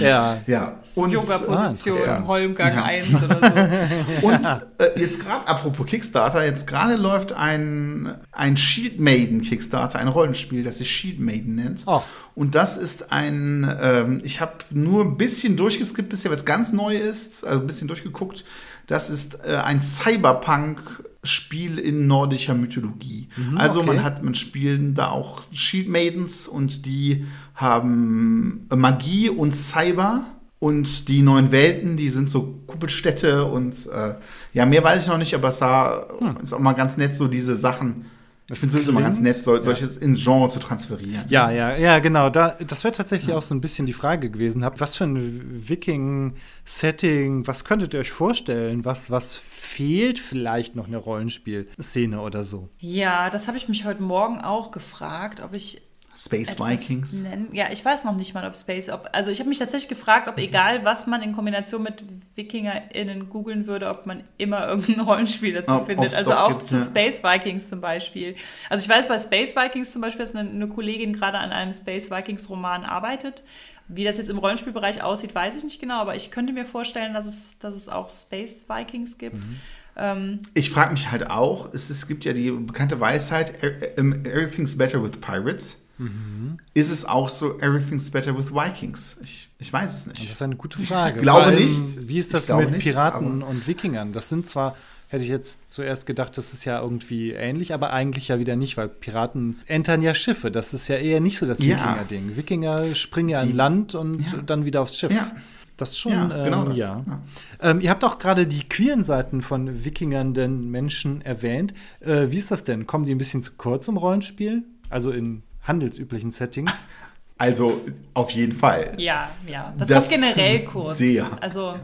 ja. 0.00 0.38
ja. 0.46 0.78
Und 0.94 1.10
Yoga-Position, 1.10 2.08
ah, 2.08 2.24
Holmgang 2.26 2.74
ja. 2.74 2.84
1 2.84 3.22
oder 3.24 3.38
so. 3.40 4.26
Und 4.26 4.44
äh, 4.78 5.00
jetzt 5.00 5.20
gerade, 5.20 5.46
apropos 5.48 5.86
Kickstarter, 5.86 6.44
jetzt 6.44 6.66
gerade 6.66 6.94
läuft 6.94 7.32
ein, 7.32 8.14
ein 8.30 8.56
Shield 8.56 9.00
Maiden 9.00 9.42
Kickstarter, 9.42 9.98
ein 9.98 10.08
Rollenspiel, 10.08 10.62
das 10.62 10.78
sich 10.78 10.90
Shield 10.90 11.18
Maiden 11.18 11.56
nennt. 11.56 11.82
Oh. 11.86 12.02
Und 12.36 12.54
das 12.54 12.76
ist 12.78 13.12
ein, 13.12 13.70
ähm, 13.82 14.20
ich 14.22 14.40
habe 14.40 14.52
nur 14.70 15.04
ein 15.04 15.16
bisschen 15.16 15.56
durchgeskippt 15.56 16.08
bisher, 16.08 16.30
was 16.30 16.44
ganz 16.44 16.72
neu 16.72 16.96
ist, 16.96 17.44
also 17.44 17.60
ein 17.60 17.66
bisschen 17.66 17.88
durchgeguckt. 17.88 18.44
Das 18.90 19.08
ist 19.08 19.38
äh, 19.46 19.54
ein 19.54 19.80
Cyberpunk 19.80 20.80
Spiel 21.22 21.78
in 21.78 22.08
nordischer 22.08 22.54
Mythologie. 22.54 23.28
Mhm, 23.36 23.56
also 23.56 23.80
okay. 23.80 23.86
man 23.86 24.02
hat, 24.02 24.24
man 24.24 24.34
spielen 24.34 24.94
da 24.94 25.10
auch 25.10 25.42
Shield 25.52 25.88
Maidens 25.88 26.48
und 26.48 26.86
die 26.86 27.24
haben 27.54 28.66
Magie 28.74 29.28
und 29.28 29.54
Cyber 29.54 30.24
und 30.58 31.08
die 31.08 31.22
neuen 31.22 31.52
Welten, 31.52 31.96
die 31.96 32.08
sind 32.08 32.30
so 32.30 32.62
Kuppelstädte 32.66 33.44
und 33.44 33.86
äh, 33.92 34.16
ja, 34.54 34.66
mehr 34.66 34.82
weiß 34.82 35.04
ich 35.04 35.08
noch 35.08 35.18
nicht, 35.18 35.34
aber 35.36 35.50
es 35.50 35.58
sah, 35.58 36.08
hm. 36.18 36.38
ist 36.42 36.52
auch 36.52 36.58
mal 36.58 36.72
ganz 36.72 36.96
nett, 36.96 37.14
so 37.14 37.28
diese 37.28 37.54
Sachen 37.54 38.06
ich 38.52 38.58
finde 38.58 38.78
es 38.78 38.88
immer 38.88 39.00
ganz 39.00 39.20
nett, 39.20 39.36
so, 39.36 39.60
solches 39.60 39.96
ja. 39.96 40.02
in 40.02 40.14
Genre 40.16 40.48
zu 40.48 40.58
transferieren. 40.58 41.24
Ja, 41.28 41.50
ja, 41.50 41.76
ja, 41.76 42.00
genau. 42.00 42.30
Da, 42.30 42.56
das 42.66 42.82
wäre 42.82 42.92
tatsächlich 42.92 43.30
ja. 43.30 43.36
auch 43.36 43.42
so 43.42 43.54
ein 43.54 43.60
bisschen 43.60 43.86
die 43.86 43.92
Frage 43.92 44.30
gewesen. 44.30 44.66
Was 44.76 44.96
für 44.96 45.04
ein 45.04 45.68
Viking-Setting, 45.68 47.46
was 47.46 47.64
könntet 47.64 47.94
ihr 47.94 48.00
euch 48.00 48.10
vorstellen? 48.10 48.84
Was, 48.84 49.10
was 49.10 49.36
fehlt 49.36 50.18
vielleicht 50.18 50.74
noch 50.74 50.88
eine 50.88 50.96
Rollenspielszene 50.96 52.20
oder 52.20 52.42
so? 52.42 52.68
Ja, 52.78 53.30
das 53.30 53.46
habe 53.46 53.56
ich 53.56 53.68
mich 53.68 53.84
heute 53.84 54.02
Morgen 54.02 54.40
auch 54.40 54.72
gefragt, 54.72 55.40
ob 55.40 55.54
ich 55.54 55.82
Space 56.22 56.58
Vikings? 56.58 57.14
Nennen. 57.14 57.48
Ja, 57.52 57.72
ich 57.72 57.82
weiß 57.82 58.04
noch 58.04 58.14
nicht 58.14 58.34
mal, 58.34 58.46
ob 58.46 58.54
Space, 58.54 58.90
ob, 58.90 59.08
also 59.12 59.30
ich 59.30 59.38
habe 59.38 59.48
mich 59.48 59.58
tatsächlich 59.58 59.88
gefragt, 59.88 60.28
ob 60.28 60.36
egal, 60.36 60.84
was 60.84 61.06
man 61.06 61.22
in 61.22 61.32
Kombination 61.32 61.82
mit 61.82 62.04
WikingerInnen 62.34 63.30
googeln 63.30 63.66
würde, 63.66 63.88
ob 63.88 64.04
man 64.04 64.24
immer 64.36 64.68
irgendein 64.68 65.00
Rollenspiel 65.06 65.54
dazu 65.54 65.80
oh, 65.80 65.84
findet. 65.86 66.14
Also 66.14 66.34
auch 66.34 66.48
gibt, 66.48 66.66
zu 66.66 66.76
ja. 66.76 66.82
Space 66.82 67.24
Vikings 67.24 67.68
zum 67.68 67.80
Beispiel. 67.80 68.36
Also 68.68 68.84
ich 68.84 68.90
weiß 68.90 69.08
bei 69.08 69.18
Space 69.18 69.56
Vikings 69.56 69.92
zum 69.92 70.02
Beispiel, 70.02 70.20
dass 70.20 70.36
eine, 70.36 70.50
eine 70.50 70.68
Kollegin 70.68 71.14
gerade 71.14 71.38
an 71.38 71.52
einem 71.52 71.72
Space 71.72 72.10
Vikings 72.10 72.50
Roman 72.50 72.84
arbeitet. 72.84 73.42
Wie 73.88 74.04
das 74.04 74.18
jetzt 74.18 74.28
im 74.28 74.38
Rollenspielbereich 74.38 75.02
aussieht, 75.02 75.34
weiß 75.34 75.56
ich 75.56 75.64
nicht 75.64 75.80
genau, 75.80 76.00
aber 76.00 76.16
ich 76.16 76.30
könnte 76.30 76.52
mir 76.52 76.66
vorstellen, 76.66 77.14
dass 77.14 77.26
es, 77.26 77.58
dass 77.58 77.74
es 77.74 77.88
auch 77.88 78.10
Space 78.10 78.66
Vikings 78.68 79.16
gibt. 79.16 79.36
Mhm. 79.36 79.56
Ähm, 79.96 80.40
ich 80.52 80.70
frage 80.70 80.92
mich 80.92 81.10
halt 81.10 81.28
auch, 81.30 81.72
es, 81.72 81.88
es 81.88 82.06
gibt 82.06 82.26
ja 82.26 82.34
die 82.34 82.50
bekannte 82.50 83.00
Weisheit, 83.00 83.62
Everything's 83.62 84.76
better 84.76 85.02
with 85.02 85.12
pirates. 85.20 85.79
Mhm. 86.00 86.56
Ist 86.72 86.90
es 86.90 87.04
auch 87.04 87.28
so 87.28 87.58
Everything's 87.58 88.10
Better 88.10 88.36
with 88.36 88.54
Vikings? 88.54 89.18
Ich, 89.22 89.48
ich 89.58 89.70
weiß 89.70 89.98
es 89.98 90.06
nicht. 90.06 90.22
Das 90.22 90.30
ist 90.30 90.42
eine 90.42 90.56
gute 90.56 90.78
Frage. 90.78 91.18
Ich 91.18 91.22
glaube 91.22 91.52
nicht. 91.52 92.08
Wie 92.08 92.18
ist 92.18 92.32
das 92.32 92.48
mit 92.48 92.70
nicht, 92.70 92.82
Piraten 92.82 93.42
und 93.42 93.66
Wikingern? 93.66 94.14
Das 94.14 94.30
sind 94.30 94.48
zwar, 94.48 94.76
hätte 95.08 95.24
ich 95.24 95.28
jetzt 95.28 95.70
zuerst 95.70 96.06
gedacht, 96.06 96.38
das 96.38 96.54
ist 96.54 96.64
ja 96.64 96.80
irgendwie 96.80 97.32
ähnlich, 97.32 97.74
aber 97.74 97.92
eigentlich 97.92 98.28
ja 98.28 98.38
wieder 98.38 98.56
nicht, 98.56 98.78
weil 98.78 98.88
Piraten 98.88 99.58
entern 99.66 100.00
ja 100.00 100.14
Schiffe. 100.14 100.50
Das 100.50 100.72
ist 100.72 100.88
ja 100.88 100.96
eher 100.96 101.20
nicht 101.20 101.36
so 101.36 101.44
das 101.44 101.58
ja. 101.58 101.76
Wikinger-Ding. 101.76 102.36
Wikinger 102.36 102.94
springen 102.94 103.28
ja 103.28 103.40
an 103.40 103.54
Land 103.54 103.94
und 103.94 104.20
ja. 104.32 104.38
dann 104.38 104.64
wieder 104.64 104.80
aufs 104.80 104.98
Schiff. 104.98 105.12
Ja. 105.12 105.30
Das 105.76 105.98
schon, 105.98 106.12
ja, 106.12 106.44
genau 106.44 106.62
ähm, 106.62 106.68
das. 106.70 106.78
Ja. 106.78 107.04
ja. 107.06 107.22
Ähm, 107.60 107.80
ihr 107.80 107.90
habt 107.90 108.04
auch 108.04 108.18
gerade 108.18 108.46
die 108.46 108.68
queeren 108.68 109.04
Seiten 109.04 109.42
von 109.42 109.84
Wikingernden 109.84 110.70
Menschen 110.70 111.20
erwähnt. 111.22 111.74
Äh, 112.00 112.30
wie 112.30 112.38
ist 112.38 112.50
das 112.50 112.64
denn? 112.64 112.86
Kommen 112.86 113.04
die 113.04 113.14
ein 113.14 113.18
bisschen 113.18 113.42
zu 113.42 113.52
kurz 113.56 113.86
im 113.88 113.98
Rollenspiel? 113.98 114.64
Also 114.90 115.10
in 115.10 115.42
handelsüblichen 115.62 116.30
Settings. 116.30 116.88
Also 117.38 117.80
auf 118.12 118.32
jeden 118.32 118.52
Fall. 118.52 118.92
Ja, 118.98 119.30
ja. 119.46 119.72
Das, 119.78 119.88
das 119.88 120.10
kommt 120.10 120.20
generell 120.20 120.58
kurz. 120.66 120.98
Sehr. 120.98 121.26
Also 121.40 121.74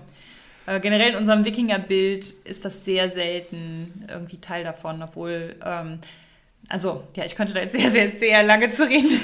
äh, 0.66 0.80
generell 0.80 1.12
in 1.12 1.16
unserem 1.16 1.46
Wikinger-Bild 1.46 2.28
ist 2.44 2.66
das 2.66 2.84
sehr 2.84 3.08
selten 3.08 4.04
irgendwie 4.06 4.36
Teil 4.36 4.64
davon, 4.64 5.02
obwohl 5.02 5.56
ähm, 5.64 5.98
also, 6.68 7.04
ja, 7.14 7.24
ich 7.24 7.36
könnte 7.36 7.52
da 7.52 7.60
jetzt 7.60 7.76
sehr, 7.76 7.88
sehr, 7.90 8.10
sehr 8.10 8.42
lange 8.42 8.68
zu 8.70 8.88
reden. 8.88 9.20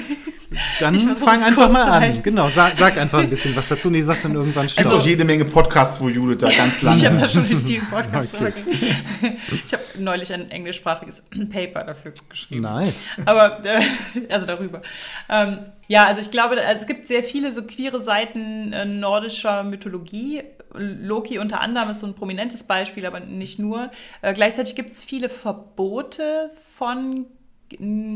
Dann 0.79 0.97
fang 1.15 1.43
einfach 1.43 1.69
mal 1.69 1.83
an. 1.83 2.23
Genau, 2.23 2.47
sag, 2.47 2.77
sag, 2.77 2.97
einfach 2.97 3.19
ein 3.19 3.29
bisschen 3.29 3.53
was 3.55 3.67
dazu. 3.67 3.89
Nee, 3.89 4.01
sag 4.01 4.21
dann 4.21 4.33
irgendwann 4.33 4.69
schnell. 4.69 4.85
Also, 4.85 4.99
auch 4.99 5.05
jede 5.05 5.25
Menge 5.25 5.43
Podcasts, 5.43 5.99
wo 5.99 6.07
Judith 6.07 6.37
da 6.39 6.49
ganz 6.49 6.81
lange. 6.81 6.97
ich 6.97 7.05
habe 7.05 7.17
da 7.17 7.27
schon 7.27 7.49
in 7.49 7.65
vielen 7.65 7.85
Podcasts 7.87 8.33
okay. 8.39 9.37
Ich 9.65 9.73
habe 9.73 9.83
neulich 9.99 10.31
ein 10.31 10.49
englischsprachiges 10.51 11.27
Paper 11.51 11.83
dafür 11.83 12.13
geschrieben. 12.29 12.61
Nice. 12.61 13.15
Aber, 13.25 13.63
äh, 13.65 13.81
also 14.29 14.45
darüber. 14.45 14.81
Ähm, 15.29 15.59
ja, 15.87 16.05
also 16.05 16.21
ich 16.21 16.31
glaube, 16.31 16.55
also 16.61 16.81
es 16.81 16.87
gibt 16.87 17.09
sehr 17.09 17.23
viele 17.23 17.51
so 17.51 17.63
queere 17.63 17.99
Seiten 17.99 18.71
äh, 18.71 18.85
nordischer 18.85 19.63
Mythologie. 19.63 20.43
Loki 20.73 21.39
unter 21.39 21.61
anderem 21.61 21.89
ist 21.89 22.01
so 22.01 22.07
ein 22.07 22.15
prominentes 22.15 22.63
Beispiel, 22.63 23.05
aber 23.05 23.19
nicht 23.19 23.59
nur. 23.59 23.91
Äh, 24.21 24.33
gleichzeitig 24.33 24.75
gibt 24.75 24.91
es 24.91 25.03
viele 25.03 25.29
Verbote 25.29 26.51
von 26.75 27.27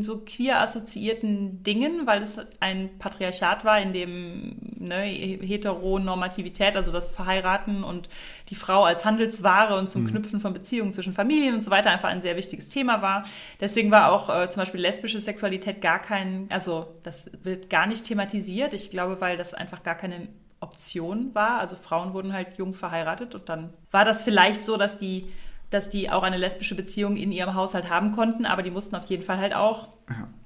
so 0.00 0.24
queer 0.24 0.60
assoziierten 0.60 1.62
Dingen, 1.62 2.06
weil 2.06 2.22
es 2.22 2.38
ein 2.60 2.90
Patriarchat 2.98 3.64
war, 3.64 3.80
in 3.80 3.92
dem 3.92 4.56
ne, 4.76 5.02
Heteronormativität, 5.02 6.76
also 6.76 6.92
das 6.92 7.12
Verheiraten 7.12 7.84
und 7.84 8.08
die 8.50 8.54
Frau 8.54 8.84
als 8.84 9.04
Handelsware 9.04 9.76
und 9.76 9.90
zum 9.90 10.04
mhm. 10.04 10.08
Knüpfen 10.08 10.40
von 10.40 10.52
Beziehungen 10.52 10.92
zwischen 10.92 11.12
Familien 11.12 11.54
und 11.54 11.64
so 11.64 11.70
weiter 11.70 11.90
einfach 11.90 12.08
ein 12.08 12.20
sehr 12.20 12.36
wichtiges 12.36 12.68
Thema 12.68 13.02
war. 13.02 13.24
Deswegen 13.60 13.90
war 13.90 14.12
auch 14.12 14.28
äh, 14.28 14.48
zum 14.48 14.62
Beispiel 14.62 14.80
lesbische 14.80 15.20
Sexualität 15.20 15.80
gar 15.80 16.00
kein, 16.00 16.46
also 16.50 16.86
das 17.02 17.30
wird 17.42 17.70
gar 17.70 17.86
nicht 17.86 18.04
thematisiert. 18.04 18.74
Ich 18.74 18.90
glaube, 18.90 19.20
weil 19.20 19.36
das 19.36 19.54
einfach 19.54 19.82
gar 19.82 19.96
keine 19.96 20.28
Option 20.60 21.34
war. 21.34 21.58
Also 21.60 21.76
Frauen 21.76 22.12
wurden 22.12 22.32
halt 22.32 22.58
jung 22.58 22.74
verheiratet 22.74 23.34
und 23.34 23.48
dann 23.48 23.70
war 23.90 24.04
das 24.04 24.22
vielleicht 24.22 24.64
so, 24.64 24.76
dass 24.76 24.98
die, 24.98 25.26
dass 25.70 25.90
die 25.90 26.10
auch 26.10 26.22
eine 26.22 26.36
lesbische 26.36 26.74
Beziehung 26.74 27.16
in 27.16 27.32
ihrem 27.32 27.54
Haushalt 27.54 27.90
haben 27.90 28.12
konnten, 28.12 28.46
aber 28.46 28.62
die 28.62 28.70
mussten 28.70 28.96
auf 28.96 29.04
jeden 29.06 29.22
Fall 29.22 29.38
halt 29.38 29.54
auch 29.54 29.88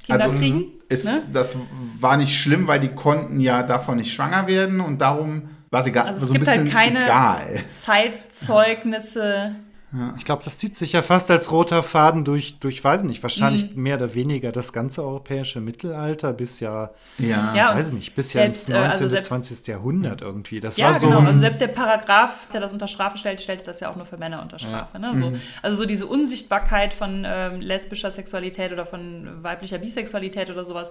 Kinder 0.05 0.25
also, 0.25 0.37
kriegen. 0.37 0.65
Ist, 0.89 1.07
ne? 1.07 1.23
Das 1.33 1.57
war 2.01 2.17
nicht 2.17 2.37
schlimm, 2.39 2.67
weil 2.67 2.81
die 2.81 2.89
konnten 2.89 3.41
ja 3.41 3.63
davon 3.63 3.97
nicht 3.97 4.13
schwanger 4.13 4.47
werden 4.47 4.81
und 4.81 5.01
darum 5.01 5.49
war 5.71 5.83
sie 5.83 5.93
gar 5.93 6.07
also 6.07 6.27
so 6.27 6.35
ein 6.35 6.41
bisschen 6.41 6.65
halt 6.65 6.73
keine 6.73 7.05
egal. 7.05 7.65
Zeitzeugnisse 7.69 9.55
ja. 9.95 10.14
Ich 10.16 10.24
glaube, 10.24 10.43
das 10.43 10.57
zieht 10.57 10.76
sich 10.76 10.93
ja 10.93 11.03
fast 11.03 11.30
als 11.30 11.53
roter 11.53 11.82
Faden 11.82 12.24
durch, 12.24 12.59
durch 12.59 12.82
weiß 12.82 13.03
nicht, 13.03 13.22
wahrscheinlich 13.22 13.74
mhm. 13.74 13.82
mehr 13.82 13.97
oder 13.97 14.14
weniger 14.14 14.51
das 14.51 14.72
ganze 14.72 15.03
europäische 15.03 15.61
Mittelalter 15.61 16.32
bis 16.32 16.61
ja, 16.61 16.90
ja, 17.18 17.53
ja 17.55 17.76
weiß 17.76 17.93
nicht, 17.93 18.14
bis 18.14 18.30
selbst, 18.30 18.68
ja 18.70 18.76
ins 18.76 18.84
19. 18.84 18.90
Also 18.90 19.09
selbst, 19.09 19.28
20. 19.28 19.66
Jahrhundert 19.66 20.22
irgendwie. 20.22 20.61
Das 20.61 20.78
ja, 20.78 20.86
war 20.86 20.95
so 20.95 21.09
genau. 21.09 21.20
Also 21.20 21.40
selbst 21.40 21.61
der 21.61 21.68
Paragraph, 21.68 22.47
der 22.55 22.61
das 22.61 22.72
unter 22.72 22.88
Strafe 22.88 23.18
stellt, 23.18 23.43
stellte 23.43 23.64
das 23.64 23.80
ja 23.80 23.90
auch 23.90 23.97
nur 23.97 24.07
für 24.07 24.16
Männer 24.16 24.40
unter 24.40 24.59
Strafe. 24.59 24.95
Ja. 24.95 24.99
Ne? 24.99 25.16
So, 25.16 25.30
mhm. 25.30 25.40
Also 25.61 25.76
so 25.76 25.84
diese 25.84 26.07
Unsichtbarkeit 26.07 26.95
von 26.95 27.24
ähm, 27.26 27.61
lesbischer 27.61 28.11
Sexualität 28.11 28.72
oder 28.72 28.86
von 28.86 29.43
weiblicher 29.43 29.76
Bisexualität 29.76 30.49
oder 30.49 30.64
sowas 30.64 30.90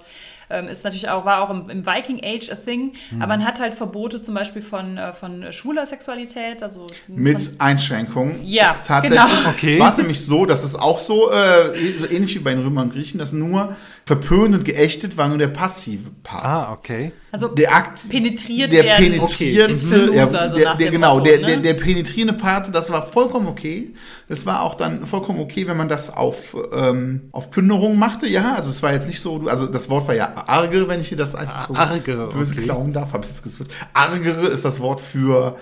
ähm, 0.52 0.68
ist 0.68 0.84
natürlich 0.84 1.10
auch, 1.10 1.26
war 1.26 1.42
auch 1.42 1.50
im, 1.50 1.70
im, 1.70 1.86
Viking 1.86 2.22
Age 2.24 2.52
a 2.52 2.56
thing. 2.56 2.94
Mhm. 3.10 3.22
Aber 3.22 3.38
man 3.38 3.46
hat 3.46 3.60
halt 3.60 3.74
Verbote 3.74 4.22
zum 4.22 4.36
Beispiel 4.36 4.62
von, 4.62 4.98
äh, 4.98 5.14
von 5.14 5.52
schwuler 5.52 5.88
Sexualität. 5.88 6.62
Also 6.62 6.88
Mit 7.08 7.42
von, 7.42 7.60
Einschränkungen. 7.60 8.44
Ja, 8.44 8.76
tatsächlich 8.92 9.38
genau. 9.38 9.50
okay. 9.50 9.80
war 9.80 9.90
es 9.90 9.98
nämlich 9.98 10.26
so, 10.26 10.46
dass 10.46 10.64
es 10.64 10.76
auch 10.76 11.00
so, 11.00 11.32
äh, 11.32 11.74
so 11.98 12.06
ähnlich 12.10 12.36
wie 12.36 12.40
bei 12.40 12.54
den 12.54 12.64
Römern 12.64 12.88
und 12.88 12.94
Griechen, 12.94 13.20
dass 13.20 13.32
nur 13.32 13.76
verpönt 14.06 14.56
und 14.56 14.66
geächtet 14.66 15.16
war 15.16 15.30
nur 15.30 15.38
der 15.38 15.48
passive 15.48 16.10
Part. 16.24 16.44
Ah, 16.44 16.74
okay. 16.74 17.14
Also 17.32 17.48
der 17.48 17.74
Akt, 17.74 18.10
penetriert 18.10 18.72
der 18.72 18.84
werden, 18.84 19.12
penetrierende, 19.12 19.74
okay. 19.74 20.18
ja, 20.18 20.26
der, 20.26 20.50
so 20.50 20.58
der 20.58 20.92
genau, 20.92 21.16
Motto, 21.16 21.26
der, 21.26 21.40
ne? 21.40 21.48
der, 21.48 21.58
der 21.58 21.74
penetrierende 21.76 22.34
Part, 22.34 22.74
das 22.74 22.92
war 22.92 23.06
vollkommen 23.06 23.48
okay. 23.48 23.94
Das 24.28 24.46
war 24.46 24.64
auch 24.64 24.76
dann 24.76 25.06
vollkommen 25.06 25.40
okay, 25.40 25.68
wenn 25.68 25.78
man 25.78 25.88
das 25.88 26.16
auf, 26.16 26.58
ähm, 26.74 27.30
auf 27.32 27.52
Plünderung 27.52 27.98
machte, 27.98 28.28
ja. 28.28 28.56
Also 28.56 28.70
es 28.70 28.84
war 28.84 28.92
jetzt 28.92 29.08
nicht 29.08 29.22
so, 29.22 29.48
also 29.48 29.68
das 29.68 29.90
Wort 29.90 30.08
war 30.08 30.16
ja 30.16 30.34
arge, 30.48 30.88
wenn 30.88 31.00
ich 31.00 31.10
dir 31.10 31.18
das 31.18 31.36
einfach 31.36 31.66
so 31.66 31.76
argere, 31.76 32.28
böse 32.28 32.54
okay. 32.54 32.64
klauen 32.64 32.94
darf, 32.94 33.14
habe 33.14 33.24
ich 33.24 33.30
jetzt 33.30 33.44
gesagt. 33.44 33.72
Argere 33.94 34.48
ist 34.48 34.66
das 34.66 34.80
Wort 34.82 35.00
für 35.00 35.58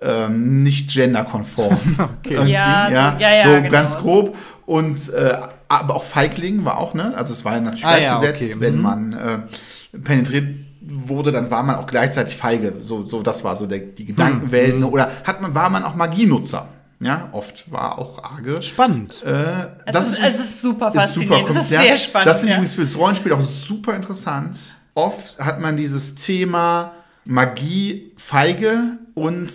ähm, 0.00 0.62
nicht 0.62 0.90
genderkonform. 0.90 1.78
okay. 2.24 2.34
Ja, 2.50 2.88
ja, 2.88 3.14
so, 3.16 3.22
ja, 3.22 3.34
ja, 3.34 3.44
so 3.44 3.50
genau. 3.50 3.70
ganz 3.70 3.98
grob. 3.98 4.36
Und 4.66 5.12
äh, 5.12 5.36
aber 5.68 5.96
auch 5.96 6.04
Feigling 6.04 6.64
war 6.64 6.78
auch, 6.78 6.94
ne? 6.94 7.12
Also 7.16 7.32
es 7.32 7.44
war 7.44 7.58
natürlich 7.60 7.84
ah, 7.84 7.96
gleichgesetzt, 7.96 8.40
ja, 8.42 8.48
okay. 8.48 8.60
wenn 8.60 8.76
mhm. 8.76 8.82
man 8.82 9.12
äh, 9.12 9.98
penetriert 9.98 10.46
wurde, 10.80 11.32
dann 11.32 11.50
war 11.50 11.62
man 11.62 11.76
auch 11.76 11.86
gleichzeitig 11.86 12.36
feige. 12.36 12.74
So, 12.82 13.06
so 13.06 13.22
das 13.22 13.44
war 13.44 13.56
so 13.56 13.66
der, 13.66 13.78
die 13.78 14.04
Gedankenwelt. 14.04 14.72
Hm. 14.72 14.80
ne? 14.80 14.86
Oder 14.86 15.10
hat 15.24 15.40
man, 15.40 15.54
war 15.54 15.70
man 15.70 15.84
auch 15.84 15.94
Magienutzer. 15.94 16.68
Ja, 17.02 17.30
oft 17.32 17.70
war 17.72 17.98
auch 17.98 18.22
arge. 18.22 18.60
Spannend. 18.60 19.22
Äh, 19.24 19.68
Es 19.86 19.96
ist- 19.96 20.18
es 20.22 20.38
ist 20.38 20.62
super 20.62 20.92
faszinierend. 20.92 21.48
Es 21.48 21.56
ist 21.56 21.70
ja. 21.70 21.80
sehr 21.80 21.96
spannend, 21.96 22.28
Das 22.28 22.40
finde 22.40 22.50
ich 22.50 22.56
ja. 22.56 22.58
übrigens 22.58 22.74
fürs 22.74 22.98
Rollenspiel 22.98 23.32
auch 23.32 23.40
super 23.40 23.94
interessant. 23.94 24.74
Oft 24.94 25.38
hat 25.38 25.60
man 25.60 25.76
dieses 25.76 26.14
Thema 26.16 26.92
Magie 27.24 28.12
feige 28.16 28.98
und 29.14 29.50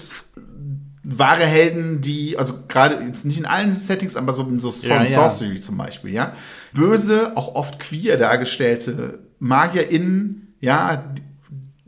wahre 1.05 1.45
Helden, 1.45 2.01
die, 2.01 2.37
also 2.37 2.53
gerade 2.67 3.03
jetzt 3.05 3.25
nicht 3.25 3.37
in 3.37 3.45
allen 3.45 3.71
Settings, 3.71 4.15
aber 4.15 4.33
so 4.33 4.43
in 4.43 4.59
so 4.59 4.71
Sword 4.71 5.03
Ja, 5.03 5.03
ja. 5.03 5.29
Sorcery 5.29 5.59
zum 5.59 5.77
Beispiel, 5.77 6.11
ja. 6.11 6.33
Böse, 6.73 7.37
auch 7.37 7.55
oft 7.55 7.79
queer 7.79 8.17
dargestellte 8.17 9.19
MagierInnen, 9.39 10.55
ja, 10.59 11.13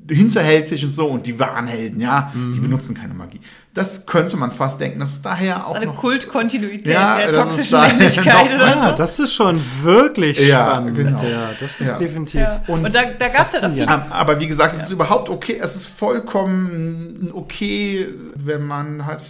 hinterhältig 0.09 0.83
und 0.85 0.91
so 0.91 1.07
und 1.07 1.25
die 1.27 1.39
wahren 1.39 1.67
Helden, 1.67 1.99
ja, 2.01 2.31
Mhm. 2.33 2.53
die 2.53 2.59
benutzen 2.59 2.95
keine 2.95 3.13
Magie. 3.13 3.41
Das 3.73 4.05
könnte 4.07 4.37
man 4.37 4.51
fast 4.51 4.79
denken, 4.81 4.99
dass 4.99 5.11
es 5.13 5.21
daher 5.21 5.55
Das 5.55 5.63
auch 5.65 5.69
ist 5.69 5.75
eine 5.75 5.85
noch 5.87 5.95
Kultkontinuität 5.97 6.87
Ja, 6.87 7.17
der 7.17 7.31
toxischen 7.33 7.79
Männlichkeit 7.87 8.51
oder 8.55 8.81
so. 8.81 8.91
das 8.95 9.19
ist 9.19 9.33
schon 9.33 9.61
wirklich 9.83 10.39
Ja, 10.39 10.71
spannend. 10.71 10.97
genau. 10.97 11.23
Ja, 11.23 11.49
das 11.59 11.79
ist 11.79 11.87
Ja. 11.87 11.95
definitiv. 11.95 12.41
Ja. 12.41 12.63
Und, 12.67 12.83
da, 12.95 13.01
da 13.19 13.27
gab 13.27 13.45
es 13.45 13.63
auch 13.63 13.71
viel 13.71 13.85
Aber 13.85 14.39
wie 14.39 14.47
gesagt, 14.47 14.73
es 14.75 14.83
ist 14.83 14.89
überhaupt 14.91 15.29
okay, 15.29 15.59
es 15.61 15.75
ist 15.75 15.87
vollkommen 15.87 17.31
okay, 17.33 18.07
wenn 18.35 18.63
man 18.65 19.05
halt 19.05 19.21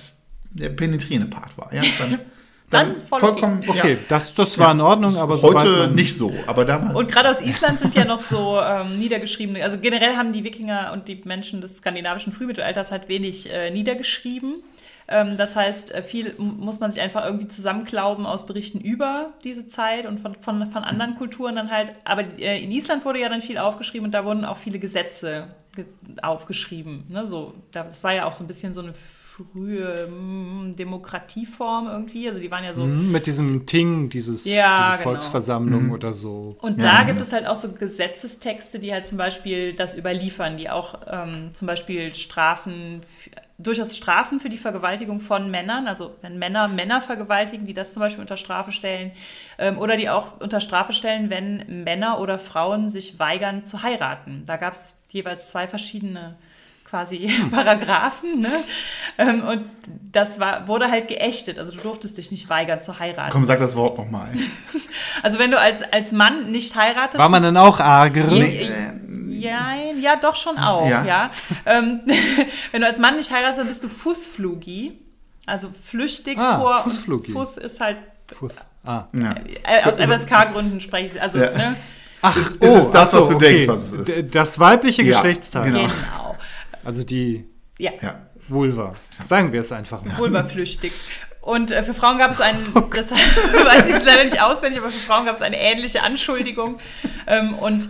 der 0.52 0.70
penetrierende 0.70 1.28
Part 1.30 1.58
war. 1.58 1.74
Ja? 1.74 1.82
Dann, 2.00 2.20
Dann 2.70 3.02
voll 3.02 3.20
vollkommen 3.22 3.64
Okay, 3.66 3.94
Ja. 3.94 4.00
das, 4.10 4.34
das 4.34 4.58
war 4.60 4.74
in 4.74 4.82
Ordnung, 4.82 5.16
aber 5.18 5.42
Heute 5.42 5.88
nicht 5.90 6.16
so, 6.18 6.34
aber 6.48 6.66
damals. 6.66 6.96
Und 7.00 7.10
gerade 7.10 7.30
aus 7.30 7.42
Island 7.42 7.80
sind 7.80 7.96
ja 7.96 8.04
noch 8.04 8.20
so 8.20 8.60
ähm, 8.62 9.00
niedergeschriebene, 9.00 9.64
also 9.64 9.78
generell 9.80 10.18
haben 10.18 10.34
die 10.34 10.44
Wikinger 10.44 10.92
und 10.94 11.08
die 11.08 11.22
Menschen 11.24 11.62
des 11.62 11.78
skandinavischen 11.78 12.34
Frühmittelalters 12.34 12.92
halt 12.92 13.08
wenig 13.08 13.50
äh, 13.54 13.72
niedergeschrieben. 13.72 14.56
Ähm, 15.08 15.38
das 15.38 15.56
heißt, 15.56 15.96
äh, 15.96 16.04
viel 16.04 16.34
muss 16.38 16.82
man 16.82 16.92
sich 16.92 17.02
einfach 17.02 17.24
irgendwie 17.24 17.48
zusammenklauben 17.48 18.26
aus 18.26 18.46
Berichten 18.46 18.82
über 18.82 19.32
diese 19.46 19.66
Zeit 19.68 20.06
und 20.06 20.20
von, 20.20 20.36
von, 20.42 20.70
von 20.70 20.84
anderen 20.84 21.16
Kulturen 21.16 21.56
dann 21.56 21.72
halt. 21.72 21.94
Aber 22.04 22.24
äh, 22.38 22.62
in 22.62 22.72
Island 22.74 23.06
wurde 23.06 23.22
ja 23.22 23.30
dann 23.30 23.42
viel 23.42 23.58
aufgeschrieben 23.58 24.08
und 24.08 24.12
da 24.12 24.26
wurden 24.26 24.44
auch 24.44 24.58
viele 24.58 24.80
Gesetze 24.80 25.48
ge 25.74 25.86
aufgeschrieben. 26.22 27.06
Ne? 27.08 27.26
So, 27.26 27.54
da- 27.72 27.84
das 27.84 28.04
war 28.04 28.14
ja 28.14 28.26
auch 28.26 28.34
so 28.34 28.44
ein 28.44 28.48
bisschen 28.48 28.74
so 28.74 28.82
eine 28.82 28.92
frühe 29.38 30.08
mm, 30.08 30.76
Demokratieform 30.76 31.88
irgendwie. 31.88 32.28
Also 32.28 32.40
die 32.40 32.50
waren 32.50 32.64
ja 32.64 32.74
so. 32.74 32.86
Mhm, 32.86 33.12
mit 33.12 33.26
diesem 33.28 33.66
Ting, 33.66 34.10
dieses, 34.10 34.46
Ja, 34.46 34.78
diese 34.78 34.92
genau. 34.98 35.12
Volksversammlung 35.12 35.92
oder 35.92 36.14
so. 36.14 36.56
Und 36.62 36.80
Ja, 36.80 36.86
da 36.86 36.96
genau. 36.98 37.06
gibt 37.08 37.22
es 37.22 37.34
halt 37.34 37.46
auch 37.46 37.56
so 37.56 37.72
Gesetzestexte, 37.74 38.80
die 38.80 38.92
halt 38.92 39.06
zum 39.08 39.18
Beispiel 39.18 39.74
das 39.74 39.98
überliefern, 39.98 40.58
die 40.58 40.70
auch 40.70 41.00
ähm, 41.08 41.50
zum 41.54 41.68
Beispiel 41.68 42.14
Strafen, 42.16 43.02
durchaus 43.58 43.96
Strafen 43.98 44.40
für 44.40 44.50
die 44.50 44.58
Vergewaltigung 44.58 45.20
von 45.20 45.50
Männern, 45.50 45.88
also 45.88 46.16
wenn 46.22 46.38
Männer 46.38 46.68
Männer 46.68 47.02
vergewaltigen, 47.02 47.66
die 47.66 47.74
das 47.74 47.94
zum 47.94 48.02
Beispiel 48.02 48.22
unter 48.22 48.38
Strafe 48.38 48.72
stellen, 48.72 49.12
ähm, 49.58 49.78
oder 49.78 49.98
die 49.98 50.10
auch 50.10 50.40
unter 50.40 50.62
Strafe 50.62 50.94
stellen, 50.94 51.30
wenn 51.30 51.84
Männer 51.84 52.20
oder 52.20 52.40
Frauen 52.40 52.90
sich 52.90 53.20
weigern 53.20 53.66
zu 53.66 53.84
heiraten. 53.84 54.44
Da 54.46 54.58
gab 54.58 54.74
es 54.74 55.00
jeweils 55.10 55.50
zwei 55.50 55.68
verschiedene 55.68 56.36
quasi 56.90 57.30
Paragraphen, 57.52 58.40
ne? 58.42 58.52
Ähm, 59.18 59.44
und 59.44 59.66
das 60.12 60.40
war, 60.40 60.68
wurde 60.68 60.90
halt 60.90 61.08
geächtet. 61.08 61.60
Also 61.60 61.72
du 61.76 61.82
durftest 61.82 62.18
dich 62.18 62.32
nicht 62.32 62.50
weigern 62.50 62.82
zu 62.82 63.00
heiraten. 63.00 63.32
Komm, 63.32 63.46
sag 63.46 63.60
das 63.60 63.76
Wort 63.76 63.98
nochmal. 63.98 64.30
Also 65.24 65.40
wenn 65.40 65.50
du 65.52 65.60
als, 65.60 65.82
als 65.94 66.12
Mann 66.12 66.52
nicht 66.52 66.76
heiratest, 66.76 67.18
War 67.18 67.30
man 67.30 67.42
dann 67.42 67.58
auch 67.58 67.80
arger? 67.80 68.26
Nee, 68.26 68.70
ja, 69.30 69.74
ja, 70.00 70.16
doch 70.16 70.36
schon 70.36 70.58
auch, 70.58 70.88
ja. 70.88 71.04
Ja. 71.06 71.32
Ähm, 71.66 72.02
wenn 72.72 72.82
du 72.82 72.88
als 72.88 73.00
Mann 73.00 73.16
nicht 73.16 73.32
heiratest, 73.32 73.60
dann 73.60 73.68
bist 73.68 73.84
du 73.84 73.90
Fußflugi. 73.90 75.00
Also 75.48 75.70
flüchtig 75.86 76.38
Ah, 76.38 76.60
vor. 76.60 76.84
Fußflugi. 76.84 77.32
Fuß 77.32 77.58
ist 77.58 77.80
halt, 77.82 77.98
Fuß. 78.38 78.54
Ah. 78.86 79.06
Ja. 79.14 79.36
äh, 79.64 79.84
aus 79.86 79.98
FSK-Gründen 79.98 80.82
spreche 80.82 81.16
ich. 81.16 81.22
Also, 81.22 81.40
Ja. 81.40 81.52
ne? 81.52 81.76
Ach, 82.22 82.36
oh, 82.36 82.40
Ist- 82.40 82.62
ist 82.64 82.76
es 82.76 82.92
das, 82.92 83.14
ach 83.16 83.20
was 83.22 83.30
du 83.30 83.38
denkst, 83.40 83.68
was 83.68 83.94
es 83.94 84.08
ist? 84.10 84.36
Das 84.36 84.60
weibliche 84.60 85.04
Ja, 85.04 85.14
Geschlechtsteil. 85.14 85.66
genau. 85.72 85.80
Genau. 85.82 86.27
Also 86.84 87.04
die 87.04 87.46
Ja, 87.78 87.92
Ja. 88.02 88.22
Vulva. 88.50 88.96
Sagen 89.24 89.52
wir 89.52 89.60
es 89.62 89.72
einfach 89.74 90.04
mal. 90.06 90.18
vulvaflüchtig. 90.18 90.94
Und 91.42 91.72
äh, 91.72 91.84
für 91.84 91.94
Frauen 91.94 92.18
gab 92.18 92.32
es 92.32 92.42
einen, 92.42 92.66
das 92.96 93.12
weiß 93.12 93.90
ich 93.90 93.96
es 93.96 94.06
leider 94.06 94.24
nicht 94.24 94.42
auswendig, 94.42 94.80
aber 94.80 94.90
für 94.90 94.98
Frauen 95.00 95.26
gab 95.26 95.36
es 95.36 95.42
eine 95.42 95.58
ähnliche 95.60 96.04
Anschuldigung. 96.04 96.80
Ähm, 97.26 97.54
und 97.56 97.90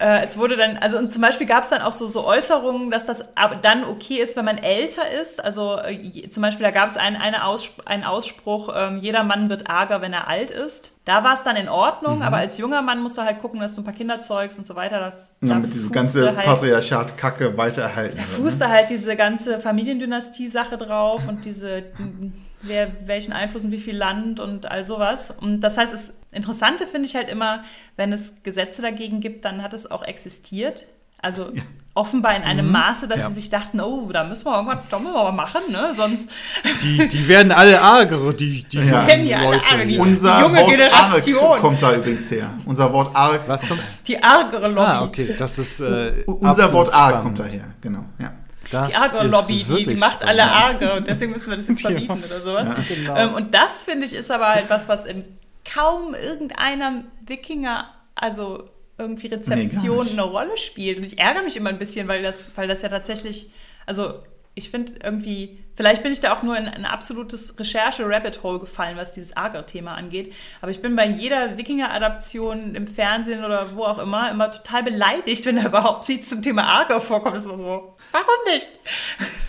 äh, 0.00 0.22
es 0.22 0.36
wurde 0.38 0.56
dann, 0.56 0.78
also 0.78 0.96
und 0.98 1.12
zum 1.12 1.20
Beispiel 1.22 1.46
gab 1.46 1.62
es 1.64 1.68
dann 1.70 1.82
auch 1.82 1.92
so, 1.92 2.06
so 2.08 2.26
Äußerungen, 2.26 2.90
dass 2.90 3.06
das 3.06 3.24
dann 3.62 3.84
okay 3.84 4.16
ist, 4.16 4.36
wenn 4.36 4.44
man 4.46 4.58
älter 4.58 5.08
ist. 5.10 5.44
Also 5.44 5.78
äh, 5.78 6.28
zum 6.30 6.42
Beispiel, 6.42 6.64
da 6.64 6.70
gab 6.70 6.88
es 6.88 6.96
ein, 6.96 7.16
eine 7.16 7.44
Aussp 7.44 7.80
einen 7.86 8.04
Ausspruch, 8.04 8.72
ähm, 8.74 8.96
jeder 9.00 9.22
Mann 9.24 9.48
wird 9.50 9.68
arger, 9.70 10.00
wenn 10.00 10.12
er 10.12 10.26
alt 10.28 10.50
ist. 10.50 10.96
Da 11.04 11.22
war 11.24 11.34
es 11.34 11.42
dann 11.44 11.56
in 11.56 11.68
Ordnung, 11.68 12.16
Mhm. 12.16 12.22
aber 12.22 12.38
als 12.38 12.56
junger 12.58 12.82
Mann 12.82 13.00
musst 13.02 13.18
du 13.18 13.22
halt 13.22 13.40
gucken, 13.40 13.60
dass 13.60 13.74
du 13.74 13.82
ein 13.82 13.84
paar 13.84 13.94
Kinder 13.94 14.20
zeugst 14.20 14.58
und 14.58 14.66
so 14.66 14.74
weiter. 14.74 15.00
Das, 15.00 15.30
Ja, 15.42 15.48
da 15.50 15.54
mit 15.56 15.68
dieses 15.74 15.88
fußte 15.88 15.94
ganze 15.94 16.36
halt- 16.36 16.46
Patriarchat-Kacke 16.46 17.56
weiter 17.56 17.82
erhalten. 17.82 18.16
da 18.16 18.22
fußte 18.24 18.68
halt 18.68 18.90
diese 18.90 19.16
ganze 19.16 19.60
Familiendynastie-Sache 19.60 20.76
drauf 20.76 21.22
und 21.28 21.44
diese, 21.44 21.84
wer 22.62 22.88
welchen 23.06 23.32
Einfluss 23.32 23.64
und 23.64 23.72
wie 23.72 23.78
viel 23.78 23.96
Land 23.96 24.40
und 24.40 24.70
all 24.70 24.84
sowas. 24.84 25.30
Und 25.30 25.60
das 25.60 25.76
heißt, 25.78 25.92
das 25.92 26.14
Interessante 26.32 26.86
finde 26.86 27.06
ich 27.08 27.14
halt 27.16 27.28
immer, 27.28 27.64
wenn 27.96 28.12
es 28.12 28.42
Gesetze 28.42 28.82
dagegen 28.82 29.20
gibt, 29.20 29.44
dann 29.44 29.62
hat 29.62 29.72
es 29.72 29.90
auch 29.90 30.02
existiert. 30.02 30.84
Also 31.22 31.52
offenbar 31.92 32.34
in 32.34 32.42
einem 32.44 32.70
Maße, 32.70 33.06
dass 33.06 33.18
Ja. 33.20 33.28
sie 33.28 33.34
sich 33.34 33.50
dachten, 33.50 33.78
oh, 33.80 34.08
da 34.10 34.24
müssen 34.24 34.46
wir 34.46 34.54
irgendwas 34.54 34.78
da 34.88 34.98
müssen 34.98 35.12
wir 35.12 35.24
mal 35.24 35.32
machen, 35.32 35.60
ne? 35.70 35.92
Sonst 35.94 36.30
Die, 36.82 37.08
die 37.08 37.28
werden 37.28 37.52
alle 37.52 37.78
argere, 37.82 38.32
die, 38.32 38.62
die 38.62 38.78
Ja. 38.78 39.04
kennen 39.04 39.26
ja 39.26 39.38
alle 39.38 39.56
Leute. 39.56 39.64
arge, 39.70 39.86
die- 39.86 39.98
Unser 39.98 40.40
junge 40.40 40.60
Wort 40.60 40.70
Generation. 40.70 41.44
Arg 41.52 41.60
kommt 41.60 41.82
da 41.82 41.94
übrigens 41.94 42.30
her. 42.30 42.54
Unser 42.64 42.90
Wort 42.92 43.14
Arg. 43.14 43.42
Was 43.48 43.68
kommt? 43.68 43.82
die 44.06 44.22
argere 44.22 44.68
Lobby. 44.68 44.80
Ah, 44.80 45.02
okay, 45.04 45.34
das 45.36 45.58
ist 45.58 45.80
äh, 45.80 46.22
Unser 46.26 46.72
Wort 46.72 46.94
Arg 46.94 47.16
spannend. 47.16 47.22
kommt 47.22 47.38
daher, 47.40 47.64
genau. 47.82 48.04
Ja. 48.18 48.32
Das 48.70 48.88
Die 48.88 48.94
Arger-Lobby, 48.94 49.64
die, 49.68 49.84
die 49.84 49.94
macht 49.96 50.22
alle. 50.24 50.44
Arge 50.44 50.92
und 50.94 51.06
deswegen 51.08 51.32
müssen 51.32 51.50
wir 51.50 51.56
das 51.56 51.66
jetzt 51.66 51.82
Ja. 51.82 51.90
verbieten 51.90 52.22
oder 52.24 52.40
sowas. 52.40 52.68
genau. 52.88 53.16
Ähm, 53.16 53.34
und 53.34 53.52
das, 53.52 53.78
finde 53.84 54.06
ich, 54.06 54.14
ist 54.14 54.30
aber 54.30 54.48
halt 54.48 54.70
was, 54.70 54.88
was 54.88 55.04
in 55.06 55.24
kaum 55.64 56.14
irgendeiner 56.14 57.04
Wikinger, 57.26 57.92
also 58.14 58.68
irgendwie 58.98 59.28
Nee, 59.28 59.34
Rezeption 59.36 59.98
nicht. 60.04 60.12
eine 60.12 60.22
Rolle 60.22 60.58
spielt. 60.58 60.98
Und 60.98 61.04
ich 61.04 61.18
ärgere 61.18 61.42
mich 61.42 61.56
immer 61.56 61.70
ein 61.70 61.78
bisschen, 61.78 62.06
weil 62.08 62.22
das, 62.22 62.52
weil 62.56 62.68
das 62.68 62.82
ja 62.82 62.88
tatsächlich, 62.88 63.50
also 63.86 64.14
ich 64.54 64.68
finde 64.70 64.94
irgendwie, 65.02 65.64
vielleicht 65.76 66.02
bin 66.02 66.12
ich 66.12 66.20
da 66.20 66.34
auch 66.36 66.42
nur 66.42 66.56
in 66.58 66.66
ein 66.66 66.84
absolutes 66.84 67.58
Recherche-Rabbit-Hole 67.58 68.58
gefallen, 68.58 68.96
was 68.96 69.12
dieses 69.12 69.36
Arger-Thema 69.36 69.94
angeht. 69.94 70.34
Aber 70.60 70.70
ich 70.70 70.82
bin 70.82 70.96
bei 70.96 71.06
jeder 71.06 71.56
Wikinger-Adaption 71.56 72.74
im 72.74 72.86
Fernsehen 72.86 73.44
oder 73.44 73.74
wo 73.76 73.84
auch 73.84 73.98
immer 73.98 74.30
immer 74.30 74.50
total 74.50 74.82
beleidigt, 74.82 75.46
wenn 75.46 75.56
da 75.56 75.66
überhaupt 75.66 76.08
nichts 76.08 76.28
zum 76.28 76.42
Thema 76.42 76.64
Arger 76.64 77.00
vorkommt. 77.00 77.36
Das 77.36 77.48
war 77.48 77.56
so, 77.58 77.96
warum 78.12 78.52
nicht? 78.52 78.68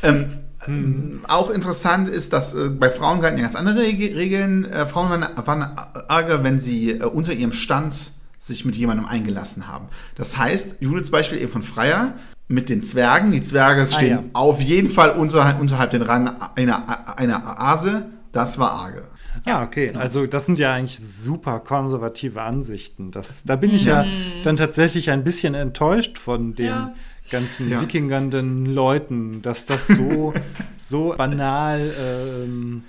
Ähm, 0.04 0.44
ähm, 0.68 1.22
auch 1.28 1.50
interessant 1.50 2.10
ist, 2.10 2.34
dass 2.34 2.54
äh, 2.54 2.70
bei 2.70 2.90
Frauen 2.90 3.22
galten 3.22 3.38
ja 3.38 3.44
ganz 3.44 3.56
andere 3.56 3.80
Reg 3.80 4.00
Regeln. 4.00 4.66
Äh, 4.66 4.86
Frauen 4.86 5.10
waren, 5.10 5.26
waren 5.46 5.64
arger, 6.08 6.44
wenn 6.44 6.60
sie 6.60 6.92
äh, 6.92 7.04
unter 7.04 7.34
ihrem 7.34 7.54
Stand 7.54 8.12
sich 8.38 8.66
mit 8.66 8.76
jemandem 8.76 9.06
eingelassen 9.06 9.68
haben. 9.68 9.88
Das 10.16 10.38
heißt, 10.38 10.78
Judiths 10.80 11.12
Beispiel 11.12 11.40
eben 11.40 11.52
von 11.52 11.64
Freier 11.64 12.16
mit 12.48 12.70
den 12.70 12.84
Zwergen. 12.84 13.32
Die 13.32 13.42
Zwerge 13.42 13.86
stehen 13.86 14.18
ja. 14.18 14.24
auf 14.34 14.62
jeden 14.62 14.90
Fall 14.90 15.12
unterhalb, 15.12 15.60
unterhalb 15.60 15.92
den 15.92 16.02
Rang 16.02 16.36
einer, 16.56 17.18
einer 17.18 17.60
Ase. 17.60 18.08
Das 18.32 18.60
war 18.60 18.72
arge. 18.72 19.04
Ja, 19.46 19.64
okay. 19.64 19.94
Also 19.96 20.28
das 20.28 20.46
sind 20.46 20.60
ja 20.60 20.74
eigentlich 20.74 21.00
super 21.00 21.60
konservative 21.60 22.42
Ansichten. 22.42 23.12
Das, 23.12 23.44
da 23.44 23.56
bin 23.56 23.72
ich 23.72 23.86
ja 23.86 24.06
dann 24.44 24.56
tatsächlich 24.56 25.10
ein 25.10 25.24
bisschen 25.24 25.54
enttäuscht 25.54 26.18
von 26.18 26.56
den 26.56 26.66
Ja. 26.66 26.94
Ganzen 27.32 27.70
Ja. 27.70 27.82
wikingernden 27.82 28.66
Leuten, 28.68 29.42
dass 29.42 29.66
das 29.66 29.88
so, 29.88 30.34
so 30.78 31.16
banal 31.18 31.94
ähm, 32.00 32.84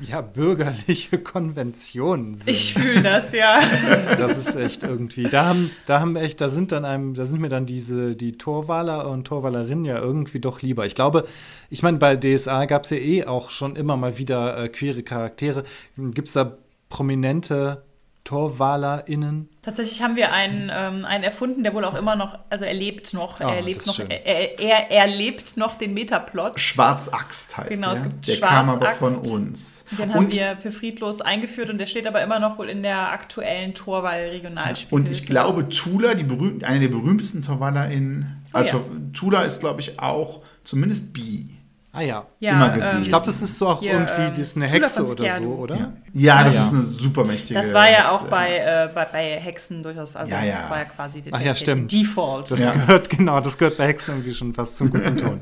ja, 0.00 0.20
bürgerliche 0.20 1.18
Konventionen 1.18 2.34
sind. 2.34 2.48
Ich 2.48 2.74
fühle 2.74 3.00
das, 3.00 3.32
ja. 3.32 3.60
Das 4.18 4.36
ist 4.36 4.56
echt 4.56 4.82
irgendwie. 4.82 5.22
Da 5.24 5.46
haben, 5.46 5.70
da 5.86 6.00
haben 6.00 6.16
echt, 6.16 6.40
da 6.40 6.48
sind 6.48 6.72
dann 6.72 6.84
einem, 6.84 7.14
da 7.14 7.24
sind 7.24 7.40
mir 7.40 7.48
dann 7.48 7.64
diese, 7.64 8.16
die 8.16 8.36
Torwaler 8.36 9.08
und 9.08 9.24
Torwalerinnen 9.24 9.84
ja 9.84 9.98
irgendwie 10.00 10.40
doch 10.40 10.62
lieber. 10.62 10.84
Ich 10.84 10.94
glaube, 10.96 11.26
ich 11.70 11.82
meine, 11.82 11.98
bei 11.98 12.16
DSA 12.16 12.64
gab 12.66 12.84
es 12.84 12.90
ja 12.90 12.96
eh 12.96 13.24
auch 13.24 13.50
schon 13.50 13.76
immer 13.76 13.96
mal 13.96 14.18
wieder 14.18 14.64
äh, 14.64 14.68
queere 14.68 15.02
Charaktere. 15.04 15.62
Gibt 15.96 16.26
es 16.28 16.34
da 16.34 16.58
prominente 16.88 17.82
TorwalerInnen? 18.24 19.48
Tatsächlich 19.62 20.02
haben 20.02 20.16
wir 20.16 20.32
einen, 20.32 20.70
ähm, 20.74 21.04
einen 21.04 21.24
erfunden, 21.24 21.62
der 21.62 21.72
wohl 21.74 21.84
auch 21.84 21.94
immer 21.94 22.16
noch, 22.16 22.38
also 22.50 22.64
er 22.64 22.74
lebt 22.74 23.14
noch, 23.14 23.40
Ah, 23.40 23.54
er 23.54 23.62
lebt 23.62 23.86
noch, 23.86 23.98
er, 23.98 24.58
er, 24.60 24.90
er 24.90 25.06
lebt 25.06 25.56
noch 25.56 25.76
den 25.76 25.94
Metaplot. 25.94 26.58
Schwarzaxt 26.58 27.56
heißt 27.56 27.70
Genau, 27.70 27.88
der. 27.88 27.96
es 27.96 28.02
gibt 28.02 28.28
der 28.28 28.40
kam 28.40 28.68
aber 28.70 28.90
Schwarzaxt. 28.94 29.26
von 29.26 29.32
uns. 29.32 29.84
Den 29.98 30.12
haben 30.14 30.26
und, 30.26 30.34
wir 30.34 30.56
für 30.56 30.72
Friedlos 30.72 31.20
eingeführt 31.20 31.70
und 31.70 31.78
der 31.78 31.86
steht 31.86 32.06
aber 32.06 32.22
immer 32.22 32.38
noch 32.40 32.58
wohl 32.58 32.68
in 32.68 32.82
der 32.82 33.10
aktuellen 33.12 33.74
Torwahl-Regionalspiel. 33.74 34.94
und 34.96 35.08
ich 35.10 35.26
glaube, 35.26 35.68
Tula, 35.68 36.14
die 36.14 36.24
berühmt, 36.24 36.64
eine 36.64 36.80
der 36.80 36.88
berühmtesten 36.88 37.42
Torwaller 37.42 37.88
in. 37.90 38.26
Oh, 38.52 38.58
also, 38.58 38.76
ja. 38.78 38.82
Tula 39.12 39.42
ist, 39.42 39.60
glaube 39.60 39.80
ich, 39.80 39.98
auch 39.98 40.42
zumindest 40.64 41.12
bi. 41.12 41.53
Ah 41.96 42.00
ja. 42.02 42.26
ja, 42.40 42.52
immer 42.52 42.70
gewesen. 42.70 43.02
Ich 43.02 43.08
glaube, 43.08 43.26
das 43.26 43.40
ist 43.40 43.56
so 43.56 43.68
auch 43.68 43.78
Hier, 43.78 43.92
irgendwie 43.92 44.12
ähm, 44.22 44.30
das 44.30 44.38
ist 44.40 44.56
eine 44.56 44.66
Hexe 44.66 45.02
oder 45.04 45.12
Skjerdu. 45.12 45.44
so, 45.44 45.50
oder? 45.62 45.76
Ja, 45.76 45.92
ja 46.12 46.34
Ah, 46.36 46.44
das 46.44 46.54
ja. 46.56 46.62
ist 46.62 46.68
eine 46.72 46.82
super 46.82 47.22
mächtige. 47.24 47.54
Das 47.54 47.72
war 47.72 47.88
ja 47.88 47.98
Hexe. 47.98 48.10
auch 48.12 48.22
bei, 48.28 48.56
äh, 48.58 48.90
bei, 48.92 49.04
bei 49.04 49.40
Hexen 49.40 49.82
durchaus, 49.82 50.16
also 50.16 50.32
Ja, 50.32 50.42
ja. 50.42 50.54
das 50.56 50.68
war 50.68 50.78
ja 50.78 50.84
quasi 50.86 51.22
der, 51.22 51.32
Ach 51.34 51.38
ja, 51.38 51.44
der, 51.46 51.54
stimmt. 51.54 51.92
der 51.92 52.00
Default. 52.00 52.50
Das 52.50 52.60
Ja. 52.60 52.72
gehört, 52.72 53.08
genau, 53.16 53.40
das 53.40 53.56
gehört 53.56 53.76
bei 53.78 53.86
Hexen 53.86 54.14
irgendwie 54.14 54.34
schon 54.34 54.52
fast 54.54 54.76
zum 54.76 54.90
guten 54.90 55.16
Ton. 55.16 55.40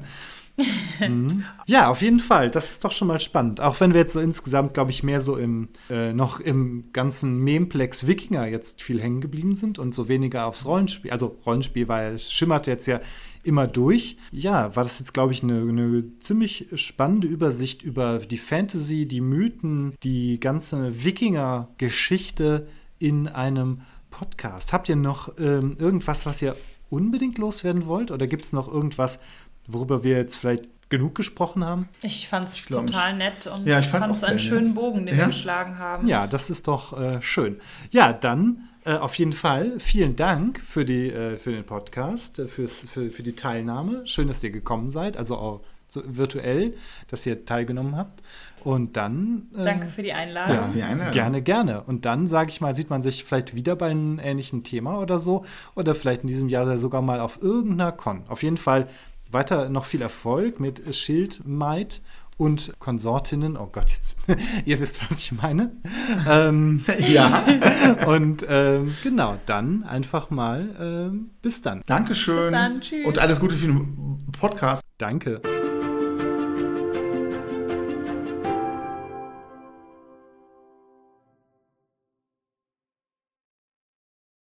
Mhm. 1.00 1.44
Ja, 1.66 1.88
auf 1.88 2.02
jeden 2.02 2.20
Fall. 2.20 2.50
Das 2.50 2.70
ist 2.70 2.84
doch 2.84 2.92
schon 2.92 3.08
mal 3.08 3.20
spannend. 3.20 3.60
Auch 3.60 3.80
wenn 3.80 3.94
wir 3.94 4.00
jetzt 4.00 4.12
so 4.12 4.20
insgesamt, 4.20 4.74
glaube 4.74 4.90
ich, 4.90 5.02
mehr 5.02 5.20
so 5.20 5.36
im 5.36 5.68
äh, 5.90 6.12
noch 6.12 6.40
im 6.40 6.92
ganzen 6.92 7.38
Memeplex 7.38 8.06
Wikinger 8.06 8.46
jetzt 8.46 8.82
viel 8.82 9.00
hängen 9.00 9.20
geblieben 9.20 9.54
sind 9.54 9.78
und 9.78 9.94
so 9.94 10.08
weniger 10.08 10.46
aufs 10.46 10.66
Rollenspiel. 10.66 11.10
Also 11.10 11.38
Rollenspiel, 11.46 11.88
weil 11.88 12.18
schimmert 12.18 12.66
jetzt 12.66 12.86
ja 12.86 13.00
immer 13.42 13.66
durch. 13.66 14.18
Ja, 14.30 14.74
war 14.76 14.84
das 14.84 14.98
jetzt, 14.98 15.14
glaube 15.14 15.32
ich, 15.32 15.42
eine, 15.42 15.60
eine 15.60 16.18
ziemlich 16.18 16.68
spannende 16.74 17.26
Übersicht 17.26 17.82
über 17.82 18.18
die 18.18 18.38
Fantasy, 18.38 19.06
die 19.06 19.20
Mythen, 19.20 19.94
die 20.02 20.38
ganze 20.38 21.04
Wikinger-Geschichte 21.04 22.68
in 22.98 23.26
einem 23.28 23.80
Podcast. 24.10 24.72
Habt 24.72 24.88
ihr 24.88 24.96
noch 24.96 25.32
ähm, 25.38 25.76
irgendwas, 25.78 26.26
was 26.26 26.42
ihr 26.42 26.54
unbedingt 26.92 27.38
loswerden 27.38 27.86
wollt? 27.86 28.10
Oder 28.10 28.26
gibt 28.26 28.44
es 28.44 28.52
noch 28.52 28.68
irgendwas, 28.72 29.18
worüber 29.66 30.04
wir 30.04 30.16
jetzt 30.16 30.36
vielleicht 30.36 30.64
genug 30.88 31.14
gesprochen 31.14 31.64
haben? 31.64 31.88
Ich 32.02 32.28
fand 32.28 32.48
es 32.48 32.64
total 32.64 33.16
nett 33.16 33.46
und 33.46 33.66
Ja, 33.66 33.78
ich 33.80 33.86
fand's 33.86 34.22
auch 34.22 34.28
einen 34.28 34.38
schönen 34.38 34.66
nett. 34.66 34.74
Bogen, 34.74 35.06
den 35.06 35.14
Ja. 35.16 35.22
wir 35.22 35.26
geschlagen 35.28 35.78
haben. 35.78 36.06
Ja, 36.06 36.26
das 36.26 36.50
ist 36.50 36.68
doch 36.68 36.98
äh, 37.00 37.22
schön. 37.22 37.60
Ja, 37.90 38.12
dann 38.12 38.68
äh, 38.84 38.94
auf 38.96 39.14
jeden 39.14 39.32
Fall 39.32 39.78
vielen 39.78 40.16
Dank 40.16 40.60
für, 40.60 40.84
die, 40.84 41.08
äh, 41.08 41.36
für 41.38 41.52
den 41.52 41.64
Podcast, 41.64 42.40
äh, 42.40 42.48
fürs, 42.48 42.84
für, 42.84 43.10
für 43.10 43.22
die 43.22 43.34
Teilnahme. 43.34 44.06
Schön, 44.06 44.28
dass 44.28 44.42
ihr 44.44 44.50
gekommen 44.50 44.90
seid, 44.90 45.16
also 45.16 45.36
auch 45.38 45.60
so 45.88 46.02
virtuell, 46.06 46.74
dass 47.08 47.24
ihr 47.26 47.44
teilgenommen 47.44 47.96
habt. 47.96 48.22
Und 48.64 48.96
dann. 48.96 49.48
äh, 49.56 49.64
Danke 49.64 49.88
für 49.88 50.02
die 50.02 50.12
Einladung. 50.12 50.54
Ja, 50.56 50.62
für 50.64 50.76
die 50.76 50.82
Einladung. 50.82 51.12
Gerne, 51.12 51.42
gerne. 51.42 51.82
Und 51.82 52.04
dann, 52.06 52.28
sage 52.28 52.50
ich 52.50 52.60
mal, 52.60 52.74
sieht 52.74 52.90
man 52.90 53.02
sich 53.02 53.24
vielleicht 53.24 53.54
wieder 53.54 53.76
bei 53.76 53.90
einem 53.90 54.18
ähnlichen 54.22 54.62
Thema 54.62 55.00
oder 55.00 55.18
so. 55.18 55.44
Oder 55.74 55.94
vielleicht 55.94 56.22
in 56.22 56.28
diesem 56.28 56.48
Jahr 56.48 56.76
sogar 56.78 57.02
mal 57.02 57.20
auf 57.20 57.42
irgendeiner 57.42 57.92
Con. 57.92 58.22
Auf 58.28 58.42
jeden 58.42 58.56
Fall 58.56 58.88
weiter 59.32 59.68
noch 59.68 59.84
viel 59.84 60.02
Erfolg 60.02 60.60
mit 60.60 60.94
Schildmaid 60.94 62.02
und 62.36 62.72
Konsortinnen. 62.78 63.56
Oh 63.56 63.68
Gott, 63.70 63.90
jetzt, 63.90 64.16
ihr 64.64 64.80
wisst, 64.80 65.08
was 65.08 65.18
ich 65.20 65.32
meine. 65.32 65.72
ähm, 66.28 66.84
Ja, 67.08 67.44
und 68.06 68.44
ähm, 68.48 68.94
genau, 69.02 69.38
dann 69.46 69.84
einfach 69.84 70.30
mal 70.30 70.74
ähm, 70.80 71.30
bis 71.40 71.62
dann. 71.62 71.82
Dankeschön. 71.86 72.36
Bis 72.36 72.50
dann, 72.50 72.80
tschüss. 72.80 73.06
Und 73.06 73.18
alles 73.18 73.38
Gute 73.40 73.54
für 73.54 73.66
den 73.66 74.26
Podcast. 74.38 74.82
Danke. 74.98 75.40